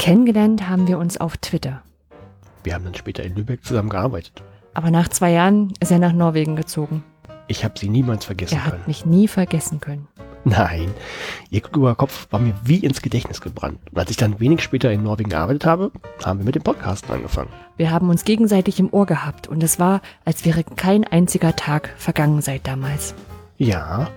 [0.00, 1.82] Kennengelernt haben wir uns auf Twitter.
[2.64, 4.42] Wir haben dann später in Lübeck zusammengearbeitet.
[4.72, 7.04] Aber nach zwei Jahren ist er nach Norwegen gezogen.
[7.48, 8.80] Ich habe sie niemals vergessen Er können.
[8.80, 10.08] hat mich nie vergessen können.
[10.44, 10.90] Nein,
[11.50, 13.78] ihr kluger Kopf war mir wie ins Gedächtnis gebrannt.
[13.92, 15.92] Und als ich dann wenig später in Norwegen gearbeitet habe,
[16.24, 17.50] haben wir mit dem Podcasten angefangen.
[17.76, 21.92] Wir haben uns gegenseitig im Ohr gehabt und es war, als wäre kein einziger Tag
[21.98, 23.14] vergangen seit damals.
[23.58, 24.08] Ja,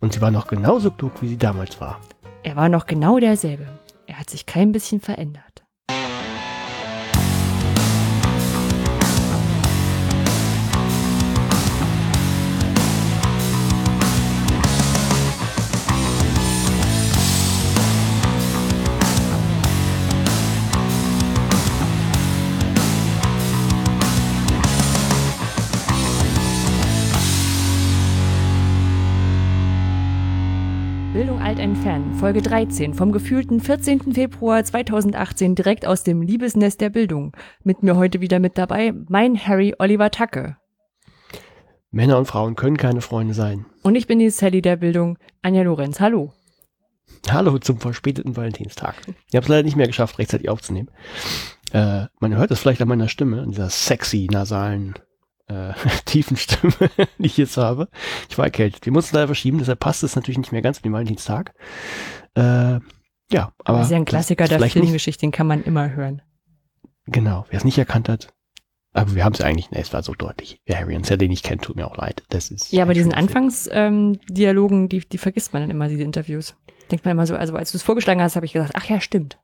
[0.00, 2.00] und sie war noch genauso klug, wie sie damals war.
[2.42, 3.66] Er war noch genau derselbe.
[4.16, 5.45] Hat sich kein bisschen verändert.
[32.26, 34.12] Folge 13, vom gefühlten 14.
[34.14, 37.30] Februar 2018 direkt aus dem Liebesnest der Bildung.
[37.62, 40.56] Mit mir heute wieder mit dabei mein Harry Oliver Tacke.
[41.92, 43.64] Männer und Frauen können keine Freunde sein.
[43.84, 46.00] Und ich bin die Sally der Bildung, Anja Lorenz.
[46.00, 46.32] Hallo.
[47.30, 48.96] Hallo zum verspäteten Valentinstag.
[49.28, 50.90] Ich habe es leider nicht mehr geschafft, rechtzeitig aufzunehmen.
[51.70, 54.94] Äh, man hört es vielleicht an meiner Stimme, an dieser sexy, nasalen,
[55.48, 55.72] äh,
[56.04, 56.74] tiefen Stimme,
[57.18, 57.88] die ich jetzt habe.
[58.28, 58.84] Ich war erkältet.
[58.84, 61.54] Wir mussten leider verschieben, deshalb passt es natürlich nicht mehr ganz mit dem Valentinstag.
[62.34, 62.80] Äh,
[63.30, 63.78] ja, aber.
[63.78, 66.22] das ist ja ein Klassiker das der Filmgeschichte, den kann man immer hören.
[67.06, 68.32] Genau, wer es nicht erkannt hat.
[68.92, 70.60] Aber wir haben es eigentlich, ne, es war so deutlich.
[70.64, 72.22] Wer Harry und Sally nicht kennt, tut mir auch leid.
[72.30, 73.12] Das ist Ja, aber diesen.
[73.12, 76.56] Anfangsdialogen, die, die vergisst man dann immer, diese Interviews.
[76.90, 79.00] Denkt man immer so, also als du es vorgeschlagen hast, habe ich gesagt, ach ja,
[79.00, 79.38] stimmt.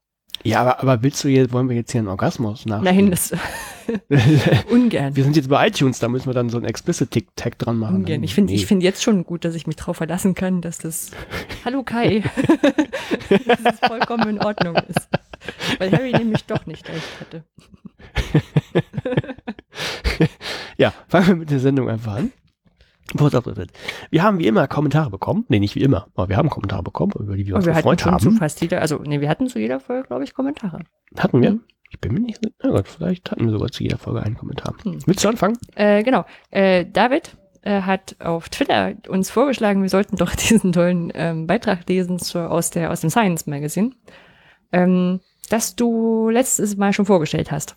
[0.45, 2.83] Ja, aber, aber willst du jetzt, wollen wir jetzt hier einen Orgasmus nach?
[2.83, 3.33] Nein, das
[4.71, 5.15] ungern.
[5.15, 7.97] wir sind jetzt bei iTunes, da müssen wir dann so einen Explicit-Tag dran machen.
[7.97, 8.23] Ungern.
[8.25, 8.59] Ich finde Nee.
[8.59, 11.11] ich finde jetzt schon gut, dass ich mich drauf verlassen kann, dass das
[11.65, 12.25] Hallo Kai,
[13.47, 15.09] dass das vollkommen in Ordnung ist.
[15.79, 17.45] Weil Harry nämlich doch nicht recht hatte.
[20.77, 22.33] Ja, fangen wir mit der Sendung einfach an.
[24.11, 25.45] Wir haben wie immer Kommentare bekommen.
[25.49, 27.75] Nee, nicht wie immer, aber wir haben Kommentare bekommen, über die wir uns Und wir
[27.75, 28.37] hatten gefreut zu haben.
[28.39, 30.81] fast jeder, also nee, wir hatten zu jeder Folge, glaube ich, Kommentare.
[31.19, 31.53] Hatten wir?
[31.53, 31.61] Mhm.
[31.91, 32.55] Ich bin mir nicht sicher.
[32.63, 34.75] Na Gott, vielleicht hatten wir sogar zu jeder Folge einen Kommentar.
[34.83, 34.99] Hm.
[35.05, 35.59] Willst du anfangen?
[35.75, 36.25] Äh, genau.
[36.51, 41.87] Äh, David äh, hat auf Twitter uns vorgeschlagen, wir sollten doch diesen tollen ähm, Beitrag
[41.89, 43.91] lesen zur, aus, der, aus dem Science Magazine,
[44.73, 45.21] ähm,
[45.51, 47.77] das du letztes Mal schon vorgestellt hast.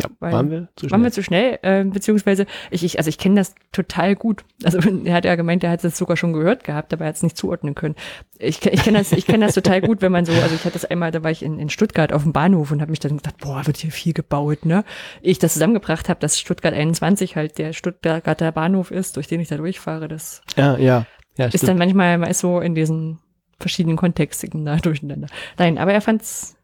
[0.00, 1.02] Ja, Weil- waren wir zu Waren schnell?
[1.04, 4.44] wir zu schnell, äh, beziehungsweise ich, ich also ich kenne das total gut.
[4.64, 7.16] Also er hat ja gemeint, er hat es sogar schon gehört gehabt, aber er hat
[7.16, 7.94] es nicht zuordnen können.
[8.38, 10.72] Ich, ich kenne das, ich kenne das total gut, wenn man so, also ich hatte
[10.74, 13.16] das einmal, da war ich in, in Stuttgart auf dem Bahnhof und habe mich dann
[13.16, 14.84] gedacht, boah, wird hier viel gebaut, ne?
[15.22, 19.48] Ich das zusammengebracht habe, dass Stuttgart 21 halt der Stuttgarter Bahnhof ist, durch den ich
[19.48, 20.08] da durchfahre.
[20.08, 21.06] Das ja, ja.
[21.36, 21.70] Ja, ist stimmt.
[21.70, 23.18] dann manchmal, so in diesen
[23.58, 25.28] verschiedenen Kontexten da durcheinander.
[25.58, 26.56] Nein, aber er fand's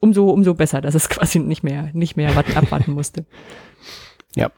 [0.00, 3.24] umso, umso besser, dass es quasi nicht mehr, nicht mehr warten, abwarten musste.
[4.34, 4.50] Ja.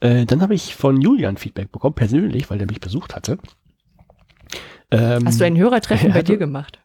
[0.00, 3.36] Äh, dann habe ich von Julian Feedback bekommen, persönlich, weil der mich besucht hatte.
[4.90, 6.80] Ähm, Hast du ein Hörertreffen er bei dir gemacht?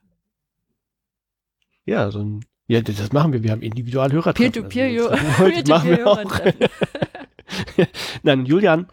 [1.86, 3.44] Ja, so ein, ja, das das machen wir.
[3.44, 4.52] Wir haben individual Hörertreffen.
[4.70, 6.18] Peer-to-peer, Also das- das machen wir auch.
[6.18, 7.88] Peer-to-peer-Hörertreffen.
[8.24, 8.88] Nein, Julian,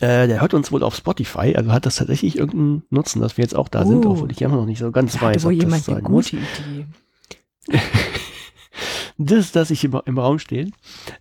[0.00, 3.42] äh, der hört uns wohl auf Spotify, also hat das tatsächlich irgendeinen Nutzen, dass wir
[3.44, 4.12] jetzt auch da sind, Oh.
[4.12, 6.30] obwohl ich immer noch nicht so ganz weiß, wohl ob das jemand sein eine muss.
[6.30, 6.86] gute Idee.
[9.22, 10.74] Das, das ich im, im Raum stehen.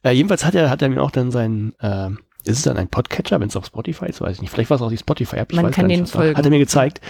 [0.04, 2.12] Äh, jedenfalls hat er, hat er mir auch dann seinen, äh,
[2.46, 4.52] ist es dann ein Podcatcher, wenn es auf Spotify ist, weiß ich nicht.
[4.52, 6.38] Vielleicht war es auch die Spotify-App, Man weiß kann gar nicht, folgen.
[6.38, 7.02] Hat er mir gezeigt.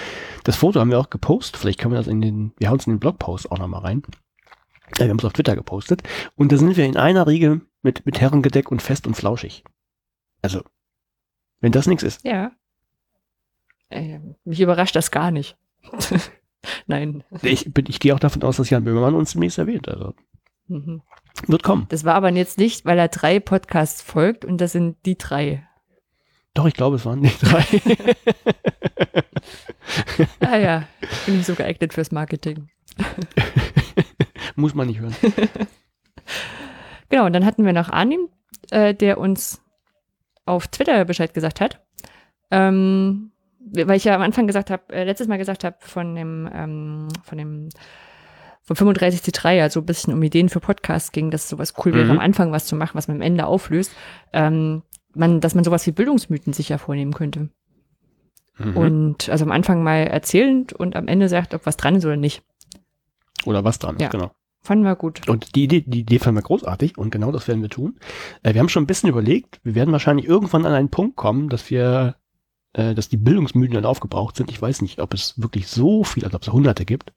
[0.46, 2.88] Das Foto haben wir auch gepostet, vielleicht können wir das in den, wir hauen es
[2.88, 4.02] in den Blogpost auch nochmal rein.
[4.98, 6.02] Äh, wir haben es auf Twitter gepostet.
[6.36, 9.64] Und da sind wir in einer Riege mit, mit Herrengedeck und fest und flauschig.
[10.42, 10.64] Also,
[11.62, 12.26] wenn das nichts ist.
[12.26, 12.52] Ja.
[13.90, 15.56] Äh, mich überrascht das gar nicht.
[16.88, 17.24] Nein.
[17.42, 19.88] Ich, bin- ich gehe auch davon aus, dass Jan Böhmermann uns demnächst erwähnt.
[19.88, 20.14] Also,
[20.68, 21.02] Mhm.
[21.48, 21.86] wird kommen.
[21.90, 25.66] Das war aber jetzt nicht, weil er drei Podcasts folgt und das sind die drei.
[26.54, 27.64] Doch, ich glaube, es waren die drei.
[30.42, 30.84] Ah ja,
[31.26, 32.70] bin ich so geeignet fürs Marketing.
[34.56, 35.16] Muss man nicht hören.
[37.12, 38.30] Genau, und dann hatten wir noch Arnim,
[38.70, 39.64] äh, der uns
[40.46, 41.82] auf Twitter Bescheid gesagt hat.
[42.52, 46.50] Ähm, weil ich ja am Anfang gesagt habe, äh, letztes Mal gesagt habe, von dem,
[46.54, 47.70] ähm, von dem,
[48.62, 52.12] von 35C3, also ein bisschen um Ideen für Podcasts ging, dass sowas cool wäre, Mhm.
[52.12, 53.92] am Anfang was zu machen, was man am Ende auflöst.
[54.34, 54.84] Ähm,
[55.16, 57.50] man, dass man sowas wie Bildungsmythen sicher vornehmen könnte.
[58.58, 58.78] Mhm.
[58.78, 62.18] Und also am Anfang mal erzählend und am Ende sagt, ob was dran ist oder
[62.18, 62.44] nicht.
[63.46, 64.10] Oder was dran ist, Ja.
[64.10, 64.32] genau.
[64.62, 65.28] Fanden wir gut.
[65.30, 67.98] Und die Idee, die Idee fanden wir großartig und genau das werden wir tun.
[68.44, 71.48] Äh, wir haben schon ein bisschen überlegt, wir werden wahrscheinlich irgendwann an einen Punkt kommen,
[71.48, 72.18] dass wir,
[72.74, 74.50] äh, dass die Bildungsmythen dann aufgebraucht sind.
[74.52, 77.14] Ich weiß nicht, ob es wirklich so viel, also ob es hunderte gibt.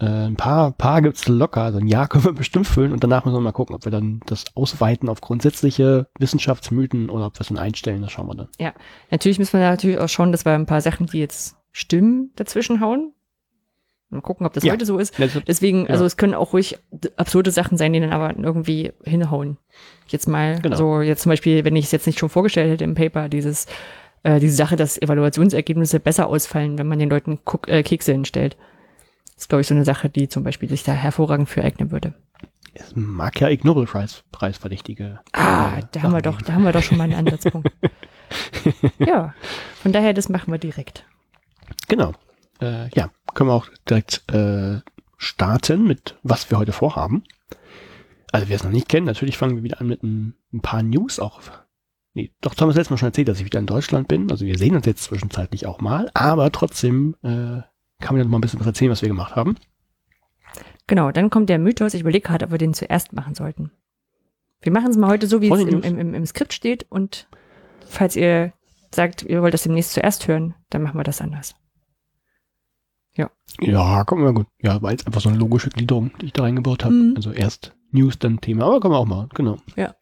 [0.00, 3.24] Äh, ein paar, paar gibt's locker, also ein Jahr können wir bestimmt füllen und danach
[3.24, 7.42] müssen wir mal gucken, ob wir dann das ausweiten auf grundsätzliche Wissenschaftsmythen oder ob wir
[7.42, 8.48] es dann einstellen, das schauen wir dann.
[8.58, 8.72] Ja,
[9.10, 12.80] natürlich müssen wir natürlich auch schauen, dass wir ein paar Sachen, die jetzt stimmen, dazwischen
[12.80, 13.12] hauen.
[14.10, 14.72] Mal gucken, ob das Ja.
[14.74, 15.18] heute so ist.
[15.18, 15.90] Also, Deswegen, Ja.
[15.92, 16.76] also es können auch ruhig
[17.16, 19.56] absurde Sachen sein, die dann aber irgendwie hinhauen.
[20.08, 20.76] Jetzt mal, Genau.
[20.76, 23.66] so jetzt zum Beispiel, wenn ich es jetzt nicht schon vorgestellt hätte im Paper, dieses,
[24.22, 28.56] äh, diese Sache, dass Evaluationsergebnisse besser ausfallen, wenn man den Leuten Kuck, äh, Kekse hinstellt.
[29.34, 31.90] Das ist, glaube ich, so eine Sache, die zum Beispiel sich da hervorragend für eignen
[31.90, 32.14] würde.
[32.74, 35.20] es mag ja Ig Nobel Preis, Preisverdächtige.
[35.32, 37.70] Ah, äh, da haben wir doch, da haben wir doch schon mal einen Ansatzpunkt.
[38.98, 39.34] ja,
[39.82, 41.04] von daher, das machen wir direkt.
[41.88, 42.12] Genau.
[42.60, 44.80] Äh, ja, können wir auch direkt äh,
[45.18, 47.24] starten mit, was wir heute vorhaben.
[48.30, 50.82] Also wer es noch nicht kennt, natürlich fangen wir wieder an mit ein, ein paar
[50.82, 51.40] News auch.
[52.14, 54.08] Nee, doch, das haben wir das letzte Mal schon erzählt, dass ich wieder in Deutschland
[54.08, 54.30] bin.
[54.30, 57.62] Also wir sehen uns jetzt zwischenzeitlich auch mal, aber trotzdem äh,
[58.00, 59.56] kann man ja noch mal ein bisschen was erzählen, was wir gemacht haben.
[60.86, 61.94] Genau, dann kommt der Mythos.
[61.94, 63.70] Ich überlege gerade, ob wir den zuerst machen sollten.
[64.60, 66.86] Wir machen es mal heute so, wie Vor es im, im, im, Skript steht.
[66.90, 67.28] Und
[67.86, 68.52] falls ihr
[68.94, 71.54] sagt, ihr wollt das demnächst zuerst hören, dann machen wir das anders.
[73.60, 74.46] Ja, kommt mal gut.
[74.60, 76.94] Ja, war jetzt einfach so eine logische Gliederung, die ich da reingebaut habe.
[76.94, 77.12] Mhm.
[77.16, 79.58] Also erst News, dann Thema, aber können wir auch machen, genau.
[79.76, 79.94] Ja.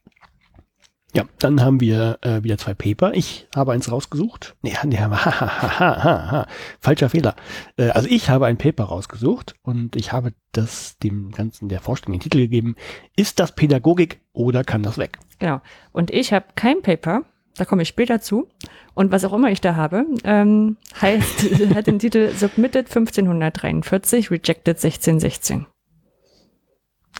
[1.12, 3.12] Ja, dann haben wir äh, wieder zwei Paper.
[3.14, 4.54] Ich habe eins rausgesucht.
[4.62, 6.46] Nee, nee, ha, ha, ha, ha,
[6.78, 7.34] falscher Fehler.
[7.76, 12.12] Äh, also ich habe ein Paper rausgesucht und ich habe das dem Ganzen der Forschung
[12.12, 12.76] den Titel gegeben.
[13.16, 15.18] Ist das Pädagogik oder kann das weg?
[15.40, 15.60] Genau.
[15.90, 17.22] Und ich habe kein Paper,
[17.56, 18.48] da komme ich später zu.
[18.94, 24.76] Und was auch immer ich da habe, ähm, heißt, hat den Titel Submitted 1543, Rejected
[24.76, 25.66] 1616.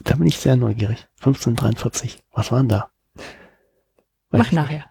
[0.03, 1.07] Da bin ich sehr neugierig.
[1.19, 2.23] 1543.
[2.31, 2.90] Was waren da?
[4.31, 4.85] Weiß Mach nachher.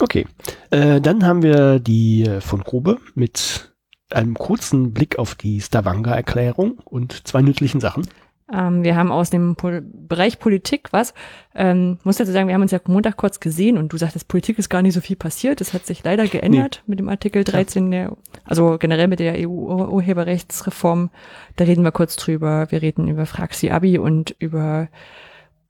[0.00, 0.26] Okay.
[0.70, 3.72] Äh, dann haben wir die äh, von Grube mit
[4.10, 8.06] einem kurzen Blick auf die Stavanger-Erklärung und zwei nützlichen Sachen.
[8.52, 11.14] Ähm, wir haben aus dem Pol Bereich Politik was.
[11.54, 14.58] Ähm, muss dazu sagen, wir haben uns ja Montag kurz gesehen und du sagtest, Politik
[14.58, 15.60] ist gar nicht so viel passiert.
[15.60, 21.10] Das hat sich leider geändert mit dem Artikel 13 der, also generell mit der EU-Urheberrechtsreform.
[21.56, 22.66] Da reden wir kurz drüber.
[22.70, 24.88] Wir reden über Fraxi Abi und über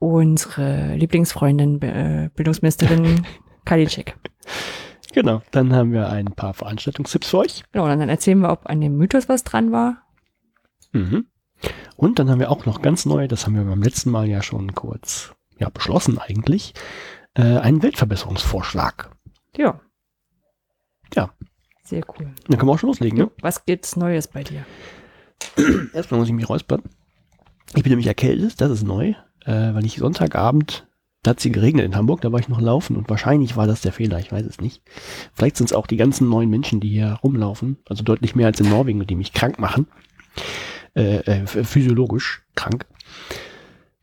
[0.01, 3.25] unsere Lieblingsfreundin, äh, Bildungsministerin
[3.65, 4.17] Kalitschek.
[5.13, 5.43] Genau.
[5.51, 7.63] Dann haben wir ein paar Veranstaltungstipps für euch.
[7.71, 10.01] Genau, und dann erzählen wir, ob an dem Mythos was dran war.
[10.91, 11.27] Mhm.
[11.95, 14.41] Und dann haben wir auch noch ganz neu, das haben wir beim letzten Mal ja
[14.41, 16.73] schon kurz ja, beschlossen eigentlich,
[17.35, 19.11] äh, einen Weltverbesserungsvorschlag.
[19.55, 19.79] Ja.
[21.13, 21.31] Ja.
[21.83, 22.33] Sehr cool.
[22.47, 23.19] Dann können wir auch schon loslegen.
[23.19, 23.31] Ne?
[23.41, 24.65] Was gibt's Neues bei dir?
[25.93, 26.81] Erstmal muss ich mich räuspern.
[27.75, 29.13] Ich bin nämlich erkältet, das ist neu,
[29.45, 30.87] äh, weil ich Sonntagabend,
[31.23, 33.81] da hat sie geregnet in Hamburg, da war ich noch laufen und wahrscheinlich war das
[33.81, 34.81] der Fehler, ich weiß es nicht.
[35.33, 38.59] Vielleicht sind es auch die ganzen neuen Menschen, die hier rumlaufen, also deutlich mehr als
[38.59, 39.87] in Norwegen, die mich krank machen.
[40.93, 42.85] Äh, äh, physiologisch krank.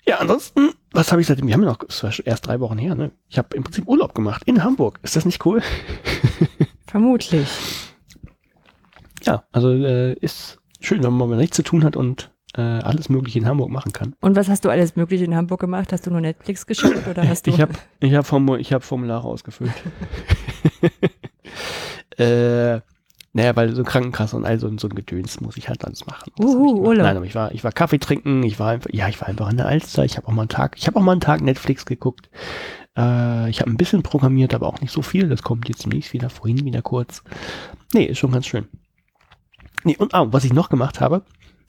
[0.06, 1.49] Ja, ansonsten, was habe ich seitdem?
[1.49, 3.11] Wir haben ja noch, es war schon erst drei Wochen her, ne?
[3.29, 4.99] Ich habe im Prinzip Urlaub gemacht in Hamburg.
[5.02, 5.61] Ist das nicht cool?
[6.87, 7.49] Vermutlich.
[9.25, 13.09] Ja, also äh, ist schön, wenn man mal nichts zu tun hat und äh, alles
[13.09, 14.15] Mögliche in Hamburg machen kann.
[14.21, 15.93] Und was hast du alles Mögliche in Hamburg gemacht?
[15.93, 17.50] Hast du nur Netflix geschaut oder hast du?
[17.50, 19.73] Ich habe ich hab Formu ich hab Formulare ausgefüllt.
[22.19, 22.81] äh,
[23.35, 26.33] naja, weil so Krankenkasse und all so, so ein Gedöns muss ich halt alles machen.
[26.40, 26.87] Uhu.
[26.87, 27.05] Urlaub.
[27.05, 29.47] Nein, aber ich war, ich war Kaffee trinken, ich war einfach, ja, ich war einfach
[29.47, 31.43] an der Alster, ich habe auch mal einen Tag, ich habe auch mal einen Tag
[31.43, 32.31] Netflix geguckt.
[32.97, 35.28] Äh, ich habe ein bisschen programmiert, aber auch nicht so viel.
[35.28, 37.23] Das kommt jetzt demnächst wieder, vorhin wieder kurz.
[37.93, 38.67] Nee, ist schon ganz schön.
[39.85, 41.23] Nee, und ah, was ich noch gemacht habe,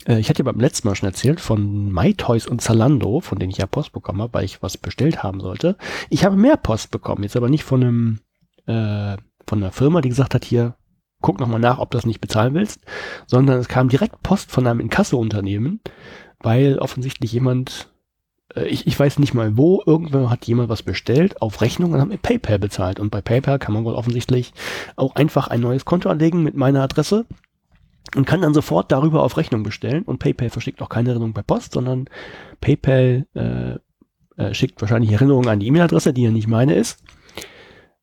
[0.10, 3.52] äh, ich hatte ja beim letzten Mal schon erzählt von MyToys und Zalando, von denen
[3.52, 5.78] ich ja Post bekommen habe, weil ich was bestellt haben sollte.
[6.10, 8.20] Ich habe mehr Post bekommen, jetzt aber nicht von einem
[8.66, 10.76] äh, von einer Firma, die gesagt hat, hier,
[11.22, 12.82] guck nochmal nach, ob du das nicht bezahlen willst,
[13.26, 15.82] sondern es kam direkt Post von einem Inkasso-Unternehmen,
[16.40, 17.90] weil offensichtlich jemand,
[18.56, 22.00] äh, ich, ich weiß nicht mal wo, irgendwer hat jemand was bestellt auf Rechnung und
[22.00, 23.00] hat mit PayPal bezahlt.
[23.00, 24.54] Und bei PayPal kann man wohl offensichtlich
[24.96, 27.26] auch einfach ein neues Konto anlegen mit meiner Adresse
[28.16, 30.04] und kann dann sofort darüber auf Rechnung bestellen.
[30.04, 32.06] Und PayPal verschickt auch keine Erinnerung per Post, sondern
[32.62, 33.76] PayPal äh,
[34.42, 37.04] äh, schickt wahrscheinlich Erinnerungen an die E-Mail-Adresse, die ja nicht meine ist.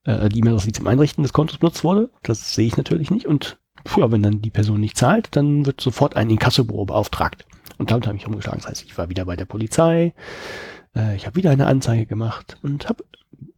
[0.04, 2.10] Äh, die E-Mail-Adresse, die zum Einrichten des Kontos benutzt wurde.
[2.22, 3.26] Das sehe ich natürlich nicht.
[3.26, 3.58] Und
[3.96, 7.46] ja, wenn dann die Person nicht zahlt, dann wird sofort ein Inkassobüro beauftragt.
[7.78, 8.60] Und damit habe ich umgeschlagen.
[8.60, 10.14] Das heißt, ich war wieder bei der Polizei.
[10.94, 13.04] Äh, ich habe wieder eine Anzeige gemacht und habe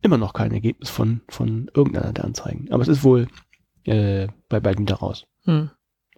[0.03, 2.69] immer noch kein Ergebnis von, von irgendeiner der Anzeigen.
[2.71, 3.29] Aber es ist wohl
[3.85, 5.27] äh, bei beiden wieder raus.
[5.45, 5.71] Hm.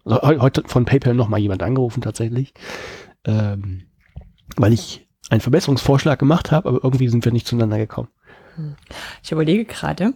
[0.04, 2.54] Heu- heute von PayPal noch mal jemand angerufen tatsächlich,
[3.24, 3.82] ähm,
[4.56, 8.08] weil ich einen Verbesserungsvorschlag gemacht habe, aber irgendwie sind wir nicht zueinander gekommen.
[9.22, 10.12] Ich überlege gerade,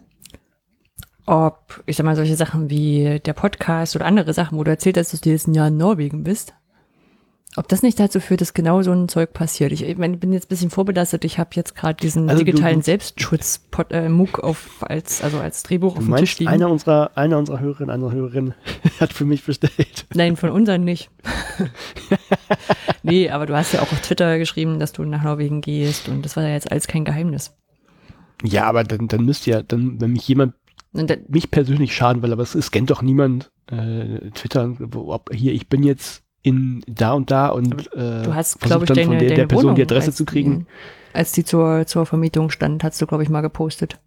[1.26, 4.98] ob, ich sag mal, solche Sachen wie der Podcast oder andere Sachen, wo du erzählt
[4.98, 6.54] hast, dass du jetzt ein Jahr in Norwegen bist,
[7.56, 9.70] Ob das nicht dazu führt, dass genau so ein Zeug passiert.
[9.70, 11.24] Ich, ich meine, ich bin jetzt ein bisschen vorbelastet.
[11.24, 14.08] Ich habe jetzt gerade diesen Also digitalen du- Selbstschutz äh,
[14.42, 16.50] auf als also als Drehbuch auf dem Tisch liegen.
[16.50, 18.54] einer unserer, einer unserer Hörerinnen, einer Hörerin
[19.00, 20.06] hat für mich bestellt.
[20.14, 21.10] Nein, von unseren nicht.
[23.04, 26.24] nee, aber du hast ja auch auf Twitter geschrieben, dass du nach Norwegen gehst und
[26.24, 27.54] das war ja jetzt alles kein Geheimnis.
[28.42, 30.54] Ja, aber dann, dann müsste ja, dann, wenn mich jemand
[30.92, 35.68] dann, mich persönlich schaden will, aber es scannt doch niemand äh, Twitter, ob hier, ich
[35.68, 39.18] bin jetzt in da und da und äh, du hast, glaube ich, dann deine, von
[39.18, 40.60] der, deine der Person Wohnung, die Adresse zu kriegen.
[40.60, 43.98] Die, als die zur, zur Vermietung stand, hast du, glaube ich, mal gepostet.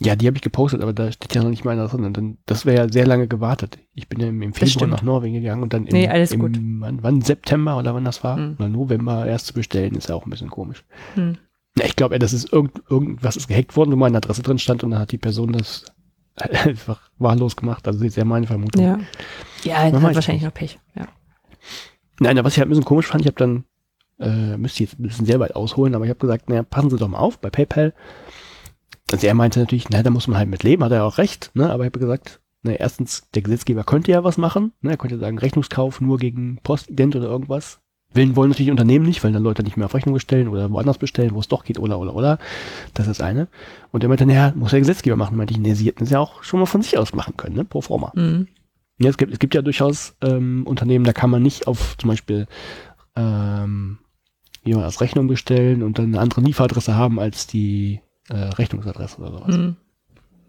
[0.00, 2.12] Ja, die habe ich gepostet, aber da steht ja noch nicht mal einer drin.
[2.12, 3.80] Dann, das wäre ja sehr lange gewartet.
[3.94, 6.56] Ich bin ja im, Februar nach Norwegen gegangen und dann im, Nee, alles im gut.
[6.78, 8.36] Wann, wann September oder wann das war?
[8.36, 8.54] Hm.
[8.60, 10.84] Oder November erst zu bestellen, ist ja auch ein bisschen komisch.
[11.14, 11.38] Hm.
[11.76, 14.84] Ja, ich glaube, das ist irgend, irgendwas ist gehackt worden, wo meine Adresse drin stand
[14.84, 15.86] und dann hat die Person das
[16.40, 17.86] einfach wahllos gemacht.
[17.86, 18.84] Also das ist ja meine Vermutung.
[18.84, 18.98] Ja.
[19.64, 20.78] Ja, Man hat wahrscheinlich noch Pech.
[20.94, 21.06] Ja.
[22.20, 23.64] Nein, was ich halt ein bisschen komisch fand, ich habe dann,
[24.18, 26.90] äh, müsste ich jetzt ein bisschen sehr weit ausholen, aber ich habe gesagt, naja, passen
[26.90, 27.94] Sie doch mal auf bei PayPal.
[29.10, 31.50] Also er meinte natürlich, na, da muss man halt mit leben, hat er auch recht,
[31.54, 31.70] ne?
[31.70, 34.90] aber ich habe gesagt, na, erstens, der Gesetzgeber könnte ja was machen, ne?
[34.90, 37.80] er könnte sagen, Rechnungskauf nur gegen Postident oder irgendwas.
[38.14, 40.98] Willen wollen natürlich Unternehmen nicht, weil dann Leute nicht mehr auf Rechnung bestellen oder woanders
[40.98, 42.38] bestellen, wo es doch geht, oder, oder, oder.
[42.94, 43.48] Das ist eine.
[43.92, 45.36] Und er meinte, naja, muss der Gesetzgeber machen.
[45.36, 47.56] Meinte ich, nee, sie hätten es ja auch schon mal von sich aus machen können,
[47.56, 47.64] ne?
[47.64, 48.12] pro forma.
[48.14, 48.48] Mhm.
[48.98, 52.08] Ja, es gibt, es gibt ja durchaus ähm, Unternehmen, da kann man nicht auf zum
[52.08, 52.48] Beispiel
[53.14, 53.98] ähm,
[54.64, 59.32] jemand als Rechnung bestellen und dann eine andere Lieferadresse haben als die äh, Rechnungsadresse oder
[59.32, 59.56] sowas.
[59.56, 59.76] Mhm.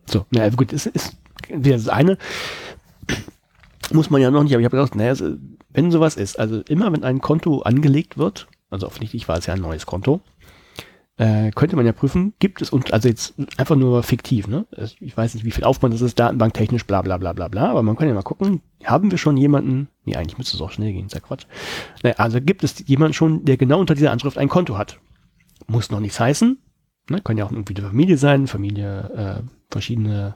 [0.05, 1.17] So, na also gut, es ist
[1.49, 2.17] wieder das eine.
[3.91, 5.15] Muss man ja noch nicht, aber ich habe gedacht, naja,
[5.71, 9.53] wenn sowas ist, also immer wenn ein Konto angelegt wird, also offensichtlich war es ja
[9.53, 10.21] ein neues Konto,
[11.17, 14.65] äh, könnte man ja prüfen, gibt es, und also jetzt einfach nur fiktiv, ne?
[15.00, 17.83] Ich weiß nicht, wie viel Aufwand das ist, datenbanktechnisch, bla bla bla bla bla, aber
[17.83, 20.93] man kann ja mal gucken, haben wir schon jemanden, nee, eigentlich müsste es auch schnell
[20.93, 21.45] gehen, ist ja Quatsch.
[22.03, 25.00] Naja, also gibt es jemanden schon, der genau unter dieser Anschrift ein Konto hat.
[25.67, 26.57] Muss noch nichts heißen,
[27.09, 27.21] ne?
[27.21, 30.36] Kann ja auch irgendwie eine Familie sein, Familie, äh, verschiedene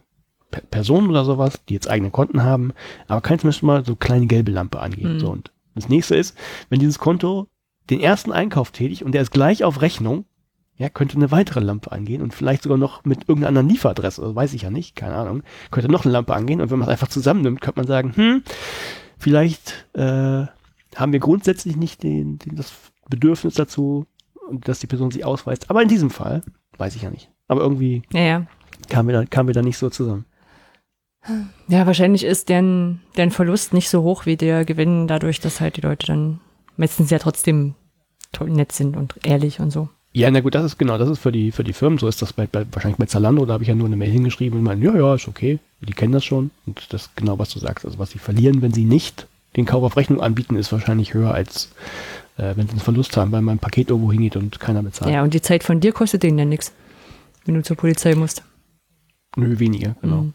[0.69, 2.73] Personen oder sowas, die jetzt eigene Konten haben,
[3.07, 5.15] aber kann zumindest mal so kleine gelbe Lampe angehen.
[5.15, 5.19] Mhm.
[5.19, 6.37] So, und das nächste ist,
[6.69, 7.47] wenn dieses Konto
[7.89, 10.25] den ersten Einkauf tätigt und der ist gleich auf Rechnung,
[10.77, 14.35] ja, könnte eine weitere Lampe angehen und vielleicht sogar noch mit irgendeiner anderen Lieferadresse, das
[14.35, 16.91] weiß ich ja nicht, keine Ahnung, könnte noch eine Lampe angehen und wenn man es
[16.91, 18.43] einfach zusammennimmt, könnte man sagen, hm,
[19.17, 20.45] vielleicht äh,
[20.95, 22.73] haben wir grundsätzlich nicht den, den, das
[23.09, 24.05] Bedürfnis dazu,
[24.51, 25.69] dass die Person sich ausweist.
[25.69, 26.41] Aber in diesem Fall,
[26.77, 27.29] weiß ich ja nicht.
[27.47, 28.47] Aber irgendwie Ja, ja.
[28.89, 30.25] kamen wir da, kamen wir da nicht so zusammen.
[31.67, 35.77] Ja, wahrscheinlich ist deren, deren Verlust nicht so hoch wie der Gewinn, dadurch, dass halt
[35.77, 36.39] die Leute dann
[36.75, 37.75] meistens ja trotzdem
[38.31, 39.89] toll nett sind und ehrlich und so.
[40.11, 42.21] Ja, na gut, das ist genau, das ist für die, für die Firmen, so ist
[42.21, 44.65] das bei, bei wahrscheinlich bei Zalando, da habe ich ja nur eine Mail hingeschrieben und
[44.65, 47.59] meinen, ja, ja, ist okay, die kennen das schon und das ist genau, was du
[47.59, 47.85] sagst.
[47.85, 51.33] Also was sie verlieren, wenn sie nicht den Kauf auf Rechnung anbieten, ist wahrscheinlich höher
[51.33, 51.71] als
[52.37, 55.11] äh, wenn sie einen Verlust haben, weil mein Paket irgendwo hingeht und keiner bezahlt.
[55.11, 56.73] Ja, und die Zeit von dir kostet denen ja nichts,
[57.45, 58.43] wenn du zur Polizei musst.
[59.35, 60.23] Nö, weniger, genau.
[60.23, 60.33] Mhm.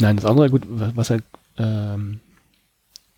[0.00, 1.20] Nein, das andere, gut, was er,
[1.58, 2.20] ähm,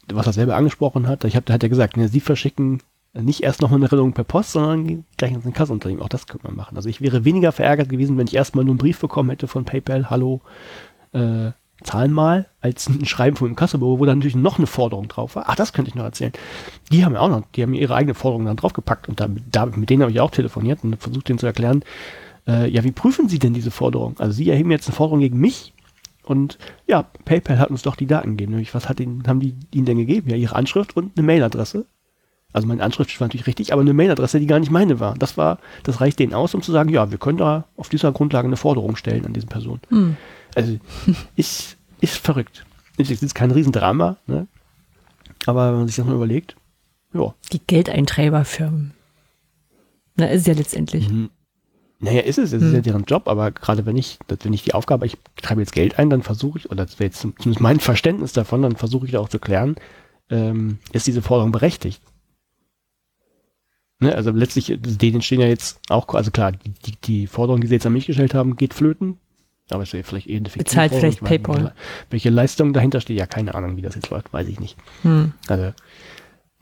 [0.06, 2.80] was er selber angesprochen hat, ich hab, da hat er gesagt, ne, sie verschicken
[3.14, 6.02] nicht erst noch eine Erinnerung per Post, sondern gleich ins Kassenunternehmen.
[6.02, 6.76] Auch das könnte man machen.
[6.76, 9.64] Also ich wäre weniger verärgert gewesen, wenn ich erstmal nur einen Brief bekommen hätte von
[9.64, 10.40] PayPal, hallo,
[11.12, 11.50] äh,
[11.82, 15.36] zahlen mal, als ein Schreiben von dem Kassenbüro, wo dann natürlich noch eine Forderung drauf
[15.36, 15.44] war.
[15.46, 16.32] Ach, das könnte ich noch erzählen.
[16.90, 19.66] Die haben ja auch noch, die haben ihre eigene Forderung dann draufgepackt und da, da,
[19.66, 21.84] mit denen habe ich auch telefoniert und versucht denen zu erklären,
[22.46, 24.18] äh, ja, wie prüfen Sie denn diese Forderung?
[24.18, 25.72] Also Sie erheben jetzt eine Forderung gegen mich
[26.28, 28.52] und ja, PayPal hat uns doch die Daten gegeben.
[28.52, 30.28] Nämlich, was hat ihnen, haben die ihnen denn gegeben?
[30.28, 31.86] Ja, ihre Anschrift und eine Mailadresse.
[32.52, 35.14] Also meine Anschrift war natürlich richtig, aber eine Mailadresse, die gar nicht meine war.
[35.14, 38.12] Das war, das reicht denen aus, um zu sagen, ja, wir können da auf dieser
[38.12, 39.80] Grundlage eine Forderung stellen an diese Person.
[39.88, 40.16] Hm.
[40.54, 40.78] Also
[41.36, 42.64] ist, ist verrückt.
[42.96, 44.48] Ist jetzt kein Riesendrama, ne?
[45.46, 46.56] Aber wenn man sich das mal überlegt,
[47.14, 47.34] ja.
[47.52, 48.92] Die Geldeintreiberfirmen.
[50.16, 51.08] Na, ist ja letztendlich.
[51.08, 51.30] Mhm.
[52.00, 52.74] Naja, ist es, es ist Hm.
[52.74, 55.98] ja deren Job, aber gerade wenn ich, wenn ich die Aufgabe, ich treibe jetzt Geld
[55.98, 59.12] ein, dann versuche ich, oder das wäre jetzt zumindest mein Verständnis davon, dann versuche ich
[59.12, 59.74] da auch zu klären,
[60.30, 62.00] ähm, ist diese Forderung berechtigt?
[64.00, 67.66] Ne, also letztlich, denen stehen ja jetzt auch, also klar, die, die, die Forderung, die
[67.66, 69.18] sie jetzt an mich gestellt haben, geht flöten.
[69.70, 71.00] Aber es wäre vielleicht eher eine fiktive Bezahlt Forderung.
[71.18, 71.74] vielleicht nicht, PayPal.
[72.10, 74.76] Welche Leistung dahinter steht, ja, keine Ahnung, wie das jetzt läuft, weiß ich nicht.
[75.02, 75.32] Hm.
[75.48, 75.72] Also,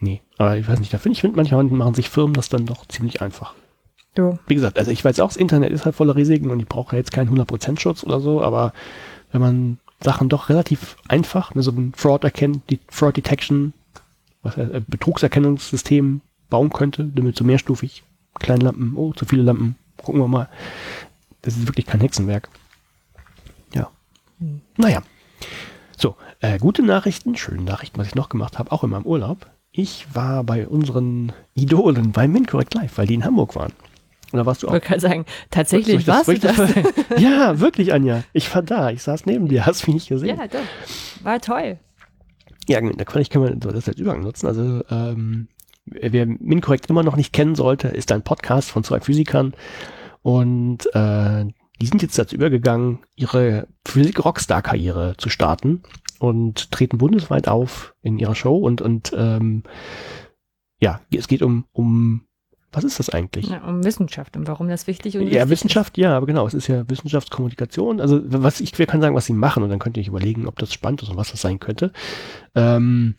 [0.00, 2.64] nee, aber ich weiß nicht, da finde ich, find, manchmal machen sich Firmen das dann
[2.64, 3.54] doch ziemlich einfach.
[4.16, 4.38] So.
[4.46, 6.96] Wie gesagt, also ich weiß auch, das Internet ist halt voller Risiken und ich brauche
[6.96, 8.72] ja jetzt keinen 100% Schutz oder so, aber
[9.32, 13.72] wenn man Sachen doch relativ einfach, ne, so ein Fraud erkennt, die Fraud Detection,
[14.42, 18.04] was äh, Betrugserkennungssystem bauen könnte, damit so mehrstufig,
[18.34, 20.48] kleine Lampen, oh, zu viele Lampen, gucken wir mal.
[21.42, 22.48] Das ist wirklich kein Hexenwerk.
[23.74, 23.90] Ja.
[24.76, 25.02] Naja.
[25.96, 29.46] So, äh, gute Nachrichten, schöne Nachrichten, was ich noch gemacht habe, auch in meinem Urlaub.
[29.72, 33.72] Ich war bei unseren Idolen bei MinCorrect Live, weil die in Hamburg waren.
[34.36, 34.72] Und da warst du Ich auch.
[34.74, 36.84] wollte gerade sagen, tatsächlich warst ich du das- ich
[37.18, 38.22] ja, wirklich, Anja.
[38.32, 38.90] Ich war da.
[38.90, 39.64] Ich saß neben dir.
[39.66, 40.36] Hast mich nicht gesehen.
[40.38, 40.60] ja, doch.
[41.24, 41.78] War toll.
[42.68, 44.46] Ja, der Qualität können wir das als Übergang nutzen.
[44.46, 45.48] Also, ähm,
[45.86, 49.54] wer MinCorrect immer noch nicht kennen sollte, ist ein Podcast von zwei Physikern.
[50.22, 51.44] Und äh,
[51.80, 55.82] die sind jetzt dazu übergegangen, ihre Physik-Rockstar-Karriere zu starten
[56.18, 58.56] und treten bundesweit auf in ihrer Show.
[58.56, 59.62] Und, und ähm,
[60.80, 62.25] ja, es geht um, um
[62.76, 63.48] was ist das eigentlich?
[63.48, 66.52] Ja, um Wissenschaft und warum das wichtig und Ja, wichtig Wissenschaft, ja, aber genau, es
[66.52, 68.02] ist ja Wissenschaftskommunikation.
[68.02, 70.46] Also was ich wir kann sagen, was sie machen und dann könnt ihr euch überlegen,
[70.46, 71.90] ob das spannend ist und was das sein könnte.
[72.54, 73.14] Ähm,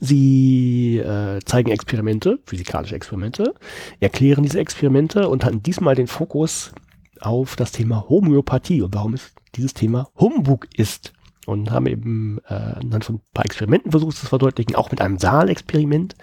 [0.00, 3.54] sie äh, zeigen Experimente, physikalische Experimente,
[4.00, 6.72] erklären diese Experimente und hatten diesmal den Fokus
[7.20, 11.12] auf das Thema Homöopathie und warum es dieses Thema Humbug ist.
[11.46, 15.02] Und haben eben äh, anhand von ein paar Experimenten versucht, das zu verdeutlichen, auch mit
[15.02, 16.16] einem Saalexperiment.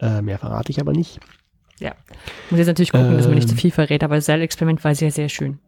[0.00, 1.20] Äh, mehr verrate ich aber nicht.
[1.80, 1.94] Ist.
[2.50, 3.58] Muss jetzt natürlich gucken, dass man nicht zu Ähm.
[3.58, 5.58] viel verrät, aber das Seilexperiment war sehr, sehr schön.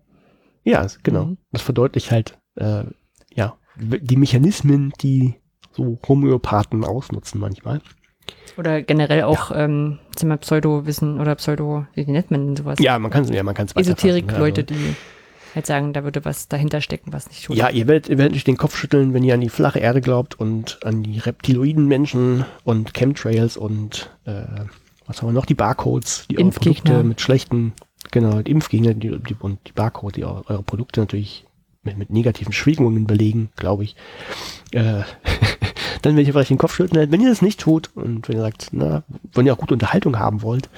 [0.64, 1.24] Ja, genau.
[1.26, 1.38] Mhm.
[1.52, 2.84] Das verdeutlicht halt, äh,
[3.34, 5.34] ja, die Mechanismen, die
[5.72, 7.80] so Homöopathen ausnutzen manchmal.
[8.56, 12.78] Oder generell auch ähm, sind wir Pseudo-Wissen oder Pseudo, wie nennt man denn sowas?
[12.80, 14.96] Ja, man kann es ja, man kann es Esoterik-Leute, die
[15.54, 17.56] halt sagen, da würde was dahinter stecken, was nicht tut.
[17.56, 20.00] Ja, ihr werdet, ihr werdet nicht den Kopf schütteln, wenn ihr an die flache Erde
[20.00, 24.42] glaubt und an die reptiloiden Menschen und Chemtrails und äh,
[25.10, 25.46] was haben wir noch?
[25.46, 26.92] Die Barcodes, die Impfgegner.
[26.92, 27.72] Produkte mit schlechten,
[28.10, 31.44] genau, die Impfgegner die, die, und die Barcode, die eure, eure Produkte natürlich
[31.82, 33.96] mit, mit negativen Schwingungen belegen, glaube ich.
[34.72, 35.02] Äh,
[36.02, 37.10] dann werdet ihr vielleicht den Kopf schütteln.
[37.10, 39.02] Wenn ihr das nicht tut und wenn ihr sagt, na,
[39.34, 40.70] wenn ihr auch gute Unterhaltung haben wollt,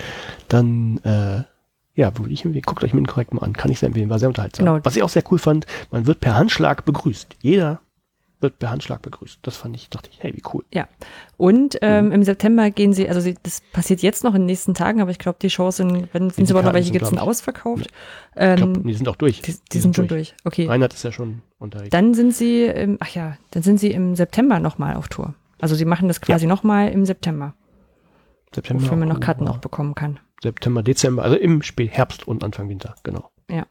[0.49, 1.43] dann äh,
[1.95, 3.53] ja, würde ich empfehlen, guckt euch mit korrekt mal an.
[3.53, 4.65] Kann ich sehr empfehlen, war sehr unterhaltsam.
[4.65, 4.81] Genau.
[4.83, 7.37] Was ich auch sehr cool fand, man wird per Handschlag begrüßt.
[7.41, 7.81] Jeder
[8.43, 9.39] wird per Handschlag begrüßt.
[9.43, 10.65] Das fand ich, dachte ich, hey, wie cool.
[10.73, 10.89] Ja.
[11.37, 12.13] Und ähm, Mhm.
[12.13, 15.11] im September gehen sie, also sie, das passiert jetzt noch in den nächsten Tagen, aber
[15.11, 17.11] ich glaube, die Shows sind, wenn sind Die sie aber noch welche sind, gibt es
[17.11, 17.29] glaub ich.
[17.29, 17.87] ausverkauft.
[18.35, 19.41] Ich glaube, Ähm, die sind auch durch.
[19.43, 20.35] die, die sind schon durch.
[20.45, 20.67] Okay.
[20.67, 21.91] Reinhard ist ja schon unterwegs.
[21.91, 25.35] Dann sind sie, im, ach ja, dann sind sie im September nochmal auf Tour.
[25.61, 27.55] Also sie machen das quasi noch nochmal im September,
[28.55, 30.19] September, wofür man noch Karten auch bekommen kann.
[30.43, 33.31] September, Dezember, also im Spät Herbst und Anfang Winter, genau.
[33.49, 33.57] Ja.
[33.59, 33.67] Ja.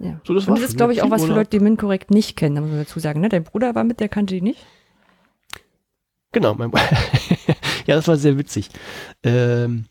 [0.00, 0.20] Ja.
[0.24, 1.34] So, das Und das ist, glaube ich, auch was für.
[1.34, 3.20] Leute, die Min korrekt nicht kennen, da muss man dazu sagen.
[3.20, 3.28] Ne?
[3.28, 4.64] Dein Bruder war mit, der kannte die nicht.
[6.32, 6.70] Genau, mein
[7.86, 8.68] ja, das war sehr witzig.
[9.22, 9.86] Ähm,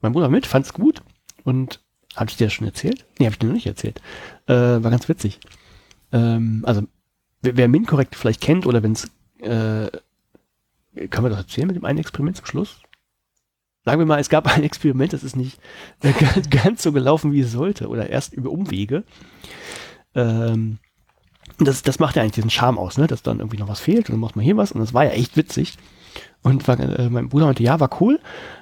[0.00, 1.02] mein Bruder mit, fand's gut
[1.44, 1.80] und
[2.16, 3.06] habe ich dir das schon erzählt?
[3.18, 4.00] Nee, habe ich dir noch nicht erzählt.
[4.46, 5.38] Äh, war ganz witzig.
[6.12, 6.82] Ähm, also,
[7.42, 9.04] wer, wer MinCorrect vielleicht kennt oder wenn es,
[9.40, 9.88] äh,
[11.08, 12.80] kann man das erzählen mit dem einen Experiment zum Schluss?
[13.88, 15.58] Sagen wir mal, es gab ein Experiment, das ist nicht
[16.02, 19.02] äh, ganz, ganz so gelaufen, wie es sollte oder erst über Umwege.
[20.14, 20.78] Ähm,
[21.58, 23.06] das, das macht ja eigentlich diesen Charme aus, ne?
[23.06, 25.04] dass dann irgendwie noch was fehlt und dann macht man hier was und das war
[25.04, 25.74] ja echt witzig.
[26.42, 28.20] Und war, äh, mein Bruder meinte, ja, war cool,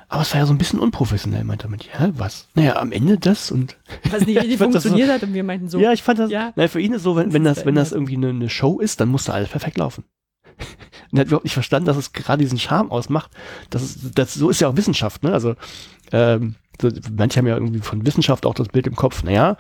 [0.09, 2.49] aber es war ja so ein bisschen unprofessionell, meinte er mit, ja, was?
[2.55, 3.77] Naja, am Ende das und
[4.11, 6.31] Was nicht richtig das so- funktioniert hat und wir meinten so, ja, ich fand das,
[6.31, 6.53] ja.
[6.57, 8.79] na, für ihn ist so, wenn, Das wenn das, wenn das irgendwie eine, eine Show
[8.79, 10.05] ist, dann muss da alles perfekt laufen.
[11.11, 13.31] Und er hat überhaupt nicht verstanden, dass es gerade diesen Charme ausmacht.
[13.71, 15.33] Das ist, das, so ist ja auch Wissenschaft, ne?
[15.33, 15.55] Also,
[16.13, 16.57] ähm,
[17.17, 19.57] manche haben ja irgendwie von Wissenschaft auch das Bild im Kopf, naja,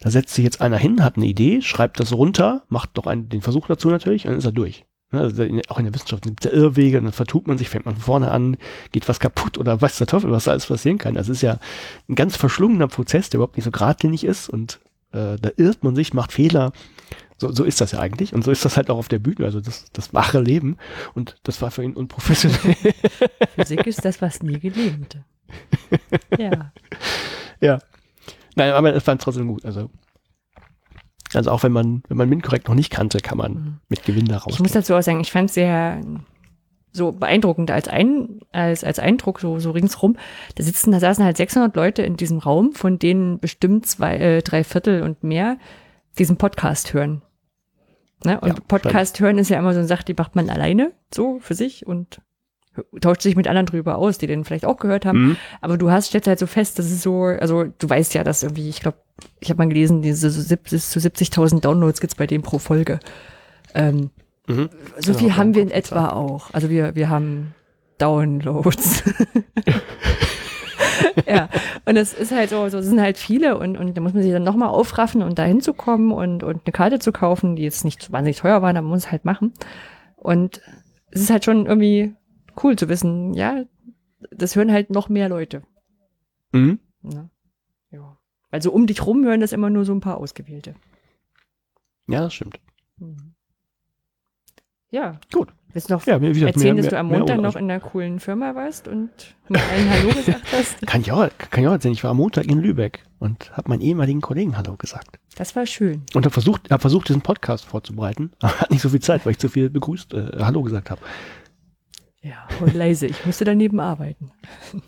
[0.00, 3.28] da setzt sich jetzt einer hin, hat eine Idee, schreibt das runter, macht doch einen,
[3.28, 4.84] den Versuch dazu natürlich, und dann ist er durch.
[5.10, 7.86] Ne, Also auch in der Wissenschaft gibt es Irrwege, und dann vertut man sich, fängt
[7.86, 8.56] man von vorne an,
[8.92, 11.14] geht was kaputt oder weiß der Teufel, was da alles passieren kann.
[11.14, 11.58] Das ist ja
[12.08, 14.80] ein ganz verschlungener Prozess, der überhaupt nicht so geradlinig ist und
[15.12, 16.72] äh, da irrt man sich, macht Fehler.
[17.40, 19.44] So, so ist das ja eigentlich und so ist das halt auch auf der Bühne,
[19.44, 20.76] also das, das wahre Leben
[21.14, 22.76] und das war für ihn unprofessionell.
[23.54, 25.18] Physik ist das, was nie gelingt.
[26.38, 26.72] ja.
[27.60, 27.78] ja.
[28.56, 29.88] Nein, aber es fand trotzdem gut, also
[31.34, 33.78] also auch wenn man, wenn man MinCorrect noch nicht kannte, kann man Mhm.
[33.88, 34.54] mit Gewinn da raus.
[34.54, 36.00] Ich muss dazu auch sagen, ich fand es sehr
[36.92, 40.16] so beeindruckend als, ein, als, als Eindruck, so, so ringsrum.
[40.54, 44.42] Da sitzen, da saßen halt 600 Leute in diesem Raum, von denen bestimmt zwei, äh,
[44.42, 45.58] drei Viertel und mehr
[46.18, 47.22] diesen Podcast hören.
[48.24, 48.40] Ne?
[48.40, 51.38] Und Ja, Podcast hören ist ja immer so eine Sache, die macht man alleine, so
[51.40, 52.20] für sich und
[53.00, 55.28] tauscht sich mit anderen drüber aus, die den vielleicht auch gehört haben.
[55.28, 55.36] Mhm.
[55.60, 58.42] Aber du hast, stellst halt so fest, das ist so, also du weißt ja, dass
[58.44, 58.98] irgendwie, ich glaube,
[59.40, 63.00] ich habe mal gelesen, diese so bis zu 70.000 Downloads gibt's bei dem pro Folge.
[63.74, 64.10] Ähm,
[64.48, 64.70] Mhm.
[64.98, 66.48] so Ja, viel auch haben wir in etwa auch.
[66.54, 67.54] Also wir, wir haben
[67.98, 69.04] Downloads.
[71.26, 71.47] ja,
[71.88, 74.22] und es ist halt so, so es sind halt viele und, und da muss man
[74.22, 77.82] sich dann nochmal aufraffen und da hinzukommen und, und eine Karte zu kaufen, die jetzt
[77.82, 79.54] nicht wahnsinnig teuer war, aber man muss es halt machen.
[80.16, 80.60] Und
[81.10, 82.14] es ist halt schon irgendwie
[82.62, 83.64] cool zu wissen, ja,
[84.30, 85.62] das hören halt noch mehr Leute.
[86.52, 86.78] Mhm.
[87.00, 87.30] Ne?
[87.90, 88.18] Ja.
[88.50, 90.74] Weil so um dich rum hören das immer nur so ein paar Ausgewählte.
[92.06, 92.60] Ja, das stimmt.
[92.98, 93.34] Mhm.
[94.90, 95.54] Ja, Gut.
[95.72, 98.54] Willst du noch Ja, erzählen, mehr- dass du am Montag noch in einer coolen Firma
[98.54, 99.10] warst und
[99.48, 100.80] mit allen Hallo gesagt hast?
[100.86, 101.92] Kann ich auch, kann ich auch erzählen.
[101.92, 105.18] Ich war am Montag in Lübeck und habe meinen ehemaligen Kollegen Hallo gesagt.
[105.36, 106.02] Das war schön.
[106.14, 108.32] Und habe versucht, hab versucht, diesen Podcast vorzubereiten.
[108.40, 111.02] Aber hat nicht so viel Zeit, weil ich zu viel begrüßt, äh, Hallo gesagt habe.
[112.22, 113.06] Ja, und leise.
[113.06, 114.32] Ich musste daneben arbeiten.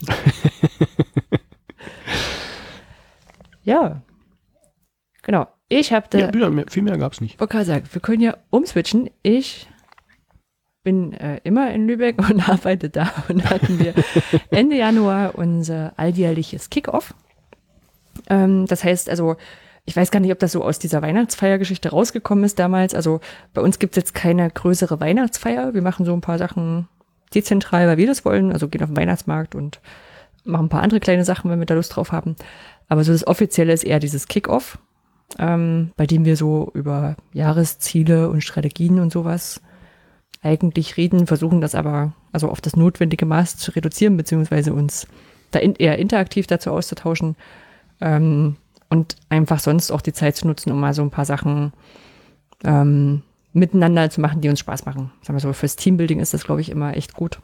[3.62, 4.03] ja.
[5.23, 5.47] Genau.
[5.69, 6.19] Ich habe da.
[6.31, 7.38] Ja, mehr, viel mehr gab's nicht.
[7.38, 9.11] wollte gerade sagen, wir können ja umswitchen.
[9.23, 9.69] Ich
[10.83, 13.12] bin äh, immer in Lübeck und arbeite da.
[13.29, 13.95] Und hatten wir
[14.51, 17.14] Ende Januar unser alljährliches Kickoff.
[18.29, 19.37] Ähm, das heißt also,
[19.85, 22.95] ich weiß gar nicht, ob das so aus dieser Weihnachtsfeiergeschichte rausgekommen ist damals.
[22.95, 23.21] Also
[23.55, 25.75] bei uns gibt es jetzt keine größere Weihnachtsfeier.
[25.75, 26.88] Wir machen so ein paar Sachen
[27.35, 28.53] dezentral, weil wir das wollen.
[28.53, 29.81] Also gehen auf den Weihnachtsmarkt und
[30.45, 32.37] machen ein paar andere kleine Sachen, wenn wir da Lust drauf haben.
[32.88, 34.79] Aber so das Offizielle ist eher dieses Kickoff
[35.38, 39.61] ähm, bei dem wir so über Jahresziele und Strategien und sowas
[40.42, 45.07] eigentlich reden, versuchen das aber also auf das notwendige Maß zu reduzieren, beziehungsweise uns
[45.50, 47.37] da in, eher interaktiv dazu auszutauschen
[48.00, 48.57] ähm,
[48.88, 51.72] und einfach sonst auch die Zeit zu nutzen, um mal so ein paar Sachen
[52.64, 53.22] ähm,
[53.53, 55.11] miteinander zu machen, die uns Spaß machen.
[55.22, 57.40] Sagen wir so, fürs Teambuilding ist das, glaube ich, immer echt gut.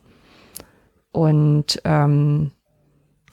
[1.12, 2.52] Und ähm,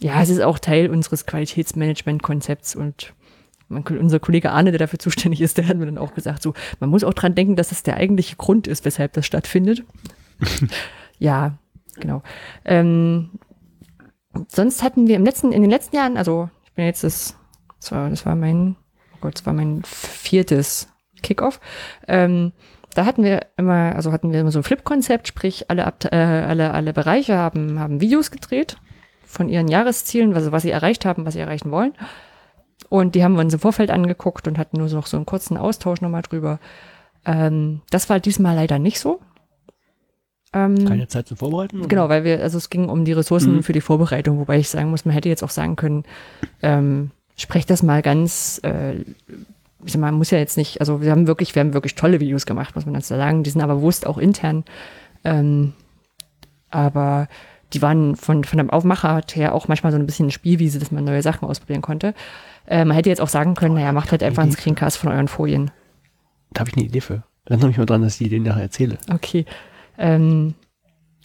[0.02, 3.14] ja, es ist auch Teil unseres Qualitätsmanagement-Konzepts und
[3.74, 6.54] mein, unser Kollege Arne, der dafür zuständig ist, der hat mir dann auch gesagt, so,
[6.80, 9.84] man muss auch dran denken, dass das der eigentliche Grund ist, weshalb das stattfindet.
[11.20, 11.58] ja,
[11.96, 12.24] genau.
[12.66, 13.32] Ähm,
[14.48, 17.36] sonst hatten wir im letzten, in den letzten Jahren, also ich bin jetzt das,
[17.80, 18.76] das war, das war mein,
[19.14, 20.90] oh Gott, das war mein viertes
[21.22, 21.60] Kickoff.
[22.08, 22.52] Ähm,
[22.94, 26.16] da hatten wir immer, also hatten wir immer so ein Flip-Konzept, sprich alle, Abte äh,
[26.16, 28.78] alle, alle Bereiche haben, haben Videos gedreht
[29.26, 31.94] von ihren Jahreszielen, also was sie erreicht haben, was sie erreichen wollen.
[32.94, 35.26] Und die haben wir uns im Vorfeld angeguckt und hatten nur so noch so einen
[35.26, 36.60] kurzen Austausch nochmal drüber.
[37.26, 39.20] Ähm, das war diesmal leider nicht so.
[40.54, 41.80] Ähm, Keine Zeit zum Vorbereiten?
[41.80, 41.88] oder?
[41.88, 43.64] Genau, weil wir, also es ging um die Ressourcen Mhm.
[43.64, 46.04] für die Vorbereitung, wobei ich sagen muss, man hätte jetzt auch sagen können,
[46.62, 48.98] ähm, sprecht das mal ganz, äh,
[49.84, 51.96] ich sag mal, man muss ja jetzt nicht, also wir haben wirklich, wir haben wirklich
[51.96, 54.66] tolle Videos gemacht, muss man dazu sagen, die sind aber bewusst auch intern,
[55.24, 55.74] ähm,
[56.70, 57.28] aber
[57.74, 60.92] die waren von, von dem Aufmachart her auch manchmal so ein bisschen eine Spielwiese, dass
[60.92, 62.14] man neue Sachen ausprobieren konnte.
[62.68, 65.28] Äh, man hätte jetzt auch sagen können, naja, macht halt einfach einen Screencast von euren
[65.28, 65.72] Folien.
[66.52, 67.24] Da habe ich eine Idee für.
[67.46, 68.98] Erinnere mich mal dran, dass ich die Idee nachher erzähle.
[69.12, 69.46] Okay.
[69.98, 70.54] Ähm,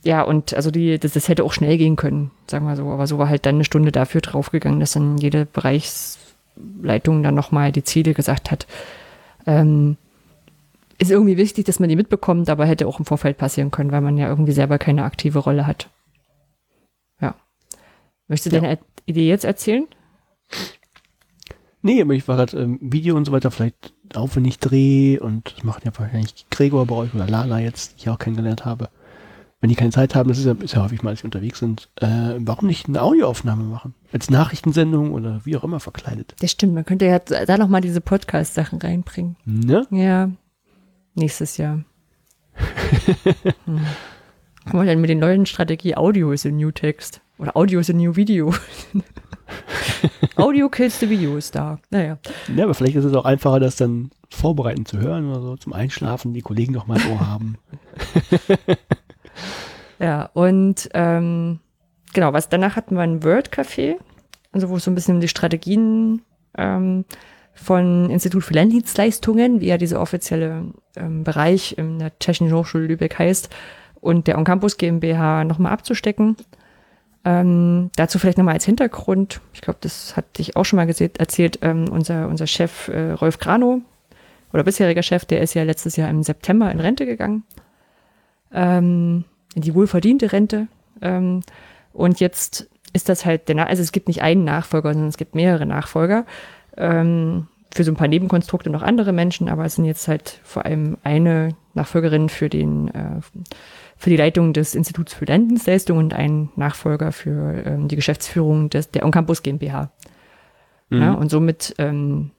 [0.02, 2.90] ja, und also die, das, das hätte auch schnell gehen können, sagen wir so.
[2.90, 7.72] Aber so war halt dann eine Stunde dafür draufgegangen, dass dann jede Bereichsleitung dann nochmal
[7.72, 8.66] die Ziele gesagt hat.
[9.46, 9.96] Ähm,
[10.98, 14.00] ist irgendwie wichtig, dass man die mitbekommt, aber hätte auch im Vorfeld passieren können, weil
[14.00, 15.88] man ja irgendwie selber keine aktive Rolle hat.
[17.20, 17.34] Ja.
[18.26, 18.62] Möchtest du Ja.
[18.62, 19.86] deine Idee jetzt erzählen?
[21.82, 25.20] Nee, aber ich war gerade ähm, Video und so weiter, vielleicht auch wenn ich drehe
[25.20, 28.64] und das macht ja wahrscheinlich Gregor bei euch oder Lala jetzt, die ich auch kennengelernt
[28.64, 28.88] habe.
[29.60, 31.58] Wenn die keine Zeit haben, das ist ja, ist ja häufig mal, als sie unterwegs
[31.58, 33.94] sind, äh, warum nicht eine Audioaufnahme machen?
[34.12, 36.34] Als Nachrichtensendung oder wie auch immer verkleidet.
[36.40, 39.36] Das stimmt, man könnte ja da nochmal diese Podcast-Sachen reinbringen.
[39.44, 39.86] Ne?
[39.90, 40.30] Ja,
[41.14, 41.84] nächstes Jahr.
[43.64, 43.80] hm.
[44.64, 47.20] Guck mal, dann mit den neuen Strategie Audio is a new text.
[47.38, 48.54] Oder Audio is a new video.
[50.36, 51.78] Audio kills the video ist da.
[51.90, 52.18] Naja.
[52.54, 55.72] Ja, aber vielleicht ist es auch einfacher, das dann vorbereiten zu hören oder so, zum
[55.72, 57.58] Einschlafen, die Kollegen noch mal im Ohr haben.
[59.98, 61.58] Ja, und ähm,
[62.14, 63.96] genau, was danach hatten wir ein Word-Café,
[64.52, 66.22] also wo es so ein bisschen um die Strategien
[66.56, 67.04] ähm,
[67.54, 73.18] von Institut für Lerndienstleistungen, wie ja dieser offizielle ähm, Bereich in der Technischen Hochschule Lübeck
[73.18, 73.50] heißt,
[74.00, 76.36] und der On-Campus GmbH nochmal abzustecken.
[77.24, 81.58] Ähm, dazu vielleicht nochmal als Hintergrund, ich glaube, das hat dich auch schon mal erzählt,
[81.62, 83.82] ähm, unser, unser Chef äh, Rolf Grano,
[84.52, 87.44] oder bisheriger Chef, der ist ja letztes Jahr im September in Rente gegangen.
[88.52, 90.68] Ähm, in die wohlverdiente Rente.
[91.02, 91.42] Ähm,
[91.92, 95.18] und jetzt ist das halt der, Na- also es gibt nicht einen Nachfolger, sondern es
[95.18, 96.24] gibt mehrere Nachfolger.
[96.76, 100.64] Ähm, für so ein paar Nebenkonstrukte noch andere Menschen, aber es sind jetzt halt vor
[100.64, 103.20] allem eine Nachfolgerin für den, äh,
[103.98, 108.90] für die Leitung des Instituts für Lerndienstleistungen und ein Nachfolger für ähm, die Geschäftsführung des,
[108.90, 109.90] der On-Campus GmbH.
[110.90, 112.30] Ja, und somit ähm,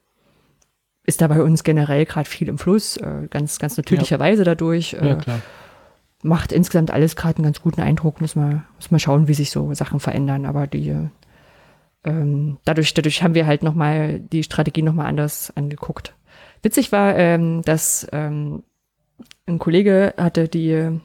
[1.06, 4.94] ist da bei uns generell gerade viel im Fluss, äh, ganz, ganz natürlicherweise dadurch.
[4.94, 5.42] Äh, ja, klar.
[6.24, 8.22] macht insgesamt alles gerade einen ganz guten Eindruck.
[8.22, 10.46] Muss man, muss man schauen, wie sich so Sachen verändern.
[10.46, 10.96] Aber die,
[12.06, 16.16] ähm, dadurch, dadurch haben wir halt nochmal die Strategie nochmal anders angeguckt.
[16.62, 18.64] Witzig war, ähm, dass ähm,
[19.46, 21.00] ein Kollege hatte die,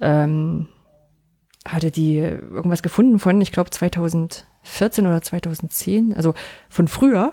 [0.00, 0.68] ähm,
[1.66, 6.34] hatte die irgendwas gefunden von, ich glaube, 2014 oder 2010, also
[6.68, 7.32] von früher.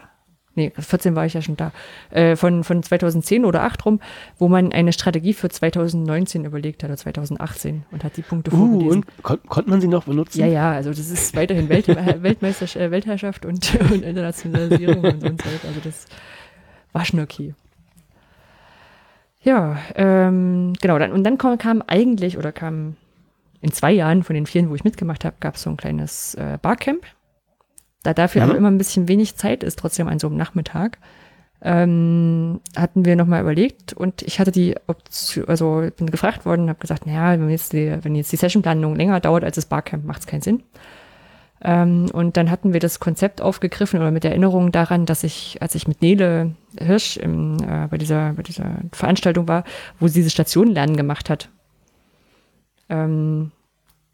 [0.56, 1.72] nee, 14 war ich ja schon da,
[2.12, 4.00] äh, von, von 2010 oder 8 rum,
[4.38, 8.58] wo man eine Strategie für 2019 überlegt hat oder 2018 und hat die Punkte Uh,
[8.58, 8.92] vorgelesen.
[8.92, 10.40] und kon konnte man sie noch benutzen?
[10.40, 11.88] Ja, ja, also das ist weiterhin Welt,
[12.22, 15.50] Weltmeister, äh, Weltherrschaft und, und Internationalisierung und so und so.
[15.68, 16.06] Also das
[16.94, 17.54] war schon okay.
[19.46, 22.96] Ja, ähm, genau, dann, und dann kam, kam eigentlich, oder kam
[23.62, 26.34] in zwei Jahren von den vielen, wo ich mitgemacht habe, gab es so ein kleines
[26.36, 27.06] äh, Barcamp.
[28.04, 28.50] Da dafür Mhm.
[28.50, 30.98] aber immer ein bisschen wenig Zeit ist, trotzdem an so einem Nachmittag,
[31.62, 36.70] ähm, hatten wir nochmal überlegt und ich hatte die Option, also bin gefragt worden und
[36.70, 40.06] habe gesagt, naja, wenn jetzt die, wenn jetzt die Sessionplanung länger dauert als das Barcamp,
[40.06, 40.64] macht es keinen Sinn.
[41.62, 45.74] Ähm, und dann hatten wir das Konzept aufgegriffen oder mit Erinnerung daran, dass ich, als
[45.76, 49.64] ich mit Nele Hirsch im, äh, bei, dieser, bei dieser Veranstaltung war,
[50.00, 51.50] wo sie diese Stationenlernen gemacht hat,
[52.90, 53.52] ähm,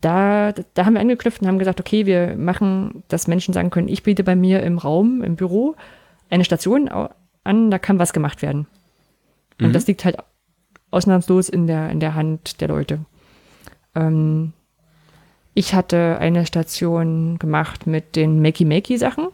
[0.02, 3.88] da, da haben wir angeknüpft und haben gesagt, okay, wir machen, dass Menschen sagen können,
[3.88, 5.76] ich biete bei mir im Raum, im Büro
[6.30, 6.90] eine Station
[7.44, 8.68] an, da kann was gemacht werden.
[9.60, 9.74] Und Mhm.
[9.74, 10.18] das liegt halt
[10.90, 13.00] ausnahmslos in der, in der Hand der Leute.
[13.96, 14.54] Ähm,
[15.54, 19.28] ich hatte eine Station gemacht mit den Makey-Makey-Sachen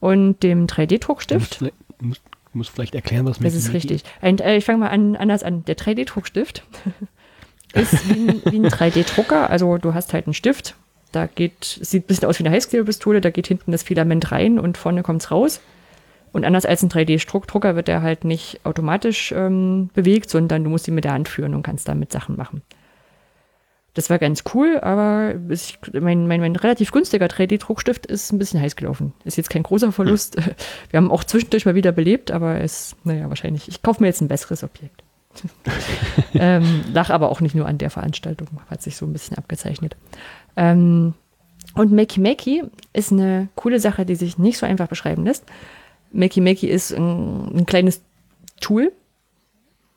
[0.00, 1.60] und dem 3D-Druckstift.
[1.60, 4.10] Du musst, du musst, vielleicht erklären, was Das ist Makey Makey richtig.
[4.20, 5.64] Ein, äh, ich fange mal an, anders an.
[5.64, 6.62] Der 3D-Druckstift
[7.72, 9.48] ist wie ein, wie ein 3D-Drucker.
[9.48, 10.74] Also du hast halt einen Stift.
[11.12, 13.20] Da geht, es sieht ein bisschen aus wie eine Heißklebepistole.
[13.20, 15.60] Da geht hinten das Filament rein und vorne kommt's raus.
[16.32, 20.88] Und anders als ein 3D-Drucker wird der halt nicht automatisch ähm, bewegt, sondern du musst
[20.88, 22.62] ihn mit der Hand führen und kannst damit Sachen machen.
[23.94, 28.60] Das war ganz cool, aber ich, mein, mein, mein relativ günstiger 3D-Druckstift ist ein bisschen
[28.60, 29.12] heiß gelaufen.
[29.24, 30.36] Ist jetzt kein großer Verlust.
[30.90, 33.68] Wir haben auch zwischendurch mal wieder belebt, aber es, naja, wahrscheinlich.
[33.68, 35.02] Ich kaufe mir jetzt ein besseres Objekt.
[36.34, 39.96] ähm, lag aber auch nicht nur an der Veranstaltung, hat sich so ein bisschen abgezeichnet.
[40.56, 41.14] Ähm,
[41.74, 45.44] und Makey Makey ist eine coole Sache, die sich nicht so einfach beschreiben lässt.
[46.12, 48.02] Makey Makey ist ein, ein kleines
[48.60, 48.92] Tool,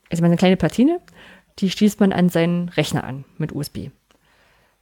[0.09, 0.99] also eine kleine Platine,
[1.59, 3.89] die schließt man an seinen Rechner an mit USB.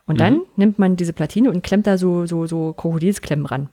[0.05, 3.69] Und dann nimmt man diese Platine und klemmt da so, so, so Krokodilsklemmen ran.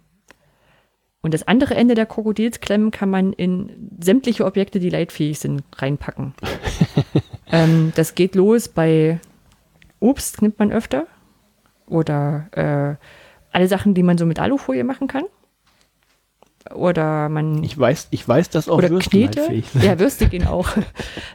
[1.23, 6.35] Und das andere Ende der Krokodilsklemmen kann man in sämtliche Objekte, die leitfähig sind, reinpacken.
[7.53, 9.21] ähm, das geht los bei
[9.99, 11.07] Obst, nimmt man öfter.
[11.87, 13.05] Oder äh,
[13.53, 15.25] alle Sachen, die man so mit Alufolie machen kann.
[16.75, 17.65] Oder man.
[17.65, 19.49] Ich weiß, ich weiß, dass auch oder Würsten Knete.
[19.49, 19.65] halt.
[19.83, 20.69] Ja, Würste gehen auch.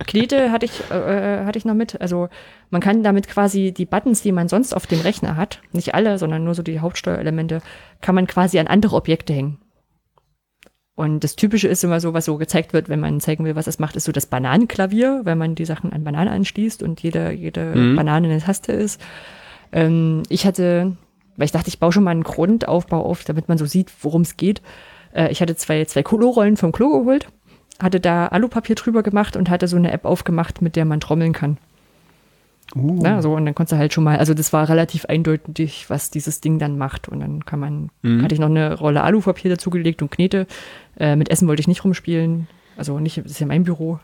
[0.06, 2.00] Knete hatte ich, äh, hatte ich noch mit.
[2.00, 2.30] Also
[2.70, 6.20] man kann damit quasi die Buttons, die man sonst auf dem Rechner hat, nicht alle,
[6.20, 7.62] sondern nur so die Hauptsteuerelemente,
[8.02, 9.58] kann man quasi an andere Objekte hängen.
[10.94, 13.68] Und das Typische ist immer so, was so gezeigt wird, wenn man zeigen will, was
[13.68, 17.32] es macht, ist so das Bananenklavier, wenn man die Sachen an Bananen anschließt und jede,
[17.32, 17.96] jede Mhm.
[17.98, 19.02] Banane eine Taste ist.
[19.74, 20.96] Ähm, ich hatte,
[21.36, 24.22] weil ich dachte, ich baue schon mal einen Grundaufbau auf, damit man so sieht, worum
[24.22, 24.62] es geht.
[25.16, 27.28] Äh, ich hatte zwei, zwei Klorollen vom Klo geholt,
[27.82, 31.34] hatte da Alupapier drüber gemacht und hatte so eine App aufgemacht, mit der man trommeln
[31.34, 31.58] kann.
[32.76, 35.86] Uh, Na, so, und dann konntest du halt schon mal, also das war relativ eindeutig,
[35.88, 37.08] was dieses Ding dann macht.
[37.08, 38.24] Und dann kann man, Mhm.
[38.24, 40.48] hatte ich noch eine Rolle Alupapier dazugelegt und Knete.
[41.00, 42.48] Äh, mit Essen wollte ich nicht rumspielen.
[42.76, 44.00] Also nicht, das ist ja mein Büro.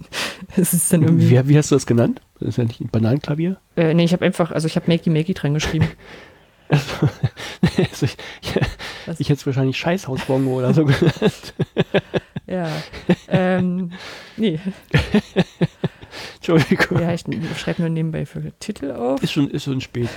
[0.56, 1.30] das ist dann irgendwie.
[1.30, 2.20] wie, wie hast du das genannt?
[2.40, 3.56] Das ist ja nicht ein Bananenklavier?
[3.76, 5.86] Äh, nee, ich habe einfach, also ich habe Makey Makey dran geschrieben.
[6.70, 7.06] also
[7.76, 8.60] ich, ich,
[9.18, 11.54] ich hätte es wahrscheinlich Scheißhausbongo oder so genannt.
[12.46, 12.68] ja.
[13.28, 13.92] ähm,
[14.36, 14.58] nee,
[16.36, 17.00] Entschuldigung.
[17.00, 17.24] ja, ich
[17.56, 19.22] schreibe nur nebenbei für Titel auf.
[19.22, 20.08] Ist schon, ist schon spät.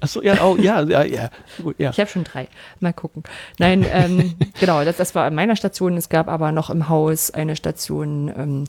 [0.00, 1.30] Achso, ja, oh, ja, ja, ja.
[1.62, 1.90] Gut, ja.
[1.90, 2.48] Ich habe schon drei.
[2.80, 3.22] Mal gucken.
[3.58, 5.96] Nein, ähm, genau, das, das war an meiner Station.
[5.96, 8.64] Es gab aber noch im Haus eine Station ähm,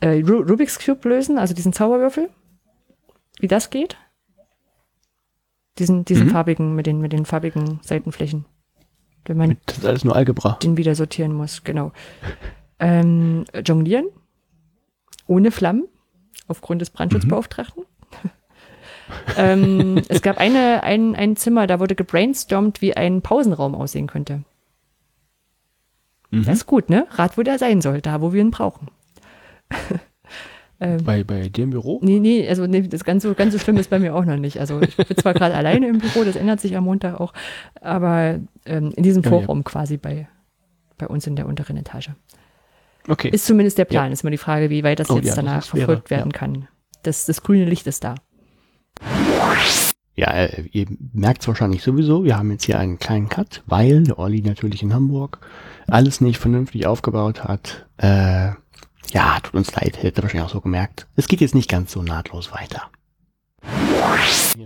[0.00, 2.28] äh, Ru- Rubik's Cube lösen, also diesen Zauberwürfel.
[3.38, 3.96] Wie das geht?
[5.78, 6.30] Diesen, diesen Mhm.
[6.30, 8.44] farbigen, mit den, mit den farbigen Seitenflächen.
[9.24, 10.58] Wenn man Das ist alles nur Algebra.
[10.62, 11.92] den wieder sortieren muss, genau.
[12.78, 14.06] Ähm, jonglieren.
[15.26, 15.84] Ohne Flammen.
[16.48, 17.84] Aufgrund des Brandschutzbeauftragten.
[19.36, 24.42] ähm, es gab eine, ein, ein Zimmer, da wurde gebrainstormt, wie ein Pausenraum aussehen könnte.
[26.30, 26.44] Mhm.
[26.44, 27.06] Das ist gut, ne?
[27.12, 28.88] Rat, wo der sein soll, da, wo wir ihn brauchen.
[30.82, 32.00] ähm, Bei, bei dem Büro?
[32.02, 34.36] nee, nee, also nee, das ganz so, ganz so schlimm ist bei mir auch noch
[34.36, 34.58] nicht.
[34.58, 37.32] Also ich bin zwar gerade alleine im Büro, das ändert sich am Montag auch,
[37.80, 39.38] aber ähm, in diesem Ja, ja.
[39.38, 40.28] Vorraum quasi bei,
[40.98, 42.10] bei uns in der unteren Etage.
[43.08, 43.30] Okay.
[43.30, 44.12] Ist zumindest der Plan.
[44.12, 46.32] Ist mal die Frage, wie weit das Oh, jetzt ja, das danach wäre, verfolgt werden
[46.32, 46.68] kann.
[47.02, 48.14] Das, das grüne Licht ist da.
[50.14, 54.02] Ja, äh, ihr merkt es wahrscheinlich sowieso, wir haben jetzt hier einen kleinen Cut, weil
[54.04, 55.38] der Olli natürlich in Hamburg
[55.88, 57.86] alles nicht vernünftig aufgebaut hat.
[57.96, 58.50] Äh,
[59.12, 61.06] ja, tut uns leid, hätte wahrscheinlich auch so gemerkt.
[61.16, 62.82] Es geht jetzt nicht ganz so nahtlos weiter.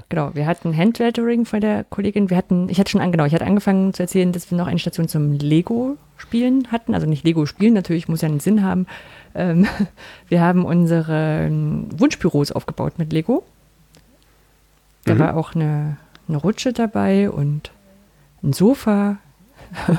[0.09, 2.31] Genau, wir hatten Handlettering von der Kollegin.
[2.31, 4.67] Wir hatten, ich hatte schon an, genau, ich hatte angefangen zu erzählen, dass wir noch
[4.67, 6.95] eine Station zum Lego-Spielen hatten.
[6.95, 8.87] Also nicht Lego-Spielen, natürlich muss ja einen Sinn haben.
[9.35, 9.67] Ähm,
[10.29, 13.45] wir haben unsere Wunschbüros aufgebaut mit Lego.
[15.05, 15.19] Da Mhm.
[15.19, 17.71] war auch eine, eine Rutsche dabei und
[18.43, 19.19] ein Sofa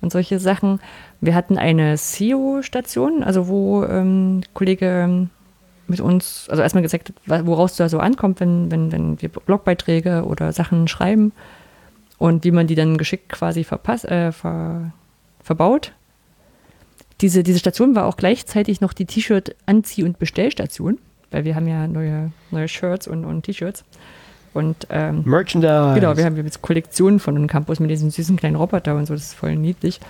[0.00, 0.80] und solche Sachen.
[1.20, 5.30] Wir hatten eine SEO-Station, also wo ähm, Kollege ähm,
[5.88, 10.52] mit uns, also erstmal gesagt, woraus da so ankommt, wenn, wenn, wenn wir Blogbeiträge oder
[10.52, 11.32] Sachen schreiben
[12.18, 14.92] und wie man die dann geschickt quasi verpass, äh, ver,
[15.42, 15.92] verbaut.
[17.20, 20.98] Diese, diese Station war auch gleichzeitig noch die T-Shirt-Anzieh- und Bestellstation,
[21.30, 23.84] weil wir haben ja neue, neue Shirts und, und T-Shirts.
[24.58, 25.92] Und ähm, Merchandise.
[25.94, 29.14] Genau, wir haben jetzt Kollektionen von dem Campus mit diesen süßen kleinen Roboter und so,
[29.14, 30.00] das ist voll niedlich.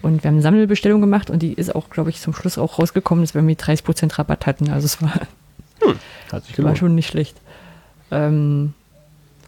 [0.00, 2.78] Und wir haben eine Sammelbestellung gemacht und die ist auch, glaube ich, zum Schluss auch
[2.78, 4.70] rausgekommen, dass wir irgendwie 30% Rabatt hatten.
[4.70, 5.12] Also es war,
[6.32, 7.36] Hat sich war schon nicht schlecht.
[8.12, 8.74] Ähm,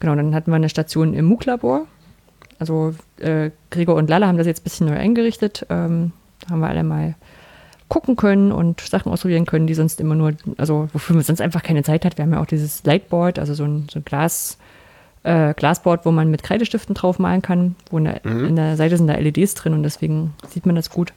[0.01, 1.87] genau, dann hatten wir eine Station im MOOC-Labor.
[2.59, 5.67] Also äh, Gregor und Lala haben das jetzt ein bisschen neu eingerichtet.
[5.69, 7.15] Ähm, da haben wir alle mal
[7.89, 11.63] gucken können und Sachen ausprobieren können, die sonst immer nur, also wofür man sonst einfach
[11.63, 12.19] keine Zeit hat.
[12.19, 14.59] Wir haben ja auch dieses Lightboard, also so ein, so ein Glas,
[15.23, 18.97] äh, Glasboard, wo man mit Kreidestiften drauf malen kann, wo in der, in der Seite
[18.97, 21.13] sind da LEDs drin und deswegen sieht man das gut.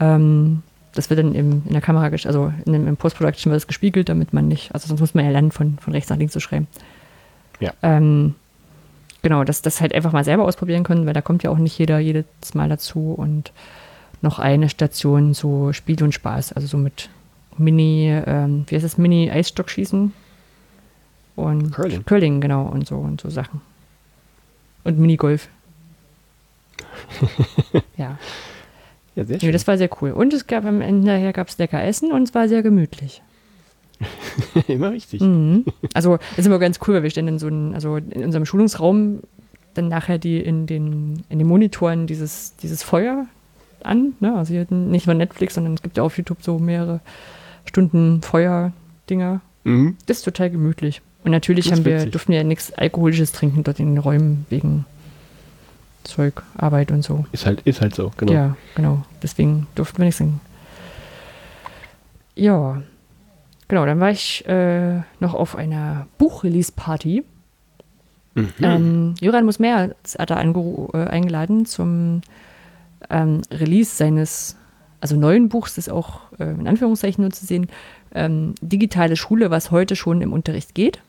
[0.00, 0.62] Ähm,
[0.94, 4.08] das wird dann im, in der Kamera, also in dem, im Post-Production wird das gespiegelt,
[4.08, 6.40] damit man nicht, also sonst muss man ja lernen, von, von rechts nach links zu
[6.40, 6.66] schreiben.
[7.60, 7.72] Ja.
[7.82, 8.34] Ähm,
[9.22, 11.78] genau, dass das halt einfach mal selber ausprobieren können, weil da kommt ja auch nicht
[11.78, 13.52] jeder jedes Mal dazu und
[14.22, 17.10] noch eine Station so Spiel und Spaß, also so mit
[17.58, 20.12] Mini, ähm, wie heißt das, Mini-Eisstockschießen
[21.36, 22.04] und Curling.
[22.04, 23.60] Curling, genau, und so und so Sachen.
[24.84, 25.48] Und Minigolf.
[27.96, 28.18] ja.
[29.14, 29.52] Ja, sehr Nee, schön.
[29.52, 30.12] das war sehr cool.
[30.12, 33.22] Und es gab am Ende nachher gab es lecker Essen und es war sehr gemütlich.
[34.68, 35.20] Immer wichtig.
[35.20, 35.64] Mhm.
[35.94, 39.20] Also ist immer ganz cool, weil wir stellen in so einem, also in unserem Schulungsraum
[39.74, 43.26] dann nachher die in den, in den Monitoren dieses, dieses Feuer
[43.84, 44.14] an.
[44.20, 44.34] Ne?
[44.36, 47.00] Also nicht nur Netflix, sondern es gibt ja auf YouTube so mehrere
[47.64, 49.40] Stunden Feuerdinger.
[49.64, 49.96] Mhm.
[50.06, 51.02] Das ist total gemütlich.
[51.24, 52.10] Und natürlich haben wir, witzig.
[52.10, 54.84] durften wir ja nichts Alkoholisches trinken dort in den Räumen wegen
[56.04, 57.26] Zeug, Arbeit und so.
[57.32, 58.32] Ist halt, ist halt so, genau.
[58.32, 59.04] Ja, genau.
[59.22, 60.40] Deswegen durften wir nichts singen.
[62.34, 62.82] Ja,
[63.68, 63.86] genau.
[63.86, 67.24] Dann war ich äh, noch auf einer Buchrelease-Party.
[68.34, 68.52] Mhm.
[68.60, 72.22] Ähm, Jöran muss mehr hat er äh, eingeladen zum
[73.10, 74.56] ähm, Release seines,
[75.00, 77.68] also neuen Buchs, das ist auch äh, in Anführungszeichen nur zu sehen,
[78.14, 81.00] ähm, digitale Schule, was heute schon im Unterricht geht.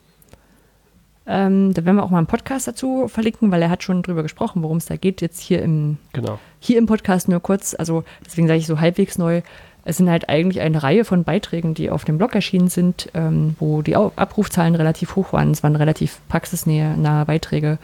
[1.26, 4.22] Ähm, da werden wir auch mal einen Podcast dazu verlinken, weil er hat schon drüber
[4.22, 5.22] gesprochen, worum es da geht.
[5.22, 6.38] Jetzt hier im Genau.
[6.60, 9.40] hier im Podcast nur kurz, also deswegen sage ich so halbwegs neu.
[9.86, 13.54] Es sind halt eigentlich eine Reihe von Beiträgen, die auf dem Blog erschienen sind, ähm,
[13.58, 15.50] wo die Abrufzahlen relativ hoch waren.
[15.50, 17.78] Es waren relativ praxisnahe Beiträge,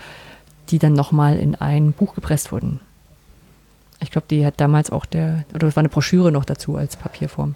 [0.70, 2.80] die dann nochmal in ein Buch gepresst wurden.
[4.02, 6.96] Ich glaube, die hat damals auch der, oder es war eine Broschüre noch dazu als
[6.96, 7.54] Papierform.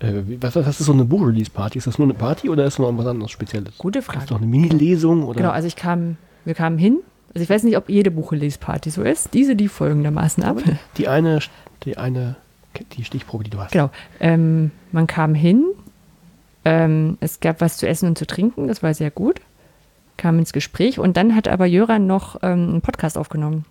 [0.00, 1.78] Äh, was, was ist so eine Buch-Release-Party?
[1.78, 3.78] Ist das nur eine Party oder ist noch was anderes Spezielles?
[3.78, 4.26] Gute Ist Frage.
[4.26, 5.38] doch eine Mini-Lesung oder?
[5.38, 6.98] Genau, also ich kam, wir kamen hin.
[7.34, 9.34] Also ich weiß nicht, ob jede Buchelesparty so ist.
[9.34, 10.58] Diese, die folgendermaßen ab.
[10.96, 11.40] Die eine,
[11.84, 12.36] die eine,
[12.92, 13.72] die Stichprobe, die du hast.
[13.72, 13.90] Genau.
[14.20, 15.64] Ähm, man kam hin,
[16.64, 19.40] ähm, es gab was zu essen und zu trinken, das war sehr gut.
[20.16, 23.66] Kam ins Gespräch und dann hat aber Jöran noch ähm, einen Podcast aufgenommen.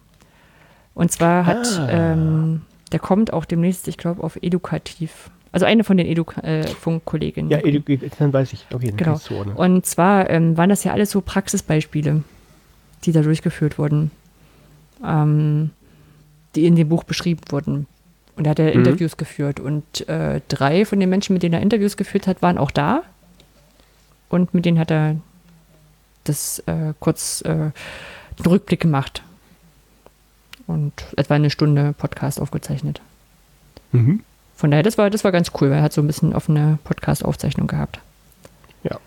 [0.96, 1.90] Und zwar hat, Ah.
[2.14, 5.30] ähm, der kommt auch demnächst, ich glaube, auf Edukativ.
[5.52, 7.50] Also eine von den Edu-Funk-Kolleginnen.
[7.52, 8.66] Ja, edu- dann weiß ich.
[8.74, 9.14] Okay, dann Genau.
[9.14, 9.56] du zuordnen.
[9.56, 12.24] Und zwar ähm, waren das ja alles so Praxisbeispiele,
[13.04, 14.12] die da durchgeführt wurden,
[15.06, 15.70] ähm,
[16.56, 17.88] die in dem Buch beschrieben wurden.
[18.36, 18.80] Und da hat er Mhm.
[18.86, 19.60] Interviews geführt.
[19.62, 23.04] Und äh, drei von den Menschen, mit denen er Interviews geführt hat, waren auch da.
[24.30, 25.16] Und mit denen hat er
[26.26, 27.74] das äh, kurz äh, einen
[28.46, 29.24] Rückblick gemacht.
[30.68, 33.02] Und etwa eine Stunde Podcast aufgezeichnet.
[33.92, 34.22] Mhm.
[34.56, 36.80] Von daher, das war, das war ganz cool, weil er hat so ein bisschen offene
[36.84, 38.00] Podcast-Aufzeichnung gehabt.
[38.84, 38.98] Ja.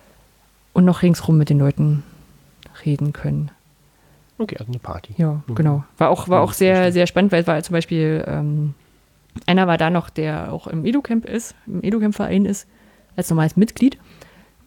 [0.73, 2.05] Und noch ringsrum mit den Leuten
[2.85, 3.51] reden können.
[4.39, 5.15] Okay, also eine Party.
[5.17, 5.55] Ja, Mhm.
[5.57, 5.85] genau.
[5.97, 8.75] War auch, war auch sehr, sehr spannend, weil es war zum Beispiel, ähm,
[9.47, 12.69] einer war da noch, der auch im Educamp ist, im Educamp-Verein ist,
[13.17, 13.99] als normales Mitglied.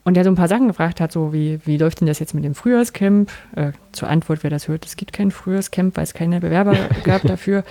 [0.04, 2.34] Und der so ein paar Sachen gefragt hat, so wie, wie läuft denn das jetzt
[2.34, 3.32] mit dem Frühjahrscamp?
[3.56, 7.22] Äh, zur Antwort, wer das hört, es gibt kein Frühjahrscamp, weil es keine Bewerber gab
[7.22, 7.64] dafür.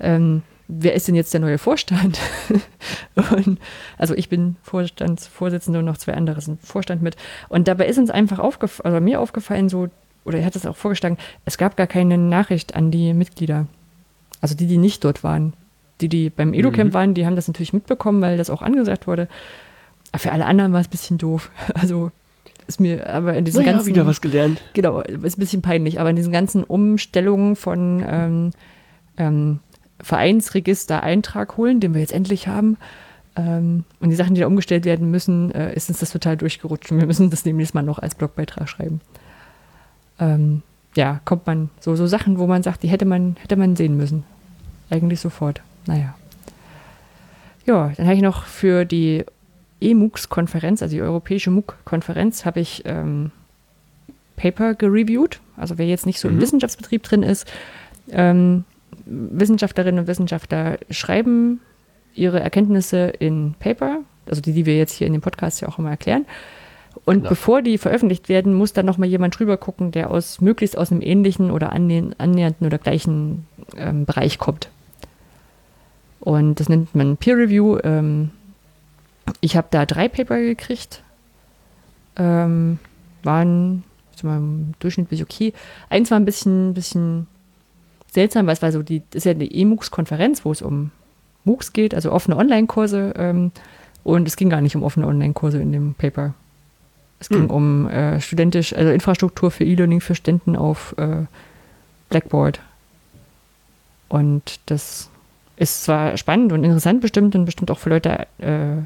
[0.00, 2.18] Ähm, wer ist denn jetzt der neue Vorstand?
[3.36, 3.58] und,
[3.98, 7.16] also ich bin Vorstandsvorsitzende und noch zwei andere sind Vorstand mit.
[7.50, 9.88] Und dabei ist uns einfach aufgefallen, also mir aufgefallen, so,
[10.24, 13.66] oder er hat es auch vorgeschlagen, es gab gar keine Nachricht an die Mitglieder.
[14.40, 15.52] Also die, die nicht dort waren.
[16.00, 16.94] Die, die beim Educamp Mhm.
[16.94, 19.28] waren, die haben das natürlich mitbekommen, weil das auch angesagt wurde.
[20.16, 21.50] Für alle anderen war es ein bisschen doof.
[21.74, 22.10] Also
[22.66, 24.60] ist mir aber in diesen Naja, ganzen wieder was gelernt.
[24.74, 28.50] genau, ist ein bisschen peinlich, aber in diesen ganzen Umstellungen von ähm,
[29.16, 29.60] ähm,
[30.00, 32.76] Vereinsregister Eintrag holen, den wir jetzt endlich haben,
[33.36, 36.90] ähm, und die Sachen, die da umgestellt werden müssen, äh, ist uns das total durchgerutscht.
[36.90, 39.00] Und wir müssen das demnächst mal noch als Blogbeitrag schreiben.
[40.18, 40.62] Ähm,
[40.94, 43.96] ja, kommt man, so, so Sachen, wo man sagt, die hätte man, hätte man sehen
[43.96, 44.24] müssen.
[44.90, 45.62] Eigentlich sofort.
[45.86, 46.16] Naja.
[47.64, 49.24] Ja, dann habe ich noch für die
[49.80, 53.30] EMUX-Konferenz, also die Europäische MOOC-Konferenz, habe ich ähm,
[54.36, 55.40] Paper gereviewt.
[55.56, 56.40] Also wer jetzt nicht so im Mhm.
[56.40, 57.46] Wissenschaftsbetrieb drin ist,
[58.10, 58.64] ähm,
[59.06, 61.60] Wissenschaftlerinnen und Wissenschaftler schreiben
[62.14, 65.78] ihre Erkenntnisse in Paper, also die, die wir jetzt hier in dem Podcast ja auch
[65.78, 66.26] immer erklären.
[67.04, 67.30] Und Klar.
[67.30, 71.00] bevor die veröffentlicht werden, muss dann nochmal jemand drüber gucken, der aus möglichst aus einem
[71.02, 74.68] ähnlichen oder annäh- annähernden oder gleichen ähm, Bereich kommt.
[76.20, 77.78] Und das nennt man Peer Review.
[77.84, 78.30] Ähm,
[79.40, 81.02] ich habe da drei Paper gekriegt.
[82.16, 82.78] Ähm,
[83.22, 83.84] waren
[84.22, 85.52] mal, im Durchschnitt bin ich okay.
[85.90, 87.26] Eins war ein bisschen, bisschen
[88.10, 90.90] seltsam, weil es war so, die, das ist ja eine EMUX-Konferenz, wo es um
[91.44, 93.14] MOOCs geht, also offene Online-Kurse.
[93.16, 93.52] Ähm,
[94.04, 96.34] und es ging gar nicht um offene Online-Kurse in dem Paper.
[97.20, 97.50] Es ging Hm.
[97.50, 101.24] um äh, studentisch, also Infrastruktur für E-Learning für Studenten auf äh,
[102.08, 102.60] Blackboard.
[104.08, 105.10] Und das
[105.56, 108.76] ist zwar spannend und interessant bestimmt und bestimmt auch für Leute äh,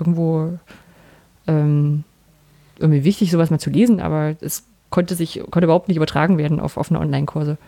[0.00, 0.58] irgendwo
[1.46, 2.04] ähm,
[2.78, 6.60] irgendwie wichtig, sowas mal zu lesen, aber es konnte sich, konnte überhaupt nicht übertragen werden
[6.60, 7.58] auf offene Online-Kurse.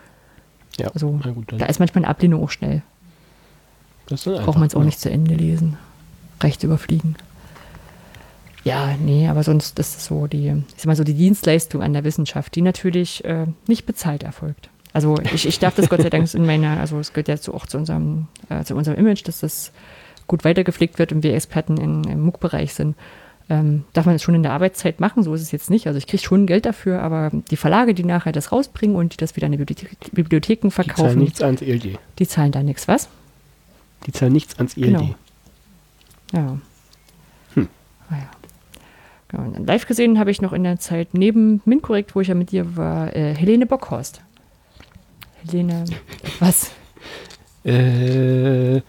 [0.77, 2.81] Ja, Also, gut, Da ist manchmal eine Ablehnung auch schnell.
[4.09, 4.85] ist Braucht man es auch ja.
[4.85, 5.77] nicht zu Ende lesen.
[6.41, 7.15] Rechts überfliegen.
[8.63, 12.03] Ja, nee, aber sonst ist es so die, sag mal so die Dienstleistung an der
[12.03, 14.69] Wissenschaft, die natürlich äh, nicht bezahlt erfolgt.
[14.93, 17.53] Also ich, ich darf das Gott sei Dank in meiner, also es gehört ja zu,
[17.53, 19.71] auch zu unserem, äh, zu unserem Image, dass das
[20.33, 22.95] gut weitergepflegt wird und wir Experten in, im MOOC-Bereich sind.
[23.51, 25.85] Ähm, darf man es schon in der Arbeitszeit machen, so ist es jetzt nicht.
[25.85, 29.17] Also ich kriege schon Geld dafür, aber die Verlage, die nachher das rausbringen und die
[29.17, 31.99] das wieder an die Bibliothe Bibliotheken Die zahlen verkaufen, nichts ans ELD.
[32.17, 33.09] die zahlen da nichts, was?
[34.07, 34.85] Die zahlen nichts ans ELD.
[34.87, 35.15] Genau.
[36.31, 36.57] Ja.
[37.53, 37.67] Hm.
[38.09, 38.31] Naja.
[39.27, 39.43] Genau.
[39.43, 42.33] und dann Live gesehen habe ich noch in der Zeit neben Minkorrekt, wo ich ja
[42.33, 44.21] mit dir war, äh, Helene Bockhorst.
[45.45, 45.85] Helene,
[46.39, 46.71] was?
[47.65, 48.81] Äh,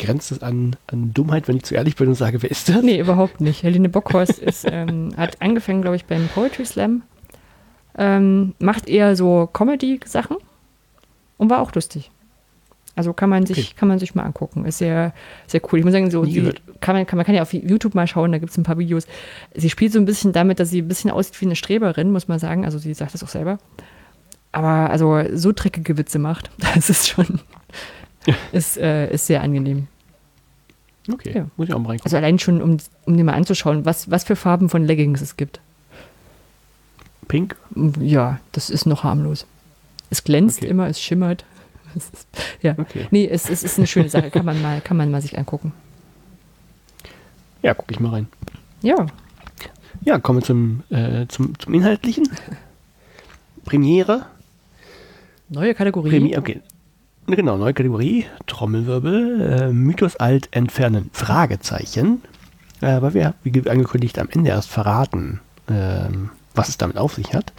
[0.00, 2.82] grenzt es an, an Dummheit, wenn ich zu ehrlich bin und sage, wer ist das?
[2.82, 3.62] Nee, überhaupt nicht.
[3.62, 7.02] Helene Bockhorst ist, ähm, hat angefangen, glaube ich, beim Poetry Slam.
[7.96, 10.36] Ähm, macht eher so Comedy-Sachen
[11.38, 12.10] und war auch lustig.
[12.96, 13.74] Also kann man sich, Okay.
[13.76, 14.64] kann man sich mal angucken.
[14.64, 15.12] Ist sehr,
[15.46, 15.78] sehr cool.
[15.78, 16.62] Ich muss sagen, so, gehört.
[16.80, 18.78] kann man, kann, man kann ja auf YouTube mal schauen, da gibt es ein paar
[18.78, 19.06] Videos.
[19.54, 22.28] Sie spielt so ein bisschen damit, dass sie ein bisschen aussieht wie eine Streberin, muss
[22.28, 22.64] man sagen.
[22.64, 23.58] Also sie sagt das auch selber.
[24.52, 27.40] Aber also so dreckige Witze macht, das ist schon,
[28.52, 29.86] ist, äh, ist sehr angenehm.
[31.10, 31.46] Okay, Ja.
[31.56, 32.06] muss ich auch mal reingucken.
[32.06, 35.36] Also allein schon, um, um dir mal anzuschauen, was, was für Farben von Leggings es
[35.36, 35.60] gibt.
[37.28, 37.56] Pink?
[38.00, 39.46] Ja, das ist noch harmlos.
[40.10, 40.68] Es glänzt Okay.
[40.70, 41.44] immer, es schimmert.
[41.96, 42.28] Es ist,
[42.62, 42.76] ja.
[42.78, 43.08] Okay.
[43.10, 45.72] Nee, es, es ist eine schöne Sache, kann man mal, kann man mal sich angucken.
[47.62, 48.28] Ja, gucke ich mal rein.
[48.80, 49.06] Ja,
[50.04, 52.28] Ja, kommen wir zum, äh, zum, zum Inhaltlichen.
[53.64, 54.26] Premiere.
[55.48, 56.10] neue Kategorie.
[56.10, 56.60] Premiere, okay.
[57.36, 58.24] Genau, neue Kategorie.
[58.46, 59.40] Trommelwirbel.
[59.40, 61.10] Äh, Mythos alt entfernen.
[61.12, 62.22] Fragezeichen.
[62.82, 67.32] Äh, aber wir, wie angekündigt, am Ende erst verraten, ähm, was es damit auf sich
[67.32, 67.52] hat.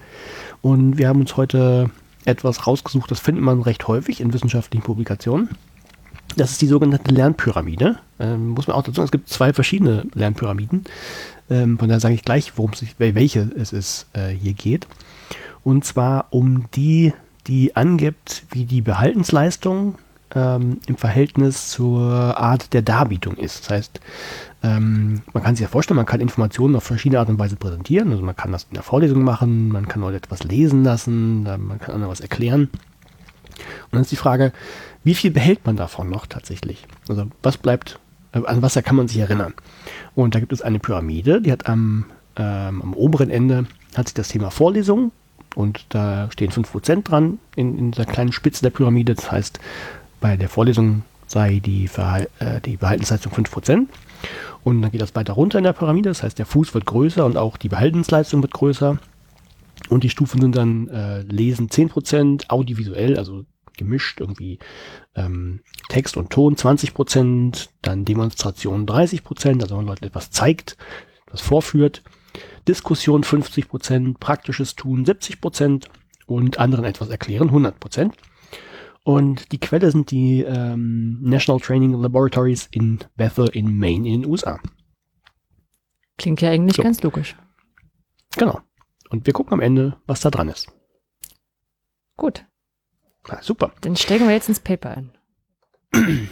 [0.61, 1.89] Und wir haben uns heute
[2.25, 5.49] etwas rausgesucht, das findet man recht häufig in wissenschaftlichen Publikationen.
[6.35, 7.97] Das ist die sogenannte Lernpyramide.
[8.19, 10.83] Ähm, muss man auch dazu sagen, es gibt zwei verschiedene Lernpyramiden.
[11.49, 14.53] Ähm, von daher sage ich gleich, worum es sich, wel- welche es ist, äh, hier
[14.53, 14.87] geht.
[15.63, 17.13] Und zwar um die,
[17.47, 19.95] die angibt, wie die Behaltensleistung
[20.35, 23.61] ähm, im Verhältnis zur Art der Darbietung ist.
[23.61, 24.01] Das heißt,
[24.63, 28.11] ähm, man kann sich ja vorstellen, man kann Informationen auf verschiedene Art und Weise präsentieren.
[28.11, 31.57] Also man kann das in der Vorlesung machen, man kann Leute etwas lesen lassen, äh,
[31.57, 32.69] man kann anderen was erklären.
[32.71, 34.53] Und dann ist die Frage,
[35.03, 36.85] wie viel behält man davon noch tatsächlich?
[37.09, 37.99] Also was bleibt,
[38.33, 39.53] äh, an was kann man sich erinnern?
[40.15, 43.65] Und da gibt es eine Pyramide, die hat am, ähm, am oberen Ende
[43.95, 45.11] hat sich das Thema Vorlesung
[45.55, 49.15] und da stehen 5% dran in, in dieser kleinen Spitze der Pyramide.
[49.15, 49.59] Das heißt,
[50.19, 53.87] bei der Vorlesung sei die, Verhal äh, die Behaltensleistung 5%.
[54.63, 56.09] Und dann geht das weiter runter in der Pyramide.
[56.09, 58.99] Das heißt, der Fuß wird größer und auch die Behaltensleistung wird größer.
[59.89, 63.45] Und die Stufen sind dann äh, Lesen 10%, audiovisuell, also
[63.77, 64.59] gemischt irgendwie
[65.15, 70.77] ähm, Text und Ton 20%, dann Demonstration 30%, also wenn man Leuten etwas zeigt,
[71.31, 72.03] was vorführt,
[72.67, 75.87] Diskussion 50%, praktisches Tun 70%
[76.25, 78.11] und anderen etwas erklären 100%.
[79.03, 84.29] Und die Quelle sind die ähm, National Training Laboratories in Bethel in Maine in den
[84.29, 84.59] USA.
[86.17, 86.83] Klingt ja eigentlich So.
[86.83, 87.35] ganz logisch.
[88.37, 88.59] Genau.
[89.09, 90.71] Und wir gucken am Ende, was da dran ist.
[92.15, 92.45] Gut.
[93.27, 93.71] Na, super.
[93.81, 95.11] Dann steigen wir jetzt ins Paper ein.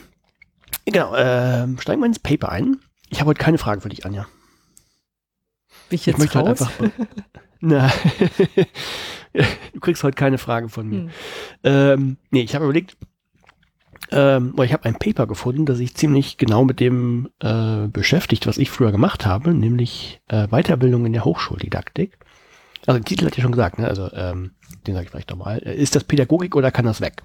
[0.86, 2.80] Genau, ähm, steigen wir ins Paper ein.
[3.09, 4.25] Ich habe heute keine Frage für dich, Anja.
[5.89, 6.59] Bin ich jetzt ich möchte raus?
[6.61, 7.05] halt einfach.
[7.61, 7.91] Na,
[9.73, 11.01] du kriegst heute keine Frage von mir.
[11.01, 11.09] Hm.
[11.63, 12.95] Ähm, nee, ich habe überlegt,
[14.11, 18.57] ähm, ich habe ein Paper gefunden, das sich ziemlich genau mit dem äh, beschäftigt, was
[18.57, 22.17] ich früher gemacht habe, nämlich äh, Weiterbildung in der Hochschuldidaktik.
[22.85, 23.87] Also der Titel hat ja schon gesagt, ne?
[23.87, 24.51] also ähm,
[24.87, 25.59] den sage ich vielleicht nochmal.
[25.59, 27.23] Äh, Ist das Pädagogik oder kann das weg?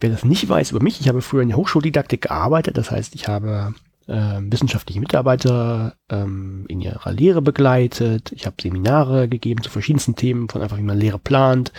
[0.00, 3.14] Wer das nicht weiß über mich, ich habe früher in der Hochschuldidaktik gearbeitet, das heißt,
[3.14, 3.74] ich habe
[4.06, 8.32] äh, wissenschaftliche Mitarbeiter ähm, in ihrer Lehre begleitet.
[8.32, 11.72] Ich habe Seminare gegeben zu verschiedensten Themen, von einfach wie man Lehre plant,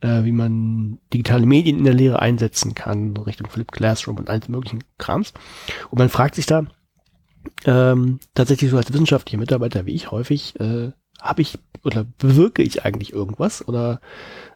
[0.00, 4.48] äh, wie man digitale Medien in der Lehre einsetzen kann, Richtung Flipped Classroom und alles
[4.48, 5.32] möglichen Krams.
[5.90, 6.66] Und man fragt sich da
[7.64, 12.84] ähm, tatsächlich so als wissenschaftlicher Mitarbeiter wie ich häufig, äh, habe ich oder bewirke ich
[12.84, 14.00] eigentlich irgendwas oder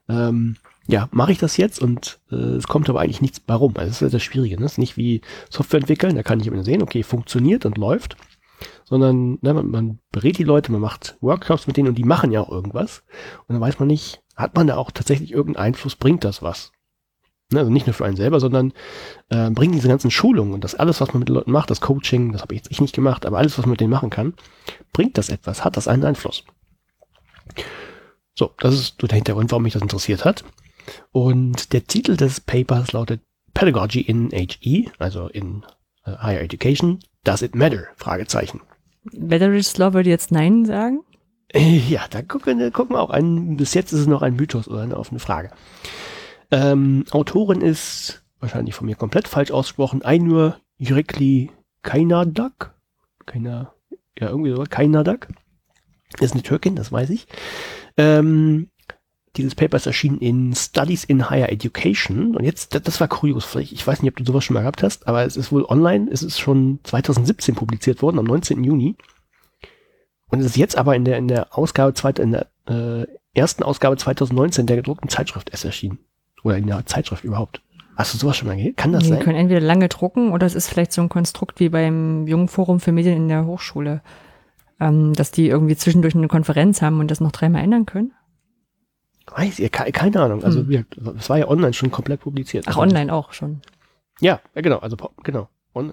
[0.08, 0.56] ähm,
[0.86, 3.72] ja, mache ich das jetzt und äh, es kommt aber eigentlich nichts bei rum.
[3.76, 4.56] Also das ist ja das Schwierige.
[4.56, 4.62] Ne?
[4.62, 8.16] Das ist nicht wie Software entwickeln, da kann ich immer sehen, okay, funktioniert und läuft,
[8.84, 12.32] sondern ne, man, man berät die Leute, man macht Workshops mit denen und die machen
[12.32, 13.02] ja auch irgendwas.
[13.46, 16.72] Und dann weiß man nicht, hat man da auch tatsächlich irgendeinen Einfluss, bringt das was?
[17.50, 18.72] Ne, also nicht nur für einen selber, sondern
[19.30, 21.80] äh, bringen diese ganzen Schulungen und das alles, was man mit den Leuten macht, das
[21.80, 24.10] Coaching, das habe ich jetzt ich nicht gemacht, aber alles, was man mit denen machen
[24.10, 24.34] kann,
[24.92, 26.44] bringt das etwas, hat das einen Einfluss.
[28.36, 30.44] So, das ist so der Hintergrund, warum mich das interessiert hat.
[31.12, 33.20] Und der Titel des Papers lautet
[33.54, 35.64] Pedagogy in HE, also in
[36.04, 37.00] äh, Higher Education.
[37.22, 37.86] Does it matter?
[37.96, 38.60] Fragezeichen.
[39.12, 41.00] Betteridge Law würde jetzt Nein sagen.
[41.56, 43.56] Ja, da gucken, da gucken wir auch an.
[43.56, 45.50] Bis jetzt ist es noch ein Mythos oder eine offene Frage.
[46.50, 50.02] Ähm, Autorin ist wahrscheinlich von mir komplett falsch ausgesprochen.
[50.02, 52.74] Einur Yürekli Kaynadak.
[53.26, 53.72] Keiner,
[54.18, 54.64] ja, irgendwie so.
[54.68, 55.28] Kaynadak.
[56.20, 57.26] Ist eine Türkin, das weiß ich.
[57.96, 58.68] Ähm,
[59.36, 62.36] dieses Paper ist erschienen in Studies in Higher Education.
[62.36, 63.44] Und jetzt, das, das war kurios.
[63.44, 65.64] Vielleicht, ich weiß nicht, ob du sowas schon mal gehabt hast, aber es ist wohl
[65.64, 66.08] online.
[66.10, 68.62] Es ist schon 2017 publiziert worden, am 19.
[68.62, 68.96] Juni.
[70.28, 73.62] Und es ist jetzt aber in der, in der Ausgabe, zweit, in der äh, ersten
[73.62, 75.98] Ausgabe 2019 der gedruckten Zeitschrift erst erschienen.
[76.42, 77.60] Oder in der Zeitschrift überhaupt.
[77.96, 78.76] Hast du sowas schon mal gehört?
[78.76, 79.20] Kann das Die sein?
[79.20, 82.92] können entweder lange drucken oder es ist vielleicht so ein Konstrukt wie beim Jungforum für
[82.92, 84.02] Medien in der Hochschule,
[84.80, 88.12] ähm, dass die irgendwie zwischendurch eine Konferenz haben und das noch dreimal ändern können.
[89.26, 90.44] Weiß ke- keine Ahnung.
[90.44, 90.84] Also, Hm.
[91.18, 92.66] es war ja online schon komplett publiziert.
[92.68, 93.62] Ach, online auch schon.
[94.20, 95.48] Ja, ja, genau, also genau.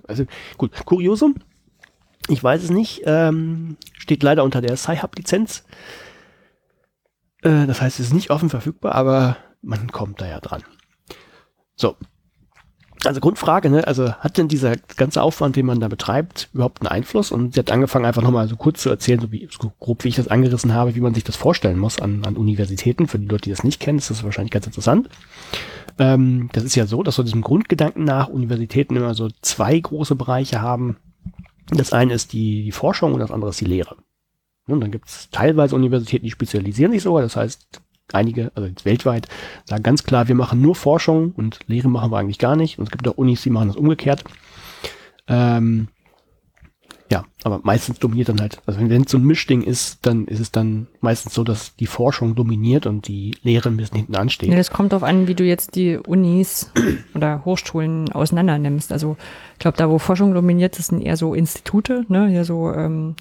[0.07, 0.25] Also
[0.57, 1.35] gut, Kuriosum,
[2.27, 5.63] ich weiß es nicht, ähm, steht leider unter der Sci-Hub-Lizenz.
[7.41, 10.63] Äh, das heißt, es ist nicht offen verfügbar, aber man kommt da ja dran.
[11.75, 11.95] So.
[13.03, 13.87] Also Grundfrage, ne?
[13.87, 17.31] Also hat denn dieser ganze Aufwand, den man da betreibt, überhaupt einen Einfluss?
[17.31, 20.09] Und sie hat angefangen, einfach nochmal so kurz zu erzählen, so, wie, so grob wie
[20.09, 23.07] ich das angerissen habe, wie man sich das vorstellen muss an, an Universitäten.
[23.07, 25.09] Für die Leute, die das nicht kennen, ist das wahrscheinlich ganz interessant.
[25.97, 30.15] Ähm, das ist ja so, dass so diesem Grundgedanken nach Universitäten immer so zwei große
[30.15, 30.97] Bereiche haben.
[31.71, 33.97] Das eine ist die, die Forschung und das andere ist die Lehre.
[34.67, 37.23] Und dann gibt es teilweise Universitäten, die spezialisieren sich sogar.
[37.23, 37.81] Das heißt,
[38.15, 39.27] einige, also jetzt weltweit,
[39.65, 42.79] sagen ganz klar, wir machen nur Forschung und Lehre machen wir eigentlich gar nicht.
[42.79, 44.23] Und es gibt auch Unis, die machen das umgekehrt.
[45.27, 45.87] Ähm,
[47.11, 50.39] ja, aber meistens dominiert dann halt, also wenn es so ein Mischding ist, dann ist
[50.39, 54.49] es dann meistens so, dass die Forschung dominiert und die Lehre ein bisschen hinten ansteht.
[54.49, 56.71] Ja, das kommt darauf an, wie du jetzt die Unis
[57.13, 58.93] oder Hochschulen auseinander nimmst.
[58.93, 59.17] Also
[59.53, 62.33] ich glaube, da wo Forschung dominiert, das sind eher so Institute, ne?
[62.33, 63.17] Ja, so, ähm,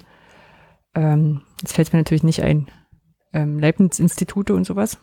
[0.95, 2.67] ähm, jetzt fällt es mir natürlich nicht ein,
[3.33, 4.97] ähm, Leibniz-Institute und sowas.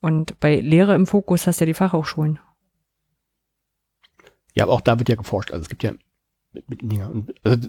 [0.00, 2.38] Und bei Lehre im Fokus hast du ja die Fachhochschulen.
[4.54, 5.50] Ja, aber auch da wird ja geforscht.
[5.50, 5.92] Also es gibt ja
[6.52, 7.68] mit, mit Dinger und also,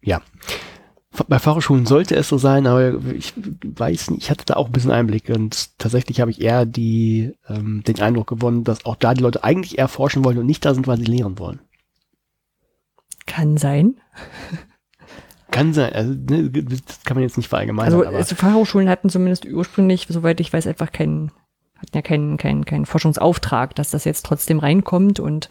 [0.00, 0.22] ja.
[1.28, 3.32] Bei Fachhochschulen sollte es so sein, aber ich
[3.64, 7.32] weiß nicht, ich hatte da auch ein bisschen Einblick und tatsächlich habe ich eher die,
[7.48, 10.62] ähm, den Eindruck gewonnen, dass auch da die Leute eigentlich eher forschen wollen und nicht
[10.62, 11.60] da sind, weil sie lehren wollen.
[13.24, 13.98] Kann sein.
[15.56, 19.46] Kann sein, also ne, das kann man jetzt nicht verallgemeinern, Also, also Fachhochschulen hatten zumindest
[19.46, 21.32] ursprünglich, soweit ich weiß, einfach keinen,
[21.76, 25.48] hatten ja keinen, keinen, keinen Forschungsauftrag, dass das jetzt trotzdem reinkommt und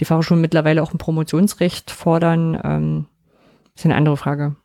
[0.00, 3.06] die Fachhochschulen mittlerweile auch ein Promotionsrecht fordern, ähm,
[3.74, 4.56] ist eine andere Frage.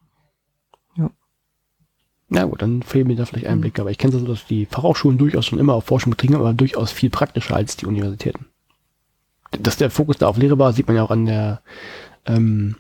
[2.30, 4.66] na gut, dann fehlen mir da vielleicht Einblicke, aber ich kenne es so, dass die
[4.66, 8.48] Fachhochschulen durchaus schon immer auf Forschung betrieben haben, aber durchaus viel praktischer als die Universitäten.
[9.52, 11.62] Dass der Fokus da auf Lehre war, sieht man ja auch an der
[12.26, 12.76] ähm,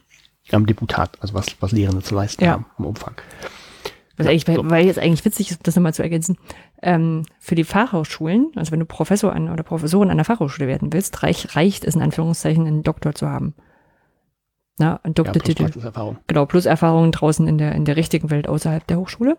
[0.51, 2.53] am Deputat, also was, was Lehrende zu leisten Ja.
[2.53, 3.15] haben im Umfang.
[4.17, 4.69] Was Ja, eigentlich, weil, so.
[4.69, 6.37] weil jetzt eigentlich witzig ist, das nochmal zu ergänzen,
[6.81, 10.91] ähm, für die Fachhochschulen, also wenn du Professor an oder Professorin an der Fachhochschule werden
[10.93, 13.53] willst, reich, reicht es in Anführungszeichen, einen Doktor zu haben.
[14.79, 15.63] Na, ein Doktortitel.
[15.63, 16.17] Ja, plus Erfahrung.
[16.27, 19.37] Genau, plus Erfahrungen draußen in der, in der richtigen Welt außerhalb der Hochschule.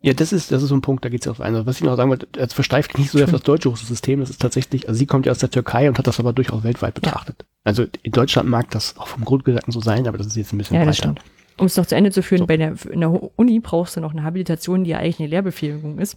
[0.00, 1.66] Ja, das ist, das ist so ein Punkt, da geht es ja auf eine.
[1.66, 4.30] Was ich noch sagen wollte, als versteift nicht so sehr auf das deutsche Hochschulsystem, das
[4.30, 6.94] ist tatsächlich, also sie kommt ja aus der Türkei und hat das aber durchaus weltweit
[6.94, 7.44] betrachtet.
[7.64, 10.58] Also in Deutschland mag das auch vom Grundgedanken so sein, aber das ist jetzt ein
[10.58, 11.20] bisschen ja, stimmt.
[11.58, 12.46] Um es noch zu Ende zu führen, So.
[12.46, 15.98] bei der, in der Uni brauchst du noch eine Habilitation, die ja eigentlich eine Lehrbefähigung
[15.98, 16.16] ist.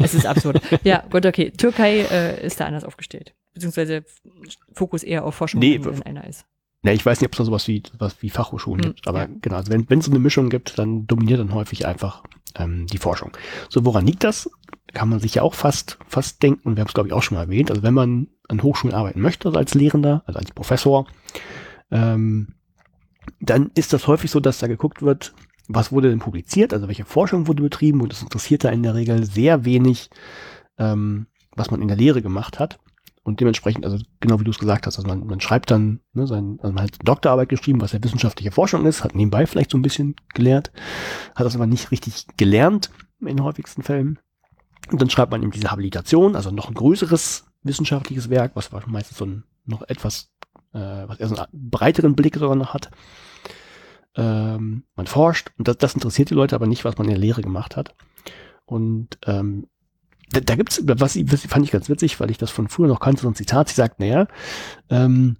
[0.00, 0.60] Es ist absurd.
[0.84, 1.50] ja, gut, okay.
[1.50, 3.32] Türkei äh, ist da anders aufgestellt.
[3.54, 4.04] Beziehungsweise
[4.72, 6.44] Fokus eher auf Forschung, Nee, wenn einer ist.
[6.82, 9.20] Ja, ich weiß nicht, ob es da sowas wie, was wie Fachhochschulen Hm, gibt, aber
[9.20, 9.28] ja.
[9.40, 12.24] genau, also wenn wenn es so eine Mischung gibt, dann dominiert dann häufig einfach
[12.56, 13.30] ähm, die Forschung.
[13.70, 14.50] So, woran liegt das?
[14.94, 17.22] Kann man sich ja auch fast, fast denken, und wir haben es, glaube ich, auch
[17.22, 20.52] schon mal erwähnt, also wenn man an Hochschulen arbeiten möchte, also als Lehrender, also als
[20.52, 21.06] Professor,
[21.90, 22.54] ähm,
[23.40, 25.34] dann ist das häufig so, dass da geguckt wird,
[25.68, 28.94] was wurde denn publiziert, also welche Forschung wurde betrieben, und das interessiert da in der
[28.94, 30.10] Regel sehr wenig,
[30.78, 31.26] ähm,
[31.56, 32.78] was man in der Lehre gemacht hat.
[33.22, 36.26] Und dementsprechend, also genau wie du es gesagt hast, also man, man schreibt dann, ne,
[36.26, 39.78] sein, also man hat Doktorarbeit geschrieben, was ja wissenschaftliche Forschung ist, hat nebenbei vielleicht so
[39.78, 40.70] ein bisschen gelehrt,
[41.34, 42.90] hat das aber nicht richtig gelernt
[43.20, 44.18] in den häufigsten Fällen.
[44.90, 49.18] Und dann schreibt man eben diese Habilitation, also noch ein größeres wissenschaftliches Werk, was meistens
[49.18, 50.30] so ein noch etwas,
[50.74, 52.90] äh, was eher so einen breiteren Blick sogar noch hat.
[54.16, 57.20] Ähm, man forscht und das, das interessiert die Leute aber nicht, was man in der
[57.20, 57.94] Lehre gemacht hat.
[58.66, 59.66] Und ähm,
[60.30, 62.86] da, da gibt's, was, ich- was fand ich ganz witzig, weil ich das von früher
[62.88, 64.28] noch kannte, so ein Zitat, sie sagt, naja,
[64.90, 65.36] ähm,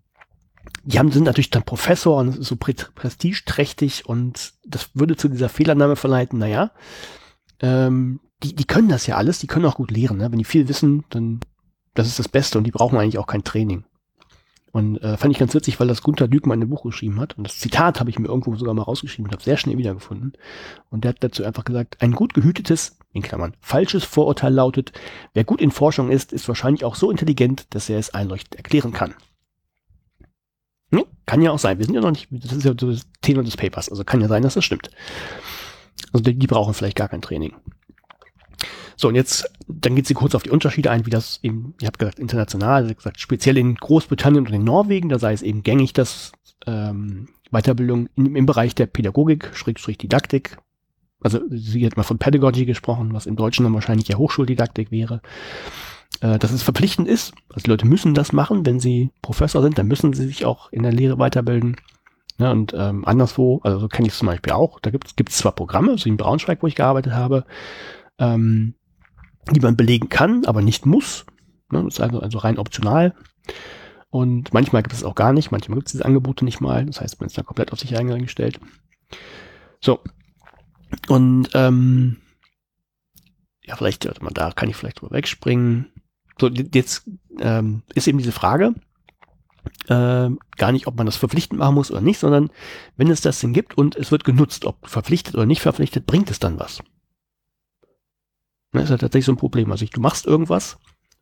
[0.85, 5.29] die haben, sind natürlich dann Professor und es so pre prestigeträchtig und das würde zu
[5.29, 6.73] dieser Fehlannahme verleiten, naja,
[7.61, 10.31] ähm, die, die können das ja alles, die können auch gut lehren, ne?
[10.31, 11.41] wenn die viel wissen, dann
[11.95, 13.85] das ist das Beste und die brauchen eigentlich auch kein Training.
[14.73, 17.39] Und äh, fand ich ganz witzig, weil das Gunther Dückmann in einem Buch geschrieben hat.
[17.39, 20.33] Und das Zitat habe ich mir irgendwo sogar mal rausgeschrieben und habe sehr schnell wiedergefunden.
[20.91, 24.93] Und der hat dazu einfach gesagt, ein gut gehütetes, in Klammern, falsches Vorurteil lautet,
[25.33, 28.93] wer gut in Forschung ist, ist wahrscheinlich auch so intelligent, dass er es einleuchtend erklären
[28.93, 29.15] kann.
[30.91, 31.79] Ja, kann ja auch sein.
[31.79, 33.89] Wir sind ja noch nicht, das ist ja so das Thema des Papers.
[33.89, 34.91] Also kann ja sein, dass das stimmt.
[36.13, 37.55] Also die, die brauchen vielleicht gar kein Training.
[38.97, 41.87] So, und jetzt, dann geht sie kurz auf die Unterschiede ein, wie das eben, ich
[41.87, 45.63] habe gesagt, international, hat gesagt, speziell in Großbritannien und in Norwegen, da sei es eben
[45.63, 46.33] gängig, dass
[46.67, 50.59] ähm, Weiterbildung in, im Bereich der Pädagogik, Schrägstrich Didaktik,
[51.21, 55.23] also sie hat mal von Pedagogy gesprochen, was im Deutschen dann wahrscheinlich ja Hochschuldidaktik wäre,
[56.21, 59.79] äh, dass es verpflichtend ist, also die Leute müssen das machen, wenn sie Professor sind,
[59.79, 61.77] dann müssen sie sich auch in der Lehre weiterbilden.
[62.39, 65.37] Ja, und ähm, anderswo, also so kenne ich es zum Beispiel auch, da gibt es
[65.37, 67.45] zwar Programme, so in Braunschweig, wo ich gearbeitet habe,
[68.19, 68.75] ähm,
[69.51, 71.27] die man belegen kann, aber nicht muss.
[71.71, 71.87] Ne?
[71.87, 73.15] Ist also, also rein optional.
[74.11, 76.87] Und manchmal gibt es auch gar nicht, manchmal gibt es diese Angebote nicht mal.
[76.87, 78.61] Das heißt, man ist da komplett auf sich eingestellt.
[79.81, 80.01] So.
[81.09, 82.19] Und ähm,
[83.65, 85.93] ja, vielleicht, warte mal, da kann ich vielleicht drüber wegspringen.
[86.39, 88.75] So, jetzt ähm, ist eben diese Frage,
[89.89, 92.51] äh, gar nicht, ob man das verpflichtend machen muss oder nicht, sondern
[92.97, 96.31] wenn es das denn gibt und es wird genutzt, ob verpflichtet oder nicht verpflichtet, bringt
[96.31, 96.83] es dann was?
[98.75, 99.71] Das ist halt tatsächlich so ein Problem.
[99.73, 100.79] Also ich, du machst irgendwas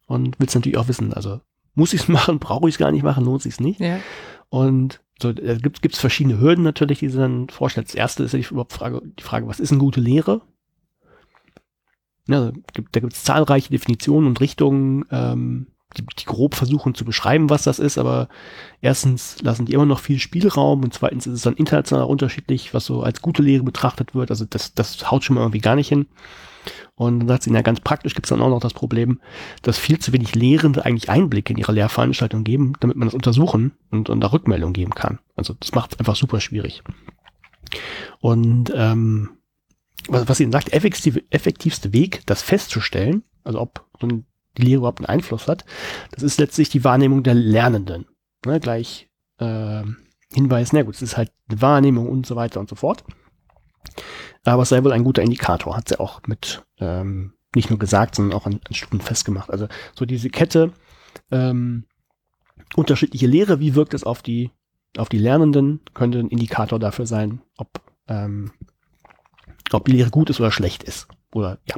[0.06, 1.40] und willst natürlich auch wissen, also
[1.74, 3.80] muss ich es machen, brauche ich es gar nicht machen, lohnt sich nicht.
[3.80, 3.98] Ja.
[4.48, 7.88] Und so, da gibt es verschiedene Hürden natürlich, die sie dann vorstellt.
[7.88, 10.40] Das erste ist ja die überhaupt Frage, die Frage, was ist eine gute Lehre?
[12.28, 16.94] Ja, da gibt- da gibt es zahlreiche Definitionen und Richtungen, ähm, die, die grob versuchen
[16.94, 18.28] zu beschreiben, was das ist, aber
[18.80, 22.86] erstens lassen die immer noch viel Spielraum und zweitens ist es dann international unterschiedlich, was
[22.86, 24.30] so als gute Lehre betrachtet wird.
[24.30, 26.06] Also das, das haut schon mal irgendwie gar nicht hin.
[26.94, 29.20] Und dann sagt sie, na ganz praktisch gibt es dann auch noch das Problem,
[29.62, 33.72] dass viel zu wenig Lehrende eigentlich Einblicke in ihre Lehrveranstaltung geben, damit man das untersuchen
[33.90, 35.18] und, und da Rückmeldung geben kann.
[35.36, 36.82] Also das macht es einfach super schwierig.
[38.20, 39.30] Und ähm,
[40.08, 44.62] was, was sie sagt, der effektive, effektivste Weg, das festzustellen, also ob so ein, die
[44.62, 45.64] Lehre überhaupt einen Einfluss hat,
[46.10, 48.06] das ist letztlich die Wahrnehmung der Lernenden.
[48.44, 49.08] Ne, gleich
[49.38, 49.82] äh,
[50.34, 53.04] Hinweis, na gut, es ist halt eine Wahrnehmung und so weiter und so fort.
[54.44, 58.14] Aber es sei wohl ein guter Indikator, hat sie auch mit ähm, nicht nur gesagt,
[58.14, 59.50] sondern auch an, an Studien festgemacht.
[59.50, 60.72] Also so diese Kette,
[61.30, 61.84] ähm,
[62.74, 64.50] unterschiedliche Lehre, wie wirkt es auf die,
[64.96, 68.52] auf die Lernenden, könnte ein Indikator dafür sein, ob, ähm,
[69.72, 71.08] ob die Lehre gut ist oder schlecht ist.
[71.34, 71.76] Oder ja.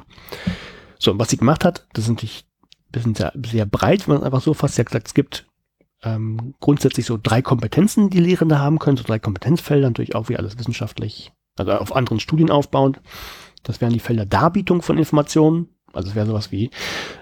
[0.99, 4.23] So, und was sie gemacht hat, das natürlich ein bisschen sehr, sehr breit, wenn man
[4.23, 4.55] es einfach so.
[4.55, 5.47] Sie hat gesagt, es gibt
[6.03, 10.37] ähm, grundsätzlich so drei Kompetenzen, die Lehrende haben können, so drei Kompetenzfelder, natürlich auch wie
[10.37, 13.01] alles wissenschaftlich, also auf anderen Studien aufbauend.
[13.63, 16.71] Das wären die Felder Darbietung von Informationen, also es wäre sowas wie,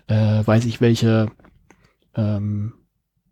[0.09, 1.31] äh, weiß ich, welche,
[2.15, 2.75] ähm,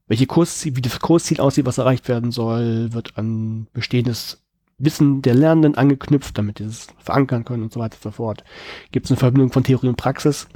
[0.06, 4.44] welche Kursziel, wie das Kursziel aussieht, was erreicht werden soll, wird an bestehendes
[4.78, 8.44] Wissen der Lernenden angeknüpft, damit sie es verankern können und so weiter und so fort.
[8.92, 10.48] Gibt es eine Verbindung von Theorie und Praxis?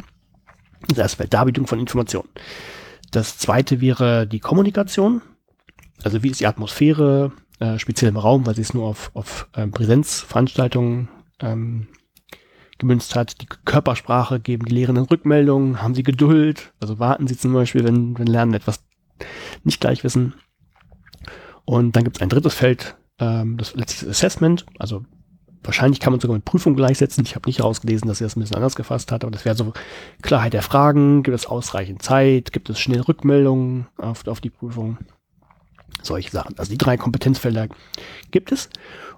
[0.95, 2.29] Das wäre Darbietung von Informationen.
[3.11, 5.23] Das zweite wäre die Kommunikation.
[6.03, 7.33] Also wie ist die Atmosphäre?
[7.61, 11.09] Äh, speziell im Raum, weil sie es nur auf, auf ähm, Präsenzveranstaltungen
[11.41, 11.89] ähm,
[12.79, 13.41] gemünzt hat.
[13.41, 18.19] Die Körpersprache geben die Lehrenden Rückmeldungen, haben sie Geduld, also warten sie zum Beispiel, wenn,
[18.19, 18.85] wenn Lernen etwas
[19.63, 20.35] nicht gleich wissen.
[21.65, 25.05] Und dann gibt es ein drittes Feld, ähm, das letzte Assessment, also
[25.63, 27.25] wahrscheinlich kann man sogar mit Prüfung gleichsetzen.
[27.25, 29.57] Ich habe nicht herausgelesen, dass er das ein bisschen anders gefasst hat, aber das wäre
[29.57, 29.73] so
[30.21, 34.99] Klarheit der Fragen, gibt es ausreichend Zeit, gibt es schnell Rückmeldungen auf, auf die Prüfung,
[36.07, 36.59] solche Sachen.
[36.59, 37.69] Also die drei Kompetenzfelder
[38.31, 38.69] gibt es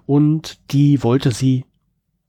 [0.05, 1.65] und die wollte sie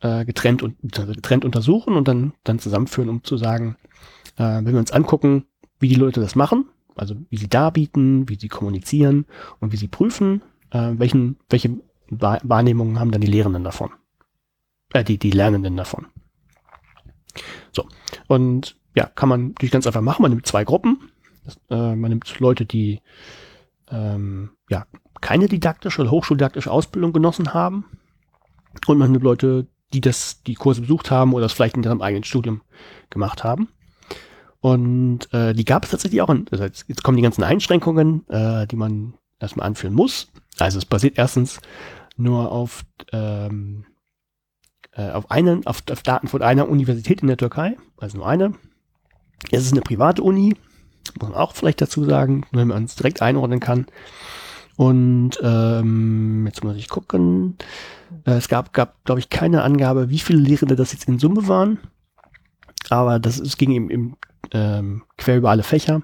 [0.00, 3.76] äh, getrennt, und, getrennt untersuchen und dann, dann zusammenführen, um zu sagen,
[4.36, 5.46] äh, wenn wir uns angucken,
[5.80, 9.26] wie die Leute das machen, also wie sie darbieten, wie sie kommunizieren
[9.60, 11.78] und wie sie prüfen, äh, welchen, welche
[12.10, 13.90] Wahrnehmungen haben dann die Lehrenden davon.
[14.92, 16.06] Äh, die, die Lernenden davon.
[17.72, 17.86] So.
[18.26, 20.22] Und ja, kann man natürlich ganz einfach machen.
[20.22, 21.10] Man nimmt zwei Gruppen.
[21.44, 23.00] Das, äh, man nimmt Leute, die
[23.90, 24.86] ähm, ja,
[25.20, 27.84] keine didaktische oder hochschuldidaktische Ausbildung genossen haben.
[28.86, 32.02] Und man nimmt Leute, die das, die Kurse besucht haben oder das vielleicht in ihrem
[32.02, 32.62] eigenen Studium
[33.10, 33.68] gemacht haben.
[34.60, 36.30] Und äh, die gab es tatsächlich auch.
[36.30, 40.30] In, also jetzt, jetzt kommen die ganzen Einschränkungen, äh, die man erstmal anführen muss.
[40.58, 41.60] Also es basiert erstens
[42.16, 43.86] nur auf, ähm,
[44.92, 48.54] äh, auf, einen, auf, auf Daten von einer Universität in der Türkei, also nur eine.
[49.52, 50.56] Es ist eine private Uni,
[51.16, 53.86] muss man auch vielleicht dazu sagen, wenn man es direkt einordnen kann.
[54.76, 57.56] Und ähm, jetzt muss ich gucken.
[58.24, 61.48] Äh, es gab, gab glaube ich, keine Angabe, wie viele Lehrende das jetzt in Summe
[61.48, 61.78] waren.
[62.90, 64.16] Aber das es ging eben im,
[64.52, 66.02] ähm, quer über alle Fächer.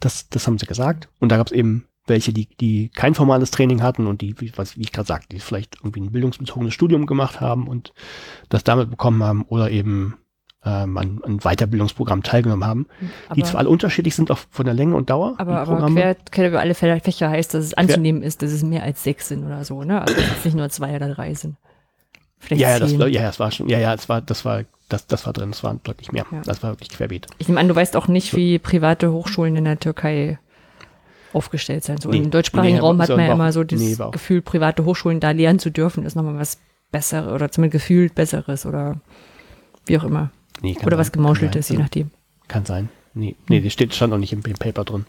[0.00, 1.08] Das, das haben sie gesagt.
[1.18, 4.52] Und da gab es eben welche, die, die kein formales Training hatten und die, wie,
[4.56, 7.92] was, wie ich gerade sagte, die vielleicht irgendwie ein bildungsbezogenes Studium gemacht haben und
[8.48, 10.16] das damit bekommen haben oder eben
[10.64, 12.86] ähm, an, an Weiterbildungsprogramm teilgenommen haben,
[13.26, 15.34] aber die zwar alle unterschiedlich sind, auch von der Länge und Dauer.
[15.38, 18.82] Aber, aber quer, quer über alle Fächer heißt, dass es anzunehmen ist, dass es mehr
[18.82, 20.00] als sechs sind oder so, ne?
[20.00, 21.56] Also dass es nicht nur zwei oder drei sind.
[22.40, 25.06] Vielleicht ja, ja, das, ja, das war schon, ja, ja, das war, das war, das,
[25.06, 26.24] das war drin, das war deutlich mehr.
[26.30, 26.40] Ja.
[26.44, 27.26] Das war wirklich querbeet.
[27.38, 30.38] Ich nehme an, du weißt auch nicht, wie private Hochschulen in der Türkei
[31.32, 31.98] aufgestellt sein.
[31.98, 34.84] So nee, im deutschsprachigen nee, Raum hat man ja immer so das nee, Gefühl, private
[34.84, 36.58] Hochschulen da lernen zu dürfen, ist nochmal was
[36.90, 39.00] Besseres oder zumindest gefühlt Besseres oder
[39.86, 40.30] wie auch immer.
[40.60, 42.10] Nee, oder sein, was Gemauscheltes, je nachdem.
[42.48, 42.88] Kann sein.
[43.14, 45.06] Nee, nee, das steht, stand noch nicht im, im Paper drin.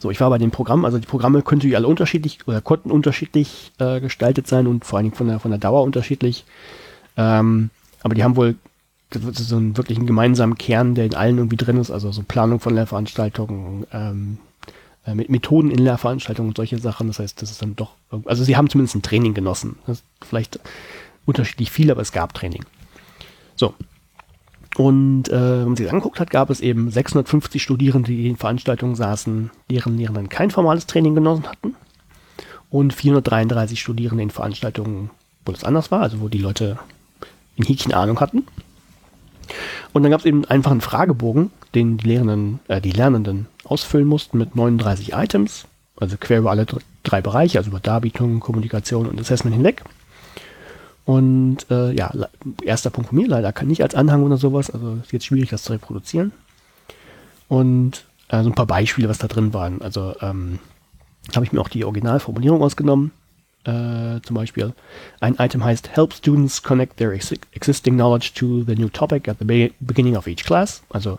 [0.00, 2.90] So, ich war bei dem Programm, also die Programme könnten die alle unterschiedlich oder konnten
[2.90, 6.44] unterschiedlich äh, gestaltet sein und vor allen Dingen von der, von der Dauer unterschiedlich.
[7.16, 7.70] Ähm,
[8.02, 8.56] aber die haben wohl
[9.14, 12.74] so einen wirklichen gemeinsamen Kern, der in allen irgendwie drin ist, also so Planung von
[12.74, 14.38] Lehrveranstaltungen, ähm,
[15.06, 17.08] äh, mit Methoden in Lehrveranstaltungen und solche Sachen.
[17.08, 17.92] Das heißt, das ist dann doch,
[18.24, 19.76] also sie haben zumindest ein Training genossen.
[19.86, 20.58] Das ist vielleicht
[21.26, 22.64] unterschiedlich viel, aber es gab Training.
[23.54, 23.74] So.
[24.76, 28.36] Und äh, wenn man sich das angeguckt hat, gab es eben 650 Studierende, die in
[28.36, 31.74] Veranstaltungen saßen, deren Lehrenden kein formales Training genossen hatten.
[32.70, 35.10] Und 433 Studierende in Veranstaltungen,
[35.44, 36.78] wo das anders war, also wo die Leute
[37.56, 38.46] in Häkchen Ahnung hatten.
[39.92, 44.06] Und dann gab es eben einfach einen Fragebogen, den die Lehrenden, äh, die Lernenden ausfüllen
[44.06, 45.66] mussten mit 39 Items,
[45.96, 46.66] also quer über alle
[47.02, 49.82] drei Bereiche, also über Darbietung, Kommunikation und Assessment hinweg.
[51.04, 52.12] Und äh, ja,
[52.62, 55.50] erster Punkt von mir, leider kann nicht als Anhang oder sowas, also ist jetzt schwierig,
[55.50, 56.32] das zu reproduzieren.
[57.48, 59.82] Und äh, so ein paar Beispiele, was da drin waren.
[59.82, 60.58] Also ähm,
[61.34, 63.12] habe ich mir auch die Originalformulierung ausgenommen.
[63.64, 64.74] Äh, zum Beispiel
[65.20, 69.36] ein Item heißt Help Students Connect Their ex Existing Knowledge to the New Topic at
[69.38, 70.82] the be beginning of each class.
[70.90, 71.18] Also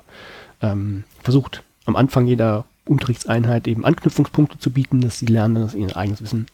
[0.61, 5.95] ähm, versucht am Anfang jeder Unterrichtseinheit eben Anknüpfungspunkte zu bieten, dass die Lernenden das ihr
[5.95, 6.47] eigenes Wissen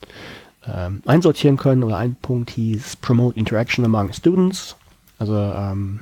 [0.67, 1.83] ähm, einsortieren können.
[1.83, 4.75] Oder ein Punkt hieß Promote Interaction among Students.
[5.17, 6.01] Also ähm,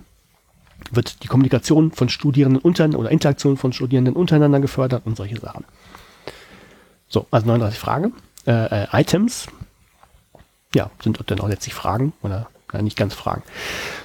[0.92, 5.66] wird die Kommunikation von Studierenden unter oder Interaktion von Studierenden untereinander gefördert und solche Sachen.
[7.08, 8.14] So, also 39 Fragen.
[8.46, 9.48] Äh, äh, Items.
[10.76, 13.44] Ja, sind dann auch letztlich Fragen oder äh, nicht ganz Fragen.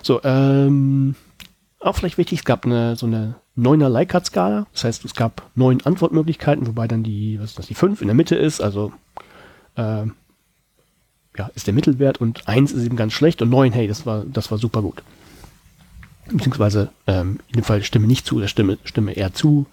[0.03, 1.15] So, ähm,
[1.81, 4.67] auch vielleicht wichtig, es gab eine, so eine neuner Likert-Skala.
[4.73, 8.09] Das heißt, es gab neun Antwortmöglichkeiten, wobei dann die, was ist das, die fünf in
[8.09, 8.61] der Mitte ist.
[8.61, 8.93] Also,
[9.77, 10.05] äh,
[11.37, 14.25] ja, ist der Mittelwert und eins ist eben ganz schlecht und neun, hey, das war,
[14.25, 15.03] das war super gut.
[16.31, 19.67] Beziehungsweise, ähm, in dem Fall Stimme nicht zu oder Stimme, Stimme eher zu,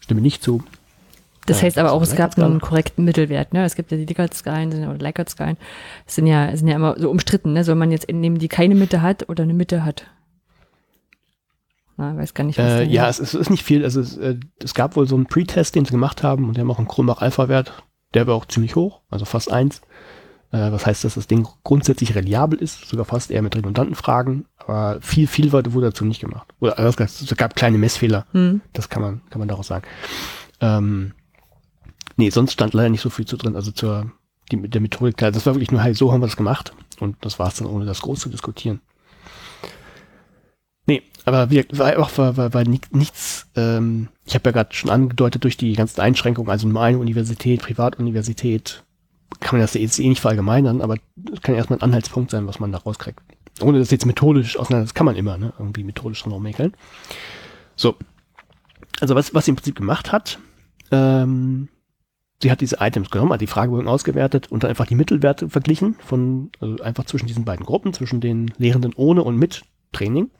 [0.00, 0.62] Stimme nicht zu.
[1.46, 3.54] Das heißt aber auch, es gab einen korrekten Mittelwert.
[3.54, 3.64] Ne?
[3.64, 5.56] Es gibt ja die Likert-Skalen oder Likert-Skalen.
[6.04, 7.54] Das sind ja, sind ja immer so umstritten.
[7.54, 7.64] Ne?
[7.64, 10.04] Soll man jetzt nehmen, die keine Mitte hat oder eine Mitte hat?
[11.96, 13.82] Na, weiß gar nicht, was äh, Ja, es, es, ist nicht viel.
[13.82, 16.60] Also es, äh, es gab wohl so einen Pre-Test, den sie gemacht haben und die
[16.60, 17.82] haben auch einen Krumbach-Alpha-Wert.
[18.14, 19.80] Der war auch ziemlich hoch, also fast eins.
[20.50, 24.46] Äh, was heißt, dass das Ding grundsätzlich reliabel ist, sogar fast eher mit redundanten Fragen.
[24.56, 26.48] Aber viel, viel wurde dazu nicht gemacht.
[26.60, 28.26] Oder also es gab kleine Messfehler.
[28.32, 28.62] Hm.
[28.72, 29.86] Das kann man, kann man daraus sagen.
[30.60, 31.12] Ähm,
[32.16, 33.56] nee, sonst stand leider nicht so viel zu drin.
[33.56, 34.10] Also zur,
[34.50, 36.72] die mit der Methodik, das war wirklich nur, hey, so haben wir das gemacht.
[36.98, 38.80] Und das war es dann, ohne das groß zu diskutieren.
[40.86, 44.88] Nee, aber wie, war auch war, war, war nichts, ähm, ich habe ja gerade schon
[44.88, 48.84] angedeutet, durch die ganzen Einschränkungen, also nur eine Universität, Privatuniversität,
[49.40, 52.60] kann man das jetzt eh nicht verallgemeinern, aber das kann erstmal ein Anhaltspunkt sein, was
[52.60, 53.20] man da rauskriegt.
[53.60, 55.52] Ohne das jetzt methodisch auseinander, das kann man immer, ne?
[55.58, 56.74] Irgendwie methodisch dran rummäkeln.
[57.76, 57.96] So.
[59.00, 60.38] Also was, was sie im Prinzip gemacht hat,
[60.90, 61.68] ähm,
[62.42, 65.96] sie hat diese Items genommen, hat die Fragebögen ausgewertet und dann einfach die Mittelwerte verglichen
[66.04, 69.62] von, also einfach zwischen diesen beiden Gruppen, zwischen den Lehrenden ohne und mit
[69.92, 70.30] Training.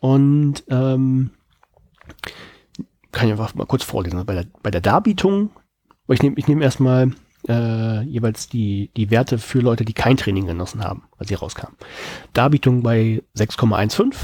[0.00, 1.30] Und ähm,
[3.12, 4.16] kann ich einfach mal kurz vorlesen.
[4.16, 5.50] Also bei, der, bei der Darbietung,
[6.08, 7.12] ich nehme ich nehm erstmal
[7.48, 11.76] äh, jeweils die, die Werte für Leute, die kein Training genossen haben, als sie rauskamen.
[12.32, 14.14] Darbietung bei 6,15,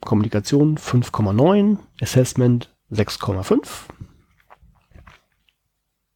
[0.00, 3.66] Kommunikation 5,9, Assessment 6,5.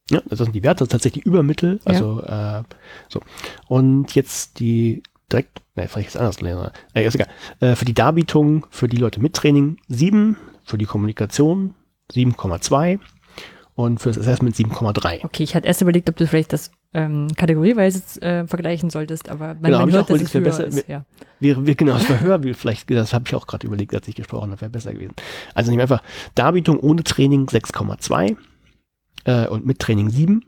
[0.09, 1.79] Ja, das sind die Werte, das ist tatsächlich Übermittel.
[1.85, 2.59] Also ja.
[2.59, 2.63] äh,
[3.09, 3.21] so.
[3.67, 6.69] Und jetzt die direkt, ne, vielleicht ist anders lesen.
[6.93, 7.29] Äh, ist egal.
[7.59, 11.75] Äh, für die Darbietung, für die Leute mit Training 7, für die Kommunikation
[12.11, 12.99] 7,2
[13.75, 15.23] und für das Assessment 7,3.
[15.23, 19.55] Okay, ich hatte erst überlegt, ob du vielleicht das ähm, kategorieweise äh, vergleichen solltest, aber
[19.55, 20.87] man, genau, man hört, dass es höher besser, ist.
[20.87, 21.05] Ja.
[21.39, 24.51] Wäre, wäre genau, das Verhör, vielleicht, das habe ich auch gerade überlegt, als ich gesprochen
[24.51, 25.13] habe, wäre besser gewesen.
[25.55, 26.03] Also nehmen einfach
[26.35, 28.37] Darbietung ohne Training 6,2
[29.25, 30.45] äh, und mit Training 7,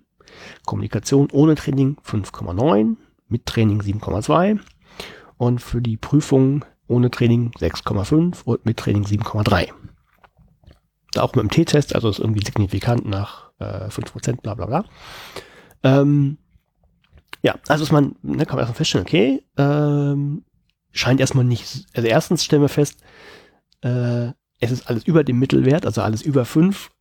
[0.66, 2.96] Kommunikation ohne Training 5,9,
[3.28, 4.60] mit Training 7,2
[5.38, 9.70] und für die Prüfung ohne Training 6,5 und mit Training 7,3
[11.20, 14.86] auch mit dem T-Test, also ist irgendwie signifikant nach äh, 5%, bla bla bla.
[15.84, 16.38] Ähm,
[17.42, 20.44] ja, also ist man, ne, kann man erstmal feststellen, okay, ähm,
[20.92, 23.02] scheint erstmal nicht, also erstens stellen wir fest,
[23.82, 26.92] äh, es ist alles über dem Mittelwert, also alles über 5.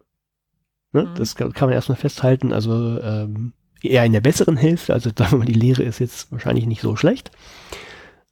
[0.92, 1.04] Ne?
[1.04, 1.14] Mhm.
[1.14, 3.52] Das kann, kann, man erstmal festhalten, also ähm,
[3.82, 6.82] eher in der besseren Hälfte, also sagen wir mal, die Lehre ist jetzt wahrscheinlich nicht
[6.82, 7.30] so schlecht.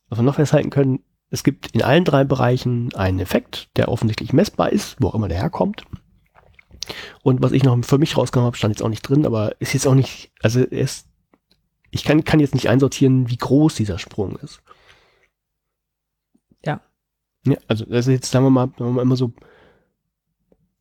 [0.08, 1.00] Was wir noch festhalten können,
[1.32, 5.28] es gibt in allen drei Bereichen einen Effekt, der offensichtlich messbar ist, wo auch immer
[5.28, 5.84] der herkommt.
[7.22, 9.72] Und was ich noch für mich rausgenommen habe, stand jetzt auch nicht drin, aber ist
[9.72, 11.08] jetzt auch nicht, also ist,
[11.90, 14.60] ich kann, kann jetzt nicht einsortieren, wie groß dieser Sprung ist.
[16.66, 16.82] Ja.
[17.46, 19.32] Ja, also das ist jetzt, sagen wir mal, sagen wir mal immer so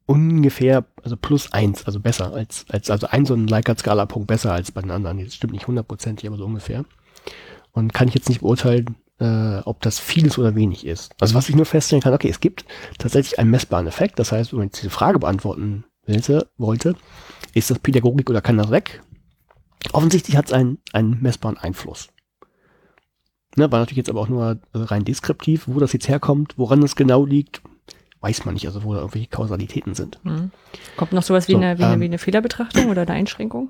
[0.06, 4.74] ungefähr, also plus eins, also besser als, als also ein so ein Likert-Skala-Punkt besser als
[4.74, 5.24] bei den anderen.
[5.24, 6.84] Das stimmt nicht hundertprozentig, aber so ungefähr.
[7.72, 11.14] Und kann ich jetzt nicht beurteilen, äh, ob das viel ist oder wenig ist.
[11.22, 12.66] Also was ich nur feststellen kann, okay, es gibt
[12.98, 14.18] tatsächlich einen messbaren Effekt.
[14.18, 16.96] Das heißt, wenn man jetzt diese Frage beantworten wollte, wollte
[17.54, 19.02] ist das Pädagogik oder kann das weg?
[19.94, 22.10] Offensichtlich hat es einen, einen messbaren Einfluss.
[23.58, 26.96] Ne, war natürlich jetzt aber auch nur rein deskriptiv, wo das jetzt herkommt, woran es
[26.96, 27.62] genau liegt,
[28.22, 30.24] weiß man nicht, also wo da irgendwelche Kausalitäten sind.
[30.24, 30.52] Mhm.
[30.96, 33.70] Kommt noch sowas wie, so, eine, wie, ähm, eine, wie eine Fehlerbetrachtung oder eine Einschränkung?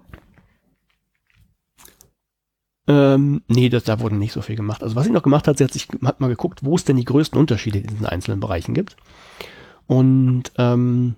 [2.92, 4.84] Ähm, nee, das, da wurde nicht so viel gemacht.
[4.84, 6.98] Also was sie noch gemacht hat, sie hat sich hat mal geguckt, wo es denn
[6.98, 8.98] die größten Unterschiede in diesen einzelnen Bereichen gibt.
[9.88, 11.16] Und ähm,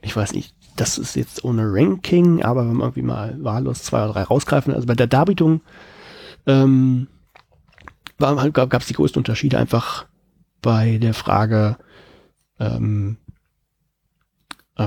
[0.00, 4.04] ich weiß nicht, das ist jetzt ohne Ranking, aber wenn man irgendwie mal wahllos zwei
[4.04, 5.60] oder drei rausgreifen, also bei der Darbietung
[6.46, 7.08] ähm,
[8.18, 10.06] gab es die größten Unterschiede einfach
[10.62, 11.76] bei der Frage,
[12.58, 13.18] ähm,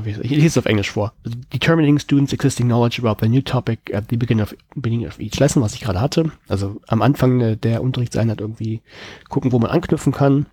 [0.06, 1.14] ich lese es auf Englisch vor.
[1.54, 5.40] Determining students existing knowledge about the new topic at the beginning of, beginning of each
[5.40, 6.32] lesson, was ich gerade hatte.
[6.48, 8.82] Also am Anfang der Unterrichtseinheit irgendwie
[9.30, 10.48] gucken, wo man anknüpfen kann.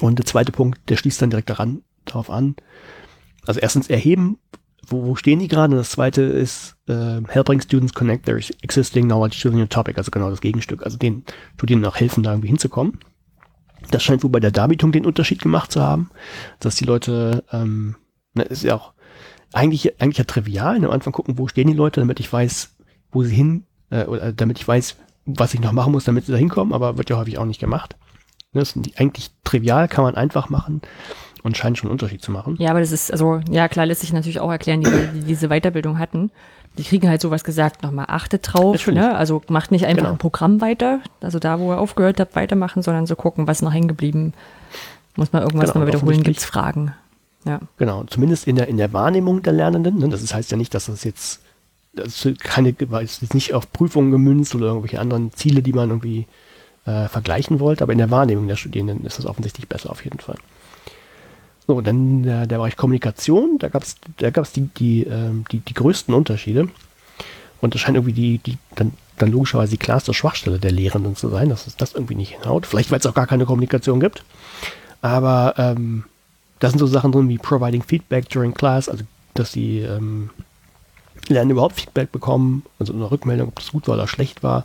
[0.00, 2.56] Und der zweite Punkt, der schließt dann direkt daran, darauf an.
[3.46, 4.38] Also erstens erheben,
[4.86, 5.72] wo, wo stehen die gerade?
[5.72, 9.96] Und das zweite ist äh, helping students connect their existing knowledge to the new topic,
[9.98, 10.82] also genau das Gegenstück.
[10.82, 11.24] Also den
[11.54, 12.98] Studierenden auch helfen, da irgendwie hinzukommen.
[13.90, 16.10] Das scheint wohl bei der Darbietung den Unterschied gemacht zu haben,
[16.58, 17.96] dass die Leute ähm,
[18.34, 18.92] Ne, ist ja auch
[19.52, 20.78] eigentlich, eigentlich ja trivial.
[20.78, 20.86] Ne?
[20.86, 22.74] Am Anfang gucken, wo stehen die Leute, damit ich weiß,
[23.12, 26.32] wo sie hin, äh, oder damit ich weiß, was ich noch machen muss, damit sie
[26.32, 27.96] da hinkommen, aber wird ja häufig auch nicht gemacht.
[28.52, 28.60] Ne?
[28.60, 30.82] Das ist eigentlich trivial, kann man einfach machen
[31.42, 32.56] und scheint schon einen Unterschied zu machen.
[32.58, 35.48] Ja, aber das ist, also, ja klar, lässt sich natürlich auch erklären, die, die diese
[35.48, 36.30] Weiterbildung hatten.
[36.76, 39.14] Die kriegen halt sowas gesagt, nochmal achtet drauf, ne?
[39.14, 40.14] Also macht nicht einfach genau.
[40.14, 43.72] ein Programm weiter, also da, wo ihr aufgehört habt, weitermachen, sondern so gucken, was noch
[43.72, 44.32] hängen geblieben.
[45.14, 46.92] Muss man irgendwas genau, nochmal wiederholen, gibt's Fragen.
[47.44, 47.60] Ja.
[47.76, 49.98] Genau, zumindest in der, in der Wahrnehmung der Lernenden.
[49.98, 50.08] Ne?
[50.08, 51.40] Das heißt ja nicht, dass das jetzt
[51.96, 56.26] das ist keine, jetzt nicht auf Prüfungen gemünzt oder irgendwelche anderen Ziele, die man irgendwie
[56.86, 60.18] äh, vergleichen wollte, aber in der Wahrnehmung der Studierenden ist das offensichtlich besser auf jeden
[60.18, 60.36] Fall.
[61.66, 65.60] So, dann der, der Bereich Kommunikation, da gab es da gab's die, die, äh, die,
[65.60, 66.68] die größten Unterschiede.
[67.60, 71.30] Und das scheint irgendwie die, die dann, dann logischerweise die klarste Schwachstelle der Lehrenden zu
[71.30, 72.66] sein, dass es das irgendwie nicht hinhaut.
[72.66, 74.24] Vielleicht, weil es auch gar keine Kommunikation gibt.
[75.00, 76.04] Aber ähm,
[76.60, 80.30] da sind so Sachen drin wie providing feedback during class, also dass sie ähm,
[81.28, 84.64] lernen überhaupt Feedback bekommen, also eine Rückmeldung, ob das gut war oder schlecht war.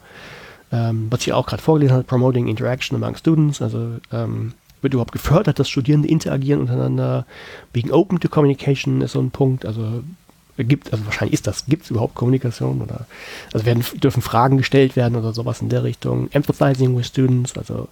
[0.71, 5.11] Ähm, was ich auch gerade vorgelesen habe, Promoting Interaction among Students, also ähm, wird überhaupt
[5.11, 7.25] gefördert, dass Studierende interagieren untereinander.
[7.73, 10.03] Being open to communication ist so ein Punkt, also
[10.57, 13.05] gibt, also wahrscheinlich ist das, gibt es überhaupt Kommunikation oder
[13.53, 16.29] also werden, dürfen Fragen gestellt werden oder sowas in der Richtung.
[16.31, 17.87] Empathizing with students, also,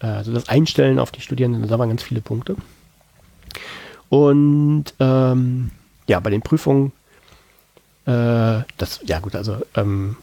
[0.00, 2.56] äh, also das Einstellen auf die Studierenden, da waren ganz viele Punkte.
[4.08, 5.70] Und ähm,
[6.06, 6.92] ja, bei den Prüfungen,
[8.06, 10.16] äh, das, ja gut, also ähm,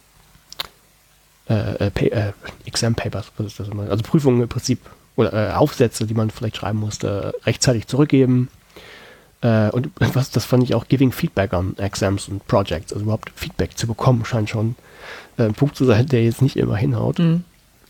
[1.48, 2.34] äh, äh, äh,
[2.66, 3.90] Exam Papers, was ist das immer?
[3.90, 4.80] Also Prüfungen im Prinzip
[5.16, 8.50] oder äh, Aufsätze, die man vielleicht schreiben musste, rechtzeitig zurückgeben.
[9.42, 13.32] Äh, und was, das fand ich auch giving Feedback on Exams und Projects, also überhaupt
[13.36, 14.76] Feedback zu bekommen, scheint schon
[15.38, 17.20] äh, ein Punkt zu sein, der jetzt nicht immer hinhaut.
[17.20, 17.44] Mhm.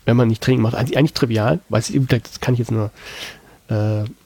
[0.04, 2.92] Wenn man nicht Training macht, eigentlich, eigentlich trivial, weiß ich, das kann ich jetzt nur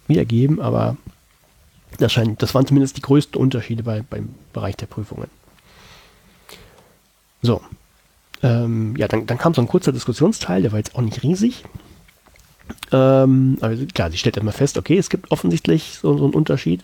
[0.07, 0.99] wiedergeben, aber
[2.01, 5.29] das, scheint, das waren zumindest die größten Unterschiede bei, beim Bereich der Prüfungen.
[7.43, 7.61] So.
[8.43, 11.65] Ähm, ja, dann, dann kam so ein kurzer Diskussionsteil, der war jetzt auch nicht riesig.
[12.93, 16.83] Ähm, aber klar, sie stellt immer fest, okay, es gibt offensichtlich so, so einen Unterschied.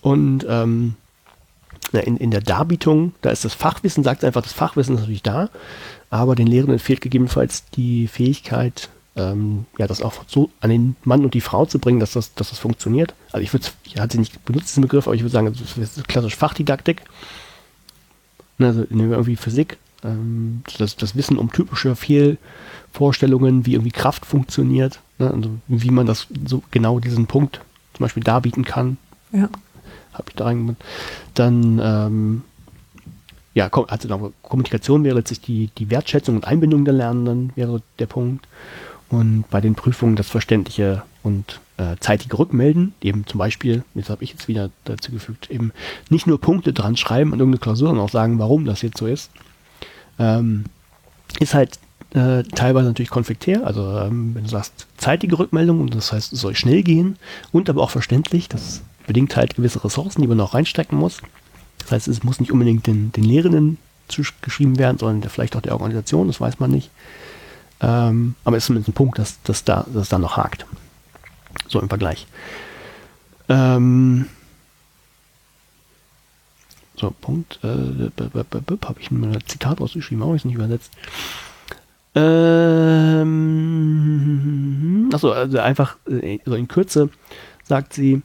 [0.00, 0.94] Und ähm,
[1.92, 5.50] in, in der Darbietung, da ist das Fachwissen, sagt einfach, das Fachwissen ist natürlich da,
[6.10, 11.24] aber den Lehrenden fehlt gegebenenfalls die Fähigkeit, ähm, ja, das auch so an den Mann
[11.24, 13.14] und die Frau zu bringen, dass das, dass das funktioniert.
[13.32, 16.08] Also ich würde, ich hatte nicht benutzt diesen Begriff, aber ich würde sagen, das ist
[16.08, 17.02] klassisch Fachdidaktik.
[18.58, 25.00] Ne, also irgendwie Physik, ähm, das, das Wissen um typische Fehlvorstellungen, wie irgendwie Kraft funktioniert,
[25.18, 27.60] ne, also wie man das so genau diesen Punkt
[27.94, 28.98] zum Beispiel darbieten kann.
[29.32, 29.48] Ja.
[30.12, 30.78] Habe ich da reingemacht.
[31.34, 32.42] Dann ähm,
[33.54, 38.46] ja, also Kommunikation wäre letztlich die, die Wertschätzung und Einbindung der Lernenden, wäre der Punkt.
[39.08, 44.24] Und bei den Prüfungen das verständliche und äh, zeitige Rückmelden, eben zum Beispiel, jetzt habe
[44.24, 45.72] ich jetzt wieder dazu gefügt, eben
[46.08, 49.06] nicht nur Punkte dran schreiben an irgendeine Klausur, sondern auch sagen, warum das jetzt so
[49.06, 49.30] ist,
[50.18, 50.64] ähm,
[51.38, 51.78] ist halt
[52.14, 53.66] äh, teilweise natürlich konfliktär.
[53.66, 57.16] Also ähm, wenn du sagst zeitige Rückmeldung, und das heißt, es soll schnell gehen
[57.52, 61.20] und aber auch verständlich, das bedingt halt gewisse Ressourcen, die man auch reinstecken muss.
[61.78, 63.78] Das heißt, es muss nicht unbedingt den, den Lehrenden
[64.08, 66.90] zugeschrieben werden, sondern vielleicht auch der Organisation, das weiß man nicht.
[67.80, 70.66] Ähm, aber es ist zumindest ein Punkt, dass, dass, da, dass da noch hakt.
[71.68, 72.26] So im Vergleich.
[73.48, 74.26] Ähm,
[76.96, 77.58] so, Punkt.
[77.62, 80.92] Äh, Habe ich ein Zitat rausgeschrieben, auch ist nicht übersetzt.
[82.14, 83.20] Ähm,
[85.12, 87.10] achso, also einfach äh, so in Kürze
[87.62, 88.22] sagt sie,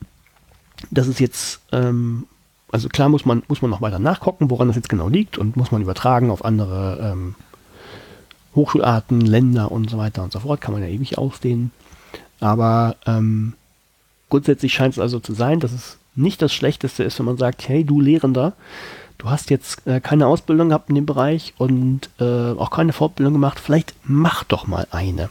[0.91, 2.25] dass es jetzt, ähm,
[2.71, 5.57] also klar muss man, muss man noch weiter nachgucken, woran das jetzt genau liegt und
[5.57, 7.35] muss man übertragen auf andere ähm,
[8.55, 11.71] Hochschularten, Länder und so weiter und so fort, kann man ja ewig ausdehnen.
[12.39, 13.53] Aber ähm,
[14.29, 17.67] grundsätzlich scheint es also zu sein, dass es nicht das Schlechteste ist, wenn man sagt,
[17.69, 18.53] hey, du Lehrender,
[19.17, 23.33] du hast jetzt äh, keine Ausbildung gehabt in dem Bereich und äh, auch keine Fortbildung
[23.33, 25.29] gemacht, vielleicht mach doch mal eine.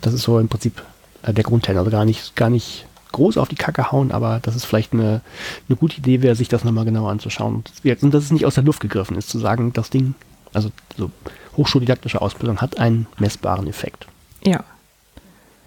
[0.00, 0.82] Das ist so im Prinzip
[1.22, 1.80] äh, der Grundtenor.
[1.80, 5.22] Also gar nicht, gar nicht groß auf die Kacke hauen, aber das ist vielleicht eine,
[5.68, 7.64] eine gute Idee wäre, sich das nochmal genauer anzuschauen.
[8.02, 10.14] Und dass es nicht aus der Luft gegriffen ist, zu sagen, das Ding,
[10.52, 11.10] also so
[11.56, 14.06] hochschuldidaktische Ausbildung hat einen messbaren Effekt.
[14.44, 14.64] Ja.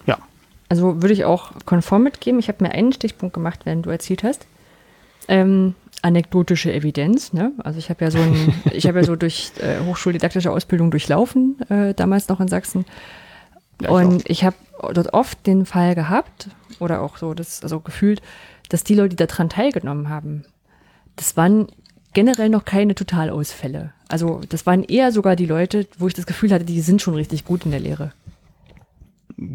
[0.06, 0.18] Ja.
[0.68, 2.40] Also würde ich auch konform mitgeben.
[2.40, 4.46] Ich habe mir einen Stichpunkt gemacht, während du erzählt hast.
[5.28, 7.32] Ähm, anekdotische Evidenz.
[7.32, 7.52] Ne?
[7.58, 11.60] Also ich habe ja so ein, ich habe ja so durch äh, hochschuldidaktische Ausbildung durchlaufen,
[11.68, 12.84] äh, damals noch in Sachsen.
[13.82, 14.56] Ja, und ich, ich habe
[14.92, 18.22] dort oft den Fall gehabt, oder auch so, das, also gefühlt,
[18.68, 20.44] dass die Leute, die daran teilgenommen haben,
[21.16, 21.68] das waren
[22.12, 23.92] generell noch keine Totalausfälle.
[24.08, 27.14] Also das waren eher sogar die Leute, wo ich das Gefühl hatte, die sind schon
[27.14, 28.12] richtig gut in der Lehre.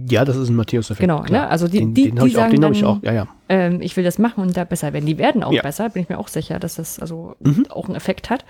[0.10, 1.02] Ja, das ist ein Matthäus-Effekt.
[1.02, 1.48] Genau, ne?
[1.48, 3.28] also die, den, die, den die sagen auch, den dann, ich auch, ja, ja.
[3.50, 5.06] Ähm, ich will das machen und da besser werden.
[5.06, 5.62] Die werden auch ja.
[5.62, 7.68] besser, bin ich mir auch sicher, dass das also mhm.
[7.70, 8.46] auch einen Effekt hat.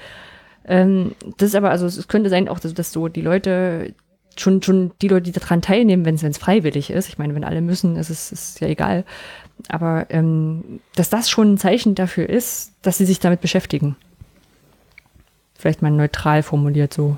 [0.65, 3.93] Ähm, das ist aber, also es könnte sein auch, dass, dass so die Leute,
[4.37, 7.61] schon, schon die Leute, die daran teilnehmen, wenn es freiwillig ist, ich meine, wenn alle
[7.61, 9.03] müssen, ist es ist ja egal,
[9.69, 13.95] aber ähm, dass das schon ein Zeichen dafür ist, dass sie sich damit beschäftigen.
[15.57, 17.17] Vielleicht mal neutral formuliert so.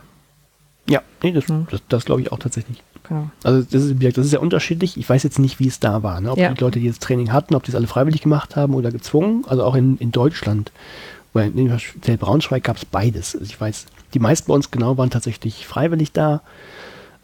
[0.90, 1.66] Ja, nee, das, ja.
[1.70, 2.82] das, das glaube ich auch tatsächlich.
[3.08, 3.30] Genau.
[3.44, 4.98] Also das ist, das ist ja unterschiedlich.
[4.98, 6.22] Ich weiß jetzt nicht, wie es da war.
[6.22, 6.32] Ne?
[6.32, 6.54] Ob ja.
[6.54, 9.46] die Leute, die das Training hatten, ob die es alle freiwillig gemacht haben oder gezwungen.
[9.48, 10.72] Also auch in, in Deutschland.
[11.34, 13.36] Weil in Braunschweig gab es beides.
[13.36, 16.42] Also ich weiß, die meisten bei uns genau waren tatsächlich freiwillig da.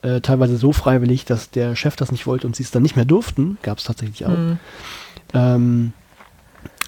[0.04, 2.98] Äh, teilweise so freiwillig, dass der Chef das nicht wollte und sie es dann nicht
[2.98, 3.58] mehr durften.
[3.62, 4.38] Gab es tatsächlich auch.
[4.38, 4.60] Mhm.
[5.34, 5.94] Ähm,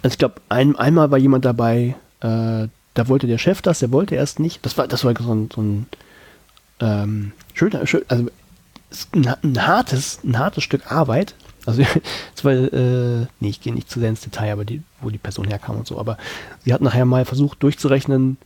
[0.03, 3.91] also ich glaube, ein, einmal war jemand dabei, äh, da wollte der Chef das, der
[3.91, 4.65] wollte erst nicht.
[4.65, 5.85] Das war, das war so ein, so ein
[6.81, 8.25] ähm, schöner, schön, also
[9.13, 11.35] ein, ein, hartes, ein hartes Stück Arbeit,
[11.65, 11.83] Also,
[12.35, 15.47] zwar, äh, nee, ich gehe nicht zu sehr ins Detail, aber die, wo die Person
[15.47, 15.99] herkam und so.
[15.99, 16.17] Aber
[16.63, 18.37] sie hat nachher mal versucht durchzurechnen,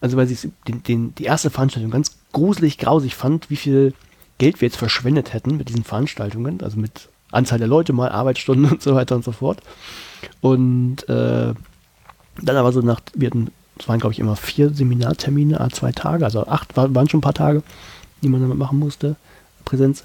[0.00, 3.94] also weil sie den, den, die erste Veranstaltung ganz gruselig, grausig fand, wie viel
[4.38, 8.66] Geld wir jetzt verschwendet hätten mit diesen Veranstaltungen, also mit Anzahl der Leute mal, Arbeitsstunden
[8.70, 9.60] und so weiter und so fort.
[10.40, 11.54] Und äh,
[12.40, 15.92] dann aber so nach, wir hatten, es waren glaube ich immer vier Seminartermine, a zwei
[15.92, 17.62] Tage, also acht waren schon ein paar Tage,
[18.22, 19.16] die man damit machen musste,
[19.64, 20.04] Präsenz.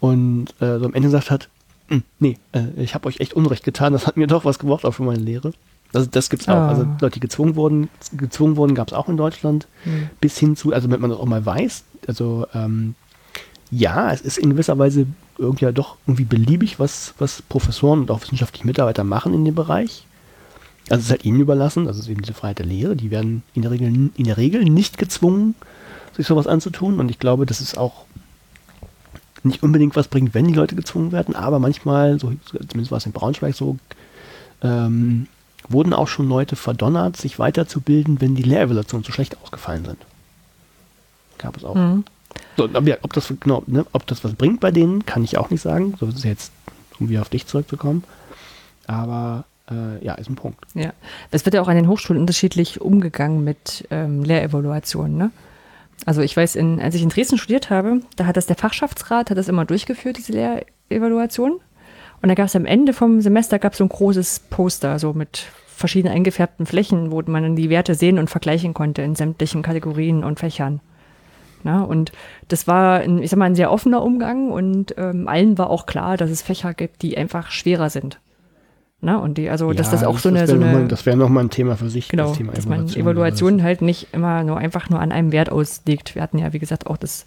[0.00, 1.48] Und äh, so am Ende gesagt hat,
[1.88, 4.84] hm, nee, äh, ich habe euch echt Unrecht getan, das hat mir doch was gebracht,
[4.84, 5.52] auch für meine Lehre.
[5.92, 6.54] Also das gibt's auch.
[6.54, 6.68] Ah.
[6.68, 9.66] Also Leute, die gezwungen wurden, gezwungen wurden, gab es auch in Deutschland.
[9.84, 10.10] Mhm.
[10.20, 12.94] Bis hin zu, also damit man das auch mal weiß, also ähm,
[13.70, 18.10] ja, es ist in gewisser Weise irgendwie ja doch irgendwie beliebig, was, was Professoren und
[18.10, 20.04] auch wissenschaftliche Mitarbeiter machen in dem Bereich.
[20.90, 23.10] Also es ist halt ihnen überlassen, also es ist eben diese Freiheit der Lehre, die
[23.10, 25.54] werden in der Regel, in der Regel nicht gezwungen,
[26.16, 26.98] sich sowas anzutun.
[26.98, 28.04] Und ich glaube, das ist auch
[29.42, 33.06] nicht unbedingt was bringt, wenn die Leute gezwungen werden, aber manchmal, so, zumindest war es
[33.06, 33.76] in Braunschweig so,
[34.62, 35.28] ähm,
[35.68, 39.98] wurden auch schon Leute verdonnert, sich weiterzubilden, wenn die Lehrevaluationen zu schlecht ausgefallen sind.
[41.38, 41.74] Gab es auch.
[41.74, 42.04] Mhm.
[42.56, 42.68] So,
[43.02, 45.94] ob das genau, ne, ob das was bringt bei denen, kann ich auch nicht sagen.
[45.98, 46.52] So ist es jetzt,
[46.98, 48.04] um wieder auf dich zurückzukommen.
[48.86, 50.58] Aber äh, ja, ist ein Punkt.
[50.74, 50.92] Ja,
[51.30, 55.16] es wird ja auch an den Hochschulen unterschiedlich umgegangen mit ähm, Lehrevaluationen.
[55.16, 55.30] Ne?
[56.04, 59.30] Also ich weiß, in, als ich in Dresden studiert habe, da hat das der Fachschaftsrat,
[59.30, 60.32] hat das immer durchgeführt, diese
[60.90, 61.60] Lehrevaluation.
[62.20, 65.46] Und da gab es am Ende vom Semester gab so ein großes Poster, so mit
[65.66, 70.24] verschiedenen eingefärbten Flächen, wo man dann die Werte sehen und vergleichen konnte in sämtlichen Kategorien
[70.24, 70.80] und Fächern.
[71.64, 72.12] Na, und
[72.48, 75.86] das war, ein, ich sag mal, ein sehr offener Umgang und ähm, allen war auch
[75.86, 78.20] klar, dass es Fächer gibt, die einfach schwerer sind.
[79.00, 80.60] Na, und die, also, ja, dass das auch so das eine.
[80.60, 82.08] So eine das wäre nochmal ein Thema für sich.
[82.08, 85.50] Genau, das Thema dass man Evaluation halt nicht immer nur einfach nur an einem Wert
[85.50, 86.16] auslegt.
[86.16, 87.24] Wir hatten ja, wie gesagt, auch das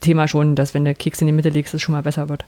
[0.00, 2.44] Thema schon, dass wenn der Keks in die Mitte legst, es schon mal besser wird.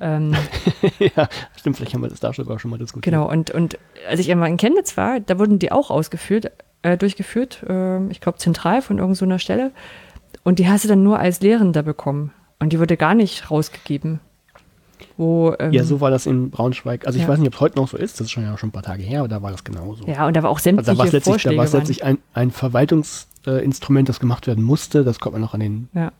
[0.00, 0.34] Ähm,
[0.98, 3.12] ja, stimmt, vielleicht haben wir das da sogar schon mal diskutiert.
[3.12, 3.78] Genau, und, und
[4.08, 6.50] als ich einmal in Chemnitz war, da wurden die auch ausgeführt,
[6.82, 9.72] äh, durchgeführt, äh, ich glaube zentral von irgendeiner so Stelle.
[10.42, 12.32] Und die hast du dann nur als Lehrender bekommen.
[12.58, 14.20] Und die wurde gar nicht rausgegeben.
[15.16, 17.06] Wo, ähm, ja, so war das in Braunschweig.
[17.06, 17.28] Also ich ja.
[17.28, 18.82] weiß nicht, ob es heute noch so ist, das ist schon ja schon ein paar
[18.82, 20.04] Tage her, aber da war das genauso.
[20.06, 21.56] Ja, und da war auch sämtliche also da letztlich, Vorschläge.
[21.56, 25.04] Da war es letztlich ein, ein Verwaltungsinstrument, das gemacht werden musste.
[25.04, 25.88] Das kommt man noch an den.
[25.94, 26.12] Ja.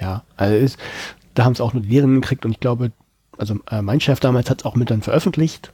[0.00, 0.78] Ja, also ist,
[1.36, 2.90] da haben es auch nur die Lehrenden gekriegt und ich glaube,
[3.38, 5.72] also äh, mein Chef damals hat es auch mit dann veröffentlicht.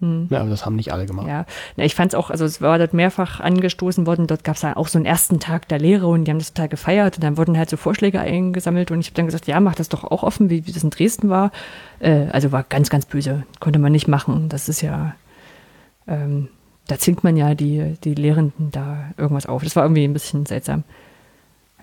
[0.00, 0.26] Hm.
[0.28, 1.26] Ja, aber das haben nicht alle gemacht.
[1.26, 1.46] Ja,
[1.76, 4.26] Na, ich fand es auch, also es war dort mehrfach angestoßen worden.
[4.26, 6.68] Dort gab es auch so einen ersten Tag der Lehre und die haben das total
[6.68, 9.74] gefeiert und dann wurden halt so Vorschläge eingesammelt und ich habe dann gesagt, ja, mach
[9.74, 11.50] das doch auch offen, wie, wie das in Dresden war.
[12.00, 13.44] Äh, also war ganz, ganz böse.
[13.58, 14.50] Konnte man nicht machen.
[14.50, 15.14] Das ist ja,
[16.06, 16.48] ähm,
[16.88, 19.62] da zwingt man ja die, die Lehrenden da irgendwas auf.
[19.64, 20.84] Das war irgendwie ein bisschen seltsam.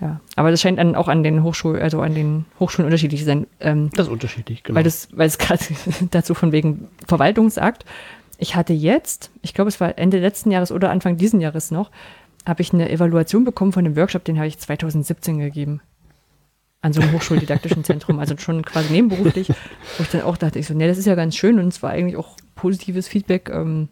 [0.03, 3.25] Ja, aber das scheint dann auch an den Hochschulen, also an den Hochschulen unterschiedlich zu
[3.25, 3.47] sein.
[3.61, 4.75] Ähm, das ist unterschiedlich, genau.
[4.75, 5.63] Weil, das, weil es gerade
[6.11, 7.85] dazu von wegen Verwaltung sagt.
[8.37, 11.89] Ich hatte jetzt, ich glaube, es war Ende letzten Jahres oder Anfang diesen Jahres noch,
[12.45, 15.79] habe ich eine Evaluation bekommen von dem Workshop, den habe ich 2017 gegeben.
[16.81, 19.47] An so einem hochschuldidaktischen Zentrum, also schon quasi nebenberuflich,
[19.97, 21.81] wo ich dann auch dachte, ich so, nee, das ist ja ganz schön und es
[21.81, 23.49] war eigentlich auch positives Feedback.
[23.49, 23.87] Ähm,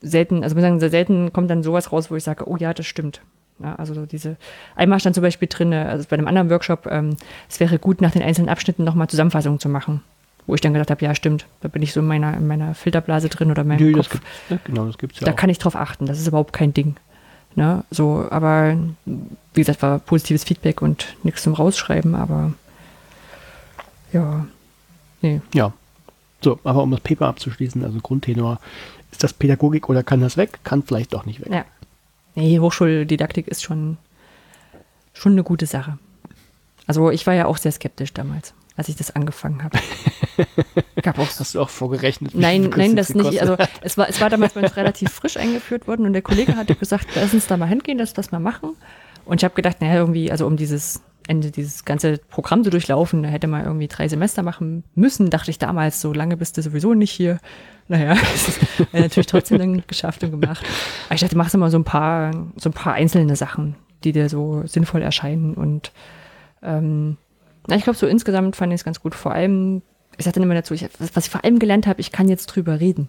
[0.00, 2.72] selten, also wir sagen, sehr selten kommt dann sowas raus, wo ich sage, oh ja,
[2.72, 3.20] das stimmt.
[3.58, 4.36] Ja, also so diese,
[4.74, 7.16] einmal stand zum Beispiel drin, also bei einem anderen Workshop, ähm,
[7.48, 10.02] es wäre gut, nach den einzelnen Abschnitten nochmal Zusammenfassungen zu machen.
[10.46, 12.74] Wo ich dann gedacht habe, ja, stimmt, da bin ich so in meiner, in meiner
[12.74, 14.08] Filterblase drin oder meinem Nö, Kopf.
[14.08, 15.36] Das gibt, ja, genau, das gibt's ja Da auch.
[15.36, 16.96] kann ich drauf achten, das ist überhaupt kein Ding.
[17.56, 17.82] Ne?
[17.90, 18.76] So, aber
[19.06, 22.52] wie gesagt, war positives Feedback und nichts zum Rausschreiben, aber
[24.12, 24.46] ja,
[25.22, 25.40] nee.
[25.54, 25.72] Ja.
[26.42, 28.60] So, aber um das Paper abzuschließen, also Grundtenor,
[29.10, 30.58] ist das Pädagogik oder kann das weg?
[30.62, 31.48] Kann vielleicht doch nicht weg.
[31.50, 31.64] Ja.
[32.36, 33.96] Nee, Hochschuldidaktik ist schon,
[35.12, 35.98] schon eine gute Sache.
[36.86, 39.78] Also ich war ja auch sehr skeptisch damals, als ich das angefangen habe.
[41.02, 42.34] Gab auch Hast du auch vorgerechnet?
[42.34, 43.40] Nein, nein, das nicht.
[43.40, 46.56] Also es war, es war damals bei uns relativ frisch eingeführt worden und der Kollege
[46.56, 48.76] hatte gesagt, lass uns da mal hingehen, lass das mal machen.
[49.24, 53.22] Und ich habe gedacht, naja, irgendwie, also um dieses Ende, dieses ganze Programm zu durchlaufen,
[53.22, 56.62] da hätte man irgendwie drei Semester machen müssen, dachte ich damals, so lange bist du
[56.62, 57.40] sowieso nicht hier.
[57.88, 58.60] Naja, das ist
[58.92, 60.64] natürlich trotzdem dann geschafft und gemacht.
[61.06, 64.12] Aber ich dachte, machst du mal so ein paar, so ein paar einzelne Sachen, die
[64.12, 65.54] dir so sinnvoll erscheinen.
[65.54, 65.92] Und
[66.62, 67.16] ähm,
[67.66, 69.14] na, ich glaube, so insgesamt fand ich es ganz gut.
[69.14, 69.82] Vor allem,
[70.16, 72.80] ich sagte immer dazu, ich, was ich vor allem gelernt habe, ich kann jetzt drüber
[72.80, 73.08] reden.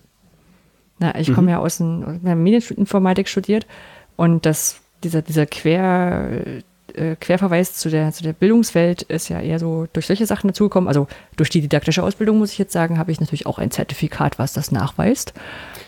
[0.99, 1.35] Na, ich mhm.
[1.35, 3.67] komme ja aus einer Medieninformatik studiert
[4.15, 6.63] und das, dieser, dieser Quer,
[6.97, 10.87] äh, Querverweis zu der, zu der Bildungswelt ist ja eher so durch solche Sachen dazugekommen.
[10.87, 14.39] Also durch die didaktische Ausbildung, muss ich jetzt sagen, habe ich natürlich auch ein Zertifikat,
[14.39, 15.33] was das nachweist.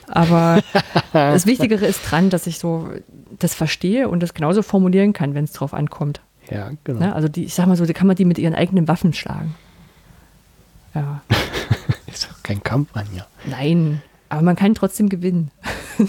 [0.08, 0.62] Aber
[1.14, 2.90] das Wichtigere ist dran, dass ich so
[3.38, 6.22] das verstehe und das genauso formulieren kann, wenn es drauf ankommt.
[6.50, 7.00] Ja, genau.
[7.00, 7.16] Ne?
[7.16, 9.56] Also die, ich sag mal so, die kann man die mit ihren eigenen Waffen schlagen.
[10.96, 11.22] Ja.
[12.08, 13.28] Ist doch kein Kampf an, ja.
[13.46, 15.52] Nein, aber man kann trotzdem gewinnen.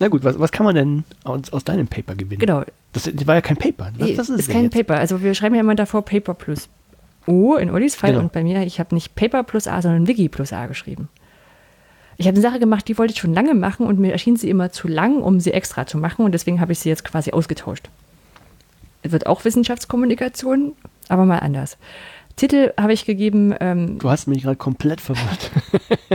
[0.00, 2.40] Na gut, was, was kann man denn aus, aus deinem Paper gewinnen?
[2.40, 2.64] Genau.
[2.92, 3.92] Das, war ja kein Paper.
[3.98, 4.74] Was, Nee, das ist, denn kein jetzt?
[4.74, 4.96] Paper.
[4.98, 6.68] Also wir schreiben ja immer davor Paper plus
[7.26, 8.22] O in Ollis Fall Genau.
[8.22, 11.08] und bei mir, ich habe nicht Paper plus A, sondern Wiki plus A geschrieben.
[12.16, 14.50] Ich habe eine Sache gemacht, die wollte ich schon lange machen und mir erschien sie
[14.50, 17.30] immer zu lang, um sie extra zu machen und deswegen habe ich sie jetzt quasi
[17.32, 17.88] ausgetauscht.
[19.02, 20.72] Es wird auch Wissenschaftskommunikation,
[21.08, 21.78] aber mal anders.
[22.40, 25.50] Titel habe ich gegeben, ähm, Du hast mich gerade komplett verwirrt.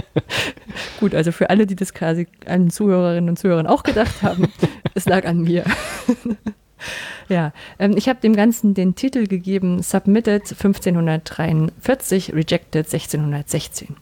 [1.00, 4.52] gut, also für alle, die das quasi an Zuhörerinnen und Zuhörern auch gedacht haben,
[4.96, 5.66] es lag an mir.
[7.30, 13.96] ja, ähm, ich habe dem Ganzen den Titel gegeben, Submitted 1543, Rejected 1616.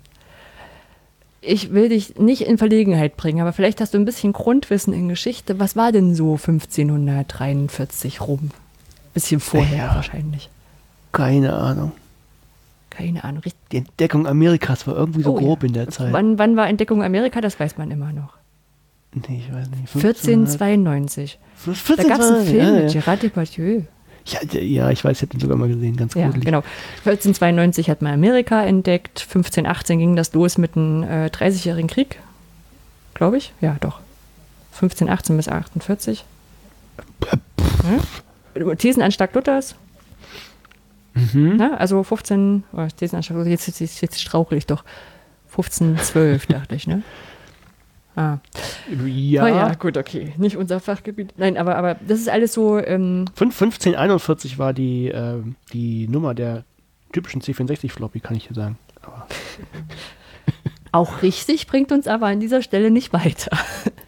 [1.42, 5.10] Ich will dich nicht in Verlegenheit bringen, aber vielleicht hast du ein bisschen Grundwissen in
[5.10, 5.60] Geschichte.
[5.60, 8.52] Was war denn so 1543 rum?
[9.14, 9.96] Bisschen vorher Ja.
[9.96, 10.50] wahrscheinlich.
[11.12, 11.92] Keine Ahnung.
[12.96, 13.42] Keine Ahnung.
[13.44, 13.60] Richtig.
[13.72, 15.68] Die Entdeckung Amerikas war irgendwie so Oh, grob ja.
[15.68, 16.14] in der Zeit.
[16.14, 17.42] Wann, wann war Entdeckung Amerika?
[17.42, 18.34] Das weiß man immer noch.
[19.14, 19.96] Nee, ich weiß nicht.
[19.96, 21.40] 1492.
[21.56, 23.00] 14, Da gab es einen Film ja, mit ja.
[23.02, 23.82] Gerard Depardieu.
[24.26, 26.46] Ja, ja, ich weiß, ich habe den sogar mal gesehen, ganz Ja, gruselig.
[26.46, 26.60] genau.
[27.00, 29.22] 1492 hat man Amerika entdeckt.
[29.28, 32.20] 1518 ging das los mit dem äh, 30-jährigen Krieg.
[33.16, 33.54] Glaube ich.
[33.60, 34.00] Ja, doch.
[34.76, 36.26] 1518 bis 48.
[38.56, 38.78] Hm?
[38.78, 39.76] Thesenanschlag Luthers.
[41.14, 41.58] Mhm.
[41.58, 41.80] Ne?
[41.80, 42.88] Also 15, oh,
[43.36, 44.84] Luthers, jetzt, jetzt, jetzt strauchle ich doch.
[45.50, 47.04] 1512, dachte ich, ne?
[48.16, 48.38] Ah.
[49.06, 49.44] Ja.
[49.44, 50.34] Oh ja, gut, okay.
[50.38, 51.34] Nicht unser Fachgebiet.
[51.38, 55.42] Nein, aber, aber das ist alles so, ähm, Fünf- 1541 war die, äh,
[55.74, 56.64] die Nummer der
[57.12, 58.78] typischen C64-Floppy, kann ich hier sagen.
[59.02, 59.28] Aber
[60.94, 63.52] auch richtig, bringt uns aber an dieser Stelle nicht weiter.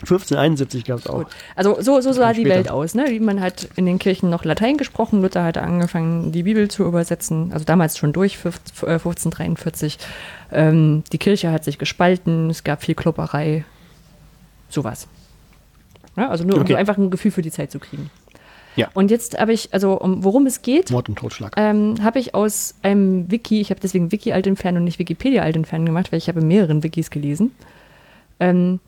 [0.02, 1.24] 1571 gab es auch.
[1.24, 1.28] Gut.
[1.56, 2.56] Also so, so sah die später.
[2.56, 2.94] Welt aus.
[2.95, 3.20] Ne?
[3.20, 5.22] Man hat in den Kirchen noch Latein gesprochen.
[5.22, 7.52] Luther hatte angefangen, die Bibel zu übersetzen.
[7.52, 9.98] Also damals schon durch, 15- äh, 1543.
[10.52, 12.49] Ähm, die Kirche hat sich gespalten.
[12.52, 13.66] Es gab viel Klopperei.
[14.70, 15.07] Sowas.
[16.16, 16.74] Ja, also nur um Okay.
[16.74, 18.10] so einfach ein Gefühl für die Zeit zu kriegen.
[18.76, 18.89] Ja.
[18.93, 21.53] Und jetzt habe ich, also um, worum es geht, Mord und Totschlag.
[21.57, 25.43] ähm, habe ich aus einem Wiki, ich habe deswegen Wiki alt entfernen und nicht Wikipedia
[25.43, 27.52] alt entfernen gemacht, weil ich habe mehreren Wikis gelesen.
[28.39, 28.80] Ähm,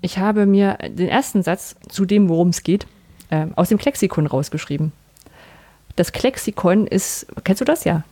[0.00, 2.86] ich habe mir den ersten Satz zu dem, worum es geht,
[3.30, 4.92] ähm, aus dem Klexikon rausgeschrieben.
[5.96, 8.04] Das Klexikon ist, kennst du das ja?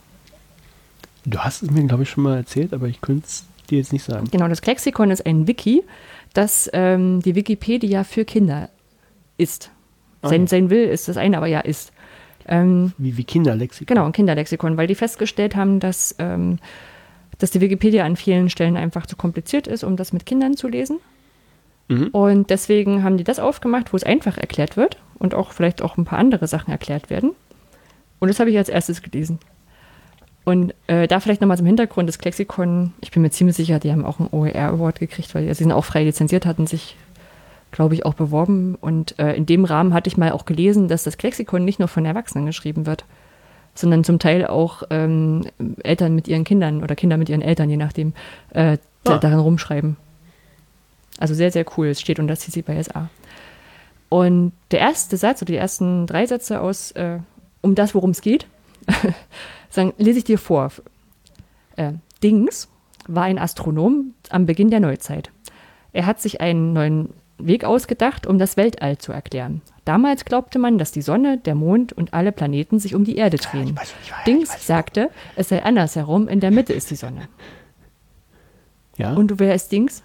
[1.25, 3.93] Du hast es mir, glaube ich, schon mal erzählt, aber ich könnte es dir jetzt
[3.93, 4.27] nicht sagen.
[4.31, 5.83] Genau, das Klexikon ist ein Wiki,
[6.33, 8.69] das ähm, die Wikipedia für Kinder
[9.37, 9.71] ist.
[10.29, 11.91] Sein, sein Will ist das eine, aber ja, ist.
[12.47, 13.87] Ähm, Wie, wie Kinderlexikon.
[13.87, 16.59] Genau, ein Kinderlexikon, weil die festgestellt haben, dass, ähm,
[17.39, 20.67] dass die Wikipedia an vielen Stellen einfach zu kompliziert ist, um das mit Kindern zu
[20.67, 20.99] lesen.
[21.87, 22.07] Mhm.
[22.09, 25.97] Und deswegen haben die das aufgemacht, wo es einfach erklärt wird und auch vielleicht auch
[25.97, 27.31] ein paar andere Sachen erklärt werden.
[28.19, 29.39] Und das habe ich als erstes gelesen.
[30.45, 33.91] Und äh, da vielleicht nochmal zum Hintergrund, das Klexikon, ich bin mir ziemlich sicher, die
[33.91, 36.95] haben auch einen OER-Award gekriegt, weil sie sind auch frei lizenziert, hatten sich,
[37.75, 38.75] glaube ich, auch beworben.
[38.79, 41.87] Und äh, in dem Rahmen hatte ich mal auch gelesen, dass das Klexikon nicht nur
[41.89, 43.03] von Erwachsenen geschrieben wird,
[43.75, 45.41] sondern zum Teil auch ähm,
[45.83, 48.13] Eltern mit ihren Kindern oder Kinder mit ihren Eltern, je nachdem,
[48.51, 49.17] äh, da- Ah.
[49.19, 49.97] darin rumschreiben.
[51.19, 51.87] Also sehr, sehr cool.
[51.87, 53.09] Es steht unter CC by SA.
[54.09, 57.19] Und der erste Satz oder die ersten drei Sätze aus äh,
[57.61, 58.47] um das, worum es geht,
[59.69, 60.71] sagen, lese ich dir vor.
[61.75, 61.93] Äh,
[62.23, 62.69] Dings
[63.07, 65.31] war ein Astronom am Beginn der Neuzeit.
[65.93, 69.61] Er hat sich einen neuen Weg ausgedacht, um das Weltall zu erklären.
[69.83, 73.37] Damals glaubte man, dass die Sonne, der Mond und alle Planeten sich um die Erde
[73.37, 73.77] drehen.
[73.83, 74.65] ich Dings weiß.
[74.67, 77.27] sagte, es sei andersherum, in der Mitte ist die Sonne.
[78.97, 79.13] Ja.
[79.13, 80.03] Und wer ist Dings?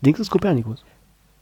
[0.00, 0.84] Dings ist Kopernikus.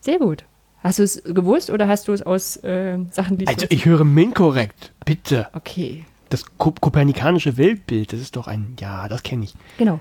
[0.01, 0.45] Sehr gut.
[0.83, 4.05] Hast du es gewusst oder hast du es aus äh, Sachen, die Also ich höre
[4.05, 4.93] Min korrekt.
[5.05, 5.49] Bitte.
[5.53, 8.77] Okay, Das Ko kopernikanische Weltbild, das ist doch ein.
[8.79, 9.55] Ja, das kenne ich.
[9.79, 9.99] genau.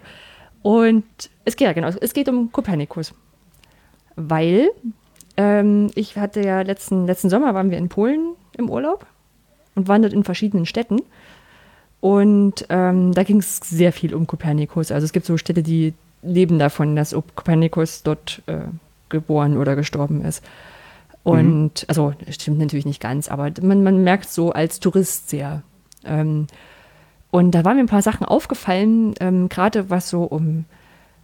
[0.61, 1.05] Und
[1.45, 3.13] es geht ja genau, es geht um Kopernikus.
[4.17, 4.69] Weil
[5.37, 9.05] ähm, ich hatte ja letzten, letzten Sommer waren wir in Polen im Urlaub
[9.75, 10.99] und waren dort in verschiedenen Städten.
[12.01, 14.91] Und ähm, da ging es sehr viel um Kopernikus.
[14.91, 18.65] Also es gibt so Städte, die leben davon, dass Kopernikus dort äh,
[19.09, 20.43] geboren oder gestorben ist.
[21.23, 25.61] Und also das stimmt natürlich nicht ganz, aber man, man merkt so als Tourist sehr.
[26.05, 26.47] Ähm,
[27.31, 30.65] und da waren mir ein paar Sachen aufgefallen, ähm, gerade was so um,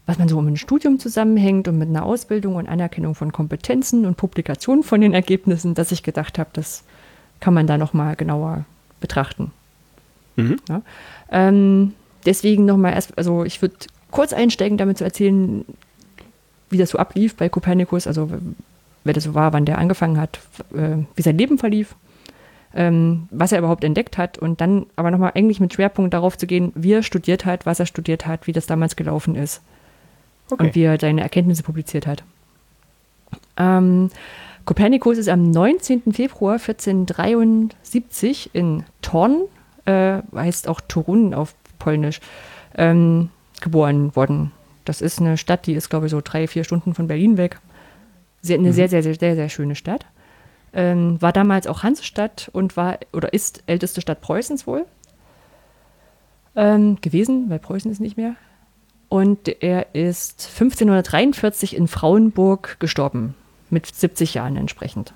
[0.06, 4.06] was man so um ein Studium zusammenhängt und mit einer Ausbildung und Anerkennung von Kompetenzen
[4.06, 6.84] und Publikation von den Ergebnissen, dass ich gedacht habe, das
[7.40, 8.66] kann man da nochmal genauer
[9.00, 9.52] betrachten.
[10.36, 10.58] Mhm.
[10.68, 10.82] Ja.
[11.32, 11.94] Ähm,
[12.26, 13.76] deswegen nochmal erst, also ich würde
[14.12, 15.64] kurz einsteigen, damit zu erzählen,
[16.70, 18.30] wie das so ablief bei Kopernikus, also
[19.04, 20.40] wer das so war, wann der angefangen hat,
[20.74, 21.96] äh, wie sein Leben verlief.
[22.76, 26.48] ähm, was er überhaupt entdeckt hat und dann aber nochmal eigentlich mit Schwerpunkt darauf zu
[26.48, 29.62] gehen, wie er studiert hat, was er studiert hat, wie das damals gelaufen ist
[30.50, 30.64] Okay.
[30.68, 32.24] und wie er seine Erkenntnisse publiziert hat.
[33.58, 34.10] Ähm,
[34.66, 36.14] Kopernikus ist am 19.
[36.14, 39.44] Februar 1473 in Thorn,
[39.86, 42.22] äh, heißt auch Torun auf Polnisch,
[42.76, 43.30] ähm,
[43.62, 44.52] geboren worden.
[44.86, 47.60] Das ist eine Stadt, die ist, glaube ich, so drei, vier Stunden von Berlin weg.
[48.42, 50.06] Sehr, eine sehr, sehr, sehr, sehr, sehr schöne Stadt.
[50.74, 54.86] Ähm, war damals auch Hansestadt und war oder ist älteste Stadt Preußens wohl.
[56.56, 58.36] Ähm, gewesen, weil Preußen ist nicht mehr.
[59.14, 63.36] Und er ist 1543 in Frauenburg gestorben,
[63.70, 65.14] mit 70 Jahren entsprechend.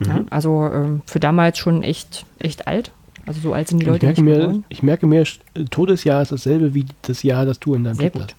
[0.00, 2.92] Ja, also ähm, für damals schon echt, echt alt.
[3.24, 4.64] Also so alt sind die ich, Leute merke nicht geworden.
[4.68, 8.12] ich merke mir, äh, Todesjahr ist dasselbe wie das Jahr, das du in deinem Sehr
[8.12, 8.34] Titel gut.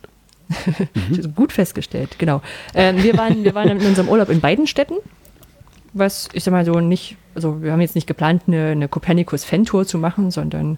[0.53, 1.09] hast.
[1.09, 1.33] Mhm.
[1.35, 2.43] Gut festgestellt, genau.
[2.75, 4.97] Ähm, wir, waren, wir waren in unserem Urlaub in beiden Städten,
[5.93, 9.87] was ich sag mal so nicht, also wir haben jetzt nicht geplant, eine, eine Kopernikus-Fan-Tour
[9.87, 10.77] zu machen, sondern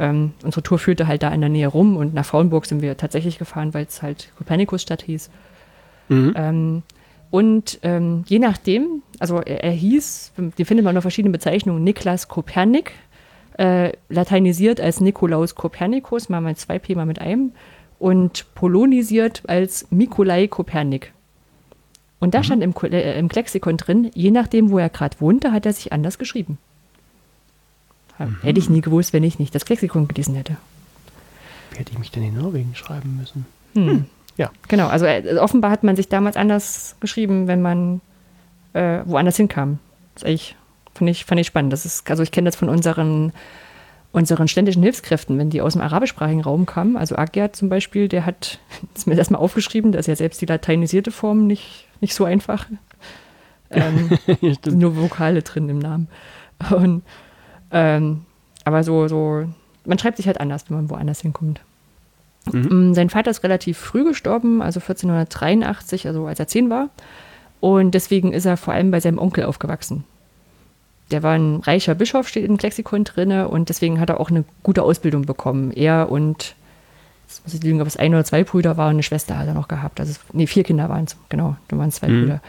[0.00, 2.96] ähm, unsere Tour führte halt da in der Nähe rum und nach Frauenburg sind wir
[2.96, 5.30] tatsächlich gefahren, weil es halt Kopernikus-Stadt hieß.
[6.08, 6.32] Mhm.
[6.34, 6.82] Ähm,
[7.30, 12.28] und ähm, je nachdem, also er, er hieß, die findet man unter verschiedenen Bezeichnungen, Niklas
[12.28, 12.92] Kopernik,
[13.58, 17.52] äh, lateinisiert als Nikolaus Kopernikus, mal mit zwei P, mal mit einem,
[17.98, 21.12] und polonisiert als Mikolai Kopernik.
[22.20, 25.66] Und da stand im, äh, im Lexikon drin, je nachdem, wo er gerade wohnte, hat
[25.66, 26.58] er sich anders geschrieben.
[28.20, 30.56] Ja, Hätte ich nie gewusst, wenn ich nicht das Lexikon gelesen hätte.
[31.70, 33.46] Wie hätte ich mich denn in Norwegen schreiben müssen?
[33.74, 34.04] Hm.
[34.36, 34.50] Ja.
[34.68, 38.00] Genau, also äh, offenbar hat man sich damals anders geschrieben, wenn man
[38.74, 39.78] äh, woanders hinkam.
[40.14, 40.56] Das ist eigentlich,
[40.94, 41.72] fand ich, fand ich spannend.
[41.72, 43.32] Das ist, also ich kenne das von unseren,
[44.12, 46.96] unseren ständischen Hilfskräften, wenn die aus dem arabischsprachigen Raum kamen.
[46.96, 48.58] Also Agyat zum Beispiel, der hat
[48.94, 52.66] ist mir erstmal aufgeschrieben, dass ja selbst die lateinisierte Form nicht, nicht so einfach.
[53.72, 54.18] Ähm,
[54.66, 56.08] nur Vokale drin im Namen.
[56.70, 57.04] Und,
[57.72, 58.22] ähm,
[58.64, 59.44] aber so, so,
[59.84, 61.60] man schreibt sich halt anders, wenn man woanders hinkommt.
[62.52, 66.88] Mm, Sein Vater ist relativ früh gestorben, also 1483, also als er zehn war.
[67.60, 70.04] Und deswegen ist er vor allem bei seinem Onkel aufgewachsen.
[71.10, 74.44] Der war ein reicher Bischof, steht im Lexikon drinne und deswegen hat er auch eine
[74.62, 75.70] gute Ausbildung bekommen.
[75.72, 76.54] Er und,
[77.28, 79.54] jetzt muss ich lügen, ob es ein oder zwei Brüder waren, eine Schwester hat er
[79.54, 80.00] noch gehabt.
[80.00, 82.20] Also, nee, vier Kinder waren es, genau, da waren es zwei Mhm.
[82.20, 82.40] Brüder.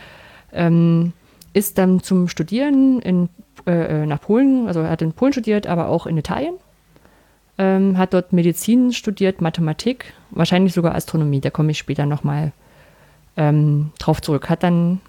[0.54, 1.14] Ähm,
[1.54, 3.30] ist dann zum Studieren in,
[3.66, 6.56] äh, nach Polen, also er hat in Polen studiert, aber auch in Italien.
[7.58, 12.54] Ähm, hat dort Medizin studiert, Mathematik, wahrscheinlich sogar Astronomie, da komme ich später nochmal
[13.38, 14.50] ähm, drauf zurück.
[14.50, 15.02] Hat dann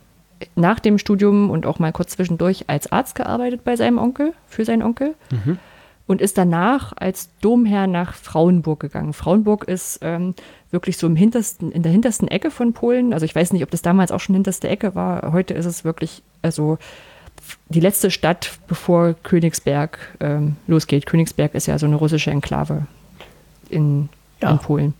[0.56, 4.64] nach dem Studium und auch mal kurz zwischendurch als Arzt gearbeitet bei seinem Onkel, für
[4.64, 5.14] seinen Onkel.
[6.06, 9.12] Und ist danach als Domherr nach Frauenburg gegangen.
[9.12, 10.34] Frauenburg ist ähm,
[10.70, 13.12] wirklich so im hintersten, in der hintersten Ecke von Polen.
[13.14, 15.32] Also ich weiß nicht, ob das damals auch schon hinterste Ecke war.
[15.32, 16.76] Heute ist es wirklich, also
[17.68, 21.06] die letzte Stadt, bevor Königsberg ähm, losgeht.
[21.06, 22.86] Königsberg ist ja so eine russische Enklave
[23.70, 24.08] in,
[24.40, 24.50] Ja.
[24.50, 24.94] in Polen.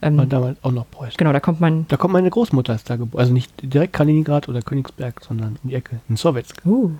[0.00, 1.16] Ähm, War damals auch noch Preußen.
[1.16, 1.86] genau, da kommt man.
[1.88, 3.20] Da kommt meine Großmutter ist da geboren.
[3.20, 6.60] Also nicht direkt Kaliningrad oder Königsberg, sondern in die Ecke, in Sowjetsk.
[6.66, 6.90] Uh,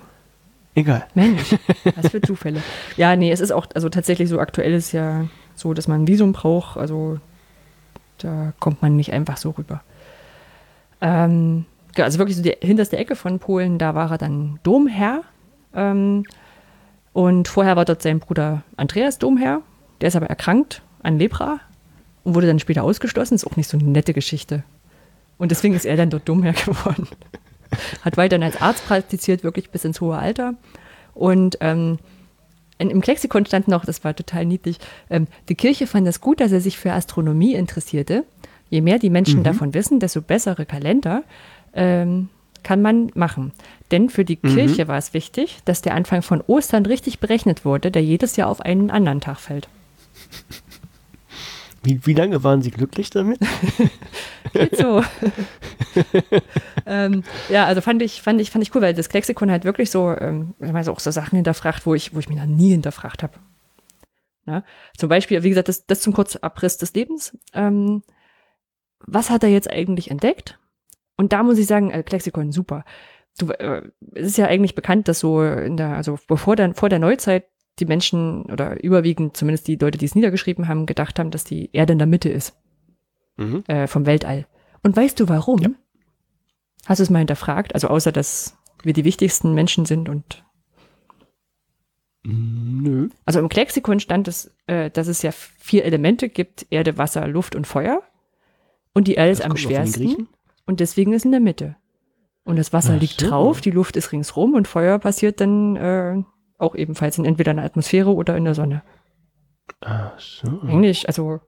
[0.75, 1.05] Egal.
[1.13, 1.55] Mensch,
[1.95, 2.61] was für Zufälle.
[2.97, 6.07] Ja, nee, es ist auch, also tatsächlich so aktuell ist ja so, dass man ein
[6.07, 6.77] Visum braucht.
[6.77, 7.19] Also
[8.17, 9.81] da kommt man nicht einfach so rüber.
[11.01, 15.21] Ähm, ja, also wirklich so die hinterste Ecke von Polen, da war er dann Domherr.
[15.75, 16.23] Ähm,
[17.11, 19.61] und vorher war dort sein Bruder Andreas Domherr.
[20.01, 21.59] Der ist aber erkrankt an Lepra
[22.23, 23.35] und wurde dann später ausgeschlossen.
[23.35, 24.63] Ist auch nicht so eine nette Geschichte.
[25.37, 27.07] Und deswegen ist er dann dort Domherr geworden.
[28.03, 30.55] Hat weiterhin als Arzt praktiziert, wirklich bis ins hohe Alter.
[31.13, 31.99] Und ähm,
[32.77, 34.77] im Lexikon stand noch, das war total niedlich,
[35.09, 38.25] ähm, die Kirche fand es gut, dass er sich für Astronomie interessierte.
[38.69, 41.23] Je mehr die Menschen davon wissen, desto bessere Kalender
[41.73, 42.29] ähm,
[42.63, 43.51] kann man machen.
[43.91, 47.91] Denn für die Kirche war es wichtig, dass der Anfang von Ostern richtig berechnet wurde,
[47.91, 49.67] der jedes Jahr auf einen anderen Tag fällt.
[51.83, 53.39] Wie, wie lange waren Sie glücklich damit?
[54.53, 55.03] Geht so.
[56.85, 59.91] ähm, ja, also fand ich, fand ich, fand ich cool, weil das Lexikon halt wirklich
[59.91, 62.45] so, ähm, ich meine, so auch so Sachen hinterfragt, wo ich, wo ich mich noch
[62.45, 63.33] nie hinterfragt habe.
[64.45, 64.63] Ja?
[64.97, 67.37] Zum Beispiel, wie gesagt, das, das zum Kurzabriss des Lebens.
[67.53, 68.03] Ähm,
[68.99, 70.59] was hat er jetzt eigentlich entdeckt?
[71.17, 72.85] Und da muss ich sagen, äh, Lexikon, super.
[73.37, 76.87] Du, äh, es ist ja eigentlich bekannt, dass so in der, also bevor dann, vor
[76.87, 77.45] der Neuzeit
[77.79, 81.69] die Menschen oder überwiegend zumindest die Leute, die es niedergeschrieben haben, gedacht haben, dass die
[81.73, 82.55] Erde in der Mitte ist
[83.37, 83.63] Mhm.
[83.67, 84.45] äh, vom Weltall.
[84.83, 85.59] Und weißt du warum?
[85.59, 85.69] Ja.
[86.85, 87.73] Hast du es mal hinterfragt?
[87.73, 90.43] Also außer, dass wir die wichtigsten Menschen sind und
[92.25, 93.09] Nö.
[93.25, 97.55] also im Lexikon stand es, äh, dass es ja vier Elemente gibt: Erde, Wasser, Luft
[97.55, 98.01] und Feuer.
[98.93, 100.27] Und die Erde ist am schwersten
[100.65, 101.75] und deswegen ist in der Mitte.
[102.45, 103.27] Und das Wasser Ach liegt so.
[103.29, 106.23] drauf, die Luft ist ringsrum und Feuer passiert dann äh,
[106.63, 108.83] auch ebenfalls in entweder in der Atmosphäre oder in der Sonne.
[109.81, 110.61] Ach so.
[110.61, 111.39] Eigentlich, also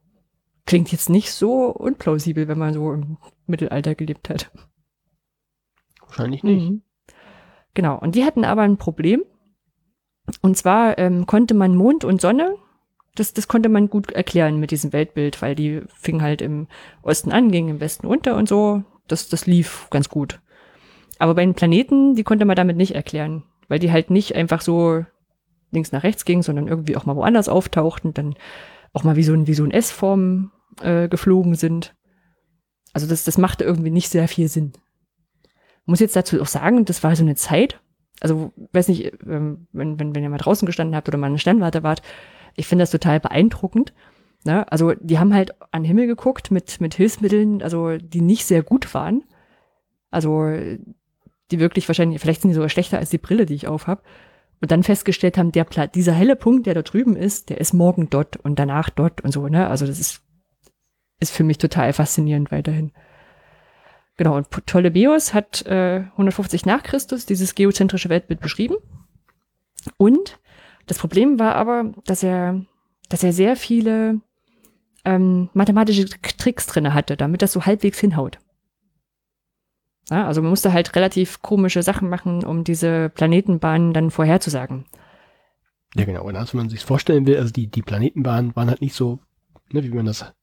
[0.66, 3.18] klingt jetzt nicht so unplausibel, wenn man so im
[3.48, 4.52] Mittelalter gelebt hat.
[6.02, 6.70] Wahrscheinlich nicht.
[6.70, 6.82] Mhm.
[7.74, 9.24] Genau, und die hatten aber ein Problem.
[10.42, 12.56] Und zwar ähm, konnte man Mond und Sonne,
[13.16, 16.68] das, das konnte man gut erklären mit diesem Weltbild, weil die fing halt im
[17.02, 18.84] Osten an, ging im Westen unter und so.
[19.08, 20.42] Das, das lief ganz gut.
[21.20, 24.62] Aber bei den Planeten, die konnte man damit nicht erklären, weil die halt nicht einfach
[24.62, 25.06] so
[25.72, 28.36] links nach rechts gingen, sondern irgendwie auch mal woanders auftauchten, dann
[28.94, 30.52] auch mal wie so ein, wie so ein S-Form
[30.82, 31.96] äh, geflogen sind.
[32.94, 34.74] Also das, das machte irgendwie nicht sehr viel Sinn.
[35.86, 37.80] Muss jetzt dazu auch sagen, das war so eine Zeit,
[38.22, 41.40] also weiß nicht, ähm, wenn, wenn, wenn ihr mal draußen gestanden habt oder mal eine
[41.40, 42.02] Sternwarte wart,
[42.56, 43.94] ich finde das total beeindruckend.
[44.46, 44.72] Ne?
[44.72, 48.64] Also die haben halt an den Himmel geguckt mit, mit Hilfsmitteln, also die nicht sehr
[48.64, 49.24] gut waren.
[50.10, 50.50] Also
[51.52, 54.04] die wirklich wahrscheinlich, vielleicht sind die sogar schlechter als die Brille, die ich aufhab.
[54.62, 57.74] Und dann festgestellt haben, der Pla dieser helle Punkt, der da drüben ist, der ist
[57.74, 59.68] morgen dort und danach dort und so, ne?
[59.68, 60.22] Also das ist,
[61.20, 62.92] ist für mich total faszinierend weiterhin.
[64.18, 68.76] Genau, und Ptolemäus hat äh, 150 nach Christus dieses geozentrische Weltbild beschrieben.
[69.98, 70.40] Und
[70.88, 72.62] das Problem war aber, dass er,
[73.10, 74.22] dass er sehr viele
[75.04, 78.40] ähm, mathematische Tricks drinne hatte, damit das so halbwegs hinhaut.
[80.10, 84.86] Ja, also man musste halt relativ komische Sachen machen, um diese Planetenbahnen dann vorherzusagen.
[85.96, 86.24] Ja, genau.
[86.26, 89.20] Und als man sich vorstellen will, also die, die Planetenbahnen waren halt nicht so,
[89.72, 90.34] ne, wie man das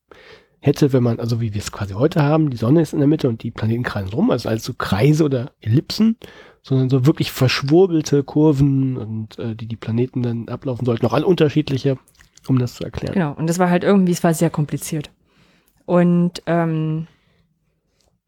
[0.60, 3.08] hätte, wenn man, also wie wir es quasi heute haben, die Sonne ist in der
[3.08, 6.16] Mitte und die Planeten kreisen rum, also als so Kreise oder Ellipsen,
[6.62, 11.26] sondern so wirklich verschwurbelte Kurven und äh, die die Planeten dann ablaufen sollten, auch alle
[11.26, 11.98] unterschiedliche,
[12.46, 13.12] um das zu erklären.
[13.12, 15.10] Genau, und das war halt irgendwie, es war sehr kompliziert.
[15.84, 17.08] Und ähm,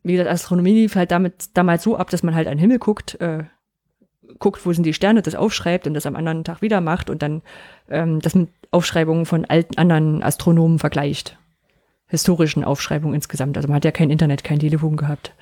[0.04, 2.78] wie gesagt, Astronomie lief halt damit damals so ab, dass man halt an den Himmel
[2.78, 3.44] guckt, äh,
[4.38, 7.22] guckt, wo sind die Sterne, das aufschreibt und das am anderen Tag wieder macht und
[7.22, 7.42] dann
[7.88, 11.38] ähm, das mit Aufschreibungen von alten anderen Astronomen vergleicht.
[12.06, 13.56] Historischen Aufschreibungen insgesamt.
[13.56, 15.34] Also man hat ja kein Internet, kein Telefon gehabt.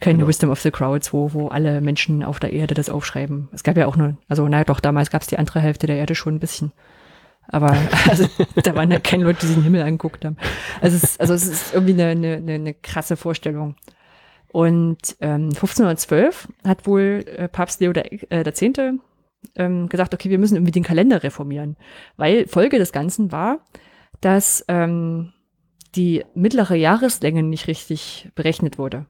[0.00, 0.28] Keine Genau.
[0.28, 3.48] Wisdom of the Crowds, wo, wo alle Menschen auf der Erde das aufschreiben.
[3.52, 5.96] Es gab ja auch nur, also naja doch, damals gab es die andere Hälfte der
[5.96, 6.72] Erde schon ein bisschen.
[7.52, 7.76] Aber
[8.08, 8.26] also,
[8.62, 10.36] da waren ja keine Leute, die sich den Himmel angeguckt haben.
[10.80, 12.06] Also es, ist- also es ist irgendwie eine,
[12.36, 13.76] eine, eine, krasse Vorstellung.
[14.52, 18.94] Und ähm, 1512 hat wohl äh, Papst Leo der, äh, der Zehnte
[19.56, 21.76] ähm, gesagt, okay, wir müssen irgendwie den Kalender reformieren.
[22.16, 23.60] Weil Folge des Ganzen war,
[24.20, 25.32] dass ähm,
[25.94, 29.06] die mittlere Jahreslänge nicht richtig berechnet wurde.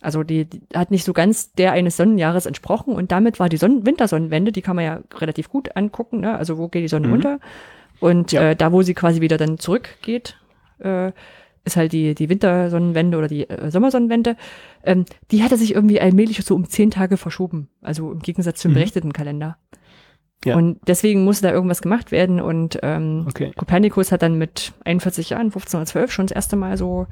[0.00, 3.56] Also die, die hat nicht so ganz der eines Sonnenjahres entsprochen und damit war die
[3.56, 6.36] Sonnen Wintersonnenwende, die kann man ja relativ gut angucken, ne?
[6.36, 7.12] also wo geht die Sonne Mhm.
[7.14, 7.40] unter
[8.00, 8.50] und Ja.
[8.50, 10.36] äh, da, wo sie quasi wieder dann zurückgeht,
[10.78, 11.12] äh,
[11.64, 14.36] ist halt die, die Wintersonnenwende oder die äh, Sommersonnenwende.
[14.84, 18.70] Ähm, die hatte sich irgendwie allmählich so um zehn Tage verschoben, also im Gegensatz zum
[18.70, 18.74] Mhm.
[18.74, 19.56] berechneten Kalender.
[20.44, 20.54] Ja.
[20.56, 23.50] Und deswegen musste da irgendwas gemacht werden und ähm, Okay.
[23.56, 27.06] Kopernikus hat dann mit 41 Jahren, 1512, schon das erste Mal so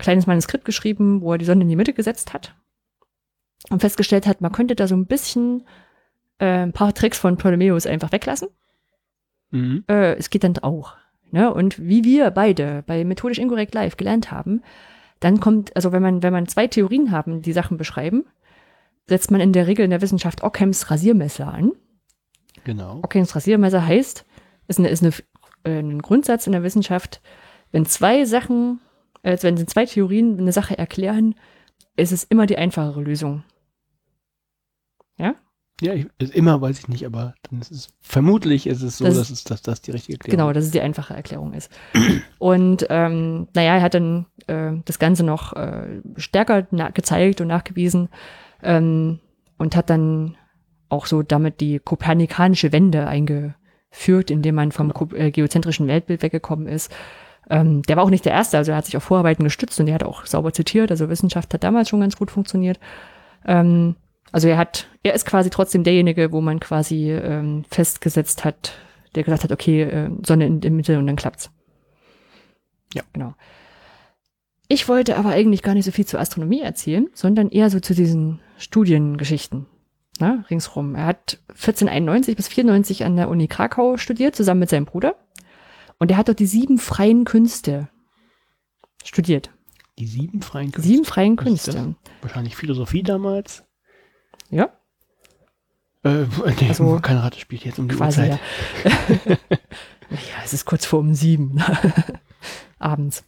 [0.00, 2.54] kleines Manuskript geschrieben, wo er die Sonne in die Mitte gesetzt hat
[3.68, 5.66] und festgestellt hat, man könnte da so ein bisschen
[6.38, 8.48] äh, ein paar Tricks von Ptolemäus einfach weglassen.
[9.50, 9.84] Mhm.
[9.88, 10.94] Äh, es geht dann auch.
[11.30, 11.52] Ne?
[11.52, 14.62] Und wie wir beide bei Methodisch Inkorrekt Live gelernt haben,
[15.20, 18.24] dann kommt, also wenn man, wenn man zwei Theorien haben, die Sachen beschreiben,
[19.06, 21.72] setzt man in der Regel in der Wissenschaft Ockhams Rasiermesser an.
[22.64, 23.00] Genau.
[23.02, 24.24] Ockhams Rasiermesser heißt,
[24.68, 25.12] ist, eine, ist eine,
[25.64, 27.20] äh, ein Grundsatz in der Wissenschaft,
[27.70, 28.80] wenn zwei Sachen,
[29.22, 31.34] äh, wenn zwei Theorien eine Sache erklären,
[31.96, 33.42] ist es immer die einfachere Lösung.
[35.82, 39.06] Ja, ich, ist immer weiß ich nicht, aber dann ist es vermutlich ist es so,
[39.06, 41.72] Das- dass es dass das die richtige Erklärung Genau, dass es die einfache Erklärung ist.
[42.38, 48.10] Und ähm, naja, er hat dann äh, das Ganze noch äh, stärker gezeigt und nachgewiesen
[48.62, 49.20] ähm,
[49.56, 50.36] und hat dann
[50.90, 56.66] auch so damit die kopernikanische Wende eingeführt, indem man vom ko- äh, geozentrischen Weltbild weggekommen
[56.66, 56.92] ist.
[57.50, 59.88] Ähm, der war auch nicht der Erste, also er hat sich auf Vorarbeiten gestützt und
[59.88, 62.78] er hat auch sauber zitiert, also Wissenschaft hat damals schon ganz gut funktioniert.
[63.44, 63.96] Ähm,
[64.32, 68.74] also er hat, er ist quasi trotzdem derjenige, wo man quasi ähm, festgesetzt hat,
[69.14, 71.50] der gesagt hat, okay, äh, Sonne in der Mitte und dann klappt's.
[72.94, 73.02] Ja.
[73.12, 73.34] Genau.
[74.68, 77.92] Ich wollte aber eigentlich gar nicht so viel zur Astronomie erzählen, sondern eher so zu
[77.92, 79.66] diesen Studiengeschichten.
[80.20, 80.94] Ne, ringsrum.
[80.94, 85.16] Er hat 1491 bis 94 an der Uni Krakau studiert, zusammen mit seinem Bruder.
[86.00, 87.88] Und er hat dort die sieben freien Künste
[89.04, 89.50] studiert.
[89.98, 90.90] Die sieben freien Künste.
[90.90, 91.44] Sieben freien das?
[91.44, 91.94] Künste.
[92.22, 93.62] Wahrscheinlich Philosophie damals.
[94.50, 94.70] Ja,
[96.02, 96.24] Äh,
[96.60, 98.22] nee, Also, kein Rate spielt jetzt um die quasi.
[98.22, 98.40] Uhrzeit.
[98.84, 98.90] Ja.
[100.10, 101.62] ja, es ist kurz vor um sieben
[102.78, 103.22] abends.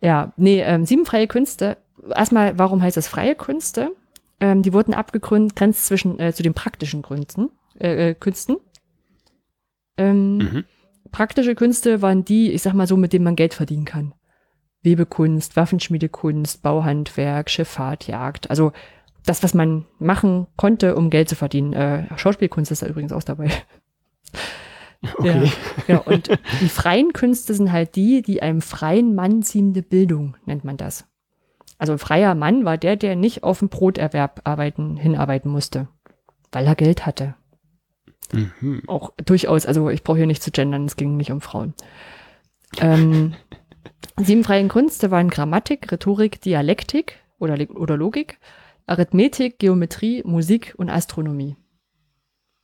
[0.00, 1.78] Ja, nee, ähm, sieben freie Künste
[2.14, 3.90] erstmal, warum heißt es freie Künste?
[4.38, 7.48] Ähm, die wurden abgegrenzt zwischen äh, zu den praktischen Gründen,
[7.80, 8.58] äh, äh, Künsten.
[9.96, 10.64] Ähm, Mhm.
[11.16, 14.12] Praktische Künste waren die, ich sag mal so, mit denen man Geld verdienen kann.
[14.82, 18.50] Webekunst, Waffenschmiedekunst, Bauhandwerk, Schifffahrt, Jagd.
[18.50, 18.72] Also
[19.24, 21.72] das, was man machen konnte, um Geld zu verdienen.
[21.72, 23.48] Äh, Schauspielkunst ist da übrigens auch dabei.
[25.18, 25.52] Okay.
[25.86, 26.30] Ja, und
[26.60, 31.06] die freien Künste sind halt die, die einem freien Mann ziehende Bildung, nennt man das.
[31.78, 35.86] Also ein freier Mann war der, der nicht auf den Broterwerb arbeiten, hinarbeiten musste,
[36.50, 37.36] weil er Geld hatte.
[38.32, 38.82] Mhm.
[38.86, 41.74] Auch durchaus, also ich brauche hier nicht zu gendern, es ging nicht um Frauen.
[42.78, 43.34] Ähm,
[44.18, 48.38] sieben freien Künste waren Grammatik, Rhetorik, Dialektik oder, oder Logik,
[48.86, 51.56] Arithmetik, Geometrie, Musik und Astronomie.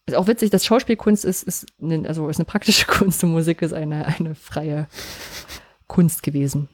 [0.07, 3.63] Ist auch witzig, dass Schauspielkunst ist, ist, eine, also ist eine praktische Kunst und Musik
[3.63, 4.89] ist eine, eine freie
[5.87, 6.69] Kunst gewesen.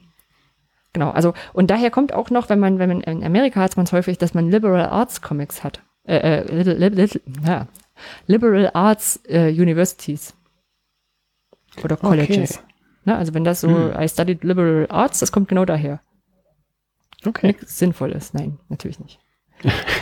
[0.93, 3.85] Genau, also, und daher kommt auch noch, wenn man, wenn man in Amerika hat man
[3.85, 5.83] es häufig, dass man Liberal Arts Comics hat.
[6.03, 7.67] Äh, äh, little, little, little, ja.
[8.27, 10.35] Liberal Arts äh, Universities.
[11.83, 12.57] Oder Colleges.
[12.57, 12.65] Okay.
[13.05, 13.93] Ne, also wenn das so, Hm.
[13.99, 16.01] I studied Liberal Arts, das kommt genau daher.
[17.25, 17.47] Okay.
[17.47, 18.33] Nichts Sinnvolles.
[18.33, 19.19] Nein, natürlich nicht.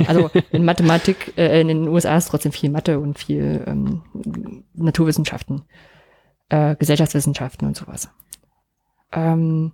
[0.07, 4.03] Also in Mathematik, äh, in den USA ist trotzdem viel Mathe und viel ähm,
[4.74, 5.64] Naturwissenschaften,
[6.49, 8.10] äh, Gesellschaftswissenschaften und sowas.
[9.11, 9.72] Ähm,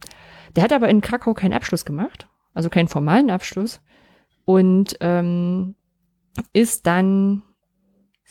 [0.55, 3.81] der hat aber in Krakau keinen Abschluss gemacht, also keinen formalen Abschluss
[4.45, 5.75] und ähm,
[6.53, 7.43] ist dann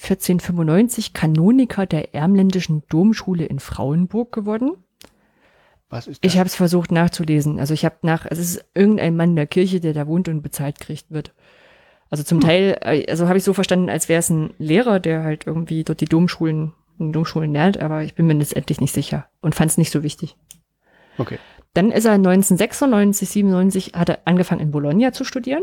[0.02, 4.72] 1495 Kanoniker der Ermländischen Domschule in Frauenburg geworden.
[5.88, 6.32] Was ist das?
[6.32, 7.60] Ich habe es versucht nachzulesen.
[7.60, 10.28] Also ich habe nach, also es ist irgendein Mann in der Kirche, der da wohnt
[10.28, 11.32] und bezahlt kriegt wird.
[12.10, 15.22] Also zum Teil, äh, also habe ich so verstanden, als wäre es ein Lehrer, der
[15.22, 19.28] halt irgendwie dort die Domschulen, in Domschulen lernt, aber ich bin mir letztendlich nicht sicher
[19.40, 20.36] und fand es nicht so wichtig.
[21.18, 21.38] okay.
[21.74, 25.62] Dann ist er 1996, 97, hat er angefangen in Bologna zu studieren,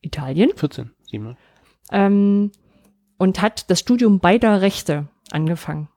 [0.00, 1.36] Italien, 14, 7.
[1.92, 2.50] ähm,
[3.22, 5.88] und hat das Studium beider Rechte angefangen.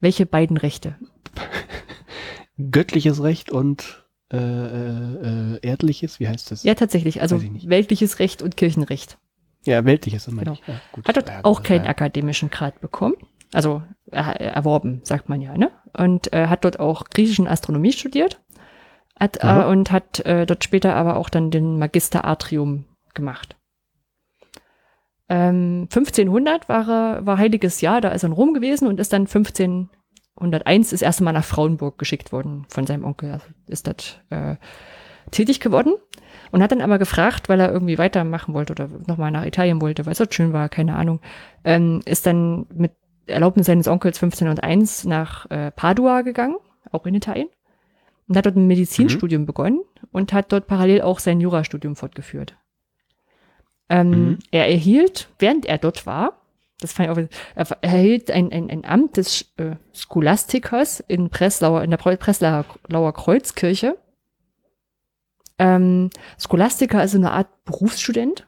[0.00, 0.96] Welche beiden Rechte?
[2.70, 6.62] Göttliches Recht und äh, äh, äh, erdliches, wie heißt das?
[6.62, 9.18] Ja, tatsächlich, also weltliches Recht und Kirchenrecht.
[9.66, 10.58] Ja, weltliches, meine Genau.
[10.66, 11.06] Ja, gut.
[11.06, 13.16] Hat dort Ja, auch keinen war- akademischen Grad bekommen.
[13.52, 15.70] Also er, erworben, sagt man ja, ne?
[15.94, 18.40] Und äh, hat dort auch griechischen Astronomie studiert.
[19.20, 19.68] Hat, äh, Aha.
[19.70, 23.56] und hat äh, dort später aber auch dann den Magister Atrium gemacht.
[25.28, 29.12] Ähm, 1500 war er, war heiliges Jahr, da ist er in Rom gewesen und ist
[29.12, 33.32] dann 1501 das erste Mal nach Frauenburg geschickt worden von seinem Onkel.
[33.32, 34.56] Also ist dort äh,
[35.30, 35.94] tätig geworden
[36.50, 40.04] und hat dann aber gefragt, weil er irgendwie weitermachen wollte oder nochmal nach Italien wollte,
[40.06, 41.20] weil es dort schön war, keine Ahnung,
[41.64, 42.92] ähm, ist dann mit
[43.26, 46.56] Erlaubnis seines Onkels 1501 nach äh, Padua gegangen,
[46.92, 47.48] auch in Italien,
[48.28, 49.80] und hat dort ein Medizinstudium begonnen
[50.12, 52.56] und hat dort parallel auch sein Jurastudium fortgeführt.
[53.88, 54.38] Ähm, Mhm.
[54.50, 56.40] Er erhielt, während er dort war,
[56.80, 61.82] das fand ich auch, er erhielt ein, ein, ein Amt des äh, Scholastikers in Breslauer,
[61.82, 63.96] in der Breslauer Kreuzkirche.
[65.58, 68.46] Ähm, Scholastiker ist so eine Art Berufsstudent.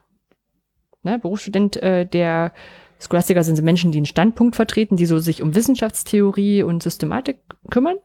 [1.03, 1.19] Ne?
[1.19, 2.53] Berufsstudent, äh, der
[2.99, 7.39] Scholastiker sind so Menschen, die einen Standpunkt vertreten, die so sich um Wissenschaftstheorie und Systematik
[7.69, 7.97] kümmern.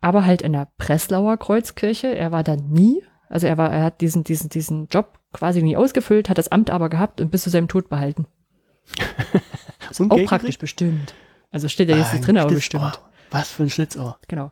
[0.00, 2.08] Aber halt in der Breslauer Kreuzkirche.
[2.08, 3.02] Er war da nie.
[3.32, 6.68] Also er war, er hat diesen, diesen, diesen Job quasi nie ausgefüllt, hat das Amt
[6.70, 8.26] aber gehabt und bis zu seinem Tod behalten.
[9.98, 11.14] Und auch praktisch bestimmt.
[11.50, 13.00] Also steht ja jetzt nicht drin, aber bestimmt.
[13.30, 14.18] Was für ein Schlitzohr.
[14.26, 14.50] Genau.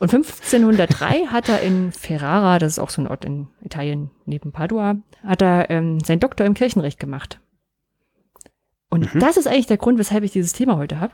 [0.00, 4.52] Und 1503 hat er in Ferrara, das ist auch so ein Ort in Italien neben
[4.52, 7.40] Padua, hat er ähm, seinen Doktor im Kirchenrecht gemacht.
[8.90, 9.20] Und Mhm.
[9.20, 11.12] das ist eigentlich der Grund, weshalb ich dieses Thema heute habe.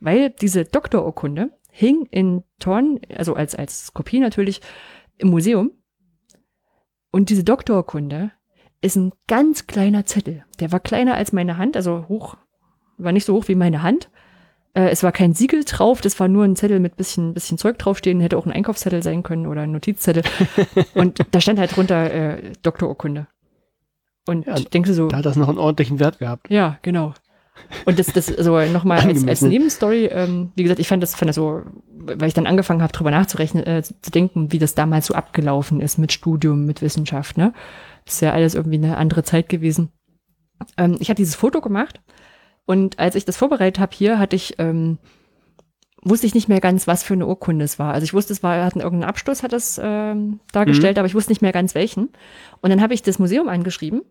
[0.00, 4.60] Weil diese Doktorurkunde hing in Thorn, also als, als Kopie natürlich,
[5.18, 5.72] im Museum.
[7.14, 8.32] Und diese Doktorurkunde
[8.80, 10.44] ist ein ganz kleiner Zettel.
[10.58, 12.36] Der war kleiner als meine Hand, also hoch,
[12.98, 14.10] war nicht so hoch wie meine Hand.
[14.72, 17.78] Äh, es war kein Siegel drauf, das war nur ein Zettel mit bisschen, bisschen Zeug
[17.78, 20.24] draufstehen, hätte auch ein Einkaufszettel sein können oder ein Notizzettel.
[20.96, 23.28] Und da stand halt drunter äh, Doktorurkunde.
[24.26, 26.50] Und Ja, ich denke so, Da hat das noch einen ordentlichen Wert gehabt.
[26.50, 27.14] ja, genau.
[27.84, 29.42] Und das, das so nochmal als, als.
[29.42, 31.62] Nebenstory, ähm, wie gesagt, ich fand das, fand das so,
[31.92, 35.80] weil ich dann angefangen habe, drüber nachzurechnen, äh, zu denken, wie das damals so abgelaufen
[35.80, 37.52] ist mit Studium, mit Wissenschaft, ne?
[38.04, 39.90] Das ist ja alles irgendwie eine andere Zeit gewesen.
[40.76, 42.00] Ähm, ich habe dieses Foto gemacht
[42.66, 44.98] und als ich das vorbereitet habe hier, hatte ich, ähm,
[46.02, 47.94] wusste ich nicht mehr ganz, was für eine Urkunde es war.
[47.94, 51.30] Also ich wusste, es war, hat irgendeinen Abschluss, hat es ähm, dargestellt, aber ich wusste
[51.30, 52.10] nicht mehr ganz welchen.
[52.60, 54.02] Und dann habe ich das Museum angeschrieben,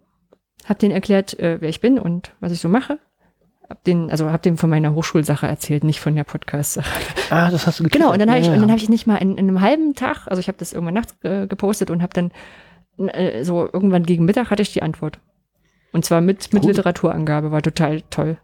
[0.66, 3.00] habe denen erklärt, äh, wer ich bin und was ich so mache
[3.74, 6.88] Hab den, also hab dem von meiner Hochschulsache erzählt, nicht von der Podcast-Sache.
[7.32, 8.74] Ah, das hast du Genau, und dann habe ich, ja, und dann ja.
[8.74, 11.16] habe ich nicht mal in, in einem halben Tag, also ich habe das irgendwann nachts
[11.24, 15.20] äh, gepostet und habe dann äh, so irgendwann gegen Mittag hatte ich die Antwort.
[15.92, 16.70] Und zwar mit, mit Cool.
[16.70, 18.38] Literaturangabe, war total toll.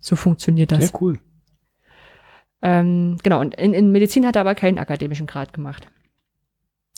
[0.00, 0.88] So funktioniert das.
[0.88, 1.18] Sehr cool.
[2.62, 5.88] Ähm, genau, und in, in Medizin hat er aber keinen akademischen Grad gemacht.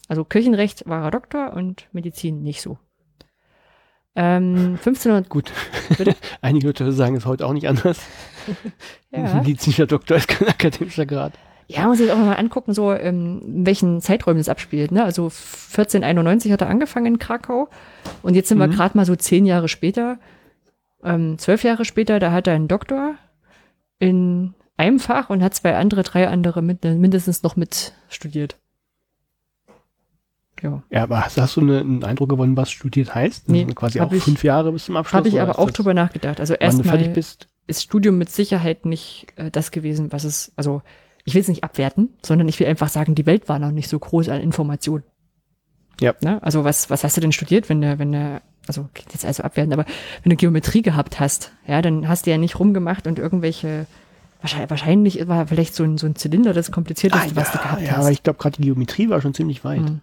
[0.06, 2.78] Also Kirchenrecht war er Doktor und Medizin nicht so.
[4.16, 5.50] Ähm, 1500, Gut.
[5.98, 6.14] Bitte?
[6.40, 7.98] Einige Leute sagen es heute auch nicht anders.
[9.12, 9.34] Ein ja.
[9.34, 11.32] medizinischer Doktor ist kein akademischer Grad.
[11.66, 14.92] Ja, muss ich auch mal angucken, so ähm, in welchen Zeiträumen das abspielt.
[14.92, 15.02] Ne?
[15.02, 17.68] Also 1491 hat er angefangen in Krakau
[18.22, 18.72] und jetzt sind wir Mhm.
[18.72, 20.18] gerade mal so zehn Jahre später,
[21.02, 23.14] ähm, zwölf Jahre später, da hat er einen Doktor
[23.98, 28.56] in einem Fach und hat zwei andere, drei andere mit, mindestens noch mit studiert.
[30.62, 33.48] Ja, Ja, aber hast, hast du eine, einen Eindruck gewonnen, was studiert heißt?
[33.48, 35.18] Nee, quasi hab auch ich- fünf Jahre bis zum Abschluss?
[35.18, 36.40] habe ich aber auch drüber nachgedacht.
[36.40, 37.12] Also erstmal
[37.66, 40.82] ist Studium mit Sicherheit nicht äh, das gewesen, was es, also
[41.24, 43.88] ich will es nicht abwerten, sondern ich will einfach sagen, die Welt war noch nicht
[43.88, 45.04] so groß an Informationen.
[46.00, 46.12] Ja.
[46.22, 46.42] Ne?
[46.42, 49.42] Also was, was hast du denn studiert, wenn du, wenn du, also klingt jetzt also
[49.42, 49.86] abwerten, aber
[50.22, 53.86] wenn du Geometrie gehabt hast, ja, dann hast du ja nicht rumgemacht und irgendwelche,
[54.68, 57.82] wahrscheinlich, war vielleicht so ein, so ein Zylinder das komplizierteste, Ah, was du ja, gehabt
[57.82, 57.98] ja, hast.
[58.00, 59.78] aber ich glaube, gerade die Geometrie war schon ziemlich weit.
[59.80, 60.00] Hm.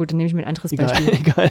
[0.00, 1.12] Gut, dann nehme ich mir ein anderes Egal, Beispiel.
[1.20, 1.50] egal.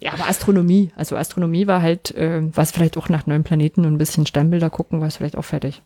[0.00, 3.92] Ja, aber Astronomie, also Astronomie war halt, äh, was vielleicht auch nach neuen Planeten und
[3.94, 5.84] ein bisschen Sternbilder gucken, war es vielleicht auch fertig.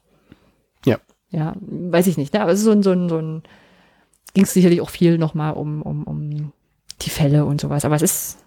[0.86, 0.96] Ja.
[1.28, 2.40] Ja, weiß ich nicht, ne?
[2.40, 3.42] aber es ist so ein, so ein, so ein
[4.32, 6.52] ging es sicherlich auch viel nochmal um, um, um
[7.02, 8.38] die Fälle und sowas, aber es ist,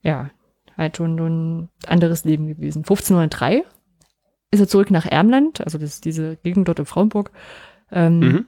[0.00, 0.30] ja,
[0.78, 2.78] halt schon so ein anderes Leben gewesen.
[2.78, 3.64] 1503
[4.50, 7.32] ist er zurück nach Ermland, also das diese Gegend dort in Frauenburg,
[7.92, 8.46] ähm, Mhm.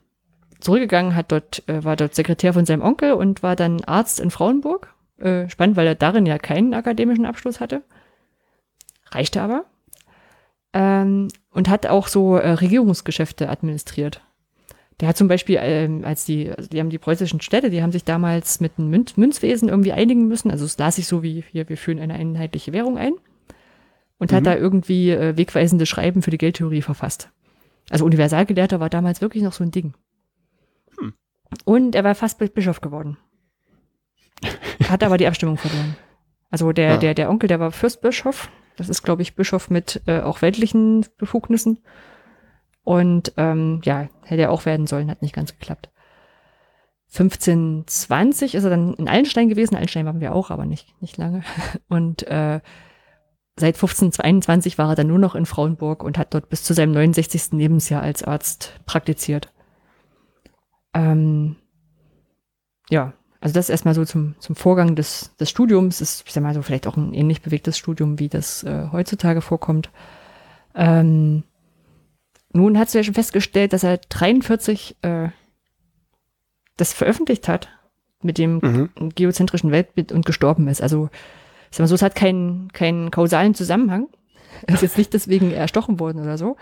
[0.60, 4.30] Zurückgegangen, hat dort, äh, war dort Sekretär von seinem Onkel und war dann Arzt in
[4.30, 4.94] Frauenburg.
[5.18, 7.82] Äh, spannend, weil er darin ja keinen akademischen Abschluss hatte.
[9.10, 9.64] Reichte aber.
[10.72, 14.22] Ähm, und hat auch so äh, Regierungsgeschäfte administriert.
[15.00, 17.92] Der hat zum Beispiel, ähm, als die, also die haben die preußischen Städte, die haben
[17.92, 20.50] sich damals mit dem Münz Münzwesen irgendwie einigen müssen.
[20.50, 23.14] Also es las sich so wie hier, wir führen eine einheitliche Währung ein.
[24.18, 24.44] Und hat Mhm.
[24.44, 27.30] da irgendwie äh, wegweisende Schreiben für die Geldtheorie verfasst.
[27.88, 29.94] Also Universalgelehrter war damals wirklich noch so ein Ding.
[31.64, 33.16] Und er war fast Bi- Bischof geworden.
[34.88, 35.96] Hat aber die Abstimmung verloren.
[36.50, 36.96] Also der, Ah.
[36.96, 38.50] der, der Onkel, der war Fürstbischof.
[38.76, 41.78] Das ist, glaube ich, Bischof mit äh, auch weltlichen Befugnissen.
[42.82, 45.90] Und ähm, ja, hätte er auch werden sollen, hat nicht ganz geklappt.
[47.12, 49.74] 1520 ist er dann in Allenstein gewesen.
[49.76, 51.42] Allenstein waren wir auch, aber nicht, nicht lange.
[51.88, 52.60] Und äh,
[53.56, 56.92] seit 1521 war er dann nur noch in Frauenburg und hat dort bis zu seinem
[56.92, 57.52] 69.
[57.52, 59.52] Lebensjahr als Arzt praktiziert.
[60.94, 61.56] Ähm,
[62.90, 66.00] ja, also das erstmal so zum, zum Vorgang des, des Studiums.
[66.00, 69.40] Ist, ich sag mal so, vielleicht auch ein ähnlich bewegtes Studium, wie das äh, heutzutage
[69.40, 69.90] vorkommt.
[70.74, 71.44] Ähm,
[72.52, 75.28] nun hat ja schon festgestellt, dass er 43 äh,
[76.76, 77.68] das veröffentlicht hat
[78.22, 79.10] mit dem Mhm.
[79.14, 80.82] geozentrischen Weltbild und gestorben ist.
[80.82, 81.08] Also,
[81.70, 84.08] ich sag mal so, es hat keinen, keinen kausalen Zusammenhang.
[84.66, 86.56] Er ist jetzt nicht deswegen erstochen worden oder so.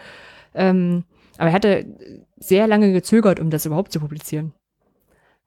[0.54, 1.04] Ähm,
[1.38, 1.86] aber er hatte
[2.36, 4.52] sehr lange gezögert, um das überhaupt zu publizieren.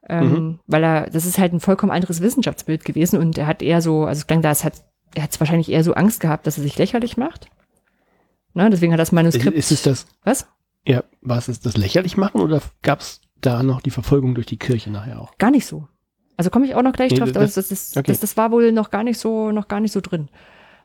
[0.10, 0.60] Ähm, Mhm.
[0.66, 4.06] Weil er, das ist halt ein vollkommen anderes Wissenschaftsbild gewesen und er hat eher so,
[4.06, 6.64] also es klang da, es hat, er hat wahrscheinlich eher so Angst gehabt, dass er
[6.64, 7.50] sich lächerlich macht.
[8.54, 9.56] Ne, deswegen hat das Manuskript.
[9.56, 10.48] Ist es das, was?
[10.86, 14.58] ja, war es das lächerlich machen oder gab es da noch die Verfolgung durch die
[14.58, 15.38] Kirche nachher auch?
[15.38, 15.88] Gar nicht so.
[16.38, 18.12] Also komme ich auch noch gleich Nee, drauf, aber das- das, das, das, okay.
[18.12, 20.30] das, das war wohl noch gar nicht so, noch gar nicht so drin.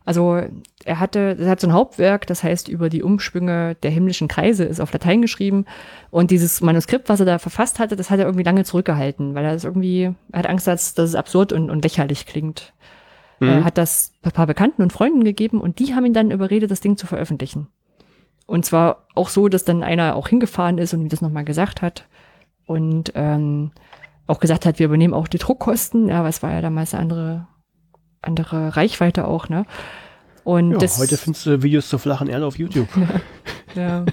[0.06, 0.40] Also
[0.84, 4.64] er hatte, er hat so ein Hauptwerk, das heißt über die Umschwünge der himmlischen Kreise,
[4.64, 5.66] ist auf Latein geschrieben.
[6.10, 9.44] Und dieses Manuskript, was er da verfasst hatte, das hat er irgendwie lange zurückgehalten, weil
[9.44, 12.72] er das irgendwie, er hat Angst, dass, dass es absurd und, und lächerlich klingt.
[13.40, 13.64] Er Mhm.
[13.64, 16.80] hat das ein paar Bekannten und Freunden gegeben und die haben ihn dann überredet, das
[16.80, 17.66] Ding zu veröffentlichen.
[18.46, 21.82] Und zwar auch so, dass dann einer auch hingefahren ist und ihm das nochmal gesagt
[21.82, 22.06] hat.
[22.64, 23.72] Und ähm,
[24.26, 26.08] auch gesagt hat, wir übernehmen auch die Druckkosten.
[26.08, 27.46] Ja, was war ja damals eine andere,
[28.22, 29.64] andere Reichweite auch, ne?
[30.44, 32.88] Und Ja, das heute findest du Videos zur flachen Erde auf YouTube.
[33.74, 34.04] ja,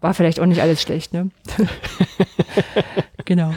[0.00, 1.30] war vielleicht auch nicht alles schlecht, ne?
[3.24, 3.52] genau.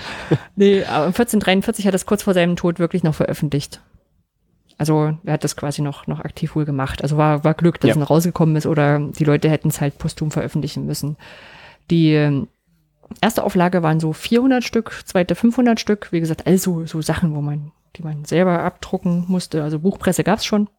[0.55, 3.81] Nee, aber 1443 hat das kurz vor seinem Tod wirklich noch veröffentlicht.
[4.77, 7.01] Also er hat das quasi noch, noch aktiv wohl gemacht.
[7.03, 7.93] Also war, war Glück, dass Ja.
[7.93, 11.15] es noch rausgekommen ist oder die Leute hätten es halt posthum veröffentlichen müssen.
[11.91, 12.47] Die ähm,
[13.21, 16.11] erste Auflage waren so 400 Stück, zweite 500 Stück.
[16.11, 19.63] Wie gesagt, also so Sachen, wo man, die man selber abdrucken musste.
[19.63, 20.69] Also Buchpresse gab's schon.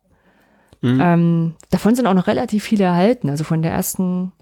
[0.80, 1.00] Mhm.
[1.00, 3.30] Ähm, davon sind auch noch relativ viele erhalten.
[3.30, 4.32] Also von der ersten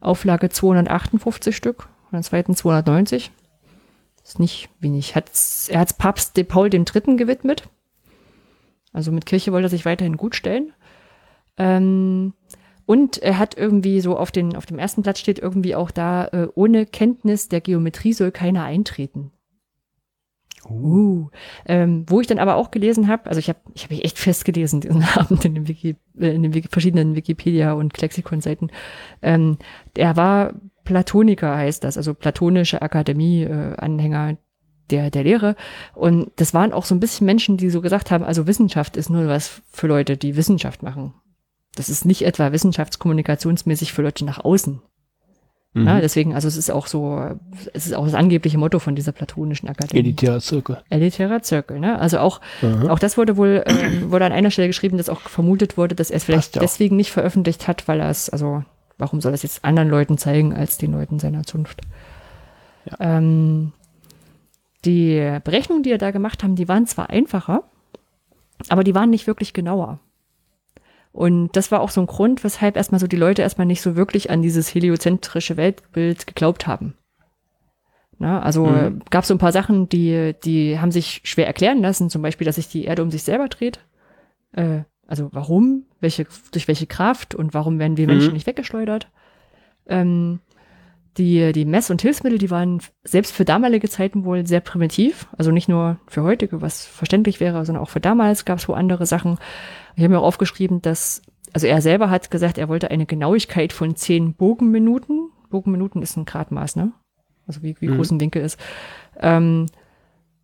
[0.00, 3.30] Auflage 258 Stück, von der zweiten 290.
[4.24, 5.14] Ist nicht wenig.
[5.14, 7.68] Hat's, er hat Papst de Paul dem Dritten gewidmet.
[8.92, 10.72] Also mit Kirche wollte er sich weiterhin gut stellen.
[11.58, 12.32] Ähm,
[12.86, 16.26] und er hat irgendwie so auf, den, auf dem ersten Platz steht irgendwie auch da,
[16.28, 19.30] äh, ohne Kenntnis der Geometrie soll keiner eintreten.
[20.68, 21.28] Uh.
[21.66, 24.18] Ähm, wo ich dann aber auch gelesen habe, also ich habe ich hab mich echt
[24.18, 28.70] festgelesen diesen Abend in den, Wiki, äh, in den Wiki, verschiedenen Wikipedia- und Lexikon-Seiten.
[29.22, 29.58] Ähm,
[29.96, 30.54] er war
[30.84, 34.36] Platoniker, heißt das, also platonische Akademie-Anhänger äh,
[34.90, 35.56] der, der Lehre.
[35.94, 39.10] Und das waren auch so ein bisschen Menschen, die so gesagt haben, also Wissenschaft ist
[39.10, 41.14] nur was für Leute, die Wissenschaft machen.
[41.74, 44.80] Das ist nicht etwa wissenschaftskommunikationsmäßig für Leute nach außen.
[45.74, 45.88] Mhm.
[45.88, 47.20] Ja, deswegen, also es ist auch so,
[47.72, 50.00] es ist auch das angebliche Motto von dieser platonischen Akademie.
[50.00, 50.82] Elitärer Zirkel.
[50.88, 51.98] Elitärer Zirkel, ne?
[51.98, 52.88] Also auch, mhm.
[52.88, 56.10] auch das wurde wohl, äh, wurde an einer Stelle geschrieben, dass auch vermutet wurde, dass
[56.10, 58.62] er es vielleicht deswegen nicht veröffentlicht hat, weil er es, also
[58.98, 61.80] warum soll er es jetzt anderen Leuten zeigen als den Leuten seiner Zunft?
[62.84, 62.96] Ja.
[63.18, 63.72] Ähm,
[64.84, 67.64] die Berechnungen, die er da gemacht haben, die waren zwar einfacher,
[68.68, 69.98] aber die waren nicht wirklich genauer.
[71.14, 73.94] Und das war auch so ein Grund, weshalb erstmal so die Leute erstmal nicht so
[73.94, 76.94] wirklich an dieses heliozentrische Weltbild geglaubt haben.
[78.18, 79.00] Na, also mhm.
[79.10, 82.44] gab es so ein paar Sachen, die, die haben sich schwer erklären lassen, zum Beispiel,
[82.44, 83.78] dass sich die Erde um sich selber dreht.
[84.56, 88.34] Äh, also warum, welche, durch welche Kraft und warum werden wir Menschen mhm.
[88.34, 89.08] nicht weggeschleudert.
[89.86, 90.40] Ähm,
[91.16, 95.28] die, die Mess- und Hilfsmittel, die waren selbst für damalige Zeiten wohl sehr primitiv.
[95.36, 98.72] Also nicht nur für heutige, was verständlich wäre, sondern auch für damals gab es wo
[98.72, 99.38] andere Sachen.
[99.96, 101.22] Ich habe mir auch aufgeschrieben, dass,
[101.52, 105.30] also er selber hat gesagt, er wollte eine Genauigkeit von zehn Bogenminuten.
[105.50, 106.92] Bogenminuten ist ein Gradmaß, ne?
[107.46, 107.96] Also wie, wie mhm.
[107.96, 108.58] groß ein Winkel ist.
[109.20, 109.66] Ähm,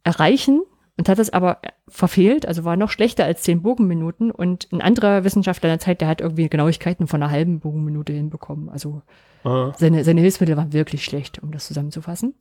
[0.04, 0.62] erreichen
[0.96, 4.30] und hat es aber verfehlt, also war noch schlechter als zehn Bogenminuten.
[4.30, 8.68] Und ein anderer Wissenschaftler der Zeit, der hat irgendwie Genauigkeiten von einer halben Bogenminute hinbekommen.
[8.68, 9.02] Also
[9.42, 12.34] seine, seine Hilfsmittel waren wirklich schlecht, um das zusammenzufassen.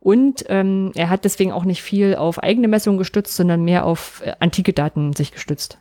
[0.00, 4.22] Und ähm, er hat deswegen auch nicht viel auf eigene Messungen gestützt, sondern mehr auf
[4.24, 5.78] äh, antike Daten sich gestützt.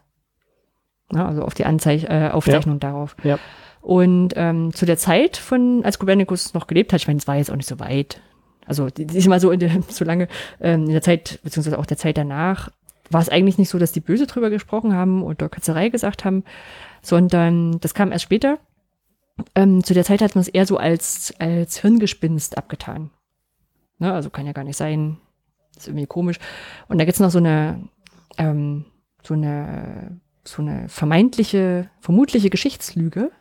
[1.14, 2.80] Ja, also auf die Anzeich äh, Aufzeichnung ja.
[2.80, 3.16] darauf.
[3.24, 3.38] Ja.
[3.82, 7.36] Und ähm, zu der Zeit von, als Kopernikus noch gelebt hat, ich meine, es war
[7.36, 8.22] jetzt auch nicht so weit.
[8.66, 10.30] Also die, die ist mal so in der, so lange
[10.62, 12.70] ähm, in der Zeit, beziehungsweise auch der Zeit danach,
[13.10, 16.46] war es eigentlich nicht so, dass die böse drüber gesprochen haben oder Ketzerei gesagt haben,
[17.02, 18.58] sondern das kam erst später.
[19.56, 23.10] Ähm, zu der Zeit hat man es eher so als, als Hirngespinst abgetan.
[24.00, 25.18] Ne, also kann ja gar nicht sein.
[25.76, 26.40] ist irgendwie komisch.
[26.88, 27.88] Und da gibt's noch so eine,
[28.38, 28.86] ähm,
[29.24, 33.32] so eine, so eine vermeintliche, vermutliche Geschichtslüge.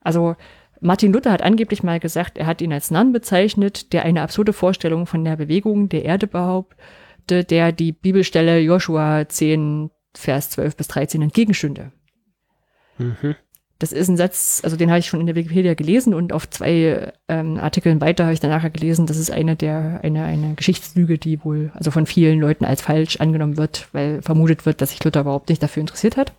[0.00, 0.36] Also
[0.80, 4.52] Martin Luther hat angeblich mal gesagt, er hat ihn als Narren bezeichnet, der eine absurde
[4.52, 10.88] Vorstellung von der Bewegung der Erde behauptete, der die Bibelstelle Joshua 10, Vers 12 bis
[10.88, 11.92] 13 entgegenstünde.
[12.98, 13.36] Mhm.
[13.78, 16.48] Das ist ein Satz, also den habe ich schon in der Wikipedia gelesen und auf
[16.48, 20.54] zwei ähm, Artikeln weiter habe ich dann nachher gelesen, das ist eine der, eine, eine
[20.54, 24.90] Geschichtslüge, die wohl also von vielen Leuten als falsch angenommen wird, weil vermutet wird, dass
[24.90, 26.32] sich Luther überhaupt nicht dafür interessiert hat.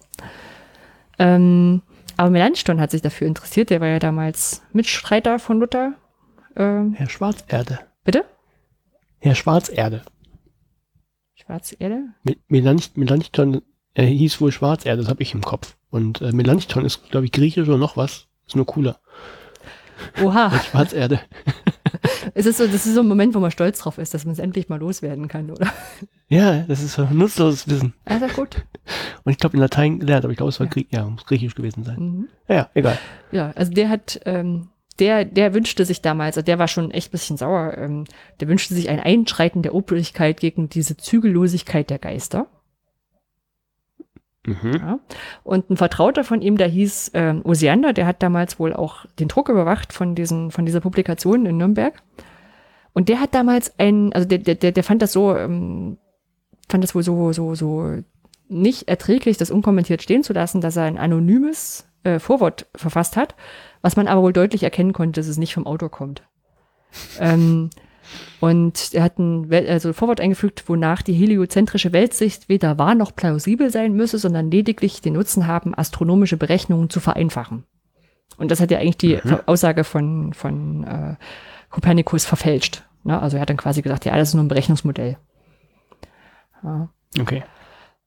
[1.19, 1.84] Ähm,
[2.15, 5.93] aber Melanchthon hat sich dafür interessiert, der war ja damals Mitstreiter von Luther.
[6.55, 7.80] Ähm, Herr Schwarzerde.
[8.03, 8.26] Bitte?
[9.19, 10.01] Herr Schwarzerde.
[11.35, 12.15] Schwarzerde?
[12.47, 13.61] Melanchthon,
[13.93, 15.76] er hieß wohl Schwarzerde, das habe ich im Kopf.
[15.89, 18.27] Und äh, Melanchthon ist, glaube ich, griechisch oder noch was.
[18.45, 18.99] Ist nur cooler.
[20.22, 20.47] Oha.
[20.47, 21.19] Als Schwarzerde.
[22.34, 24.34] es ist so, das ist so ein Moment, wo man stolz drauf ist, dass man
[24.34, 25.68] es endlich mal loswerden kann, oder?
[26.30, 27.93] Ja, das ist so nutzloses Wissen.
[28.05, 28.65] Also gut.
[29.23, 30.72] Und ich glaube, in Latein gelernt, aber ich glaube, es war ja.
[30.72, 31.97] Grie ja, muss griechisch gewesen sein.
[31.99, 32.27] Mhm.
[32.47, 32.97] Ja, egal.
[33.31, 34.69] Ja, also der hat, ähm,
[34.99, 38.05] der, der wünschte sich damals, also der war schon echt ein bisschen sauer, ähm,
[38.39, 42.47] der wünschte sich ein Einschreiten der Obrigkeit gegen diese Zügellosigkeit der Geister.
[44.48, 44.74] Mhm.
[44.74, 44.99] Ja.
[45.44, 49.28] Und ein Vertrauter von ihm, der hieß äh, Osiander, der hat damals wohl auch den
[49.28, 52.02] Druck überwacht von diesen, von dieser Publikation in Nürnberg.
[52.94, 55.98] Und der hat damals ein, also der, der, der fand das so, ähm,
[56.69, 57.98] fand das wohl so, so, so
[58.48, 63.36] nicht erträglich, das unkommentiert stehen zu lassen, dass er ein anonymes äh, Vorwort verfasst hat,
[63.82, 66.24] was man aber wohl deutlich erkennen konnte, dass es nicht vom Autor kommt.
[67.19, 67.69] ähm,
[68.39, 73.69] und er hat ein also Vorwort eingefügt, wonach die heliozentrische Weltsicht weder wahr noch plausibel
[73.69, 77.63] sein müsse, sondern lediglich den Nutzen haben, astronomische Berechnungen zu vereinfachen.
[78.38, 79.39] Und das hat ja eigentlich die mhm.
[79.45, 81.15] Aussage von, von äh,
[81.69, 82.84] Kopernikus verfälscht.
[83.03, 83.19] Ne?
[83.19, 85.17] Also er hat dann quasi gesagt, ja, das ist nur ein Berechnungsmodell.
[86.63, 86.89] Ja.
[87.19, 87.43] Okay.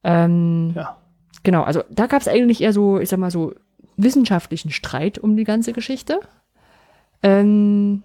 [0.04, 0.96] Ähm, ja.
[1.42, 3.54] Genau, also da gab es eigentlich eher so, ich sag mal so,
[3.96, 6.20] wissenschaftlichen Streit um die ganze Geschichte.
[7.22, 8.02] Ähm,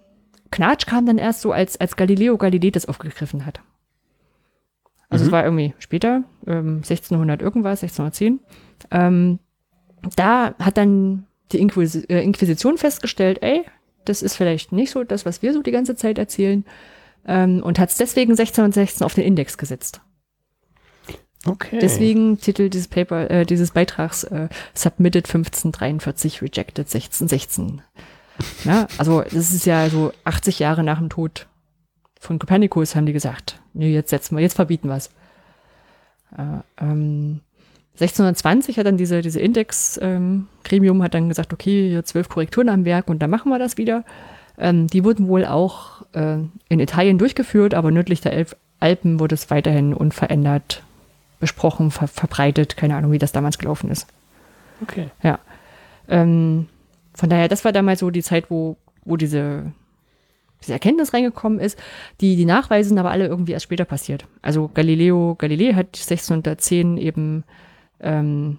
[0.50, 3.60] Knatsch kam dann erst so, als, als Galileo Galilei das aufgegriffen hat.
[5.08, 5.28] Also mhm.
[5.28, 8.40] es war irgendwie später, ähm, 1600 irgendwas, 1610.
[8.90, 9.38] Ähm,
[10.16, 13.64] da hat dann die Inquis äh, Inquisition festgestellt, ey,
[14.04, 16.64] das ist vielleicht nicht so das, was wir so die ganze Zeit erzählen.
[17.26, 20.00] Ähm, und hat es deswegen 1616 auf den Index gesetzt.
[21.44, 21.78] Okay.
[21.80, 27.82] Deswegen Titel dieses Paper, äh, dieses Beitrags äh, Submitted 1543, Rejected 1616.
[28.64, 31.46] Ja, also das ist ja so 80 Jahre nach dem Tod
[32.20, 35.10] von Kopernikus haben die gesagt, nee, jetzt setzen wir, jetzt verbieten wir es.
[36.36, 37.40] Äh, ähm,
[37.94, 42.84] 1620 hat dann diese, diese Index-Gremium ähm, hat dann gesagt, okay, hier zwölf Korrekturen am
[42.84, 44.04] Werk und dann machen wir das wieder.
[44.58, 46.38] Ähm, die wurden wohl auch äh,
[46.68, 50.82] in Italien durchgeführt, aber nördlich der Elf Alpen wurde es weiterhin unverändert
[51.40, 52.76] besprochen, ver verbreitet.
[52.76, 54.06] Keine Ahnung, wie das damals gelaufen ist.
[54.82, 55.08] Okay.
[55.22, 55.38] Ja.
[56.08, 56.68] Ähm,
[57.16, 59.72] von daher, das war damals so die Zeit, wo, wo diese,
[60.62, 61.78] diese Erkenntnis reingekommen ist.
[62.20, 64.26] Die, die Nachweise sind aber alle irgendwie erst später passiert.
[64.42, 67.44] Also Galileo Galilei hat 1610 eben
[68.00, 68.58] ähm,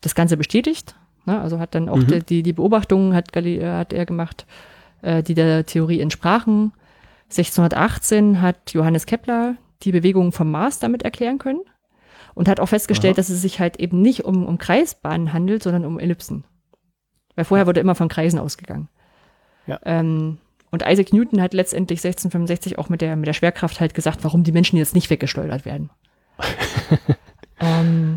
[0.00, 0.94] das Ganze bestätigt.
[1.26, 1.40] Ne?
[1.40, 2.24] Also hat dann auch mhm.
[2.26, 4.46] die, die Beobachtungen hat, Galileo, hat er gemacht,
[5.02, 6.72] äh, die der Theorie entsprachen.
[7.24, 11.62] 1618 hat Johannes Kepler die Bewegungen vom Mars damit erklären können
[12.34, 13.16] und hat auch festgestellt, Aha.
[13.16, 16.44] dass es sich halt eben nicht um, um Kreisbahnen handelt, sondern um Ellipsen.
[17.36, 18.88] Weil vorher wurde immer von Kreisen ausgegangen.
[19.66, 19.78] Ja.
[19.84, 20.38] Ähm,
[20.70, 24.42] und Isaac Newton hat letztendlich 1665 auch mit der, mit der Schwerkraft halt gesagt, warum
[24.42, 25.90] die Menschen jetzt nicht weggeschleudert werden.
[27.60, 28.16] ähm,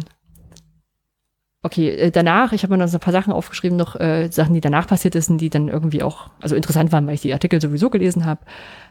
[1.61, 4.53] okay, äh, danach, ich habe mir noch so ein paar Sachen aufgeschrieben, noch äh, Sachen,
[4.53, 7.61] die danach passiert sind, die dann irgendwie auch, also interessant waren, weil ich die Artikel
[7.61, 8.41] sowieso gelesen habe.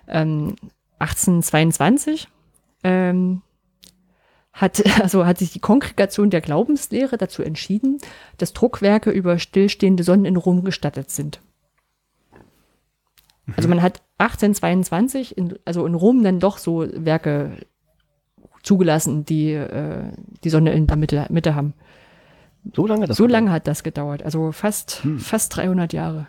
[0.07, 0.55] Ähm,
[0.99, 2.29] 1822
[2.85, 3.43] ähm,
[4.59, 7.98] hat, also hat sich die Kongregation der Glaubenslehre dazu entschieden,
[8.36, 11.40] dass Druckwerke über stillstehende Sonnen in Rom gestattet sind.
[13.47, 13.55] Mhm.
[13.56, 17.52] Also man hat 1822, in, also in Rom dann doch so Werke
[18.62, 20.12] zugelassen, die äh,
[20.44, 21.74] die Sonne in der Mitte, Mitte haben.
[22.74, 25.18] So lange das So lange hat das gedauert, also fast, hm.
[25.20, 26.26] fast 300 Jahre.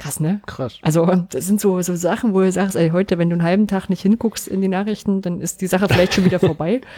[0.00, 0.40] Krass, ne?
[0.46, 0.78] Krass.
[0.80, 3.66] Also das sind so, so Sachen, wo du sagst, ey, heute, wenn du einen halben
[3.66, 6.80] Tag nicht hinguckst in die Nachrichten, dann ist die Sache vielleicht schon wieder vorbei.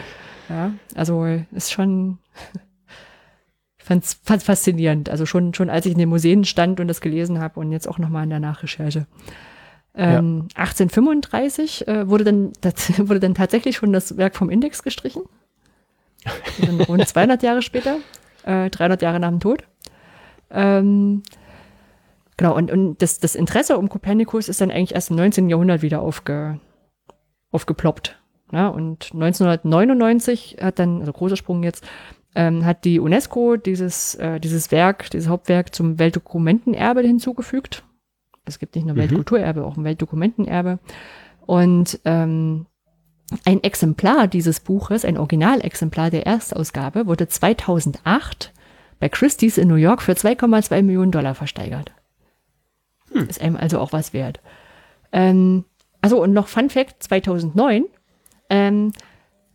[0.49, 2.17] Ja, also ist schon,
[3.77, 5.09] ich fand's, fand's faszinierend.
[5.09, 7.87] Also schon, schon als ich in den Museen stand und das gelesen habe und jetzt
[7.87, 9.07] auch nochmal in der Nachrecherche.
[9.95, 10.63] Ähm, ja.
[10.63, 12.75] 1835 äh, wurde, dann, das,
[13.07, 15.23] wurde dann tatsächlich schon das Werk vom Index gestrichen.
[16.89, 17.99] rund 200 Jahre später,
[18.43, 19.63] äh, 300 Jahre nach dem Tod.
[20.51, 21.23] Ähm,
[22.37, 25.49] Genau, und, und das, das Interesse um Kopernikus ist dann eigentlich erst im 19.
[25.49, 26.59] Jahrhundert wieder aufge,
[27.51, 28.19] aufgeploppt.
[28.51, 31.85] Ja, und 1999 hat dann, also großer Sprung jetzt,
[32.35, 37.83] ähm, hat die UNESCO dieses, äh, dieses Werk, dieses Hauptwerk zum Weltdokumentenerbe hinzugefügt.
[38.45, 39.01] Es gibt nicht nur mhm.
[39.01, 40.79] Weltkulturerbe, auch ein Weltdokumentenerbe.
[41.45, 42.65] Und ähm,
[43.45, 48.53] ein Exemplar dieses Buches, ein Originalexemplar der Erstausgabe, wurde 2008
[48.99, 51.91] bei Christie's in New York für 2,2 Millionen Dollar versteigert.
[53.13, 53.27] Hm.
[53.29, 54.39] Ist einem also auch was wert.
[55.11, 55.65] Ähm,
[56.01, 57.85] also und noch Fun Fact, 2009,
[58.49, 58.91] ähm,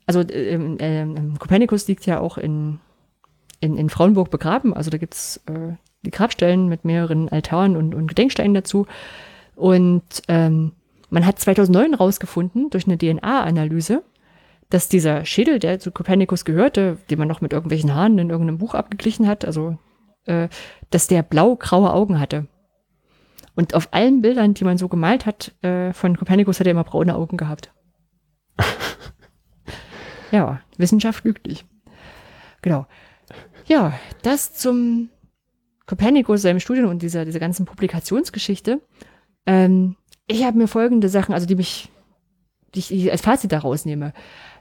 [0.06, 2.80] also ähm, ähm, Kopernikus liegt ja auch in,
[3.60, 8.06] in, in Frauenburg begraben, also da gibt's äh, die Grabstellen mit mehreren Altaren und, und
[8.06, 8.86] Gedenksteinen dazu.
[9.56, 10.72] Und ähm,
[11.10, 14.02] man hat 2009 rausgefunden durch eine DNA-Analyse,
[14.70, 18.58] dass dieser Schädel, der zu Kopernikus gehörte, den man noch mit irgendwelchen Haaren in irgendeinem
[18.58, 19.78] Buch abgeglichen hat, also
[20.26, 20.48] äh,
[20.90, 22.46] dass der blau-graue Augen hatte.
[23.58, 26.84] Und auf allen Bildern, die man so gemalt hat, äh, von Kopernikus hat er immer
[26.84, 27.72] braune Augen gehabt.
[30.30, 31.66] ja, Wissenschaft lügt nicht.
[32.62, 32.86] Genau.
[33.66, 35.08] Ja, das zum
[35.86, 38.80] Kopernikus, seinem Studium und dieser, dieser ganzen Publikationsgeschichte.
[39.44, 39.96] Ähm,
[40.28, 41.90] ich habe mir folgende Sachen, also die mich,
[42.76, 44.12] die ich als Fazit daraus nehme.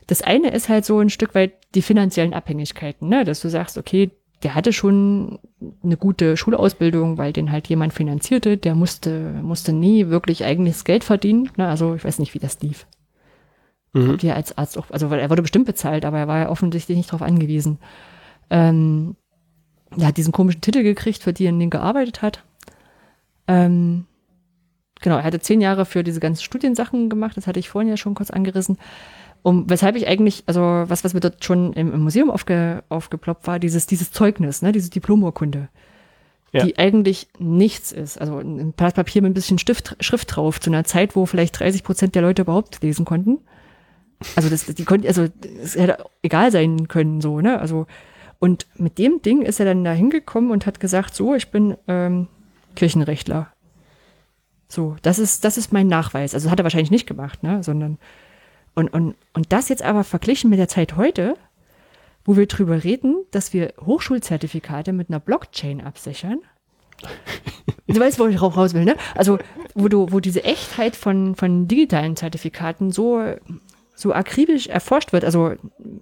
[0.07, 3.25] Das eine ist halt so ein Stück weit die finanziellen Abhängigkeiten, ne?
[3.25, 4.09] dass du sagst, okay,
[4.43, 5.39] der hatte schon
[5.83, 8.57] eine gute Schulausbildung, weil den halt jemand finanzierte.
[8.57, 11.49] Der musste, musste nie wirklich eigenes Geld verdienen.
[11.57, 11.67] Ne?
[11.67, 12.85] Also ich weiß nicht, wie das lief.
[13.93, 14.11] Mhm.
[14.11, 17.09] Ob als Arzt auch, also er wurde bestimmt bezahlt, aber er war ja offensichtlich nicht
[17.09, 17.79] darauf angewiesen.
[18.49, 19.15] Ähm,
[19.97, 22.43] er hat diesen komischen Titel gekriegt, für die er den gearbeitet hat.
[23.47, 24.05] Ähm,
[25.01, 27.97] genau, er hatte zehn Jahre für diese ganzen Studiensachen gemacht, das hatte ich vorhin ja
[27.97, 28.77] schon kurz angerissen
[29.43, 33.47] um weshalb ich eigentlich, also was, was mir dort schon im, im Museum aufge, aufgeploppt
[33.47, 35.69] war, dieses, dieses Zeugnis, ne, diese Diplomurkunde,
[36.51, 36.65] ja.
[36.65, 38.19] die eigentlich nichts ist.
[38.19, 41.59] Also ein Blatt Papier mit ein bisschen Stift, Schrift drauf, zu einer Zeit, wo vielleicht
[41.59, 43.39] 30 Prozent der Leute überhaupt lesen konnten.
[44.35, 45.27] Also das, die konnten, also
[45.61, 47.59] es hätte egal sein können, so, ne?
[47.59, 47.85] Also,
[48.39, 51.75] und mit dem Ding ist er dann da hingekommen und hat gesagt, so, ich bin
[51.87, 52.27] ähm,
[52.75, 53.51] Kirchenrechtler.
[54.67, 56.33] So, das ist, das ist mein Nachweis.
[56.33, 57.63] Also hat er wahrscheinlich nicht gemacht, ne?
[57.63, 57.97] Sondern
[58.77, 61.35] und, und, und das jetzt aber verglichen mit der Zeit heute,
[62.23, 66.39] wo wir drüber reden, dass wir Hochschulzertifikate mit einer Blockchain absichern.
[67.87, 68.95] du weißt, wo ich raus will, ne?
[69.15, 69.39] Also,
[69.73, 73.23] wo du, wo diese Echtheit von, von digitalen Zertifikaten so
[73.95, 75.55] so akribisch erforscht wird, also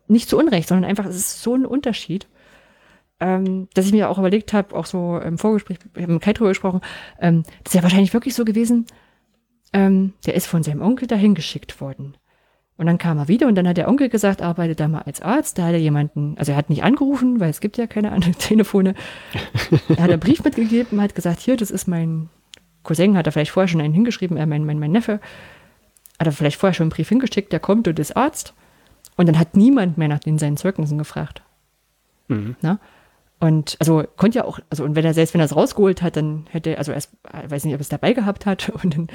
[0.10, 2.28] nicht zu Unrecht, sondern einfach, es ist so ein Unterschied,
[3.22, 6.34] ähm, dass ich mir auch überlegt habe, auch so im Vorgespräch, ich habe mit Kai
[6.34, 6.82] drüber gesprochen,
[7.22, 8.86] ähm, das ist ja wahrscheinlich wirklich so gewesen,
[9.72, 12.18] ähm, der ist von seinem Onkel dahin geschickt worden.
[12.78, 15.22] Und dann kam er wieder und dann hat der Onkel gesagt, arbeite da mal als
[15.22, 15.58] Arzt.
[15.58, 18.34] Da hat er jemanden, also er hat nicht angerufen, weil es gibt ja keine anderen
[18.38, 18.96] Telefone.
[19.90, 22.30] er hat einen Brief mitgegeben, hat gesagt, hier, das ist mein
[22.84, 25.22] Cousin, hat er vielleicht vorher schon einen hingeschrieben, äh, mein, mein, mein Neffe.
[26.20, 28.54] Hat er vielleicht vorher schon einen Brief hingeschickt, der kommt und ist Arzt.
[29.16, 31.42] Und dann hat niemand mehr nach den seinen Zeugnissen gefragt.
[32.28, 32.58] Mhm.
[32.62, 32.80] Na?
[33.40, 36.16] Und also konnte ja auch, also und wenn er selbst wenn er es rausgeholt hat,
[36.16, 37.02] dann hätte er, also er
[37.50, 39.08] weiß nicht, ob er es dabei gehabt hat und dann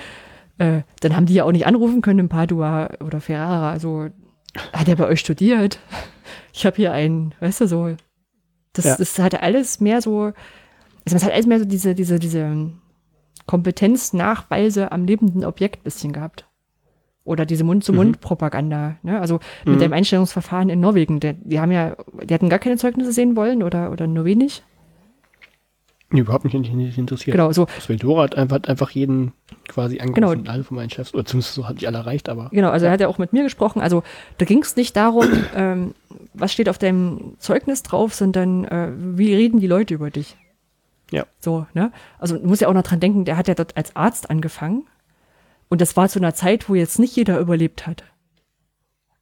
[0.60, 3.72] äh, dann haben die ja auch nicht anrufen können in Padua oder Ferrara.
[3.72, 4.08] Also
[4.74, 5.80] hat er bei euch studiert?
[6.52, 7.96] Ich habe hier einen, weißt du, so.
[8.72, 8.96] Das, ja.
[8.96, 10.34] das hatte alles mehr so, also
[11.04, 12.70] das hat alles mehr so diese, diese, diese
[13.46, 16.46] Kompetenznachweise am lebenden Objekt bisschen gehabt.
[17.24, 18.96] Oder diese Mund-zu-Mund-Propaganda.
[19.02, 19.20] Ne?
[19.20, 19.80] Also mit mhm.
[19.80, 21.18] dem Einstellungsverfahren in Norwegen.
[21.18, 24.62] Der, die haben ja, die hatten gar keine Zeugnisse sehen wollen oder, oder nur wenig.
[26.12, 27.36] Nee, überhaupt nicht, nicht interessiert.
[27.36, 27.66] Genau, so.
[27.66, 29.32] Das Ventura hat einfach, hat einfach jeden
[29.68, 30.52] quasi angerufen, genau.
[30.52, 32.48] alle von meinen Chefs, oder zumindest so hat nicht alle erreicht, aber.
[32.50, 33.80] Genau, also er hat ja auch mit mir gesprochen.
[33.80, 34.02] Also
[34.38, 35.94] da ging es nicht darum, ähm,
[36.34, 40.36] was steht auf deinem Zeugnis drauf, sondern äh, wie reden die Leute über dich.
[41.12, 41.26] Ja.
[41.38, 41.92] So, ne?
[42.18, 44.86] Also du musst ja auch noch dran denken, der hat ja dort als Arzt angefangen.
[45.68, 48.02] Und das war zu einer Zeit, wo jetzt nicht jeder überlebt hat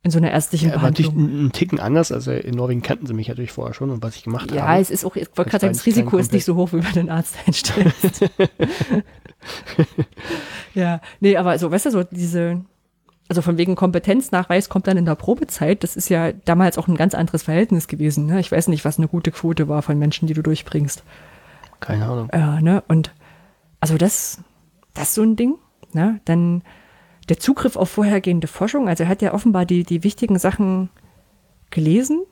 [0.03, 1.15] in so einer ärztlichen ja, Behandlung.
[1.15, 2.13] Natürlich einen Ticken anders.
[2.13, 4.73] Also in Norwegen kannten sie mich natürlich vorher schon und was ich gemacht ja, habe.
[4.75, 6.77] Ja, es ist auch, ich wollte gerade sagen, das Risiko ist nicht so hoch, wie
[6.77, 7.95] man den Arzt einstellt.
[10.75, 12.63] ja, nee, aber also, weißt du, so diese,
[13.29, 15.83] also von wegen Kompetenznachweis kommt dann in der Probezeit.
[15.83, 18.27] Das ist ja damals auch ein ganz anderes Verhältnis gewesen.
[18.27, 18.39] Ne?
[18.39, 21.03] Ich weiß nicht, was eine gute Quote war von Menschen, die du durchbringst.
[21.81, 22.31] Keine Ahnung.
[22.33, 22.83] Ja, ne?
[22.89, 23.13] Und
[23.81, 24.39] also das,
[24.95, 25.57] das ist so ein Ding.
[25.93, 26.21] Ne?
[26.25, 26.63] Dann
[27.29, 28.89] der Zugriff auf vorhergehende Forschung.
[28.89, 30.91] Also er hat ja offenbar die, die wichtigen Sachen
[31.71, 32.23] gelesen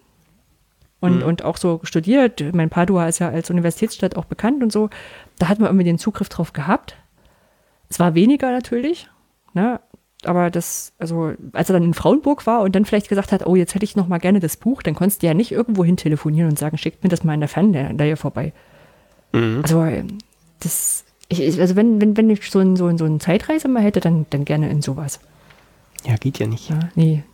[1.00, 1.22] und, mhm.
[1.22, 2.42] und auch so studiert.
[2.54, 4.90] Mein Padua ist ja als Universitätsstadt auch bekannt und so.
[5.38, 6.96] Da hat man irgendwie den Zugriff drauf gehabt.
[7.88, 9.08] Es war weniger natürlich,
[9.54, 9.80] ne?
[10.24, 13.56] aber das, also als er dann in Frauenburg war und dann vielleicht gesagt hat, oh,
[13.56, 15.96] jetzt hätte ich noch mal gerne das Buch, dann konntest du ja nicht irgendwo hin
[15.96, 18.52] telefonieren und sagen, schickt mir das mal in der Fernleihe vorbei.
[19.32, 19.60] Mhm.
[19.62, 20.18] Also ähm,
[20.60, 23.82] das ich, also wenn, wenn, wenn ich so, ein, so, ein, so eine Zeitreise mal
[23.82, 25.20] hätte, dann, dann gerne in sowas.
[26.04, 26.70] Ja, geht ja nicht.
[26.70, 27.24] Ja, nee.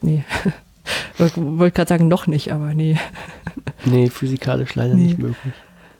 [0.00, 0.24] Nee.
[1.18, 2.98] Wollte gerade sagen, noch nicht, aber nee.
[3.84, 5.04] nee, physikalisch leider nee.
[5.04, 5.54] nicht möglich.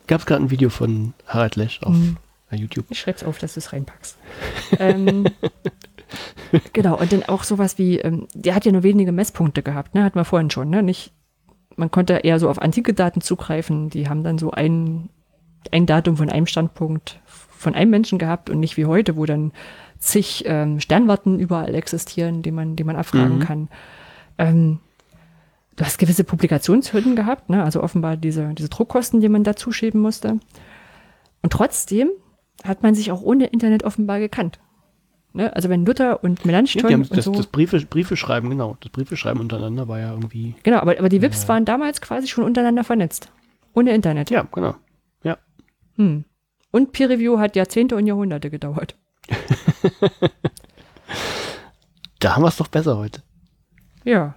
[0.07, 2.17] Gab es gerade ein Video von Harald Lesch auf mhm.
[2.51, 2.85] YouTube.
[2.89, 4.17] Ich schreib's auf, dass du es reinpackst.
[4.79, 5.25] ähm,
[6.73, 10.03] genau, und dann auch sowas wie, ähm, der hat ja nur wenige Messpunkte gehabt, ne?
[10.03, 10.83] Hatten wir vorhin schon, ne?
[10.83, 11.13] Nicht,
[11.75, 15.09] man konnte eher so auf antike Daten zugreifen, die haben dann so ein,
[15.71, 19.51] ein Datum von einem Standpunkt von einem Menschen gehabt und nicht wie heute, wo dann
[19.97, 23.43] zig ähm, Sternwarten überall existieren, die man, die man abfragen mhm.
[23.43, 23.69] kann.
[24.37, 24.79] Ähm,
[25.75, 27.63] du hast gewisse Publikationshürden gehabt, ne?
[27.63, 30.39] also offenbar diese, diese Druckkosten, die man da zuschieben musste.
[31.41, 32.09] Und trotzdem
[32.63, 34.59] hat man sich auch ohne Internet offenbar gekannt.
[35.33, 35.53] Ne?
[35.55, 37.31] Also wenn Luther und Melanchthon ja, und das, so.
[37.31, 38.77] Das Briefe, Briefe schreiben, genau.
[38.81, 40.55] Das Briefe schreiben untereinander war ja irgendwie.
[40.63, 43.31] Genau, aber, aber die WIPs äh, waren damals quasi schon untereinander vernetzt.
[43.73, 44.29] Ohne Internet.
[44.29, 44.75] Ja, genau.
[45.95, 46.25] Hm.
[46.71, 48.95] Und Peer Review hat Jahrzehnte und Jahrhunderte gedauert.
[52.19, 53.21] da haben wir es doch besser heute.
[54.03, 54.35] Ja.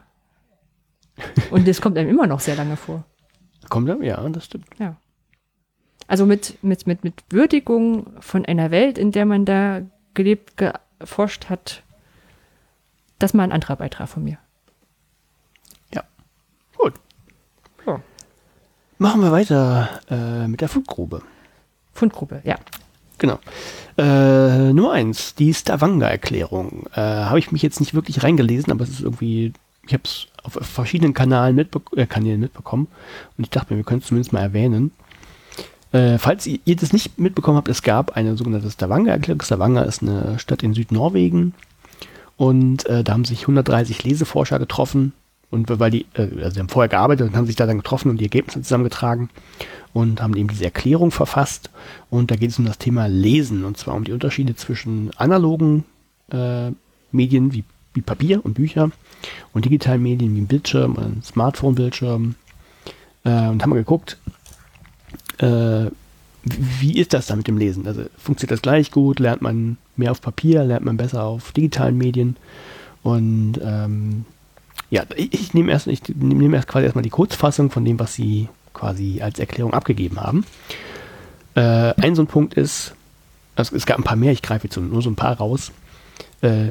[1.50, 3.04] Und das kommt einem immer noch sehr lange vor.
[3.68, 4.66] Kommt einem, ja, das stimmt.
[4.78, 4.96] Ja.
[6.08, 9.82] Also mit, mit, mit, mit Würdigung von einer Welt, in der man da
[10.14, 11.82] gelebt, geforscht hat,
[13.18, 14.38] das mal ein anderer Beitrag von mir.
[15.92, 16.04] Ja.
[16.76, 16.94] Gut.
[17.86, 18.00] Ja.
[18.98, 20.68] Machen wir weiter äh, mit der
[21.96, 22.56] Fundgruppe, ja.
[23.18, 23.38] Genau.
[23.96, 26.86] Äh, Nummer eins, die Stavanger-Erklärung.
[26.92, 29.54] Äh, habe ich mich jetzt nicht wirklich reingelesen, aber es ist irgendwie,
[29.86, 32.88] ich habe es auf verschiedenen Kanälen, mitbe äh, Kanälen mitbekommen
[33.36, 34.92] und ich dachte mir, wir können es zumindest mal erwähnen.
[35.92, 39.40] Äh, falls ihr, ihr, das nicht mitbekommen habt, es gab eine sogenannte Stavanger-Erklärung.
[39.40, 41.54] Stavanger ist eine Stadt in Südnorwegen
[42.36, 45.14] und äh, da haben sich 130 Leseforscher getroffen
[45.50, 48.10] und weil die, äh, also sie haben vorher gearbeitet und haben sich da dann getroffen
[48.10, 49.30] und die Ergebnisse zusammengetragen
[49.92, 51.70] und haben eben diese Erklärung verfasst.
[52.10, 55.84] Und da geht es um das Thema Lesen und zwar um die Unterschiede zwischen analogen
[56.30, 56.70] äh,
[57.12, 57.64] Medien wie,
[57.94, 58.90] wie Papier und Bücher
[59.52, 62.34] und digitalen Medien wie ein Bildschirm oder ein Smartphone-Bildschirm.
[63.24, 64.18] Äh, und haben geguckt,
[65.38, 65.86] äh,
[66.44, 67.86] wie ist das da mit dem Lesen?
[67.86, 69.18] Also funktioniert das gleich gut?
[69.18, 70.64] Lernt man mehr auf Papier?
[70.64, 72.36] Lernt man besser auf digitalen Medien?
[73.02, 74.24] Und ähm,
[74.90, 78.14] ja, ich, ich nehme erst, ich nehme erst quasi erstmal die Kurzfassung von dem, was
[78.14, 80.44] sie quasi als Erklärung abgegeben haben.
[81.54, 82.94] Äh, ein so ein Punkt ist,
[83.56, 85.72] also es gab ein paar mehr, ich greife jetzt nur so ein paar raus.
[86.42, 86.68] Äh,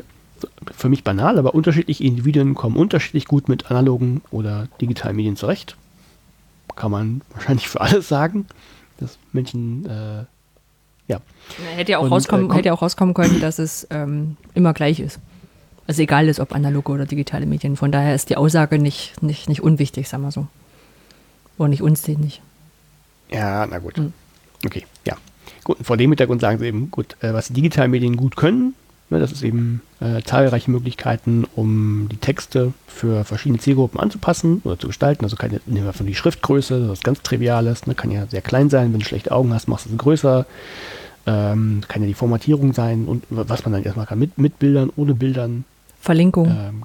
[0.75, 5.75] für mich banal, aber unterschiedliche Individuen kommen unterschiedlich gut mit analogen oder digitalen Medien zurecht.
[6.75, 8.45] Kann man wahrscheinlich für alles sagen,
[8.99, 10.25] dass Menschen, äh,
[11.07, 11.19] ja.
[11.75, 14.37] Hätte ja, auch Und, rauskommen, äh, kommt- hätte ja auch rauskommen können, dass es ähm,
[14.53, 15.19] immer gleich ist.
[15.87, 17.77] Also egal ist, ob analoge oder digitale Medien.
[17.77, 20.47] Von daher ist die Aussage nicht, nicht, nicht unwichtig, sagen wir so.
[21.57, 22.41] Oder nicht unsinnig.
[23.29, 23.97] Ja, na gut.
[23.97, 24.13] Hm.
[24.65, 25.15] Okay, ja.
[25.63, 28.73] Gut, vor dem Hintergrund sagen sie eben, gut, äh, was die digitalen Medien gut können,
[29.09, 34.79] ne, das ist eben äh, zahlreiche Möglichkeiten, um die Texte für verschiedene Zielgruppen anzupassen oder
[34.79, 35.23] zu gestalten.
[35.23, 38.41] Also ja, nehmen wir von die Schriftgröße, das ist ganz Triviales, ne, kann ja sehr
[38.41, 40.45] klein sein, wenn du schlechte Augen hast, machst du es größer.
[41.27, 44.91] Ähm, kann ja die Formatierung sein und was man dann erstmal kann, mit, mit Bildern,
[44.95, 45.65] ohne Bildern,
[46.05, 46.47] Verlinkung.
[46.47, 46.83] ähm,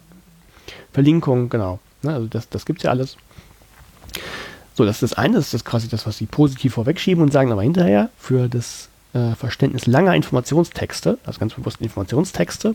[0.93, 1.79] Verlinkung, genau.
[2.03, 3.17] Ne, also das, das gibt es ja alles.
[4.75, 7.53] So, das ist das eine, das ist quasi das, was sie positiv vorwegschieben und sagen
[7.53, 12.75] aber hinterher für das äh, Verständnis langer Informationstexte, also ganz bewusst Informationstexte,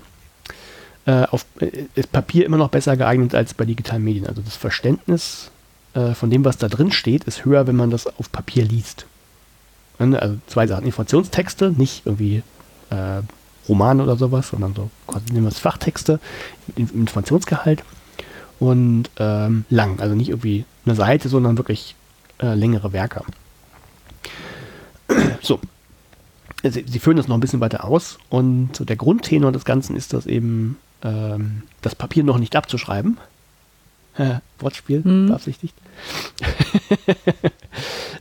[1.07, 4.27] äh, auf, äh, ist Papier immer noch besser geeignet als bei digitalen Medien.
[4.27, 5.49] Also das Verständnis
[5.95, 9.07] äh, von dem, was da drin steht, ist höher, wenn man das auf Papier liest.
[9.97, 12.43] Ne, Also zwei Sachen, Informationstexte, nicht irgendwie
[12.91, 13.21] äh,
[13.67, 16.19] Romane oder sowas, sondern so quasi nehmen wir es Fachtexte,
[16.75, 17.83] mit Informationsgehalt
[18.59, 21.95] und ähm, lang, also nicht irgendwie eine Seite, sondern wirklich
[22.41, 23.23] äh, längere Werke.
[25.41, 25.59] So.
[26.63, 29.95] Sie, sie führen das noch ein bisschen weiter aus und so der Grundtenor des Ganzen
[29.95, 33.17] ist, dass eben ähm, das Papier noch nicht abzuschreiben.
[34.59, 35.27] Wortspiel, Mhm.
[35.27, 35.75] beabsichtigt.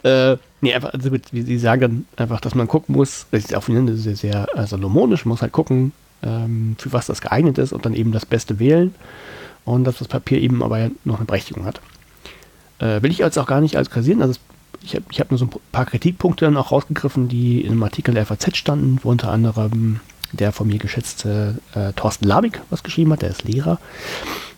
[0.03, 3.55] äh, nee, einfach, also, wie Sie sagen dann einfach, dass man gucken muss, das ist
[3.55, 7.59] auch wieder sehr, sehr äh, salomonisch, man muss halt gucken, ähm, für was das geeignet
[7.59, 8.95] ist und dann eben das Beste wählen
[9.65, 11.81] und dass das Papier eben aber noch eine Berechtigung hat.
[12.79, 14.39] Äh, will ich jetzt auch gar nicht alles kassieren, also
[14.83, 17.83] ich habe ich hab nur so ein paar Kritikpunkte dann auch rausgegriffen, die in einem
[17.83, 20.01] Artikel der FAZ standen, wo unter anderem
[20.33, 23.79] der von mir geschätzte äh, Thorsten Labig was geschrieben hat, der ist Lehrer.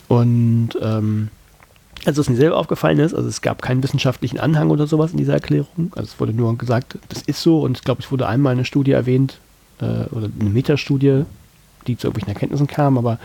[0.08, 1.28] Und ähm,
[2.06, 5.18] also was mir selber aufgefallen ist, also es gab keinen wissenschaftlichen Anhang oder sowas in
[5.18, 5.92] dieser Erklärung.
[5.96, 8.64] Also es wurde nur gesagt, das ist so und ich glaube, es wurde einmal eine
[8.64, 9.38] Studie erwähnt
[9.80, 11.24] äh, oder eine Metastudie,
[11.86, 13.18] die zu irgendwelchen Erkenntnissen kam, aber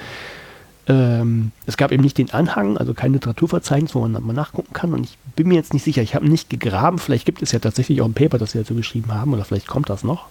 [0.87, 4.93] ähm, es gab eben nicht den Anhang, also kein Literaturverzeichnis, wo man mal nachgucken kann.
[4.93, 7.59] Und ich bin mir jetzt nicht sicher, ich habe nicht gegraben, vielleicht gibt es ja
[7.59, 10.25] tatsächlich auch ein Paper, das sie dazu geschrieben haben, oder vielleicht kommt das noch.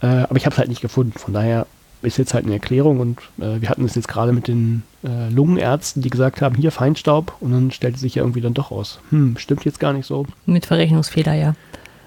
[0.00, 1.18] Äh, aber ich habe es halt nicht gefunden.
[1.18, 1.66] Von daher
[2.04, 5.28] ist jetzt halt eine Erklärung und äh, wir hatten es jetzt gerade mit den äh,
[5.30, 9.00] Lungenärzten, die gesagt haben, hier Feinstaub und dann stellte sich ja irgendwie dann doch aus.
[9.10, 10.26] Hm, stimmt jetzt gar nicht so.
[10.46, 11.54] Mit Verrechnungsfehler, ja.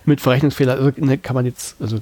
[0.05, 1.97] Mit Verrechnungsfehler also, ne, kann man jetzt, also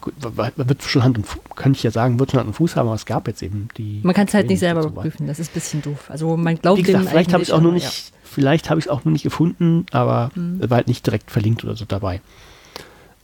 [0.00, 2.76] gut, wird schon Hand und Fuß, könnte ich ja sagen, wird schon Hand und Fuß
[2.76, 4.00] haben, aber es gab jetzt eben die.
[4.02, 4.88] Man kann es halt nicht selber bei.
[4.88, 6.06] überprüfen, das ist ein bisschen doof.
[6.10, 8.86] Also man glaubt Wie gesagt, vielleicht habe ich es auch nur nicht, vielleicht habe ich
[8.86, 10.60] es auch noch nicht gefunden, aber Mhm.
[10.62, 12.20] es war halt nicht direkt verlinkt oder so dabei.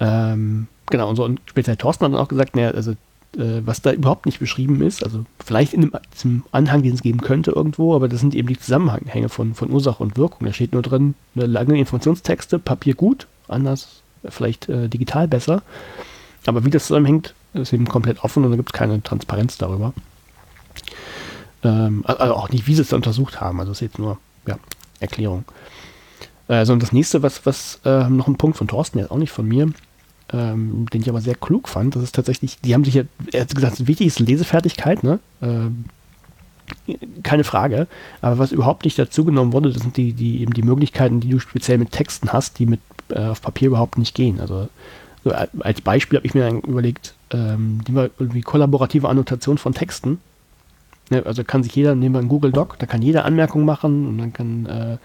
[0.01, 2.95] Ähm, genau, und so und speziell Thorsten hat dann auch gesagt, naja, also
[3.37, 7.21] äh, was da überhaupt nicht beschrieben ist, also vielleicht in dem, Anhang, den es geben
[7.21, 10.47] könnte irgendwo, aber das sind eben die Zusammenhänge von, von Ursache und Wirkung.
[10.47, 15.63] Da steht nur drin, eine lange Informationstexte, Papier gut, anders äh, vielleicht äh, digital besser.
[16.47, 19.95] Aber wie das zusammenhängt, ist eben komplett offen und da gibt es keine Transparenz darüber.
[21.63, 23.61] Ähm, also auch nicht, wie sie es da untersucht haben.
[23.61, 24.59] Also das ist jetzt nur ja,
[25.01, 25.45] Erklärung.
[26.49, 29.33] Also und das nächste, was, was äh, noch ein Punkt von Thorsten, jetzt auch nicht
[29.33, 29.71] von mir,
[30.33, 33.03] ähm, den ich aber sehr klug fand, das ist tatsächlich, die haben sich ja,
[33.33, 35.19] er hat gesagt, wichtig ist Lesefertigkeit, ne?
[35.43, 35.85] Ähm,
[37.23, 37.87] keine Frage.
[38.23, 41.39] Aber was überhaupt nicht dazugenommen wurde, das sind die, die eben die Möglichkeiten, die du
[41.39, 42.81] speziell mit Texten hast, die mit
[43.11, 44.41] äh, auf Papier überhaupt nicht gehen.
[44.41, 44.69] Also
[45.25, 49.75] so a- als Beispiel habe ich mir dann überlegt, ähm, mal irgendwie kollaborative Annotation von
[49.75, 50.19] Texten.
[51.11, 54.09] Ne, also kann sich jeder, nehmen wir einen Google Doc, da kann jeder Anmerkungen machen
[54.09, 54.97] und dann kann, äh,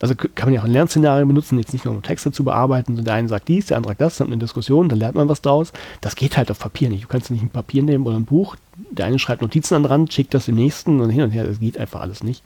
[0.00, 2.96] also kann man ja auch ein Lernszenario benutzen, jetzt nicht nur um Texte zu bearbeiten,
[2.96, 5.28] sondern der eine sagt dies, der andere sagt das, dann eine Diskussion, dann lernt man
[5.28, 5.72] was draus.
[6.00, 7.04] Das geht halt auf Papier nicht.
[7.04, 8.56] Du kannst nicht ein Papier nehmen oder ein Buch,
[8.90, 11.44] der eine schreibt Notizen an den Rand, schickt das dem nächsten und hin und her,
[11.44, 12.42] das geht einfach alles nicht.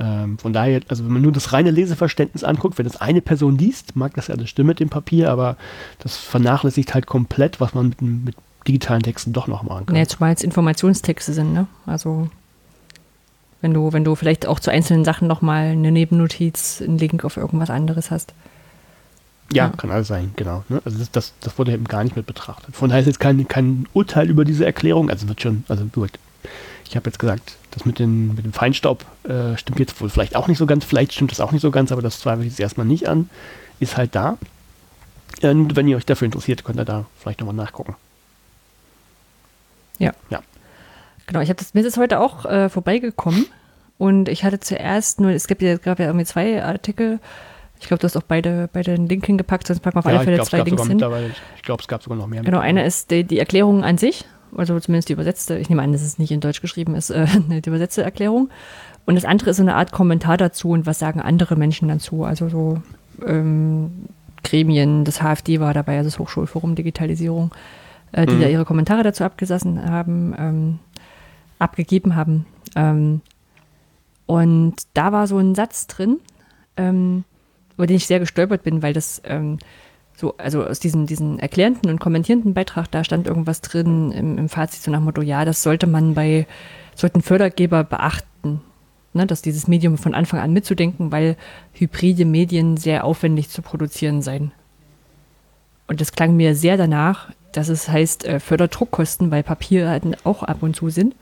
[0.00, 3.56] Ähm, von daher, also wenn man nur das reine Leseverständnis anguckt, wenn das eine Person
[3.56, 5.56] liest, mag das ja alles stimmen mit dem Papier, aber
[6.00, 8.36] das vernachlässigt halt komplett, was man mit, mit
[8.66, 9.96] digitalen Texten doch noch machen kann.
[9.96, 11.66] Ja, zumal es Informationstexte sind, ne?
[11.86, 12.28] Also
[13.60, 17.36] wenn du, wenn du vielleicht auch zu einzelnen Sachen nochmal eine Nebennotiz, einen Link auf
[17.36, 18.32] irgendwas anderes hast.
[19.52, 19.72] Ja, Ja.
[19.76, 20.62] kann alles sein, genau.
[20.68, 20.80] Ne?
[20.84, 22.76] Also das, das, das wurde eben gar nicht mit betrachtet.
[22.76, 25.10] Von daher ist jetzt kein, kein Urteil über diese Erklärung.
[25.10, 26.10] Also wird schon, also gut.
[26.88, 30.36] Ich habe jetzt gesagt, das mit, den, mit dem Feinstaub äh, stimmt jetzt wohl vielleicht
[30.36, 32.50] auch nicht so ganz, vielleicht stimmt das auch nicht so ganz, aber das zweifle ich
[32.52, 33.28] jetzt erstmal nicht an.
[33.80, 34.38] Ist halt da.
[35.42, 37.94] Und wenn ihr euch dafür interessiert, könnt ihr da vielleicht nochmal nachgucken.
[39.98, 40.12] Ja.
[40.30, 40.40] Ja.
[41.28, 43.44] Genau, ich habe das, mir ist das heute auch äh, vorbeigekommen
[43.98, 47.20] und ich hatte zuerst nur, es gibt ja, gab ja irgendwie zwei Artikel.
[47.80, 50.16] Ich glaube, du hast auch beide, beide einen Link hingepackt, sonst packen wir auf alle
[50.16, 50.98] Ja, ich Fälle zwei Links hin.
[51.54, 52.42] ich glaube, es gab sogar noch mehr.
[52.42, 54.24] Genau, eine ist die, die Erklärung an sich,
[54.56, 57.26] also zumindest die übersetzte, ich nehme an, dass es nicht in Deutsch geschrieben ist, äh,
[57.48, 58.48] die übersetzte Erklärung.
[59.04, 62.24] Und das andere ist so eine Art Kommentar dazu und was sagen andere Menschen dazu.
[62.24, 62.82] Also so
[63.26, 64.06] ähm,
[64.44, 67.50] Gremien, das HFD war dabei, also das Hochschulforum Digitalisierung,
[68.12, 68.40] äh, die mhm.
[68.40, 70.78] da ihre Kommentare dazu abgesessen haben, ähm,
[71.58, 72.46] abgegeben haben.
[72.76, 73.20] Ähm,
[74.26, 76.20] und da war so ein Satz drin,
[76.76, 77.24] ähm,
[77.76, 79.58] über den ich sehr gestolpert bin, weil das ähm,
[80.16, 84.48] so, also aus diesem, diesen erklärenden und kommentierenden Beitrag, da stand irgendwas drin im, im
[84.48, 86.46] Fazit so nach Motto, ja, das sollte man bei,
[86.94, 88.60] sollten Fördergeber beachten,
[89.12, 91.36] ne, dass dieses Medium von Anfang an mitzudenken, weil
[91.72, 94.52] hybride Medien sehr aufwendig zu produzieren seien.
[95.86, 100.42] Und das klang mir sehr danach, dass es heißt äh, Förderdruckkosten, weil Papier halt auch
[100.42, 101.14] ab und zu sind.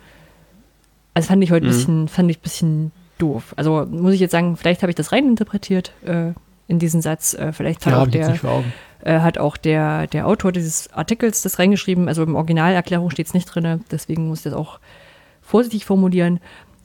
[1.16, 1.76] Also fand ich heute ein mhm.
[1.76, 3.54] bisschen, fand ich bisschen doof.
[3.56, 6.32] Also muss ich jetzt sagen, vielleicht habe ich das reininterpretiert äh,
[6.68, 7.32] in diesen Satz.
[7.32, 8.38] Äh, vielleicht hat ja, auch der,
[9.00, 12.08] äh, hat auch der, der Autor dieses Artikels das reingeschrieben.
[12.08, 14.78] Also im Originalerklärung steht es nicht drin, deswegen muss ich das auch
[15.40, 16.38] vorsichtig formulieren.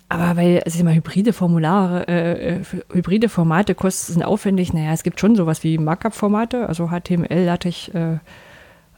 [0.08, 2.64] Aber weil, also mal, hybride Formulare, äh, äh
[2.94, 4.72] hybride Formate kosten, sind aufwendig.
[4.72, 8.20] Naja, es gibt schon sowas wie Markup-Formate, also HTML, LaTeX, äh,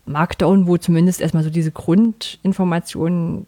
[0.06, 3.48] Markdown, wo zumindest erstmal so diese Grundinformationen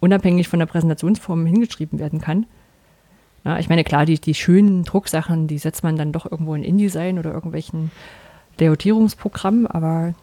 [0.00, 2.46] unabhängig von der Präsentationsform hingeschrieben werden kann.
[3.44, 6.64] Ja, ich meine, klar, die, die schönen Drucksachen, die setzt man dann doch irgendwo in
[6.64, 7.90] InDesign oder irgendwelchen
[8.58, 10.14] Layoutierungsprogrammen, aber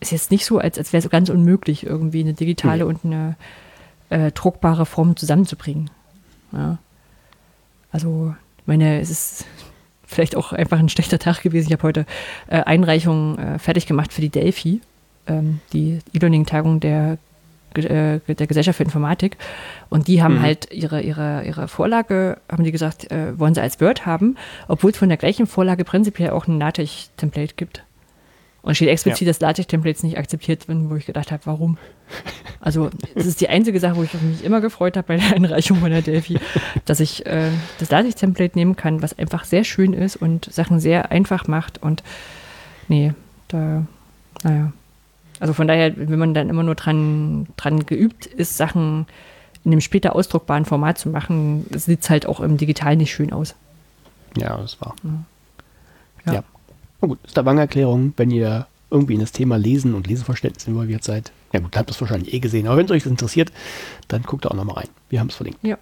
[0.00, 2.90] ist jetzt nicht so, als, als wäre es ganz unmöglich, irgendwie eine digitale mhm.
[2.90, 3.36] und eine
[4.10, 5.90] äh, druckbare Form zusammenzubringen.
[6.52, 6.78] Ja.
[7.92, 9.46] Also, ich meine, es ist
[10.06, 11.68] vielleicht auch einfach ein schlechter Tag gewesen.
[11.68, 12.06] Ich habe heute
[12.48, 14.80] äh, Einreichungen äh, fertig gemacht für die Delphi,
[15.26, 17.18] ähm, die E-Learning-Tagung der
[17.82, 19.36] der Gesellschaft für Informatik.
[19.88, 20.42] Und die haben mhm.
[20.42, 24.36] halt ihre, ihre, ihre Vorlage, haben die gesagt, äh, wollen sie als Word haben,
[24.68, 27.82] obwohl es von der gleichen Vorlage prinzipiell auch ein LaTeX-Template gibt.
[28.62, 29.28] Und steht explizit, ja.
[29.28, 31.78] dass LaTeX-Templates nicht akzeptiert werden, wo ich gedacht habe, warum?
[32.60, 35.78] Also, das ist die einzige Sache, wo ich mich immer gefreut habe bei der Einreichung
[35.78, 36.40] von der Delphi,
[36.84, 41.12] dass ich äh, das LaTeX-Template nehmen kann, was einfach sehr schön ist und Sachen sehr
[41.12, 41.80] einfach macht.
[41.80, 42.02] Und
[42.88, 43.12] nee,
[43.46, 43.86] da,
[44.42, 44.72] naja.
[45.40, 49.06] Also von daher, wenn man dann immer nur dran, dran geübt ist, Sachen
[49.64, 53.32] in dem später ausdruckbaren Format zu machen, sieht es halt auch im Digital nicht schön
[53.32, 53.54] aus.
[54.36, 54.94] Ja, das war.
[56.26, 56.34] Ja.
[56.34, 56.44] ja.
[57.00, 61.02] Na gut, ist da Wangerklärung, wenn ihr irgendwie in das Thema Lesen und Leseverständnis involviert
[61.02, 61.32] seid.
[61.52, 63.50] Ja gut, habt ihr es wahrscheinlich eh gesehen, aber wenn es euch interessiert,
[64.08, 64.88] dann guckt da auch nochmal rein.
[65.08, 65.58] Wir haben es verlinkt.
[65.62, 65.78] Ja.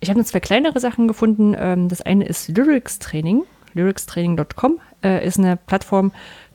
[0.00, 1.54] Ich habe noch zwei kleinere Sachen gefunden.
[1.58, 3.44] Ähm, das eine ist Lyrics Training.
[3.74, 6.12] Lyricstraining.com äh, ist eine Plattform,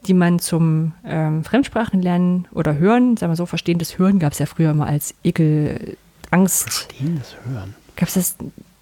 [0.07, 4.45] die man zum ähm, Fremdsprachenlernen oder Hören, sagen wir so, verstehendes Hören gab es ja
[4.45, 5.97] früher mal als Ekel,
[6.31, 6.69] Angst.
[6.69, 7.75] Verstehendes Hören?
[7.95, 8.35] Gab es das,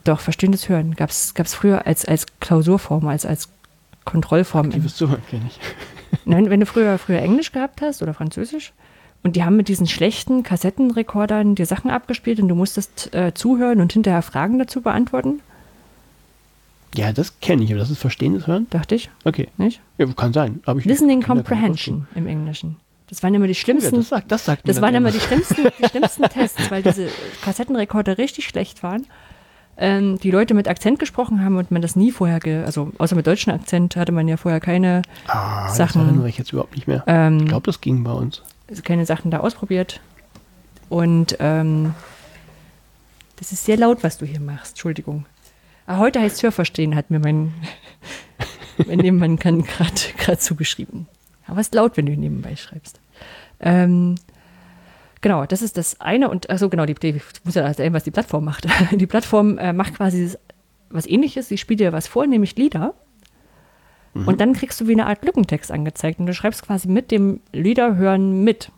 [0.03, 3.49] doch, verstehendes Hören gab es früher als, als Klausurform, als, als
[4.05, 4.67] Kontrollform.
[4.67, 5.59] Aktives Zuhören kenne ich.
[6.25, 8.73] Nein, wenn du früher, früher Englisch gehabt hast oder Französisch
[9.23, 13.81] und die haben mit diesen schlechten Kassettenrekordern dir Sachen abgespielt und du musstest äh, zuhören
[13.81, 15.41] und hinterher Fragen dazu beantworten.
[16.95, 18.67] Ja, das kenne ich, aber das ist verstehendes Hören?
[18.69, 19.09] Dachte ich.
[19.23, 19.49] Okay.
[19.57, 19.81] Nicht?
[19.97, 20.59] Ja, kann sein.
[20.65, 22.77] Aber ich Listening Comprehension im Englischen.
[23.09, 23.95] Das waren immer die schlimmsten.
[23.95, 27.09] Ja, das sagt, das sagt Das waren immer die schlimmsten, die schlimmsten Tests, weil diese
[27.43, 29.07] Kassettenrekorder richtig schlecht waren.
[29.77, 33.15] Ähm, die Leute mit Akzent gesprochen haben und man das nie vorher, ge also außer
[33.15, 36.01] mit deutschem Akzent hatte man ja vorher keine ah, Sachen.
[36.01, 37.03] Das erinnere ich jetzt überhaupt nicht mehr.
[37.07, 38.43] Ähm, ich glaube, das ging bei uns.
[38.69, 40.01] Also keine Sachen da ausprobiert.
[40.89, 41.95] Und ähm,
[43.37, 44.71] das ist sehr laut, was du hier machst.
[44.71, 45.25] Entschuldigung.
[45.89, 47.51] Ah, heute heißt Hörverstehen, hat mir mein,
[48.85, 51.07] mein Nebenmann gerade zugeschrieben.
[51.47, 53.01] Aber es ist laut, wenn du nebenbei schreibst.
[53.59, 54.13] Ähm,
[55.21, 56.29] genau, das ist das eine.
[56.29, 58.67] Und also genau, die, die ich muss ja erzählen, was die Plattform macht.
[58.91, 60.31] Die Plattform äh, macht quasi
[60.91, 61.47] was ähnliches.
[61.47, 62.93] Sie spielt dir was vor, nämlich Lieder.
[64.13, 64.27] Mhm.
[64.27, 66.19] Und dann kriegst du wie eine Art Lückentext angezeigt.
[66.19, 68.71] Und du schreibst quasi mit dem Liederhören mit.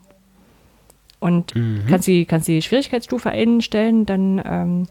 [1.20, 1.84] Und mhm.
[1.90, 4.86] kannst, die, kannst die Schwierigkeitsstufe einstellen, dann ähm,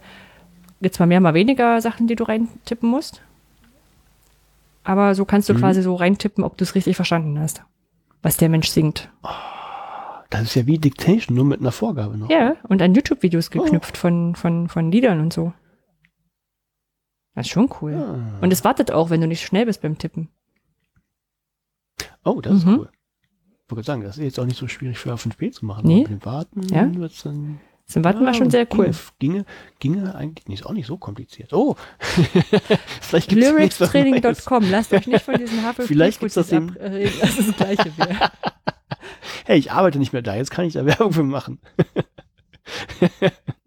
[0.82, 3.22] es mal mehr, mal weniger Sachen, die du reintippen musst.
[4.84, 5.60] Aber so kannst du mhm.
[5.60, 7.64] quasi so reintippen, ob du es richtig verstanden hast,
[8.22, 9.10] was der Mensch singt.
[9.24, 9.30] Oh,
[10.30, 12.30] das ist ja wie Dictation, nur mit einer Vorgabe noch.
[12.30, 13.60] Ja, und an YouTube-Videos oh.
[13.60, 14.00] geknüpft oh.
[14.00, 15.54] von, von, von Liedern und so.
[17.36, 17.94] Das ist schon cool.
[17.96, 18.40] Ah.
[18.42, 20.30] Und es wartet auch, wenn du nicht schnell bist beim Tippen.
[22.24, 22.58] Oh, das mhm.
[22.58, 22.90] ist cool.
[23.66, 25.88] Ich wollte sagen, das ist jetzt auch nicht so schwierig für F5P zu machen.
[25.88, 26.02] Nee.
[26.02, 26.94] Mit dem Warten ja.
[26.96, 27.62] wird's dann
[27.96, 28.92] Warten ja, war schon sehr cool.
[29.20, 29.46] Ginge,
[29.80, 31.54] ginge eigentlich nicht, auch nicht so kompliziert.
[31.54, 31.76] Oh,
[33.02, 34.70] vielleicht gibt's Lyricstraining.com.
[34.70, 38.32] Lasst euch nicht von diesen Havel Vielleicht gibt's das abreden, dass es das Gleiche wäre.
[39.46, 41.60] hey, ich arbeite nicht mehr da, jetzt kann ich da Werbung für machen.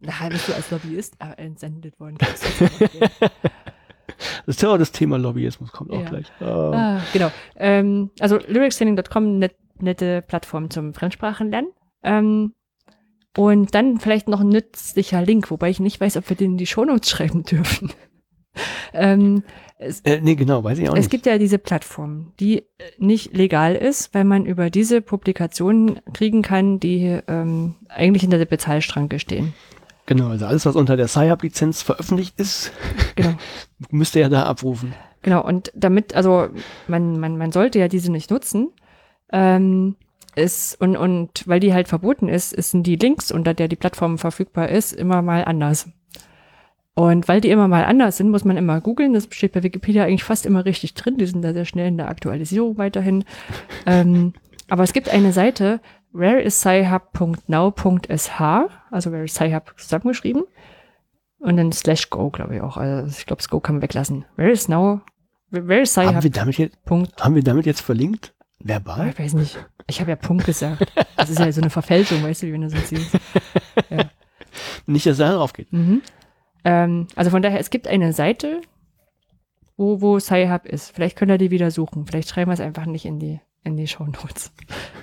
[0.01, 2.18] Na, bist du als Lobbyist entsendet worden.
[4.46, 6.09] Das Thema das Thema Lobbyismus kommt auch ja.
[6.09, 6.26] gleich.
[6.40, 6.72] Oh.
[6.74, 7.30] Ah, genau.
[7.56, 11.70] Ähm, also lyricstraining.com, net, nette Plattform zum Fremdsprachenlernen.
[12.02, 12.55] Ähm,
[13.36, 16.56] Und dann vielleicht noch ein nützlicher Link, wobei ich nicht weiß, ob wir den in
[16.59, 17.93] die Shownotes schreiben dürfen.
[18.93, 19.43] ähm,
[19.78, 21.11] es, Äh, nee, genau, weiß ich auch es nicht.
[21.11, 22.65] gibt ja diese Plattform, die äh,
[22.98, 28.44] nicht legal ist, weil man über diese Publikationen kriegen kann, die ähm, eigentlich hinter der
[28.47, 29.52] Bezahlstranke stehen.
[30.06, 32.70] Genau, also alles, was unter der Sci-Hub-Lizenz veröffentlicht ist,
[33.16, 33.35] Genau.
[33.90, 34.94] müsst ihr ja da abrufen.
[35.23, 36.48] Genau, und damit, also
[36.86, 38.70] man, man, man sollte ja diese nicht nutzen.
[39.32, 39.97] Ähm,
[40.36, 44.19] ist, und, und weil die halt verboten ist, sind die Links, unter der die Plattform
[44.19, 45.89] verfügbar ist, immer mal anders.
[46.94, 49.15] Und weil die immer mal anders sind, muss man immer googeln.
[49.15, 51.19] Das steht bei Wikipedia eigentlich fast immer richtig drin.
[51.19, 53.24] Die sind da sehr schnell in der Aktualisierung weiterhin.
[53.86, 54.32] ähm,
[54.69, 55.81] aber es gibt eine Seite,
[56.12, 60.44] whereissci-hub.now.sh, also where is sci-hub zusammengeschrieben.
[61.39, 62.77] Und dann slash go, glaube ich auch.
[62.77, 64.24] Also ich glaube, das go kann man weglassen.
[64.36, 65.01] Where is now,
[65.51, 66.32] where is Haben wir, sci-hub.
[66.32, 66.78] damit jetzt,
[67.20, 68.35] haben wir damit jetzt verlinkt?
[68.61, 69.09] Verbal?
[69.11, 69.59] Ich weiß nicht.
[69.86, 70.93] Ich habe ja Punkt gesagt.
[71.16, 73.16] Das ist ja so eine Verfälschung, weißt du, wie wenn du so siehst.
[74.86, 75.73] Nicht, dass er darauf geht.
[75.73, 76.02] Mhm.
[76.65, 78.61] Ähm, also von daher, es gibt eine Seite,
[79.77, 80.90] wo, wo Sci-Hub ist.
[80.94, 82.06] Vielleicht könnt ihr die wieder suchen.
[82.06, 84.52] Vielleicht schreiben wir es einfach nicht in die, in die Show Notes.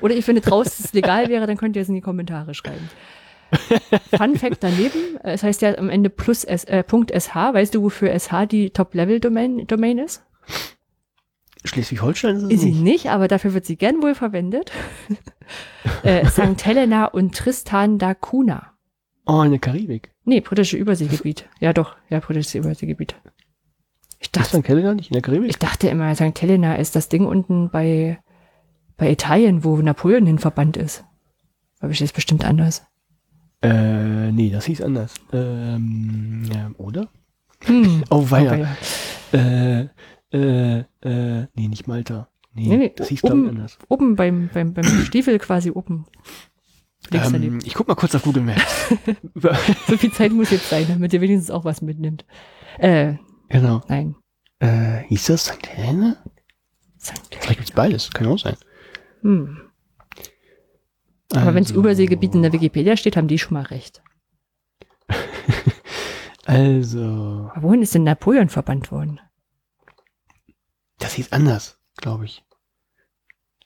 [0.01, 2.53] Oder ihr findet raus, dass es legal wäre, dann könnt ihr es in die Kommentare
[2.53, 2.89] schreiben.
[4.15, 7.35] Fun Fact daneben, äh, es heißt ja am Ende plus S, äh, Punkt .sh.
[7.35, 10.23] Weißt du, wofür SH die Top-Level-Domain Domain ist?
[11.63, 12.81] Schleswig-Holstein ist Ist sie nicht.
[12.81, 14.71] nicht, aber dafür wird sie gern wohl verwendet.
[16.03, 16.65] äh, St.
[16.65, 18.73] Helena und Tristan da Cunha.
[19.25, 20.11] Oh, in der Karibik.
[20.25, 21.47] Nee, britische Überseegebiet.
[21.59, 23.15] Ja, doch, ja, britische Überseegebiet.
[24.19, 24.67] Ich Ist dachte, St.
[24.67, 25.49] Helena nicht in der Karibik?
[25.49, 26.39] ich dachte immer, St.
[26.41, 28.19] Helena ist das Ding unten bei,
[28.97, 31.03] bei Italien, wo Napoleon hin verbannt ist.
[31.79, 32.83] Aber ich das bestimmt anders.
[33.63, 35.13] Äh, nee, das hieß anders.
[35.33, 37.09] Ähm, ja, oder?
[37.63, 38.03] Hm.
[38.09, 38.55] Oh, weia.
[38.55, 38.75] ja.
[39.39, 39.87] Äh,
[40.31, 42.27] äh, äh, nee, nicht Malta.
[42.53, 43.77] Nee, Nee, nee, das hieß, oben, anders.
[43.87, 46.05] oben beim, beim, beim Stiefel quasi oben.
[47.11, 48.93] Ähm, ich guck mal kurz auf Google Maps.
[49.87, 52.25] So viel Zeit muss jetzt sein, damit ihr wenigstens auch was mitnimmt.
[52.77, 53.15] Äh,
[53.49, 53.81] genau.
[53.87, 54.15] nein.
[54.59, 55.67] Äh, hieß das St.
[55.67, 56.17] Helena?
[56.99, 57.13] St.
[57.39, 58.11] Vielleicht gibt's beides.
[58.11, 58.55] Kann auch sein.
[59.21, 59.57] Hm.
[61.33, 64.03] Aber wenn es Also- Überseegebiet in der Wikipedia steht, haben die schon mal recht.
[66.45, 69.19] Also, Aber wohin ist denn Napoleon verbannt worden?
[71.01, 72.43] Das hieß anders, glaube ich.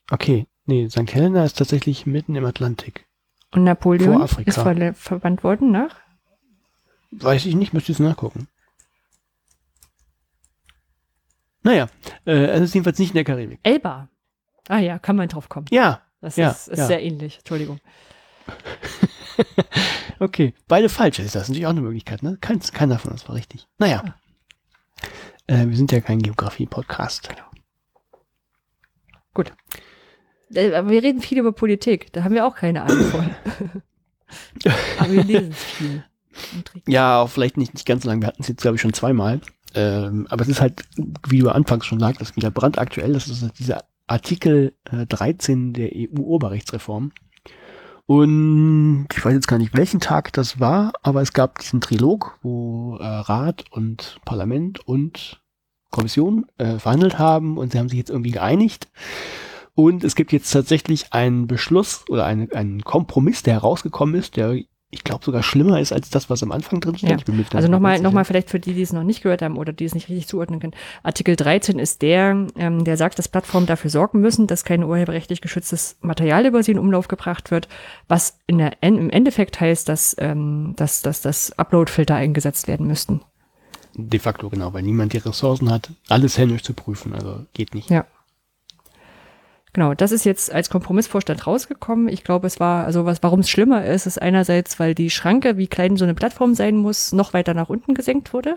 [0.10, 1.14] Okay, nee, St.
[1.14, 3.06] Helena ist tatsächlich mitten im Atlantik.
[3.52, 5.96] Und Napoleon ist ver verbannt worden nach?
[7.12, 8.48] Weiß ich nicht, müsste ich jetzt nachgucken.
[11.64, 11.88] Naja,
[12.26, 13.60] äh, es ist jedenfalls nicht in der Karibik.
[13.64, 14.10] Elba.
[14.68, 15.68] Ah ja, kann man drauf kommen.
[15.72, 16.88] Ja, Das Ja, ist, ist ja.
[16.88, 17.38] sehr ähnlich.
[17.40, 17.80] Entschuldigung.
[20.20, 20.54] okay.
[20.68, 21.18] Beide falsch.
[21.18, 22.38] Das ist natürlich auch eine Möglichkeit, ne?
[22.40, 23.68] Kein, keiner von uns war richtig.
[23.78, 24.16] Naja.
[25.48, 27.30] Äh, wir sind ja kein Geografie-Podcast.
[29.34, 29.52] Gut.
[30.54, 32.12] Äh, Aber wir reden viel über Politik.
[32.14, 33.30] Da haben wir auch keine Ahnung von.
[34.98, 36.04] Aber wir lesen es viel.
[36.88, 38.22] Ja, auch vielleicht nicht, nicht ganz so lange.
[38.22, 39.40] Wir hatten es jetzt, glaube ich, schon zweimal.
[39.74, 40.84] Ähm, aber es ist halt,
[41.28, 43.14] wie du anfangs schon sagtest, wieder brandaktuell.
[43.14, 47.12] Das ist dieser Artikel äh, 13 der EU-Urheberrechtsreform.
[48.08, 52.38] Und ich weiß jetzt gar nicht, welchen Tag das war, aber es gab diesen Trilog,
[52.44, 55.42] wo äh, Rat und Parlament und
[55.90, 58.90] Kommission äh, verhandelt haben und sie haben sich jetzt irgendwie geeinigt.
[59.74, 64.60] Und es gibt jetzt tatsächlich einen Beschluss oder einen, einen Kompromiss, der herausgekommen ist, der
[64.96, 67.28] ich glaube sogar schlimmer ist als das, was am Anfang drin steht.
[67.28, 67.46] Ja.
[67.54, 68.32] Also nochmal, ganz noch mal sicher.
[68.32, 70.62] vielleicht für die, die es noch nicht gehört haben oder die es nicht richtig zuordnen
[70.62, 70.74] können.
[71.04, 75.42] Artikel 13 ist der, ähm, der sagt, dass Plattformen dafür sorgen müssen, dass kein urheberrechtlich
[75.42, 77.68] geschütztes Material über sie in Umlauf gebracht wird,
[78.08, 83.22] was in der, im Endeffekt heißt, dass, ähm, dass, dass, dass Upload-Filter eingesetzt werden müssten.
[83.96, 87.14] De facto, genau, weil niemand die Ressourcen hat, alles händisch zu prüfen.
[87.14, 87.90] Also geht nicht.
[87.90, 88.06] Ja.
[89.76, 92.08] Genau, das ist jetzt als Kompromissvorstand rausgekommen.
[92.08, 95.58] Ich glaube, es war, also was, warum es schlimmer ist, ist einerseits, weil die Schranke,
[95.58, 98.56] wie klein so eine Plattform sein muss, noch weiter nach unten gesenkt wurde.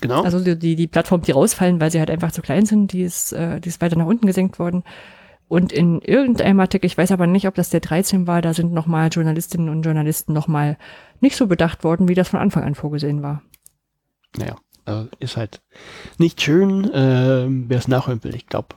[0.00, 0.22] Genau.
[0.22, 3.02] Also die, die, die Plattformen, die rausfallen, weil sie halt einfach zu klein sind, die
[3.02, 4.84] ist, äh, die ist weiter nach unten gesenkt worden.
[5.48, 8.72] Und in irgendeinem Artikel, ich weiß aber nicht, ob das der 13 war, da sind
[8.72, 10.78] nochmal Journalistinnen und Journalisten nochmal
[11.18, 13.42] nicht so bedacht worden, wie das von Anfang an vorgesehen war.
[14.38, 15.62] naja, also ist halt
[16.18, 16.88] nicht schön.
[16.94, 18.76] Ähm, Wer es nachhören will, ich glaube,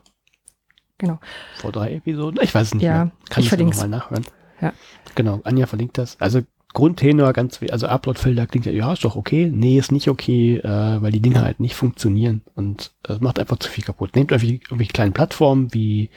[0.98, 1.20] Genau.
[1.58, 2.40] vor drei Episoden.
[2.42, 3.12] Ich weiß es nicht Ja, mehr.
[3.30, 4.26] Kann ich ich nochmal nachhören.
[4.62, 4.74] Ja.
[5.16, 6.20] Genau, Anja verlinkt das.
[6.20, 6.42] Also
[6.74, 9.50] Grundtenor, ganz, also Upload-Filter klingt ja, ja, ist doch okay.
[9.52, 13.58] Nee, ist nicht okay, äh, weil die Dinge halt nicht funktionieren und es macht einfach
[13.58, 14.16] zu viel kaputt.
[14.16, 16.10] Nehmt irgendwie, irgendwie kleine Plattformen wie,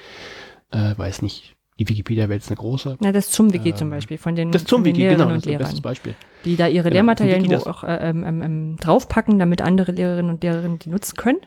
[0.70, 2.96] äh, weiß nicht, die Wikipedia wäre jetzt eine große.
[3.00, 5.18] Na, das zum Wiki Ähm, zum Beispiel, von den, Das von zum den Wiki, Lehrerinnen
[5.18, 5.62] genau, das und ist Lehrern.
[5.64, 6.14] bestes Beispiel.
[6.44, 10.30] die da ihre Genau, Lehrmaterialien das- auch äh, ähm, ähm, ähm, draufpacken, damit andere Lehrerinnen
[10.30, 11.38] und Lehrerinnen die nutzen können.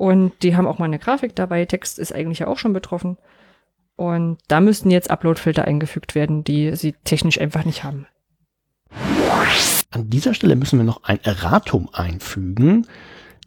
[0.00, 1.66] Und die haben auch mal eine Grafik dabei.
[1.66, 3.18] Text ist eigentlich ja auch schon betroffen.
[3.96, 8.06] Und da müssten jetzt Upload-Filter eingefügt werden, die sie technisch einfach nicht haben.
[9.90, 12.86] An dieser Stelle müssen wir noch ein Erratum einfügen,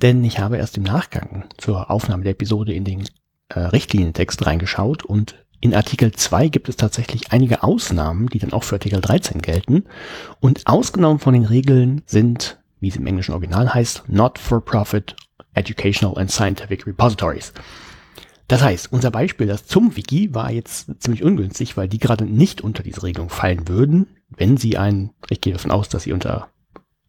[0.04, 3.10] denn ich habe erst im Nachgang zur Aufnahme der Episode in den
[3.50, 8.64] äh, Richtlinientext reingeschaut und in Artikel 2 gibt es tatsächlich einige Ausnahmen, die dann auch
[8.64, 9.86] für Artikel 13 gelten.
[10.40, 15.16] Und ausgenommen von den Regeln sind, wie es im englischen Original heißt, Not-for-Profit
[15.54, 17.54] Educational and Scientific Repositories.
[18.48, 22.62] Das heißt, unser Beispiel, das zum Wiki, war jetzt ziemlich ungünstig, weil die gerade nicht
[22.62, 26.50] unter diese Regelung fallen würden, wenn sie ein, ich gehe davon aus, dass sie unter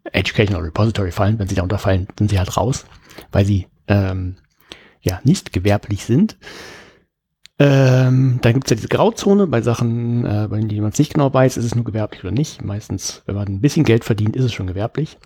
[0.04, 2.84] Educational Repository fallen, wenn sie darunter fallen, sind sie halt raus,
[3.32, 4.36] weil sie ähm,
[5.00, 6.36] ja nicht gewerblich sind.
[7.58, 11.14] Ähm, dann gibt es ja diese Grauzone bei Sachen, äh, bei denen man es nicht
[11.14, 12.62] genau weiß, ist es nur gewerblich oder nicht.
[12.62, 15.18] Meistens, wenn man ein bisschen Geld verdient, ist es schon gewerblich.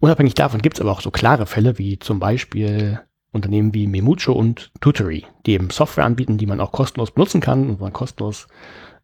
[0.00, 3.00] Unabhängig davon gibt es aber auch so klare Fälle, wie zum Beispiel
[3.32, 7.68] Unternehmen wie Memucho und Tutory, die eben Software anbieten, die man auch kostenlos benutzen kann
[7.68, 8.48] und man kostenlos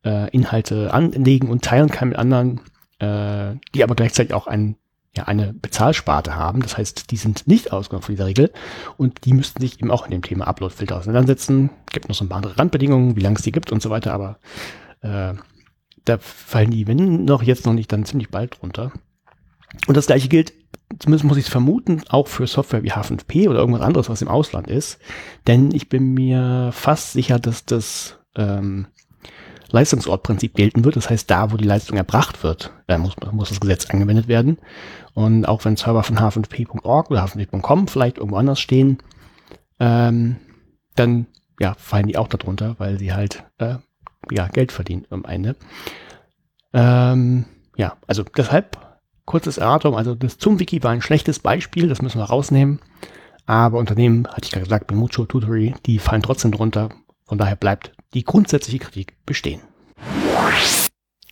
[0.04, 2.60] äh, Inhalte anlegen und teilen kann mit anderen,
[2.98, 4.76] äh, die aber gleichzeitig auch ein
[5.16, 6.62] ja eine Bezahlsparte haben.
[6.62, 8.52] Das heißt, die sind nicht ausgenommen von dieser Regel
[8.96, 11.70] und die müssten sich eben auch in dem Thema Upload-Filter auseinandersetzen.
[11.90, 14.12] Gibt noch so ein paar andere Randbedingungen, wie lange es die gibt und so weiter,
[14.12, 14.38] aber
[15.00, 15.34] äh,
[16.04, 18.92] da fallen die, wenn noch jetzt noch nicht, dann ziemlich bald drunter.
[19.86, 20.52] Und das gleiche gilt,
[20.98, 24.28] zumindest muss ich es vermuten, auch für Software wie H5P oder irgendwas anderes, was im
[24.28, 24.98] Ausland ist.
[25.46, 28.86] Denn ich bin mir fast sicher, dass das ähm,
[29.70, 30.96] Leistungsortprinzip gelten wird.
[30.96, 34.58] Das heißt, da, wo die Leistung erbracht wird, da muss, muss das Gesetz angewendet werden.
[35.14, 38.98] Und auch wenn Server von h5p.org oder h5p.com vielleicht irgendwo anders stehen,
[39.80, 40.36] ähm,
[40.94, 41.26] dann
[41.60, 43.76] ja, fallen die auch darunter, weil sie halt äh,
[44.30, 45.56] ja, Geld verdienen am Ende.
[46.72, 47.46] Ähm,
[47.76, 48.85] ja, also deshalb
[49.26, 52.80] kurzes Erratum, also das zum Wiki war ein schlechtes Beispiel, das müssen wir rausnehmen.
[53.44, 56.88] Aber Unternehmen, hatte ich gerade gesagt, Mucho, Tutory, die fallen trotzdem drunter.
[57.24, 59.60] Von daher bleibt die grundsätzliche Kritik bestehen.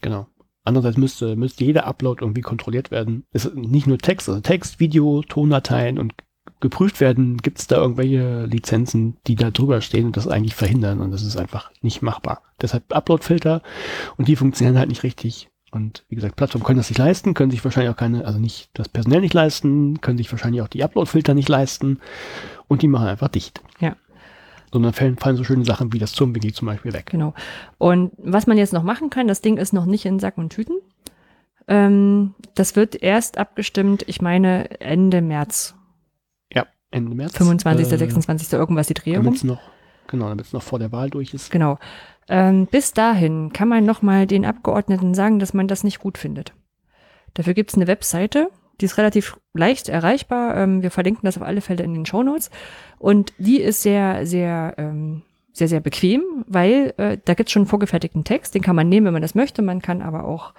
[0.01, 0.27] Genau.
[0.65, 3.25] Andererseits müsste, müsste jeder Upload irgendwie kontrolliert werden.
[3.33, 6.15] Es ist nicht nur Text, also Text, Video, Tondateien und
[6.61, 11.01] geprüft werden, gibt es da irgendwelche Lizenzen, die da drüber stehen und das eigentlich verhindern
[11.01, 12.43] und das ist einfach nicht machbar.
[12.61, 13.63] Deshalb Upload-Filter
[14.17, 15.49] und die funktionieren halt nicht richtig.
[15.75, 18.71] Und wie gesagt, Plattformen können das nicht leisten, können sich wahrscheinlich auch keine, also nicht
[18.75, 21.99] das Personell nicht leisten, können sich wahrscheinlich auch die Upload-Filter nicht leisten
[22.69, 23.61] und die machen einfach dicht.
[23.81, 23.97] Ja
[24.73, 27.07] sondern fallen, fallen so schöne Sachen wie das Zumwiki zum Beispiel weg.
[27.07, 27.33] Genau.
[27.79, 30.51] Und was man jetzt noch machen kann, das Ding ist noch nicht in Sack und
[30.51, 30.81] Tüten.
[31.69, 35.77] Ähm, das wird erst abgestimmt, ich meine Ende März.
[36.53, 37.37] Ja, Ende März.
[37.37, 38.53] 25., äh, 26.
[38.53, 39.23] irgendwas die Drehung.
[39.23, 39.61] Damit es noch,
[40.09, 41.53] genau, damit es noch vor der Wahl durch ist.
[41.53, 41.79] Genau.
[42.29, 46.55] Ähm, bis dahin kann man nochmal den Abgeordneten sagen, dass man das nicht gut findet.
[47.35, 48.49] Dafür gibt es eine Webseite,
[48.81, 50.57] die ist relativ leicht erreichbar.
[50.57, 52.51] Ähm, wir verlinken das auf alle Fälle in den Show Notes.
[52.99, 55.23] Und die ist sehr, sehr, ähm,
[55.53, 59.07] sehr, sehr bequem, weil äh, da gibt's schon einen vorgefertigten Text, den kann man nehmen,
[59.07, 59.63] wenn man das möchte.
[59.63, 60.55] Man kann aber auch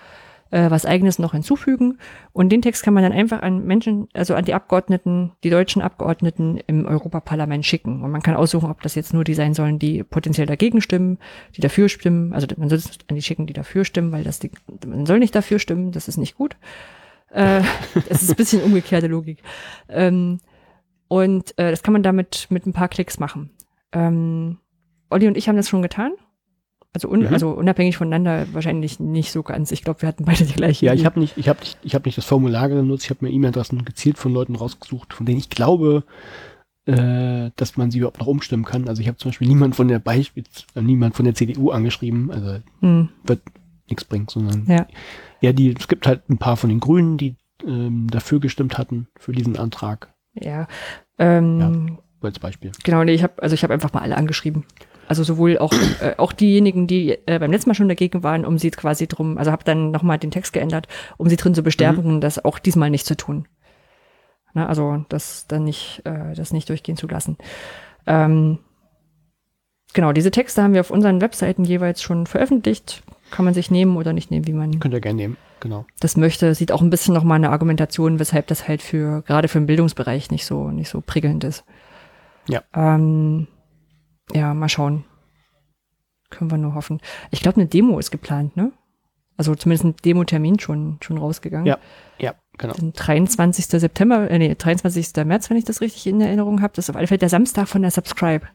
[0.52, 1.98] äh, was eigenes noch hinzufügen.
[2.32, 5.82] Und den Text kann man dann einfach an Menschen, also an die Abgeordneten, die deutschen
[5.82, 8.04] Abgeordneten im Europaparlament schicken.
[8.04, 11.18] Und man kann aussuchen, ob das jetzt nur die sein sollen, die potenziell dagegen stimmen,
[11.56, 12.34] die dafür stimmen.
[12.34, 14.52] Also man soll es an die schicken, die dafür stimmen, weil das die,
[14.86, 16.56] man soll nicht dafür stimmen, das ist nicht gut.
[17.32, 17.62] Äh,
[18.10, 19.42] das ist ein bisschen umgekehrte Logik.
[19.90, 20.40] Ähm,
[21.08, 23.52] und äh, das kann man damit mit ein paar Klicks machen.
[23.92, 24.58] Ähm,
[25.10, 26.14] Olli und ich haben das schon getan.
[26.96, 27.34] Also, un, mhm.
[27.34, 29.72] also unabhängig voneinander wahrscheinlich nicht so ganz.
[29.72, 30.86] Ich glaube, wir hatten beide die gleiche.
[30.86, 33.04] Ja, ich habe nicht, ich habe nicht, ich habe nicht das Formular genutzt.
[33.04, 36.06] Ich habe mir E-Mail-Adressen gezielt von Leuten rausgesucht, von denen ich glaube,
[36.86, 38.88] äh, dass man sie überhaupt noch umstimmen kann.
[38.88, 42.32] Also ich habe zum Beispiel niemand von der Beispiel, äh, niemand von der CDU angeschrieben.
[42.32, 43.10] Also mhm.
[43.26, 43.42] wird
[43.90, 44.88] nichts bringt, sondern ja.
[45.42, 47.36] ja, die, es gibt halt ein paar von den Grünen, die
[47.68, 50.14] ähm, dafür gestimmt hatten, für diesen Antrag.
[50.34, 50.70] Ja.
[51.20, 52.72] Ähm, ja als Beispiel.
[52.84, 54.66] Genau, nee, ich habe also ich habe einfach mal alle angeschrieben.
[55.08, 58.58] Also sowohl auch äh, auch diejenigen, die äh, beim letzten Mal schon dagegen waren, um
[58.58, 60.88] sie quasi drum, also habe dann nochmal den Text geändert,
[61.18, 62.22] um sie drin zu bestärken, mhm.
[62.22, 63.48] das auch diesmal nicht zu tun.
[64.54, 67.38] Na, also das dann nicht äh, das nicht durchgehen zu lassen.
[68.08, 68.60] Ähm,
[69.94, 73.98] genau, diese Texte haben wir auf unseren Webseiten jeweils schon veröffentlicht kann man sich nehmen
[73.98, 74.80] oder nicht nehmen, wie man.
[74.80, 75.86] Könnt ihr gerne nehmen, genau.
[76.00, 79.60] Das möchte, sieht auch ein bisschen nochmal eine Argumentation, weshalb das halt für, gerade für
[79.60, 81.64] den Bildungsbereich nicht so, nicht so prickelnd ist.
[82.48, 82.64] Ja.
[82.74, 83.48] Ähm,
[84.34, 85.06] ja, mal schauen.
[86.30, 87.00] Können wir nur hoffen.
[87.32, 88.72] Ich glaube, eine Demo ist geplant, ne?
[89.38, 91.66] Also zumindest ein Demo-Termin schon, schon rausgegangen.
[91.66, 91.78] Ja,
[92.20, 92.74] ja, genau.
[92.74, 93.66] Den 23.
[93.66, 95.26] September, äh, nee, 23.
[95.26, 96.74] März, wenn ich das richtig in Erinnerung habe.
[96.76, 98.48] Das ist auf alle Fälle der Samstag von der Subscribe.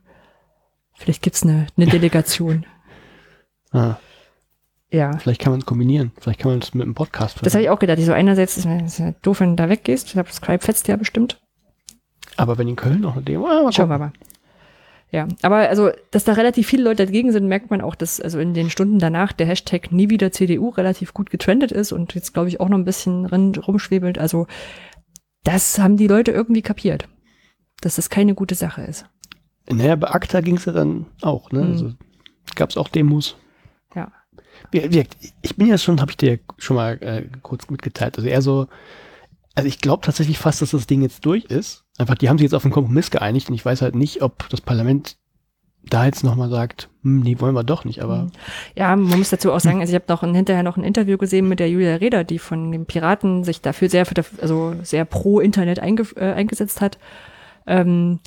[0.94, 2.66] Vielleicht gibt's eine, eine Delegation.
[3.72, 3.96] ah.
[4.92, 5.16] Ja.
[5.18, 6.10] Vielleicht kann man es kombinieren.
[6.18, 7.44] Vielleicht kann man es mit einem Podcast verbinden.
[7.44, 8.00] Das habe ich auch gedacht.
[8.00, 10.08] Ich so einerseits ist es ja doof, wenn du da weggehst.
[10.08, 11.40] Skype fetzt ja bestimmt.
[12.36, 14.12] Aber wenn in Köln noch eine Demo, ah, Schauen wir mal.
[15.12, 18.38] Ja, aber also, dass da relativ viele Leute dagegen sind, merkt man auch, dass also
[18.38, 22.32] in den Stunden danach der Hashtag nie wieder CDU relativ gut getrendet ist und jetzt
[22.32, 24.18] glaube ich auch noch ein bisschen rumschwebelt.
[24.18, 24.46] Also
[25.42, 27.08] das haben die Leute irgendwie kapiert,
[27.80, 29.06] dass das keine gute Sache ist.
[29.68, 31.62] Naja, bei ACTA ging es ja dann auch, ne?
[31.62, 31.72] Mhm.
[31.72, 31.92] Also
[32.54, 33.36] gab es auch Demos.
[33.94, 34.12] Ja.
[34.72, 38.16] Ich bin ja schon, habe ich dir schon mal äh, kurz mitgeteilt.
[38.16, 38.68] Also eher so,
[39.54, 41.84] also ich glaube tatsächlich fast, dass das Ding jetzt durch ist.
[41.98, 44.48] Einfach, die haben sich jetzt auf einen Kompromiss geeinigt und ich weiß halt nicht, ob
[44.48, 45.16] das Parlament
[45.82, 48.28] da jetzt nochmal sagt, hm, nee, wollen wir doch nicht, aber
[48.76, 51.48] Ja, man muss dazu auch sagen, also ich habe noch hinterher noch ein Interview gesehen
[51.48, 54.06] mit der Julia Reda, die von den Piraten sich dafür sehr,
[54.40, 56.98] also sehr pro Internet einge, äh, eingesetzt hat.
[57.66, 58.20] Ähm,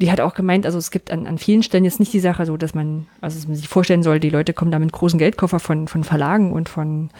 [0.00, 2.46] die hat auch gemeint, also es gibt an, an vielen Stellen jetzt nicht die Sache
[2.46, 5.18] so, dass man, also dass man sich vorstellen soll, die Leute kommen da mit großen
[5.18, 7.10] Geldkoffer von, von Verlagen und von,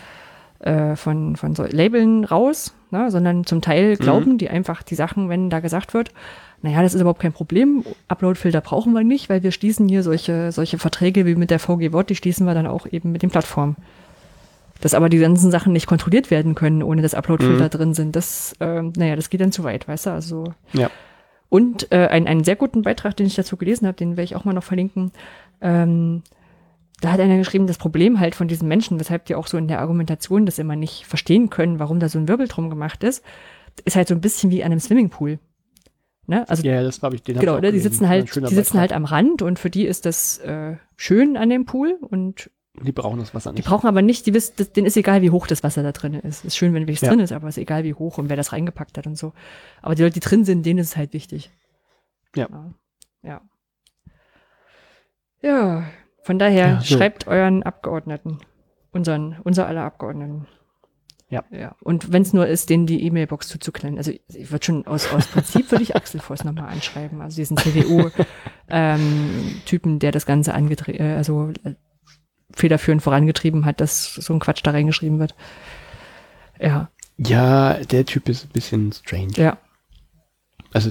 [0.60, 5.28] äh, von, von so Labeln raus, ne, sondern zum Teil glauben die einfach die Sachen,
[5.28, 6.12] wenn da gesagt wird,
[6.62, 7.84] naja, das ist überhaupt kein Problem.
[8.08, 11.92] Uploadfilter brauchen wir nicht, weil wir schließen hier solche, solche Verträge wie mit der VG
[11.92, 13.76] Wort, die schließen wir dann auch eben mit den Plattformen.
[14.82, 18.54] Dass aber die ganzen Sachen nicht kontrolliert werden können, ohne dass Uploadfilter drin sind, das,
[18.60, 20.10] ähm, naja, das geht dann zu weit, weißt du?
[20.10, 20.90] Also ja.
[21.48, 24.36] und äh, ein, einen sehr guten Beitrag, den ich dazu gelesen habe, den werde ich
[24.36, 25.12] auch mal noch verlinken.
[25.62, 26.22] Ähm,
[27.00, 29.68] da hat einer geschrieben, das Problem halt von diesen Menschen, weshalb die auch so in
[29.68, 33.24] der Argumentation das immer nicht verstehen können, warum da so ein Wirbel drum gemacht ist,
[33.84, 35.38] ist halt so ein bisschen wie an einem Swimmingpool.
[36.26, 36.48] Ne?
[36.48, 37.72] Also Ja, das habe ich den genau, ne?
[37.72, 41.36] die sitzen halt, die sitzen halt am Rand und für die ist das äh, schön
[41.36, 42.50] an dem Pool und
[42.82, 43.68] Die brauchen das Wasser die nicht.
[43.68, 46.14] brauchen aber nicht, die wissen, das, denen ist egal, wie hoch das Wasser da drin
[46.14, 46.44] ist.
[46.44, 47.08] Ist schön, wenn welches Ja.
[47.08, 49.32] drin ist, aber ist egal, wie hoch und wer das reingepackt hat und so.
[49.82, 51.50] Aber die Leute, die drin sind, denen ist es halt wichtig.
[52.36, 52.48] Ja.
[53.22, 53.40] Ja.
[55.42, 55.84] Ja,
[56.22, 56.96] von daher Ja, so.
[56.96, 58.38] schreibt euren Abgeordneten,
[58.92, 60.46] unseren, unser aller Abgeordneten.
[61.28, 61.44] Ja.
[61.52, 61.76] Ja.
[61.82, 63.98] Und wenn es nur ist, denen die E-Mail-Box zuzuklennen.
[63.98, 67.20] Also ich würde schon aus, aus Prinzip würde ich Axel Voss nochmal anschreiben.
[67.22, 67.56] Also diesen
[68.68, 71.74] CDU-Typen, der das Ganze angetrieben, äh, also äh,
[72.52, 75.34] federführend vorangetrieben hat, dass so ein Quatsch da reingeschrieben wird.
[76.58, 79.32] Ja, Ja, der Typ ist ein bisschen strange.
[79.36, 79.56] ja.
[80.72, 80.90] Also,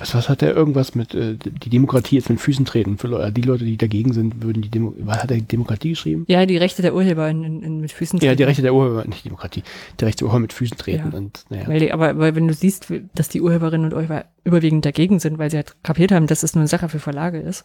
[0.00, 2.98] was, was hat er irgendwas mit, äh, die Demokratie jetzt mit Füßen treten?
[2.98, 6.24] Für Leute, die Leute, die dagegen sind, würden die Demo was hat er Demokratie geschrieben?
[6.28, 8.48] Ja, die Rechte der Urheber in, in, in, mit Füßen Ja, die treten.
[8.48, 9.62] Rechte der Urheber, nicht Demokratie,
[10.00, 11.18] die Rechte der Urheber mit Füßen treten Ja.
[11.18, 11.68] und, naja.
[11.68, 15.38] Weil die, aber weil wenn du siehst, dass die Urheberinnen und Urheber überwiegend dagegen sind,
[15.38, 17.64] weil sie halt kapiert haben, dass es nur eine Sache für Verlage ist.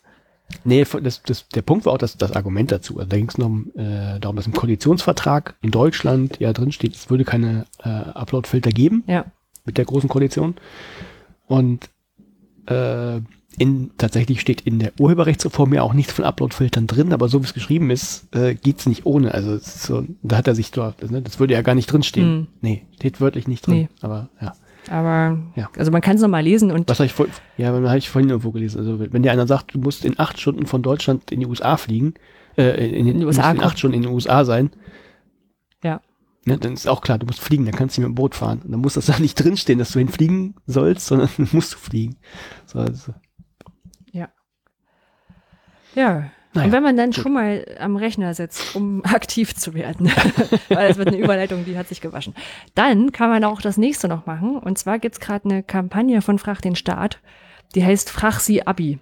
[0.64, 2.98] Nee, das, das, der Punkt war auch das, das Argument dazu.
[2.98, 6.94] Also da ging es noch äh, darum, dass im Koalitionsvertrag in Deutschland ja drin steht,
[6.96, 9.26] es würde keine äh, Upload-Filter geben Ja,
[9.66, 10.54] mit der großen Koalition.
[11.48, 11.90] Und
[12.68, 13.22] äh,
[13.58, 17.46] in, tatsächlich steht in der Urheberrechtsreform ja auch nichts von Upload-Filtern drin, aber so wie
[17.46, 19.34] es geschrieben ist, äh, geht's nicht ohne.
[19.34, 22.38] Also so, da hat er sich dort, das, ne, das würde ja gar nicht drinstehen.
[22.38, 22.48] Mhm.
[22.62, 23.76] Nee, steht wörtlich nicht drin.
[23.76, 23.90] Nee.
[24.02, 24.54] Aber ja.
[24.90, 25.70] aber Ja.
[25.78, 27.28] also man kann es nochmal lesen und Was habe ich vor,
[27.58, 28.80] ja, habe ich vorhin irgendwo gelesen.
[28.80, 31.78] Also wenn dir einer sagt, du musst in acht Stunden von Deutschland in die USA
[31.78, 32.16] fliegen,
[32.58, 34.72] äh, in, in, die du USA in acht Stunden in den USA sein,
[36.46, 38.36] ne, dann ist auch klar, du musst fliegen, dann kannst du nicht mit dem Boot
[38.36, 38.62] fahren.
[38.64, 42.18] Und dann muss das da nicht drinstehen, dass du hinfliegen sollst, sondern musst du fliegen.
[42.66, 43.14] So, also,
[45.96, 46.30] ja.
[46.54, 47.22] Naja, und wenn man dann gut.
[47.22, 50.10] schon mal am Rechner sitzt, um aktiv zu werden,
[50.70, 52.34] weil es wird eine Überleitung, die hat sich gewaschen,
[52.76, 54.58] dann kann man auch das nächste noch machen.
[54.58, 57.20] Und zwar gibt's gerade eine Kampagne von Frag den Staat,
[57.74, 59.00] die heißt Frag sie Abi.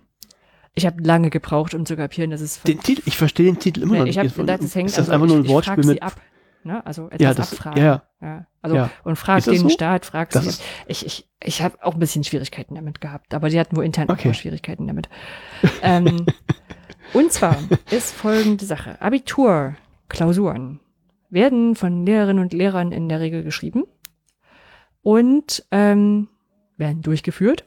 [0.75, 3.83] Ich habe lange gebraucht, um zu kapieren, dass es den Titel, ich verstehe den Titel
[3.83, 4.17] immer noch ich nicht.
[4.17, 6.01] habe gedacht, das hängt ist das also einfach nur ein ich, ich Wortspiel mit, sie
[6.01, 6.19] ab.
[6.65, 6.85] Ne?
[6.85, 7.83] Also etwas Ja, das- abfragen.
[7.83, 8.45] ja, ja.
[8.61, 8.89] Also Ja.
[9.03, 9.69] und frag den so?
[9.69, 10.63] Staat, frag Das sie.
[10.87, 14.09] Ich, ich, ich habe auch ein bisschen Schwierigkeiten damit gehabt, aber die hatten wohl intern
[14.09, 14.29] Okay.
[14.29, 15.09] auch Schwierigkeiten damit.
[15.81, 16.25] ähm,
[17.13, 17.57] und zwar
[17.91, 19.01] ist folgende Sache.
[19.01, 20.79] Abiturklausuren
[21.29, 23.83] werden von Lehrerinnen und Lehrern in der Regel geschrieben
[25.01, 26.29] und ähm,
[26.77, 27.65] werden durchgeführt.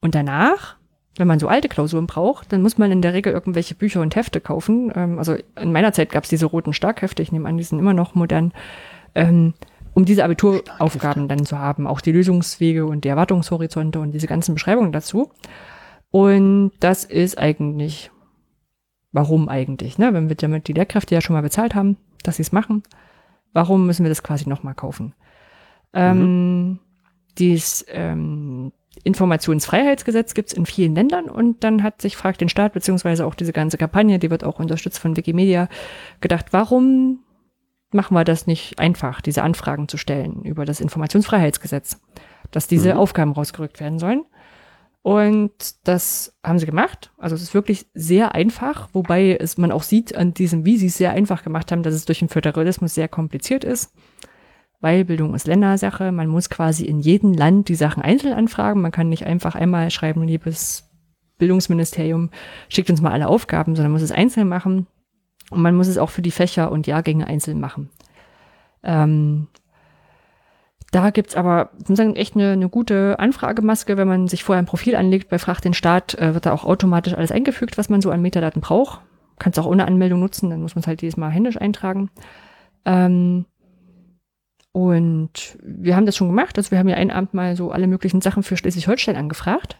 [0.00, 0.76] Und danach,
[1.18, 4.16] wenn man so alte Klausuren braucht, dann muss man in der Regel irgendwelche Bücher und
[4.16, 4.92] Hefte kaufen.
[4.94, 7.78] Ähm, also in meiner Zeit gab es diese roten Starkhefte, ich nehme an, die sind
[7.78, 8.52] immer noch modern,
[9.14, 9.54] ähm,
[9.94, 11.86] um diese Abituraufgaben dann zu haben.
[11.86, 15.30] Auch die Lösungswege und die Erwartungshorizonte und diese ganzen Beschreibungen dazu.
[16.10, 18.10] Und das ist eigentlich,
[19.12, 19.98] warum eigentlich?
[19.98, 20.14] Ne?
[20.14, 22.84] Wenn wir damit die Lehrkräfte ja schon mal bezahlt haben, dass sie es machen,
[23.52, 25.14] warum müssen wir das quasi nochmal kaufen?
[25.92, 26.78] Ähm,
[27.38, 28.72] dies ähm,
[29.04, 33.34] Informationsfreiheitsgesetz gibt es in vielen Ländern und dann hat sich Fragt den Staat, beziehungsweise auch
[33.34, 35.68] diese ganze Kampagne, die wird auch unterstützt von Wikimedia,
[36.20, 37.20] gedacht, warum
[37.92, 42.00] machen wir das nicht einfach, diese Anfragen zu stellen über das Informationsfreiheitsgesetz,
[42.50, 42.98] dass diese Mhm.
[42.98, 44.24] Aufgaben rausgerückt werden sollen.
[45.02, 47.12] Und das haben sie gemacht.
[47.16, 50.88] Also es ist wirklich sehr einfach, wobei es man auch sieht an diesem, wie sie
[50.88, 53.94] es sehr einfach gemacht haben, dass es durch den Föderalismus sehr kompliziert ist.
[54.80, 56.12] Weil Bildung ist Ländersache.
[56.12, 58.80] Man muss quasi in jedem Land die Sachen einzeln anfragen.
[58.80, 60.88] Man kann nicht einfach einmal schreiben, liebes
[61.38, 62.30] Bildungsministerium
[62.68, 64.86] schickt uns mal alle Aufgaben, sondern muss es einzeln machen.
[65.50, 67.90] Und man muss es auch für die Fächer und Jahrgänge einzeln machen.
[68.82, 69.48] Ähm,
[70.90, 73.96] da gibt's aber sagen, echt eine, eine gute Anfragemaske.
[73.96, 76.64] Wenn man sich vorher ein Profil anlegt bei Frag den Staat, äh, wird da auch
[76.64, 79.00] automatisch alles eingefügt, was man so an Metadaten braucht.
[79.38, 82.10] Kannst auch ohne Anmeldung nutzen, dann muss man es halt jedes Mal händisch eintragen.
[82.84, 83.44] Ähm,
[84.72, 86.56] und wir haben das schon gemacht.
[86.58, 89.78] Also wir haben ja einen Abend mal so alle möglichen Sachen für Schleswig-Holstein angefragt.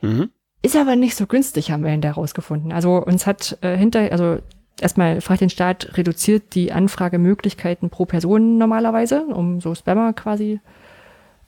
[0.00, 0.30] Mhm.
[0.62, 2.72] Ist aber nicht so günstig, haben wir hinterher herausgefunden.
[2.72, 4.38] Also uns hat äh, hinter, also
[4.80, 10.60] erstmal fragt den Staat, reduziert die Anfragemöglichkeiten pro Person normalerweise, um so Spammer quasi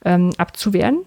[0.04, 1.04] ähm, abzuwehren.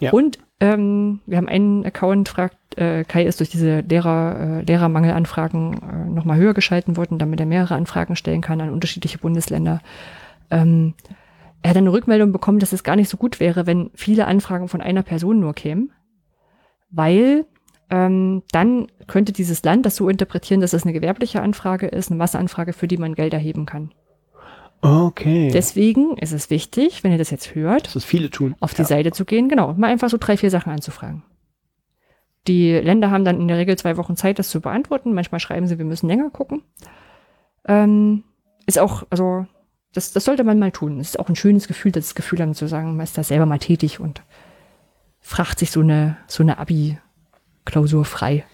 [0.00, 0.10] Ja.
[0.10, 5.74] Und ähm, wir haben einen Account, fragt, äh, Kai ist durch diese Lehrer, äh, Lehrermangelanfragen
[5.74, 9.80] äh, nochmal höher geschalten worden, damit er mehrere Anfragen stellen kann an unterschiedliche Bundesländer.
[10.52, 10.94] Ähm,
[11.62, 14.68] er hat eine Rückmeldung bekommen, dass es gar nicht so gut wäre, wenn viele Anfragen
[14.68, 15.92] von einer Person nur kämen,
[16.90, 17.46] weil
[17.90, 22.18] ähm, dann könnte dieses Land das so interpretieren, dass es eine gewerbliche Anfrage ist, eine
[22.18, 23.92] Masseanfrage, für die man Geld erheben kann.
[24.80, 25.50] Okay.
[25.52, 28.56] Deswegen ist es wichtig, wenn ihr das jetzt hört, dass es viele tun.
[28.60, 28.88] auf die ja.
[28.88, 31.22] Seite zu gehen, genau, mal einfach so drei, vier Sachen anzufragen.
[32.48, 35.14] Die Länder haben dann in der Regel zwei Wochen Zeit, das zu beantworten.
[35.14, 36.62] Manchmal schreiben sie, wir müssen länger gucken.
[37.68, 38.24] Ähm,
[38.66, 39.46] ist auch, also,
[39.92, 40.98] das, das sollte man mal tun.
[41.00, 43.46] Es ist auch ein schönes Gefühl, das Gefühl haben zu sagen, man ist da selber
[43.46, 44.22] mal tätig und
[45.20, 46.98] fragt sich so eine, so eine Abi,
[47.64, 48.44] klausurfrei,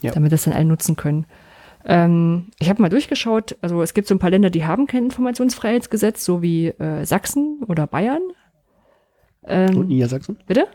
[0.00, 0.12] ja.
[0.12, 1.26] damit das dann alle nutzen können.
[1.84, 5.04] Ähm, ich habe mal durchgeschaut, also es gibt so ein paar Länder, die haben kein
[5.04, 8.22] Informationsfreiheitsgesetz, so wie äh, Sachsen oder Bayern.
[9.44, 10.38] Ähm, Und Niedersachsen?
[10.46, 10.68] Bitte?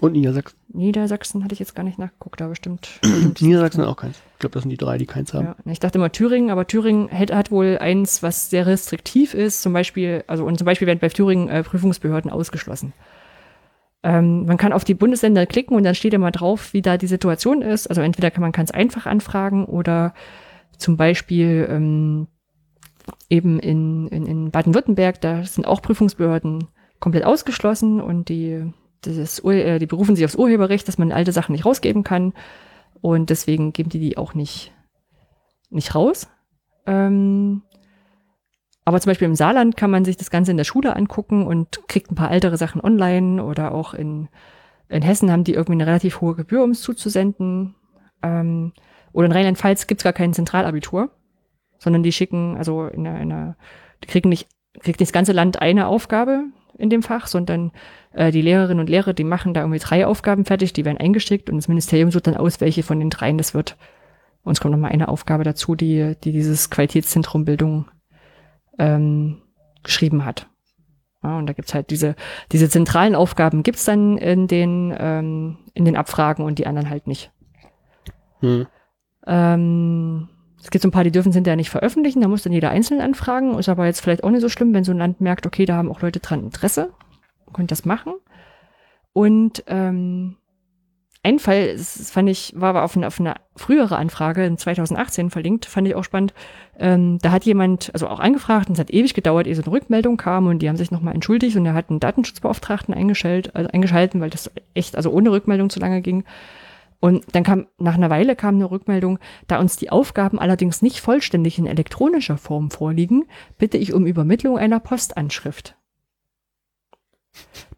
[0.00, 0.58] Und Niedersachsen?
[0.68, 3.00] Niedersachsen hatte ich jetzt gar nicht nachgeguckt, da bestimmt.
[3.40, 4.18] Niedersachsen auch keins.
[4.42, 5.46] Ich glaube, das sind die drei, die keins haben.
[5.46, 9.62] Ja, ich dachte immer Thüringen, aber Thüringen hat, hat, wohl eins, was sehr restriktiv ist.
[9.62, 12.92] Zum Beispiel, also und zum Beispiel werden bei Thüringen äh, Prüfungsbehörden ausgeschlossen.
[14.02, 17.06] Ähm, man kann auf die Bundesländer klicken und dann steht immer drauf, wie da die
[17.06, 17.86] Situation ist.
[17.86, 20.12] Also entweder kann man ganz einfach anfragen oder
[20.76, 22.26] zum Beispiel ähm,
[23.30, 26.66] eben in, in, in Baden-Württemberg, da sind auch Prüfungsbehörden
[26.98, 31.52] komplett ausgeschlossen und die, das, äh, die berufen sich aufs Urheberrecht, dass man alte Sachen
[31.52, 32.32] nicht rausgeben kann
[33.02, 34.72] und deswegen geben die die auch nicht,
[35.68, 36.30] nicht raus.
[36.86, 37.62] Ähm,
[38.84, 41.86] aber zum Beispiel im Saarland kann man sich das Ganze in der Schule angucken und
[41.88, 44.28] kriegt ein paar ältere Sachen online oder auch in,
[44.88, 47.74] in Hessen haben die irgendwie eine relativ hohe Gebühr, um es zuzusenden.
[48.22, 48.72] Ähm,
[49.12, 51.10] oder in Rheinland-Pfalz gibt's gar kein Zentralabitur,
[51.78, 53.56] sondern die schicken, also in einer
[54.02, 54.48] die kriegen nicht,
[54.80, 56.44] kriegt nicht das ganze Land eine Aufgabe
[56.78, 57.72] in dem Fach, sondern
[58.14, 61.50] äh, die Lehrerinnen und Lehrer, die machen da irgendwie drei Aufgaben fertig, die werden eingeschickt
[61.50, 63.76] und das Ministerium sucht dann aus, welche von den dreien das wird.
[64.42, 67.86] Und es kommt nochmal eine Aufgabe dazu, die, die dieses Qualitätszentrum Bildung
[68.78, 69.42] ähm,
[69.82, 70.48] geschrieben hat.
[71.22, 72.16] Ja, und da gibt's halt diese,
[72.50, 77.06] diese zentralen Aufgaben gibt's dann in den, ähm, in den Abfragen und die anderen halt
[77.06, 77.30] nicht.
[78.40, 78.66] Hm.
[79.26, 80.28] Ähm,
[80.60, 82.70] es gibt so ein paar, die dürfen sind ja nicht veröffentlichen, da muss dann jeder
[82.70, 83.56] einzeln anfragen.
[83.58, 85.76] Ist aber jetzt vielleicht auch nicht so schlimm, wenn so ein Land merkt, okay, da
[85.76, 86.92] haben auch Leute dran Interesse,
[87.52, 88.14] könnt das machen.
[89.12, 90.36] Und ähm,
[91.24, 95.30] ein Fall, das fand ich, war aber auf eine, auf eine frühere Anfrage in 2018
[95.30, 96.34] verlinkt, fand ich auch spannend.
[96.78, 99.70] Ähm, da hat jemand, also auch angefragt und es hat ewig gedauert, ehe so eine
[99.70, 103.70] Rückmeldung kam und die haben sich nochmal entschuldigt und er hat einen Datenschutzbeauftragten eingeschaltet, also
[103.70, 106.24] eingeschalten, weil das echt, also ohne Rückmeldung zu lange ging.
[106.98, 111.00] Und dann kam, nach einer Weile kam eine Rückmeldung, da uns die Aufgaben allerdings nicht
[111.00, 113.26] vollständig in elektronischer Form vorliegen,
[113.58, 115.76] bitte ich um Übermittlung einer Postanschrift.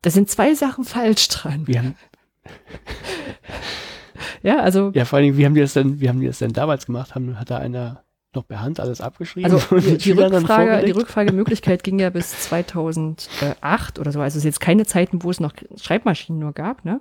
[0.02, 1.66] Da sind zwei Sachen falsch dran.
[1.66, 1.94] Wir haben,
[4.42, 4.90] ja, also.
[4.94, 6.86] Ja, vor allen Dingen, wie haben die das denn, wie haben die das denn damals
[6.86, 7.14] gemacht?
[7.14, 9.50] Haben, hat da einer noch per Hand alles abgeschrieben?
[9.50, 14.20] Also die, die Rückfrage, die Rückfragemöglichkeit ging ja bis 2008 oder so.
[14.20, 17.00] Also es ist jetzt keine Zeiten, wo es noch Schreibmaschinen nur gab, ne?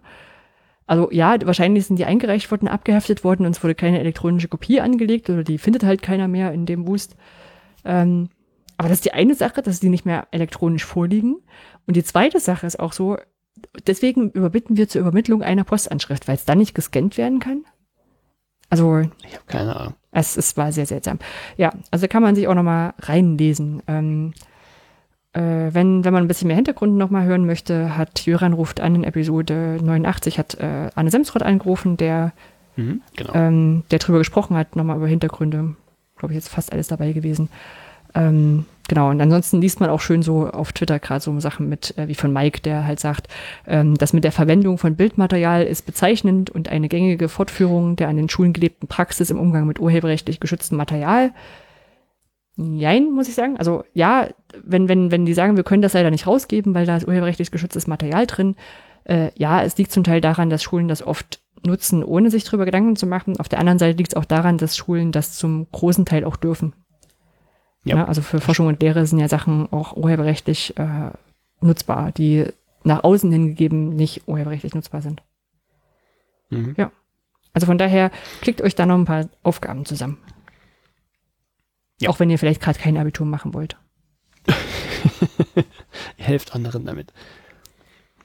[0.86, 4.82] Also ja, wahrscheinlich sind die eingereicht worden, abgeheftet worden und es wurde keine elektronische Kopie
[4.82, 7.16] angelegt oder die findet halt keiner mehr in dem Wust.
[7.86, 8.30] Ähm,
[8.78, 11.38] aber das ist die eine Sache, dass die nicht mehr elektronisch vorliegen.
[11.86, 13.18] Und die zweite Sache ist auch so,
[13.88, 17.66] deswegen überbitten wir zur Übermittlung einer Postanschrift, weil es dann nicht gescannt werden kann.
[18.70, 19.00] Also.
[19.00, 19.94] Ich habe keine Ahnung.
[20.12, 21.20] Es, es war sehr seltsam.
[21.58, 23.82] Ja, also kann man sich auch nochmal reinlesen.
[23.88, 24.34] Ähm,
[25.34, 28.96] äh, wenn, wenn man ein bisschen mehr Hintergrund nochmal hören möchte, hat Jöran ruft an
[28.96, 32.34] in Episode 89, hat äh, Anne Semsrott angerufen, der,
[32.76, 33.34] mhm, genau.
[33.34, 35.76] ähm, der drüber gesprochen hat, nochmal über Hintergründe.
[36.18, 37.50] Glaube ich, jetzt fast alles dabei gewesen.
[38.14, 41.98] Ähm, genau, und ansonsten liest man auch schön so auf Twitter gerade so Sachen mit,
[41.98, 43.28] äh, wie von Mike, der halt sagt,
[43.66, 48.18] ähm, das mit der Verwendung von Bildmaterial ist bezeichnend und eine gängige Fortführung der an
[48.18, 51.32] den Schulen gelebten Praxis im Umgang mit urheberrechtlich geschütztem Material.
[52.56, 53.58] Nein, muss ich sagen.
[53.58, 54.30] Also ja,
[54.64, 57.50] wenn, wenn, wenn die sagen, wir können das leider nicht rausgeben, weil da ist urheberrechtlich
[57.50, 58.56] geschütztes Material drin,
[59.06, 62.66] äh, ja, es liegt zum Teil daran, dass Schulen das oft nutzen, ohne sich darüber
[62.66, 63.40] Gedanken zu machen.
[63.40, 66.36] Auf der anderen Seite liegt es auch daran, dass Schulen das zum großen Teil auch
[66.36, 66.74] dürfen.
[67.84, 67.98] Ja.
[67.98, 71.12] ja also für Forschung und Lehre sind ja Sachen auch urheberrechtlich äh,
[71.62, 72.48] nutzbar, die
[72.84, 75.22] nach außen hingegeben nicht urheberrechtlich nutzbar sind.
[76.50, 76.76] Mhm.
[76.78, 76.92] Ja.
[77.54, 80.18] Also von daher klickt euch da noch ein paar Aufgaben zusammen.
[82.02, 82.10] Ja.
[82.10, 83.78] Auch wenn ihr vielleicht gerade kein Abitur machen wollt.
[86.18, 87.14] helft anderen damit.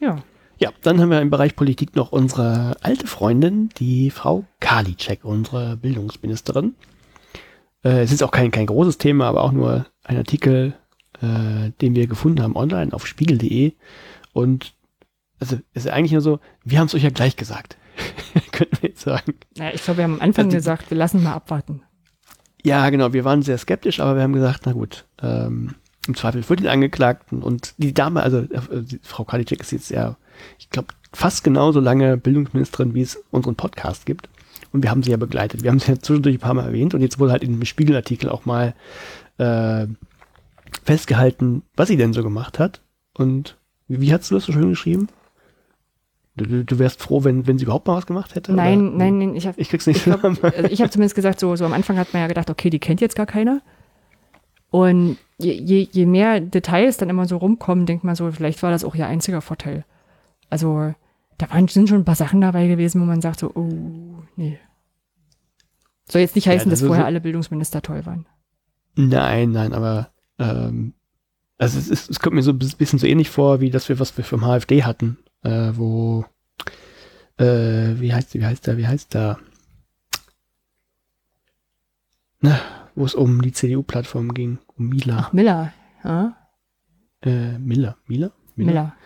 [0.00, 0.22] Ja.
[0.60, 5.76] Ja, dann haben wir im Bereich Politik noch unsere alte Freundin, die Frau Karliczek, unsere
[5.76, 6.74] Bildungsministerin.
[7.84, 10.74] Äh, es ist auch kein, kein großes Thema, aber auch nur ein Artikel,
[11.20, 13.72] äh, den wir gefunden haben online auf spiegel.de.
[14.32, 14.74] Und
[15.40, 17.76] also es ist eigentlich nur so, wir haben es euch ja gleich gesagt.
[18.52, 19.34] Könnten wir jetzt sagen.
[19.56, 21.82] Ja, ich glaube, wir haben am Anfang also, gesagt, wir lassen mal abwarten.
[22.64, 25.76] Ja, genau, wir waren sehr skeptisch, aber wir haben gesagt, na gut, ähm,
[26.06, 30.16] im Zweifel für den Angeklagten und die Dame, also äh, Frau Karliczek ist jetzt ja,
[30.58, 34.28] ich glaube, fast genauso lange Bildungsministerin, wie es unseren Podcast gibt.
[34.72, 35.62] Und wir haben sie ja begleitet.
[35.62, 37.64] Wir haben sie ja zwischendurch ein paar Mal erwähnt und jetzt wurde halt in dem
[37.64, 38.74] Spiegelartikel auch mal
[39.38, 39.86] äh,
[40.84, 42.82] festgehalten, was sie denn so gemacht hat.
[43.14, 43.56] Und
[43.88, 45.08] wie, wie hast du das so schön geschrieben?
[46.36, 48.52] Du, du, wärst froh, wenn, wenn sie überhaupt mal was gemacht hätte?
[48.52, 48.96] Nein, oder?
[48.96, 50.06] nein, nein, ich habe ich krieg's nicht.
[50.06, 52.70] Ich, also ich habe zumindest gesagt, so, so am Anfang hat man ja gedacht, okay,
[52.70, 53.60] die kennt jetzt gar keiner.
[54.70, 58.70] Und je, je, je mehr Details dann immer so rumkommen, denkt man so, vielleicht war
[58.70, 59.84] das auch ihr einziger Vorteil.
[60.50, 60.94] Also
[61.38, 64.58] da waren, sind schon ein paar Sachen dabei gewesen, wo man sagt so, oh, nee.
[66.10, 68.26] Soll jetzt nicht heißen, ja, das dass vorher so alle Bildungsminister toll waren.
[68.96, 70.94] Nein, nein, aber ähm,
[71.58, 73.98] also es, ist, es kommt mir so ein bisschen so ähnlich vor, wie das wir,
[73.98, 76.24] was wir vom HFD hatten, äh, wo
[77.36, 79.38] äh, wie heißt wie heißt der, wie heißt der?
[82.40, 82.60] Na,
[82.94, 85.18] wo es um die CDU-Plattform ging, um Mila.
[85.18, 85.72] Ach, Miller,
[86.04, 86.36] ja.
[87.22, 88.32] Äh, Miller, Miller?
[88.54, 88.72] Miller.
[88.72, 88.96] Miller.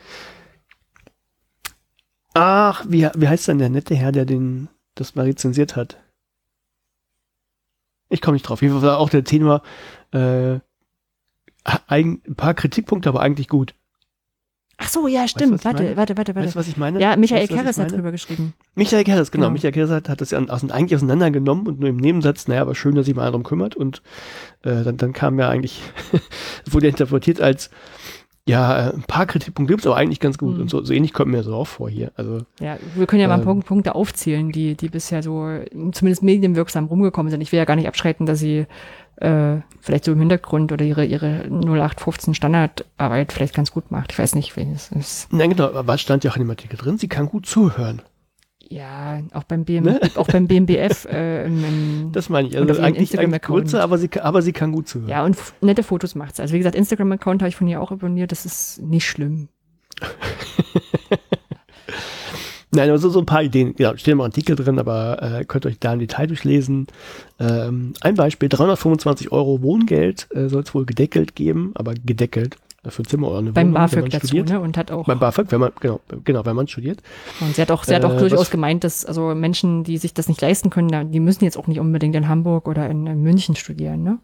[2.35, 5.99] Ach, wie, wie heißt denn der nette Herr, der den, das mal rezensiert hat?
[8.09, 8.61] Ich komme nicht drauf.
[8.61, 9.63] Hier war auch der Tenor,
[10.13, 10.59] äh,
[11.87, 13.75] ein, ein paar Kritikpunkte, aber eigentlich gut.
[14.79, 15.53] Ach so, ja, stimmt.
[15.53, 16.47] Weißt, warte, warte, warte, warte.
[16.47, 17.01] Weißt du, was ich meine?
[17.01, 18.53] Ja, Michael weißt, Keres hat drüber geschrieben.
[18.75, 19.45] Michael Keres, genau.
[19.45, 19.53] genau.
[19.53, 22.95] Michael Keres hat, hat das ja eigentlich auseinandergenommen und nur im Nebensatz, naja, aber schön,
[22.97, 23.77] dass sich mal darum kümmert.
[23.77, 24.03] Und
[24.63, 25.81] äh, dann, dann kam ja eigentlich,
[26.71, 27.71] wurde interpretiert als,
[28.49, 30.57] ja, äh, ein paar Kritikpunkte gibt es aber eigentlich ganz gut.
[30.57, 30.63] Mhm.
[30.63, 32.11] Und so, so ähnlich kommt mir so auch vor hier.
[32.17, 35.49] Also, ja, wir können ja mal ähm, Punkte aufzählen, die, die bisher so
[35.93, 37.41] zumindest medienwirksam rumgekommen sind.
[37.41, 38.67] Ich will ja gar nicht abschreiten, dass sie
[39.17, 44.13] äh, vielleicht so im Hintergrund oder ihre, ihre 0815 Standardarbeit vielleicht ganz gut macht.
[44.13, 45.33] Ich weiß nicht, wen es ist.
[45.33, 46.99] Nein, genau, aber was stand ja auch in dem Artikel drin?
[46.99, 48.03] Sie kann gut zuhören.
[48.73, 50.01] Ja, auch beim, BM, ne?
[50.15, 51.07] auch beim BMBF.
[51.13, 52.57] Äh, im, das meine ich.
[52.57, 55.11] Also eigentlich, eigentlich kurze, aber sie, aber sie kann gut zuhören.
[55.11, 56.43] Ja, und nette Fotos macht sie.
[56.43, 58.33] Also wie gesagt, Instagram-Account habe ich von ihr auch abonniert.
[58.33, 59.49] Das ist nicht schlimm.
[62.75, 65.79] Nein, also so ein paar Ideen, ja, stehen im Artikel drin, aber äh, könnt euch
[65.79, 66.87] da im Detail durchlesen.
[67.39, 72.91] Ähm, ein Beispiel, 325 Euro Wohngeld äh, soll es wohl gedeckelt geben, aber gedeckelt äh,
[72.91, 74.51] für Zimmer oder eine Beim Wohnung, BAföG dazu, studiert.
[74.51, 74.61] ne?
[74.61, 75.07] Und hat auch.
[75.07, 77.03] Beim BAföG, wenn man, genau, genau, wenn man studiert.
[77.41, 80.15] Und sie hat auch, sie hat auch äh, durchaus gemeint, dass also Menschen, die sich
[80.15, 83.23] das nicht leisten können, die müssen jetzt auch nicht unbedingt in Hamburg oder in, in
[83.23, 84.19] München studieren, ne?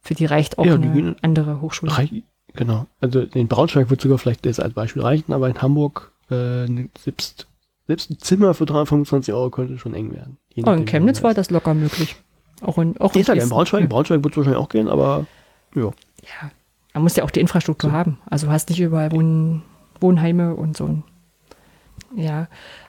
[0.00, 1.96] Für die reicht auch ja, eine andere Hochschule.
[1.96, 2.22] Reich,
[2.54, 2.86] genau.
[3.00, 6.66] Also in Braunschweig wird sogar vielleicht das als Beispiel reichen, aber in Hamburg äh,
[6.98, 7.48] selbst
[7.88, 10.36] selbst ein Zimmer für 325 Euro könnte schon eng werden.
[10.64, 12.16] Oh, in Chemnitz war das locker möglich.
[12.60, 13.80] Auch in, auch in, in, in Braunschweig.
[13.82, 15.26] In Braunschweig wird es wahrscheinlich auch gehen, aber
[15.74, 15.84] ja.
[15.84, 16.50] Ja,
[16.98, 17.96] man muss ja auch die Infrastruktur so.
[17.96, 18.18] haben.
[18.26, 19.62] Also du hast nicht überall Wohn
[20.00, 21.02] Wohnheime und so.
[22.14, 22.48] Ja.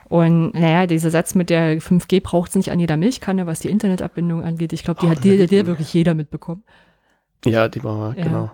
[0.10, 3.70] Und naja, dieser Satz mit der 5G braucht es nicht an jeder Milchkanne, was die
[3.70, 4.74] Internetabbindung angeht.
[4.74, 6.64] Ich glaube, die oh, hat dir, dir wirklich jeder mitbekommen.
[7.46, 8.24] Ja, die war, ja.
[8.24, 8.52] genau.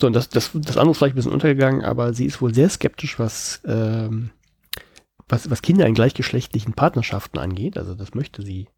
[0.00, 2.54] So, und das, das, das andere ist vielleicht ein bisschen untergegangen, aber sie ist wohl
[2.54, 4.30] sehr skeptisch, was ähm,
[5.28, 7.76] was, was Kinder in gleichgeschlechtlichen Partnerschaften angeht.
[7.78, 8.68] Also das möchte sie.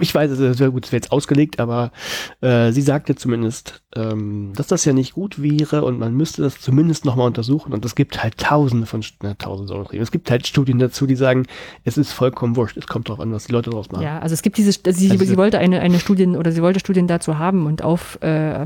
[0.00, 1.92] Ich weiß, es wäre gut, es wäre jetzt ausgelegt, aber
[2.40, 6.60] äh, sie sagte zumindest, ähm, dass das ja nicht gut wäre und man müsste das
[6.60, 7.72] zumindest nochmal untersuchen.
[7.72, 11.46] Und es gibt halt tausende von, na, tausende, es gibt halt Studien dazu, die sagen,
[11.84, 12.76] es ist vollkommen wurscht.
[12.76, 14.02] Es kommt darauf an, was die Leute daraus machen.
[14.02, 16.80] Ja, also es gibt diese, sie, also sie wollte eine, eine Studien oder sie wollte
[16.80, 18.64] Studien dazu haben und auf äh,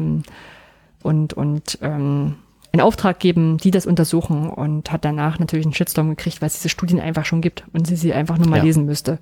[1.03, 2.35] und, und ähm,
[2.73, 6.57] in Auftrag geben, die das untersuchen und hat danach natürlich einen Shitstorm gekriegt, weil es
[6.57, 8.65] diese Studien einfach schon gibt und sie sie einfach nur mal ja.
[8.65, 9.19] lesen müsste.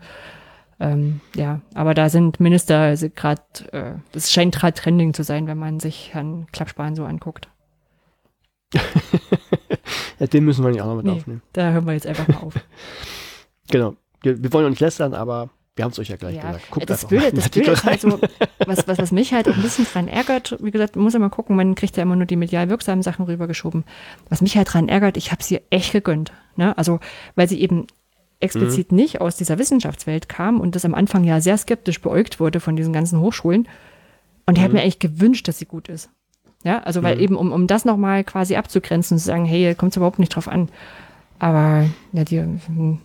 [0.85, 5.47] Ähm, ja, aber da sind Minister also gerade, äh, das scheint gerade trending zu sein,
[5.47, 7.49] wenn man sich Herrn Klappspahn so anguckt.
[10.19, 11.43] ja, den müssen wir nicht auch noch mit nee, aufnehmen.
[11.55, 12.55] Da hören wir jetzt einfach mal auf.
[13.71, 13.97] genau.
[14.21, 16.71] Wir, wir wollen nicht lästern, aber wir haben es euch ja gleich ja, gesagt.
[16.71, 18.21] Guckt das Blöde, das Blöde ist halt so,
[18.67, 21.31] was, was, was mich halt ein bisschen dran ärgert, wie gesagt, man muss ja mal
[21.31, 23.85] gucken, man kriegt ja immer nur die medial wirksamen Sachen rübergeschoben.
[24.29, 26.33] Was mich halt dran ärgert, ich habe sie echt gegönnt.
[26.57, 26.77] Ne?
[26.77, 27.01] Also,
[27.37, 27.87] weil sie eben
[28.45, 32.61] explizit nicht aus dieser Wissenschaftswelt kam und das am Anfang ja sehr skeptisch beäugt wurde
[32.61, 33.69] von diesen ganzen Hochschulen.
[34.47, 36.11] Und ich hätte mir eigentlich gewünscht, dass sie gut ist.
[36.65, 39.93] Ja, also weil eben, um, um das nochmal quasi abzugrenzen und zu sagen, hey, kommt
[39.93, 40.69] es überhaupt nicht drauf an.
[41.39, 43.01] Aber ja, die hm,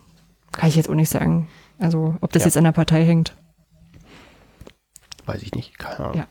[0.52, 1.50] kann ich jetzt auch nicht sagen.
[1.78, 2.48] Also, ob das Ja.
[2.48, 3.36] jetzt an der Partei hängt.
[5.26, 5.78] Weiß ich nicht.
[5.78, 6.18] Keine Ahnung.
[6.18, 6.28] Ja.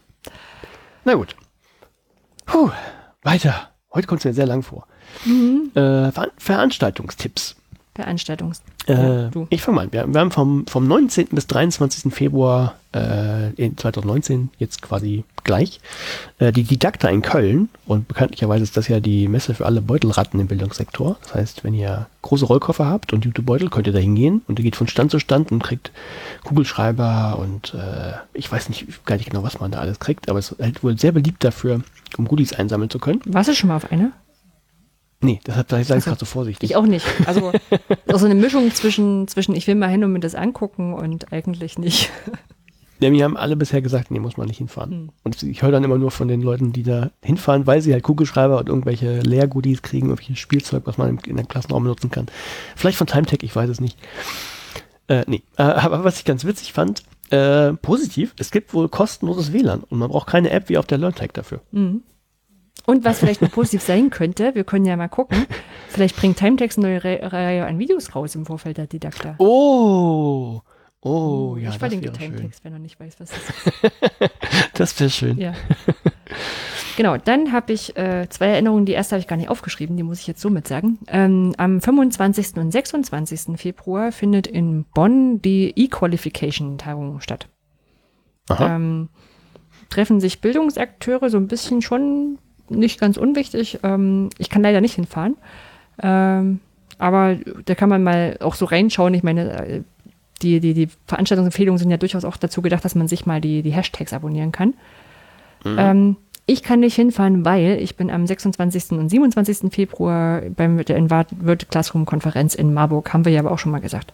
[1.05, 1.37] Na gut.
[2.47, 2.70] Puh,
[3.23, 3.70] weiter.
[3.93, 4.87] Heute kommt es mir sehr lang vor.
[5.25, 5.70] Mhm.
[5.75, 7.57] Äh, Ver Veranstaltungstipps.
[7.99, 8.62] Veranstaltungs.
[8.86, 9.49] Äh, Ja, du.
[9.51, 9.93] ich fange mal an.
[9.93, 11.27] Wir, wir haben vom, vom 19.
[11.33, 12.15] bis 23.
[12.15, 15.81] Februar äh, in 2019, jetzt quasi gleich,
[16.39, 17.68] äh, die Didakta in Köln.
[17.86, 21.17] Und bekanntlicherweise ist das ja die Messe für alle Beutelratten im Bildungssektor.
[21.23, 24.60] Das heißt, wenn ihr große Rollkoffer habt und gute Beutel, könnt ihr da hingehen und
[24.60, 25.91] ihr geht von Stand zu Stand und kriegt
[26.44, 30.39] Kugelschreiber und äh, ich weiß nicht gar nicht genau, was man da alles kriegt, aber
[30.39, 31.81] es ist halt wohl sehr beliebt dafür,
[32.17, 33.20] um Goodies einsammeln zu können.
[33.25, 34.12] Warst du schon mal auf einer?
[35.21, 36.71] Nee, deshalb sage ich es gerade so vorsichtig.
[36.71, 37.05] Ich auch nicht.
[37.27, 37.53] Also,
[38.15, 41.79] so eine Mischung zwischen, zwischen ich will mal hin und mir das angucken und eigentlich
[41.79, 42.11] nicht.
[43.01, 44.91] Ja, mir haben alle bisher gesagt, nee, muss man nicht hinfahren.
[44.91, 45.11] Hm.
[45.23, 48.03] Und ich höre dann immer nur von den Leuten, die da hinfahren, weil sie halt
[48.03, 52.27] Kugelschreiber und irgendwelche Lehrgoodies kriegen, irgendwelches Spielzeug, was man in einem Klassenraum benutzen kann.
[52.75, 53.99] Vielleicht von Timetech, ich weiß es nicht.
[55.07, 59.53] Äh, nee, äh, aber was ich ganz witzig fand, äh, positiv, es gibt wohl kostenloses
[59.53, 61.61] WLAN und man braucht keine App wie auf der LearnTech dafür.
[62.89, 65.44] Und was vielleicht noch positiv sein könnte, wir können ja mal gucken,
[65.89, 69.34] vielleicht bringt Timetext eine neue Re- Reihe an Videos raus im Vorfeld der Didakta.
[69.39, 70.62] Oh,
[71.02, 72.10] oh, ja, ich verlinke.
[72.12, 74.33] Timetext, wenn er nicht weiß, was das ist.
[74.73, 75.36] Das wäre schön.
[75.39, 75.52] Ja.
[76.97, 78.86] genau, dann habe ich äh, zwei Erinnerungen.
[78.86, 80.99] Die erste habe ich gar nicht aufgeschrieben, die muss ich jetzt somit sagen.
[81.08, 82.57] Ähm, am 25.
[82.57, 83.58] und 26.
[83.60, 87.49] Februar findet in Bonn die E-Qualification-Tagung statt.
[88.49, 88.76] Aha.
[88.76, 89.08] Ähm,
[89.91, 92.39] treffen sich Bildungsakteure, so ein bisschen schon
[92.71, 93.81] nicht ganz unwichtig.
[93.83, 95.37] Ähm, ich kann leider nicht hinfahren.
[96.03, 96.61] Ähm,
[96.99, 99.15] aber da kann man mal auch so reinschauen.
[99.15, 99.83] Ich meine, äh,
[100.43, 103.63] die, die, die Veranstaltungsempfehlungen sind ja durchaus auch dazu gedacht, dass man sich mal die,
[103.63, 104.75] die Hashtags abonnieren kann.
[105.65, 106.17] Ähm,
[106.47, 108.93] ich kann nicht hinfahren, weil ich bin am 26.
[108.93, 109.73] und 27.
[109.73, 113.73] Februar beim der Invert World Classroom Konferenz in Marburg, haben wir ja aber auch schon
[113.73, 114.13] mal gesagt.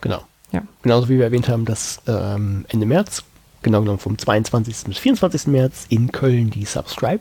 [0.00, 0.22] Genau.
[0.52, 0.62] Ja.
[0.82, 3.22] Genauso wie wir erwähnt haben, dass ähm, Ende März,
[3.62, 4.86] genau genommen vom 22.
[4.86, 5.46] bis 24.
[5.48, 7.20] März in Köln die Subscribe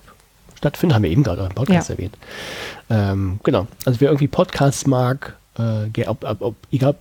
[0.56, 1.96] stattfindet, haben wir eben gerade auch im Podcast Ja.
[1.96, 2.18] erwähnt.
[2.90, 3.68] Ähm, genau.
[3.86, 6.96] Also wer irgendwie Podcasts mag, äh, ob, ob, ob, egal,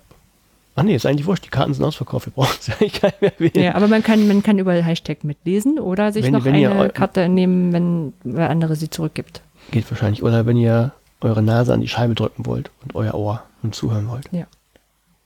[0.76, 3.20] ach nee, ist eigentlich wurscht, die Karten sind ausverkauft, wir brauchen es eigentlich gar nicht
[3.22, 3.64] mehr erwähnen.
[3.64, 6.90] Ja, aber man kann, man kann überall Hashtag mitlesen oder sich Wenn- noch wenn eine
[6.90, 9.42] Karte nehmen, wenn wer andere sie zurückgibt.
[9.70, 10.22] Geht wahrscheinlich.
[10.22, 14.08] Oder wenn ihr eure Nase an die Scheibe drücken wollt und euer Ohr und zuhören
[14.08, 14.28] wollt.
[14.30, 14.46] Ja.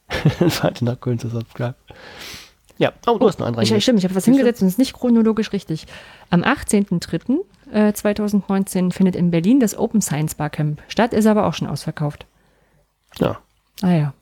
[0.38, 1.74] Dann fahrt nach Köln zu Subscribe.
[2.78, 4.78] Ja, oh, du hast noch einen Ich, stimmt, ich habe was hingesetzt und es ist
[4.78, 5.86] nicht chronologisch richtig.
[6.30, 7.38] Am 18.03.
[7.72, 12.26] äh, 2019 findet in Berlin das Open Science Barcamp statt, ist aber auch schon ausverkauft.
[13.18, 13.38] Ja,
[13.82, 14.14] Ah ja.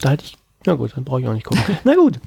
[0.00, 0.36] Da hätte ich.
[0.66, 1.62] Na gut, dann brauche ich auch nicht gucken.
[1.84, 2.18] Na gut.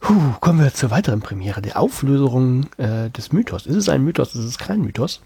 [0.00, 3.66] Puh, kommen wir zur weiteren Premiere, der Auflösung äh, des Mythos.
[3.66, 4.34] Ist es ein Mythos?
[4.34, 5.20] Ist es kein Mythos?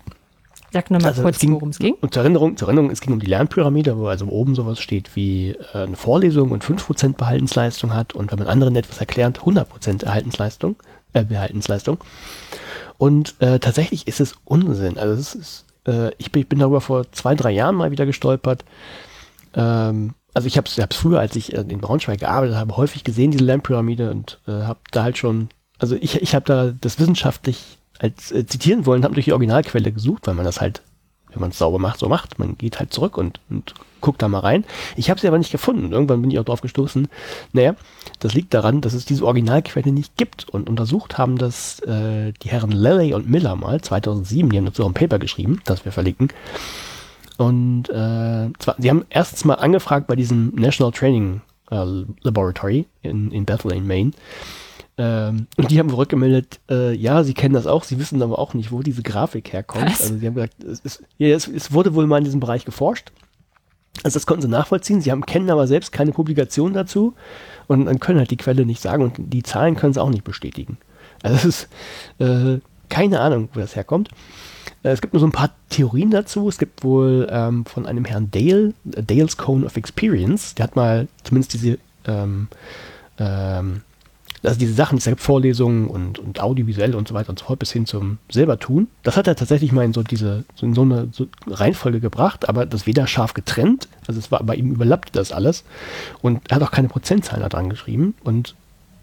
[0.72, 1.94] Sag nochmal Also, kurz, worum es ging.
[2.00, 5.14] Und zur Erinnerung, zur Erinnerung, es ging um die Lernpyramide, wo also oben sowas steht
[5.14, 10.04] wie äh, eine Vorlesung und 5% Behaltensleistung hat und wenn man anderen etwas erklärt, 100%
[10.04, 10.76] Erhaltensleistung,
[11.12, 11.98] äh, Behaltensleistung.
[12.98, 14.98] Und äh, tatsächlich ist es Unsinn.
[14.98, 18.06] Also es ist, äh, ich, bin, ich bin darüber vor zwei, drei Jahren mal wieder
[18.06, 18.64] gestolpert.
[19.54, 23.30] Ähm, also ich habe es früher, als ich äh, in Braunschweig gearbeitet habe, häufig gesehen,
[23.30, 25.48] diese Lernpyramide und äh, habe da halt schon,
[25.78, 29.92] also ich, ich habe da das wissenschaftlich als äh, zitieren wollen, habe durch die Originalquelle
[29.92, 30.82] gesucht, weil man das halt,
[31.30, 32.38] wenn man es sauber macht, so macht.
[32.38, 33.74] Man geht halt zurück und, und
[34.04, 34.64] guckt da mal rein.
[34.96, 35.86] Ich habe sie aber nicht gefunden.
[35.86, 37.08] Und irgendwann bin ich auch drauf gestoßen,
[37.52, 37.74] naja,
[38.20, 40.48] das liegt daran, dass es diese Originalquelle nicht gibt.
[40.48, 44.84] Und untersucht haben das äh, die Herren Lilly und Miller mal, 2007, die haben dazu
[44.84, 46.28] auch ein Paper geschrieben, das wir verlinken.
[47.38, 51.84] Und äh, zwar, sie haben erstens mal angefragt bei diesem National Training äh,
[52.22, 54.12] Laboratory in, in Bethlehem, Maine.
[54.96, 58.54] Ähm, und die haben zurückgemeldet, äh, ja, sie kennen das auch, sie wissen aber auch
[58.54, 59.86] nicht, wo diese Grafik herkommt.
[59.86, 60.02] Was?
[60.02, 62.64] Also sie haben gesagt, es, ist, ja, es, es wurde wohl mal in diesem Bereich
[62.64, 63.10] geforscht.
[64.02, 65.00] Also das konnten sie nachvollziehen.
[65.00, 67.14] Sie haben, kennen aber selbst keine Publikation dazu
[67.68, 70.24] und dann können halt die Quelle nicht sagen und die Zahlen können sie auch nicht
[70.24, 70.78] bestätigen.
[71.22, 71.68] Also es ist
[72.18, 74.10] äh, keine Ahnung, wo das herkommt.
[74.82, 76.48] Äh, Es gibt nur so ein paar Theorien dazu.
[76.48, 80.76] Es gibt wohl ähm, von einem Herrn Dale, äh, Dale's Cone of Experience, der hat
[80.76, 82.48] mal zumindest diese, ähm,
[83.18, 83.82] ähm,
[84.44, 87.58] also diese Sachen, es gibt Vorlesungen und, und audiovisuell und so weiter und so fort
[87.58, 88.88] bis hin zum selber tun.
[89.02, 92.48] Das hat er tatsächlich mal in so diese, so in so eine so Reihenfolge gebracht,
[92.48, 95.64] aber das weder scharf getrennt, also es war bei ihm überlappte das alles
[96.22, 98.54] und er hat auch keine Prozentzahlen da dran geschrieben und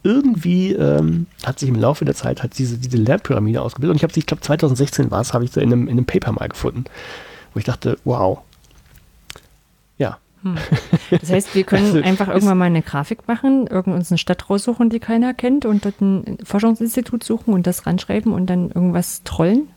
[0.04, 4.04] irgendwie ähm, hat sich im Laufe der Zeit hat diese, diese Lernpyramide ausgebildet und ich
[4.04, 6.32] habe sie, ich glaube 2016 war es, habe ich sie in einem, in einem Paper
[6.32, 6.86] mal gefunden,
[7.54, 8.40] wo ich dachte, wow.
[10.44, 10.56] Hm.
[11.12, 14.50] Das heißt, wir können Also, einfach irgendwann mal eine Grafik machen, irgend uns eine Stadt
[14.50, 19.24] raussuchen, die keiner kennt und dort ein Forschungsinstitut suchen und das ranschreiben und dann irgendwas
[19.24, 19.68] trollen.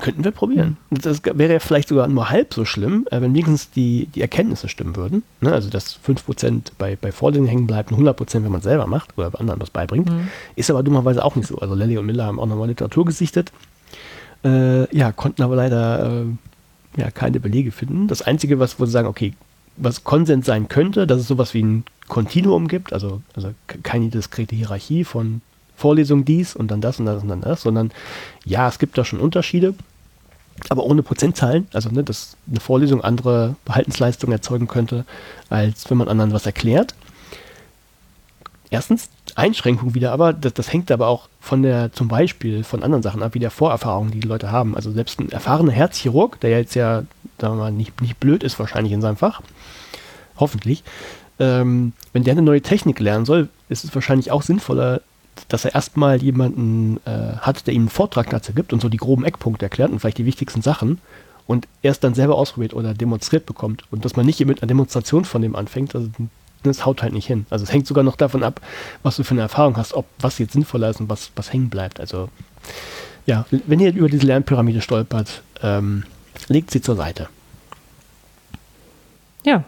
[0.00, 0.76] Könnten wir probieren.
[0.90, 4.68] Das wäre ja vielleicht sogar nur halb so schlimm, äh, wenn wenigstens die, die Erkenntnisse
[4.68, 5.22] stimmen würden.
[5.40, 5.52] Ne?
[5.52, 9.16] Also, dass 5% bei, bei Vorlesungen hängen bleibt und 100%, wenn man es selber macht
[9.16, 10.10] oder anderen was beibringt.
[10.54, 11.58] Ist aber dummerweise auch nicht so.
[11.58, 13.52] Also, Lelly und Miller haben auch nochmal Literatur gesichtet.
[14.44, 16.24] Äh, ja, konnten aber leider äh,
[16.96, 18.08] ja, keine Belege finden.
[18.08, 19.34] Das Einzige, was wo sie sagen, okay,
[19.76, 24.08] was Konsens sein könnte, dass es sowas wie ein Kontinuum gibt, also, also ke- keine
[24.08, 25.42] diskrete Hierarchie von
[25.76, 27.90] Vorlesung dies und dann das und das und dann das, sondern
[28.46, 29.74] ja, es gibt da schon Unterschiede,
[30.70, 35.04] aber ohne Prozentzahlen, also ne, dass eine Vorlesung andere Verhaltensleistungen erzeugen könnte,
[35.50, 36.94] als wenn man anderen was erklärt.
[38.70, 43.02] Erstens, Einschränkung wieder, aber das, das hängt aber auch von der, zum Beispiel von anderen
[43.02, 44.74] Sachen ab, wie der Vorerfahrung, die die Leute haben.
[44.74, 47.04] Also selbst ein erfahrener Herzchirurg, der jetzt ja,
[47.38, 49.42] sagen wir mal, nicht, nicht blöd ist wahrscheinlich in seinem Fach,
[50.38, 50.82] hoffentlich,
[51.38, 55.02] ähm, wenn der eine neue Technik lernen soll, ist es wahrscheinlich auch sinnvoller,
[55.48, 58.96] dass er erstmal jemanden äh, hat, der ihm einen Vortrag dazu gibt und so die
[58.96, 60.98] groben Eckpunkte erklärt und vielleicht die wichtigsten Sachen
[61.46, 65.26] und erst dann selber ausprobiert oder demonstriert bekommt und dass man nicht mit einer Demonstration
[65.26, 66.08] von dem anfängt, also
[66.70, 67.46] das haut halt nicht hin.
[67.50, 68.60] Also es hängt sogar noch davon ab,
[69.02, 71.70] was du für eine Erfahrung hast, ob was jetzt sinnvoller ist und was, was hängen
[71.70, 72.00] bleibt.
[72.00, 72.28] Also
[73.26, 76.04] ja, wenn ihr über diese Lernpyramide stolpert, ähm,
[76.48, 77.28] legt sie zur Seite.
[79.44, 79.64] Ja.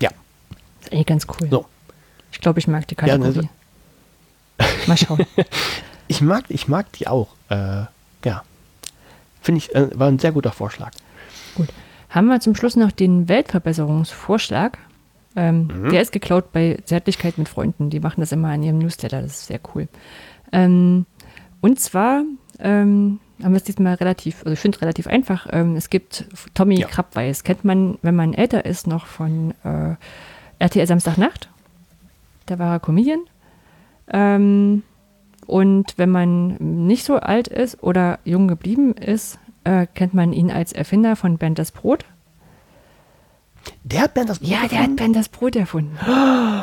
[0.00, 0.10] Ja.
[0.80, 1.48] Ist eigentlich ganz cool.
[1.50, 1.66] So.
[2.30, 3.48] Ich glaube, ich mag die Ja, ne, Kategorie.
[4.86, 5.26] Mal schauen.
[6.08, 7.28] Ich mag, ich mag die auch.
[7.48, 7.84] Äh,
[8.24, 8.42] ja.
[9.40, 10.90] Finde ich, äh, war ein sehr guter Vorschlag.
[11.54, 11.68] Gut.
[12.10, 14.76] Haben wir zum Schluss noch den Weltverbesserungsvorschlag.
[15.36, 15.90] Ähm, Mhm.
[15.90, 17.90] Der ist geklaut bei Zärtlichkeit mit Freunden.
[17.90, 19.22] Die machen das immer in ihrem Newsletter.
[19.22, 19.88] Das ist sehr cool.
[20.52, 21.06] Ähm,
[21.60, 22.22] und zwar
[22.58, 25.46] ähm, haben wir es diesmal relativ, also ich finde es relativ einfach.
[25.50, 26.86] Ähm, es gibt Tommy Ja.
[26.86, 27.44] Krabweis.
[27.44, 29.94] Kennt man, wenn man älter ist, noch von äh,
[30.58, 31.48] RTL Samstagnacht.
[32.46, 33.20] Da war er Comedian.
[34.12, 34.82] Ähm,
[35.46, 40.50] und wenn man nicht so alt ist oder jung geblieben ist, äh, kennt man ihn
[40.50, 42.04] als Erfinder von Ben das Brot.
[43.84, 45.98] Der hat Ben das Ja, der hat Ben das Brot erfunden.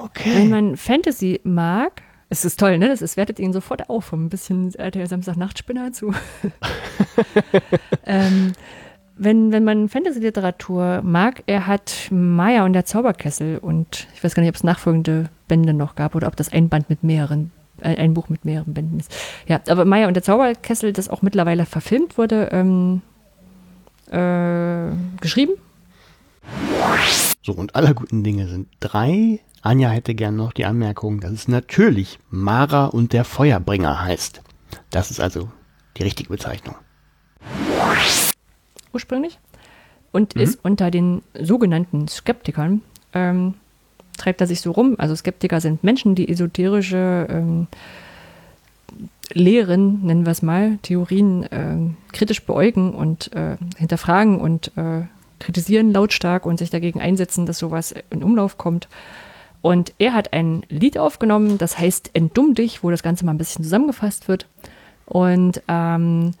[0.00, 0.32] Okay.
[0.32, 2.88] Wenn man Fantasy mag, es ist toll, ne?
[2.88, 6.12] Das ist, wertet ihn sofort auf, vom ein bisschen RTL Samstagnachtspinner zu.
[8.06, 8.52] ähm,
[9.16, 14.42] wenn, wenn man Fantasy-Literatur mag, er hat Maya und der Zauberkessel und ich weiß gar
[14.42, 17.50] nicht, ob es nachfolgende Bände noch gab oder ob das ein Band mit mehreren,
[17.80, 19.12] äh, ein Buch mit mehreren Bänden ist.
[19.46, 23.02] Ja, aber Maya und der Zauberkessel, das auch mittlerweile verfilmt wurde, ähm,
[24.10, 25.54] äh, geschrieben.
[27.42, 29.40] So, und aller guten Dinge sind drei.
[29.62, 34.42] Anja hätte gern noch die Anmerkung, dass es natürlich Mara und der Feuerbringer heißt.
[34.90, 35.48] Das ist also
[35.96, 36.76] die richtige Bezeichnung.
[38.92, 39.38] ursprünglich
[40.12, 43.54] und ist unter den sogenannten Skeptikern, ähm,
[44.16, 44.96] treibt er sich so rum.
[44.98, 47.66] Also Skeptiker sind Menschen, die esoterische ähm,
[49.32, 55.02] Lehren, nennen wir es mal, Theorien ähm, kritisch beäugen und äh, hinterfragen und äh,
[55.38, 58.88] kritisieren lautstark und sich dagegen einsetzen, dass sowas in Umlauf kommt.
[59.60, 63.38] Und er hat ein Lied aufgenommen, das heißt Entdumm dich, wo das Ganze mal ein
[63.38, 64.46] bisschen zusammengefasst wird.
[65.06, 66.32] Und ähm,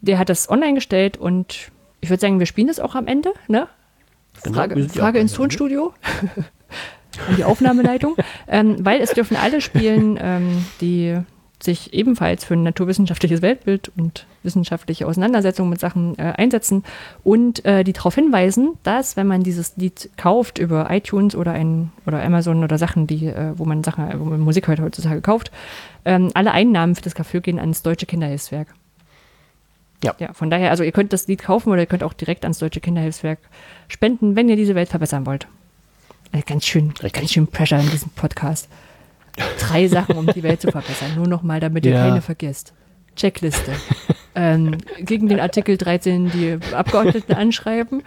[0.00, 1.70] der hat das online gestellt und
[2.00, 3.32] ich würde sagen, wir spielen das auch am Ende.
[3.46, 3.68] Ne?
[4.42, 5.36] Genau, Frage, ja Frage ins Ende.
[5.36, 5.94] Tonstudio.
[7.28, 8.16] An die Aufnahmeleitung.
[8.48, 11.18] ähm, weil es dürfen alle spielen, ähm, die
[11.64, 16.84] sich ebenfalls für ein naturwissenschaftliches Weltbild und wissenschaftliche Auseinandersetzungen mit Sachen äh, einsetzen
[17.22, 21.92] und äh, die darauf hinweisen, dass wenn man dieses Lied kauft über iTunes oder ein
[22.06, 25.52] oder Amazon oder Sachen, die, äh, wo man Sachen, wo man Musik heute heutzutage kauft,
[26.04, 28.68] ähm, alle Einnahmen für das Café gehen ans Deutsche Kinderhilfswerk.
[30.02, 30.14] Ja.
[30.18, 32.58] Ja, von daher, also ihr könnt das Lied kaufen oder ihr könnt auch direkt ans
[32.58, 33.38] Deutsche Kinderhilfswerk
[33.88, 35.46] spenden, wenn ihr diese Welt verbessern wollt.
[36.32, 37.12] Also ganz schön, Richtig.
[37.12, 38.68] ganz schön Pressure in diesem Podcast.
[39.58, 41.14] Drei Sachen, um die Welt zu verbessern.
[41.16, 42.08] Nur noch mal, damit ihr Ja.
[42.08, 42.72] keine vergisst.
[43.16, 43.72] Checkliste.
[44.34, 48.02] ähm, gegen den Artikel 13 die Abgeordneten anschreiben,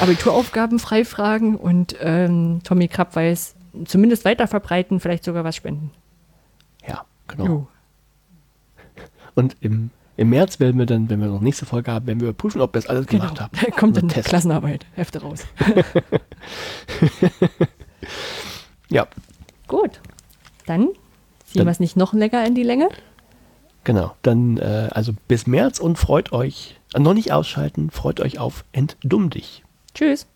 [0.00, 3.54] Abituraufgaben freifragen und ähm, Tommy Krapp weiß,
[3.86, 5.90] zumindest weiter verbreiten, vielleicht sogar was spenden.
[6.86, 7.44] Ja, genau.
[7.46, 7.66] Jo.
[9.34, 9.88] Und im,
[10.18, 12.74] im März werden wir dann, wenn wir noch nächste Folge haben, werden wir überprüfen, ob
[12.74, 13.56] wir das alles gemacht haben.
[13.58, 13.76] Genau.
[13.76, 14.28] Kommt in Test.
[14.28, 15.46] Klassenarbeit, Hefte raus.
[18.88, 19.06] Ja,
[19.68, 20.00] Gut.
[20.66, 20.88] Dann
[21.44, 22.88] ziehen wir es nicht noch länger in die Länge.
[23.84, 24.14] genau.
[24.22, 28.64] Dann äh, also bis März und freut euch, äh, noch nicht ausschalten, freut euch auf
[28.72, 29.64] Entdumm dich.
[29.94, 30.26] Tschüss.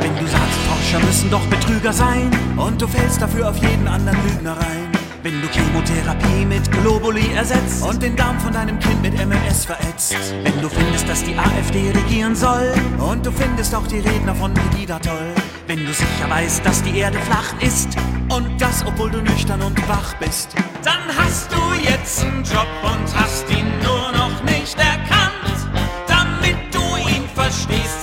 [0.00, 4.18] Wenn du sagst, Forscher müssen doch Betrüger sein und du fällst dafür auf jeden anderen
[4.28, 4.89] Lügner rein.
[5.22, 10.16] Wenn du Chemotherapie mit Globuli ersetzt und den Darm von deinem Kind mit MMS verätzt.
[10.42, 14.54] Wenn du findest, dass die AfD regieren soll und du findest auch die Redner von
[14.54, 15.34] Pegida toll.
[15.66, 17.90] Wenn du sicher weißt, dass die Erde flach ist
[18.30, 20.54] und das, obwohl du nüchtern und wach bist.
[20.82, 25.68] Dann hast du jetzt einen Job und hast ihn nur noch nicht erkannt.
[26.08, 27.99] Damit du ihn verstehst,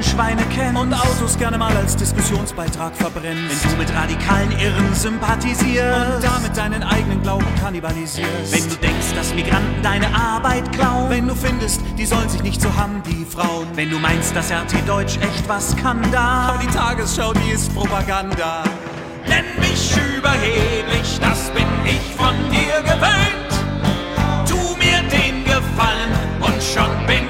[0.00, 4.94] als Bullenschweine kennst und Autos gerne mal als Diskussionsbeitrag verbrennst, wenn du mit radikalen Irren
[4.94, 11.10] sympathisierst und damit deinen eigenen Glauben kannibalisierst, wenn du denkst, dass Migranten deine Arbeit klauen,
[11.10, 14.50] wenn du findest, die sollen sich nicht so haben, die Frauen, wenn du meinst, dass
[14.50, 18.62] RT Deutsch echt was kann da, aber die Tagesschau, die ist Propaganda.
[19.28, 24.48] Nenn mich überheblich, das bin ich von dir gewöhnt.
[24.48, 27.29] Tu mir den Gefallen und schon bin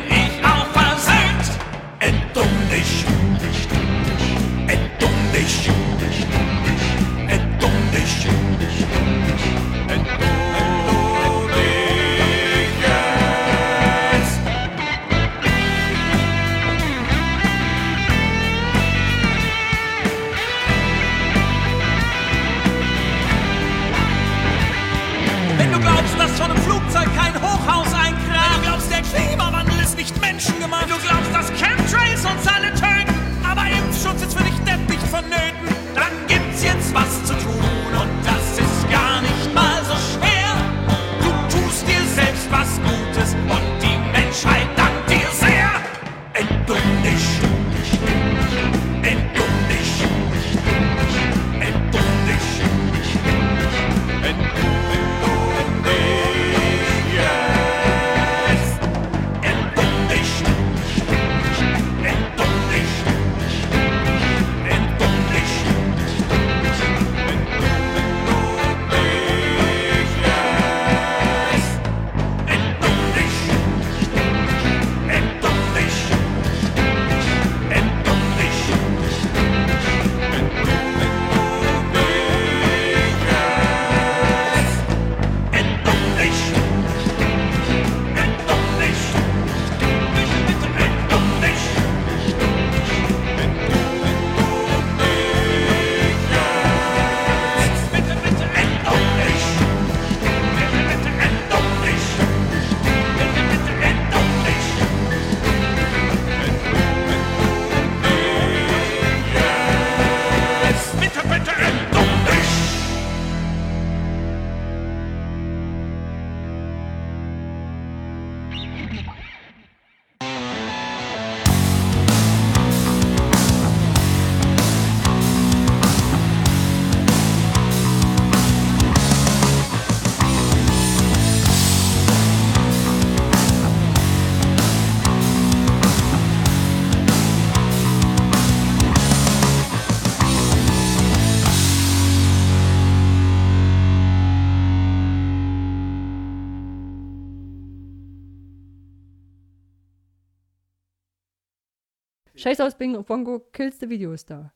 [152.40, 154.54] Scheiß aus Bing Bongo kills the Videostar.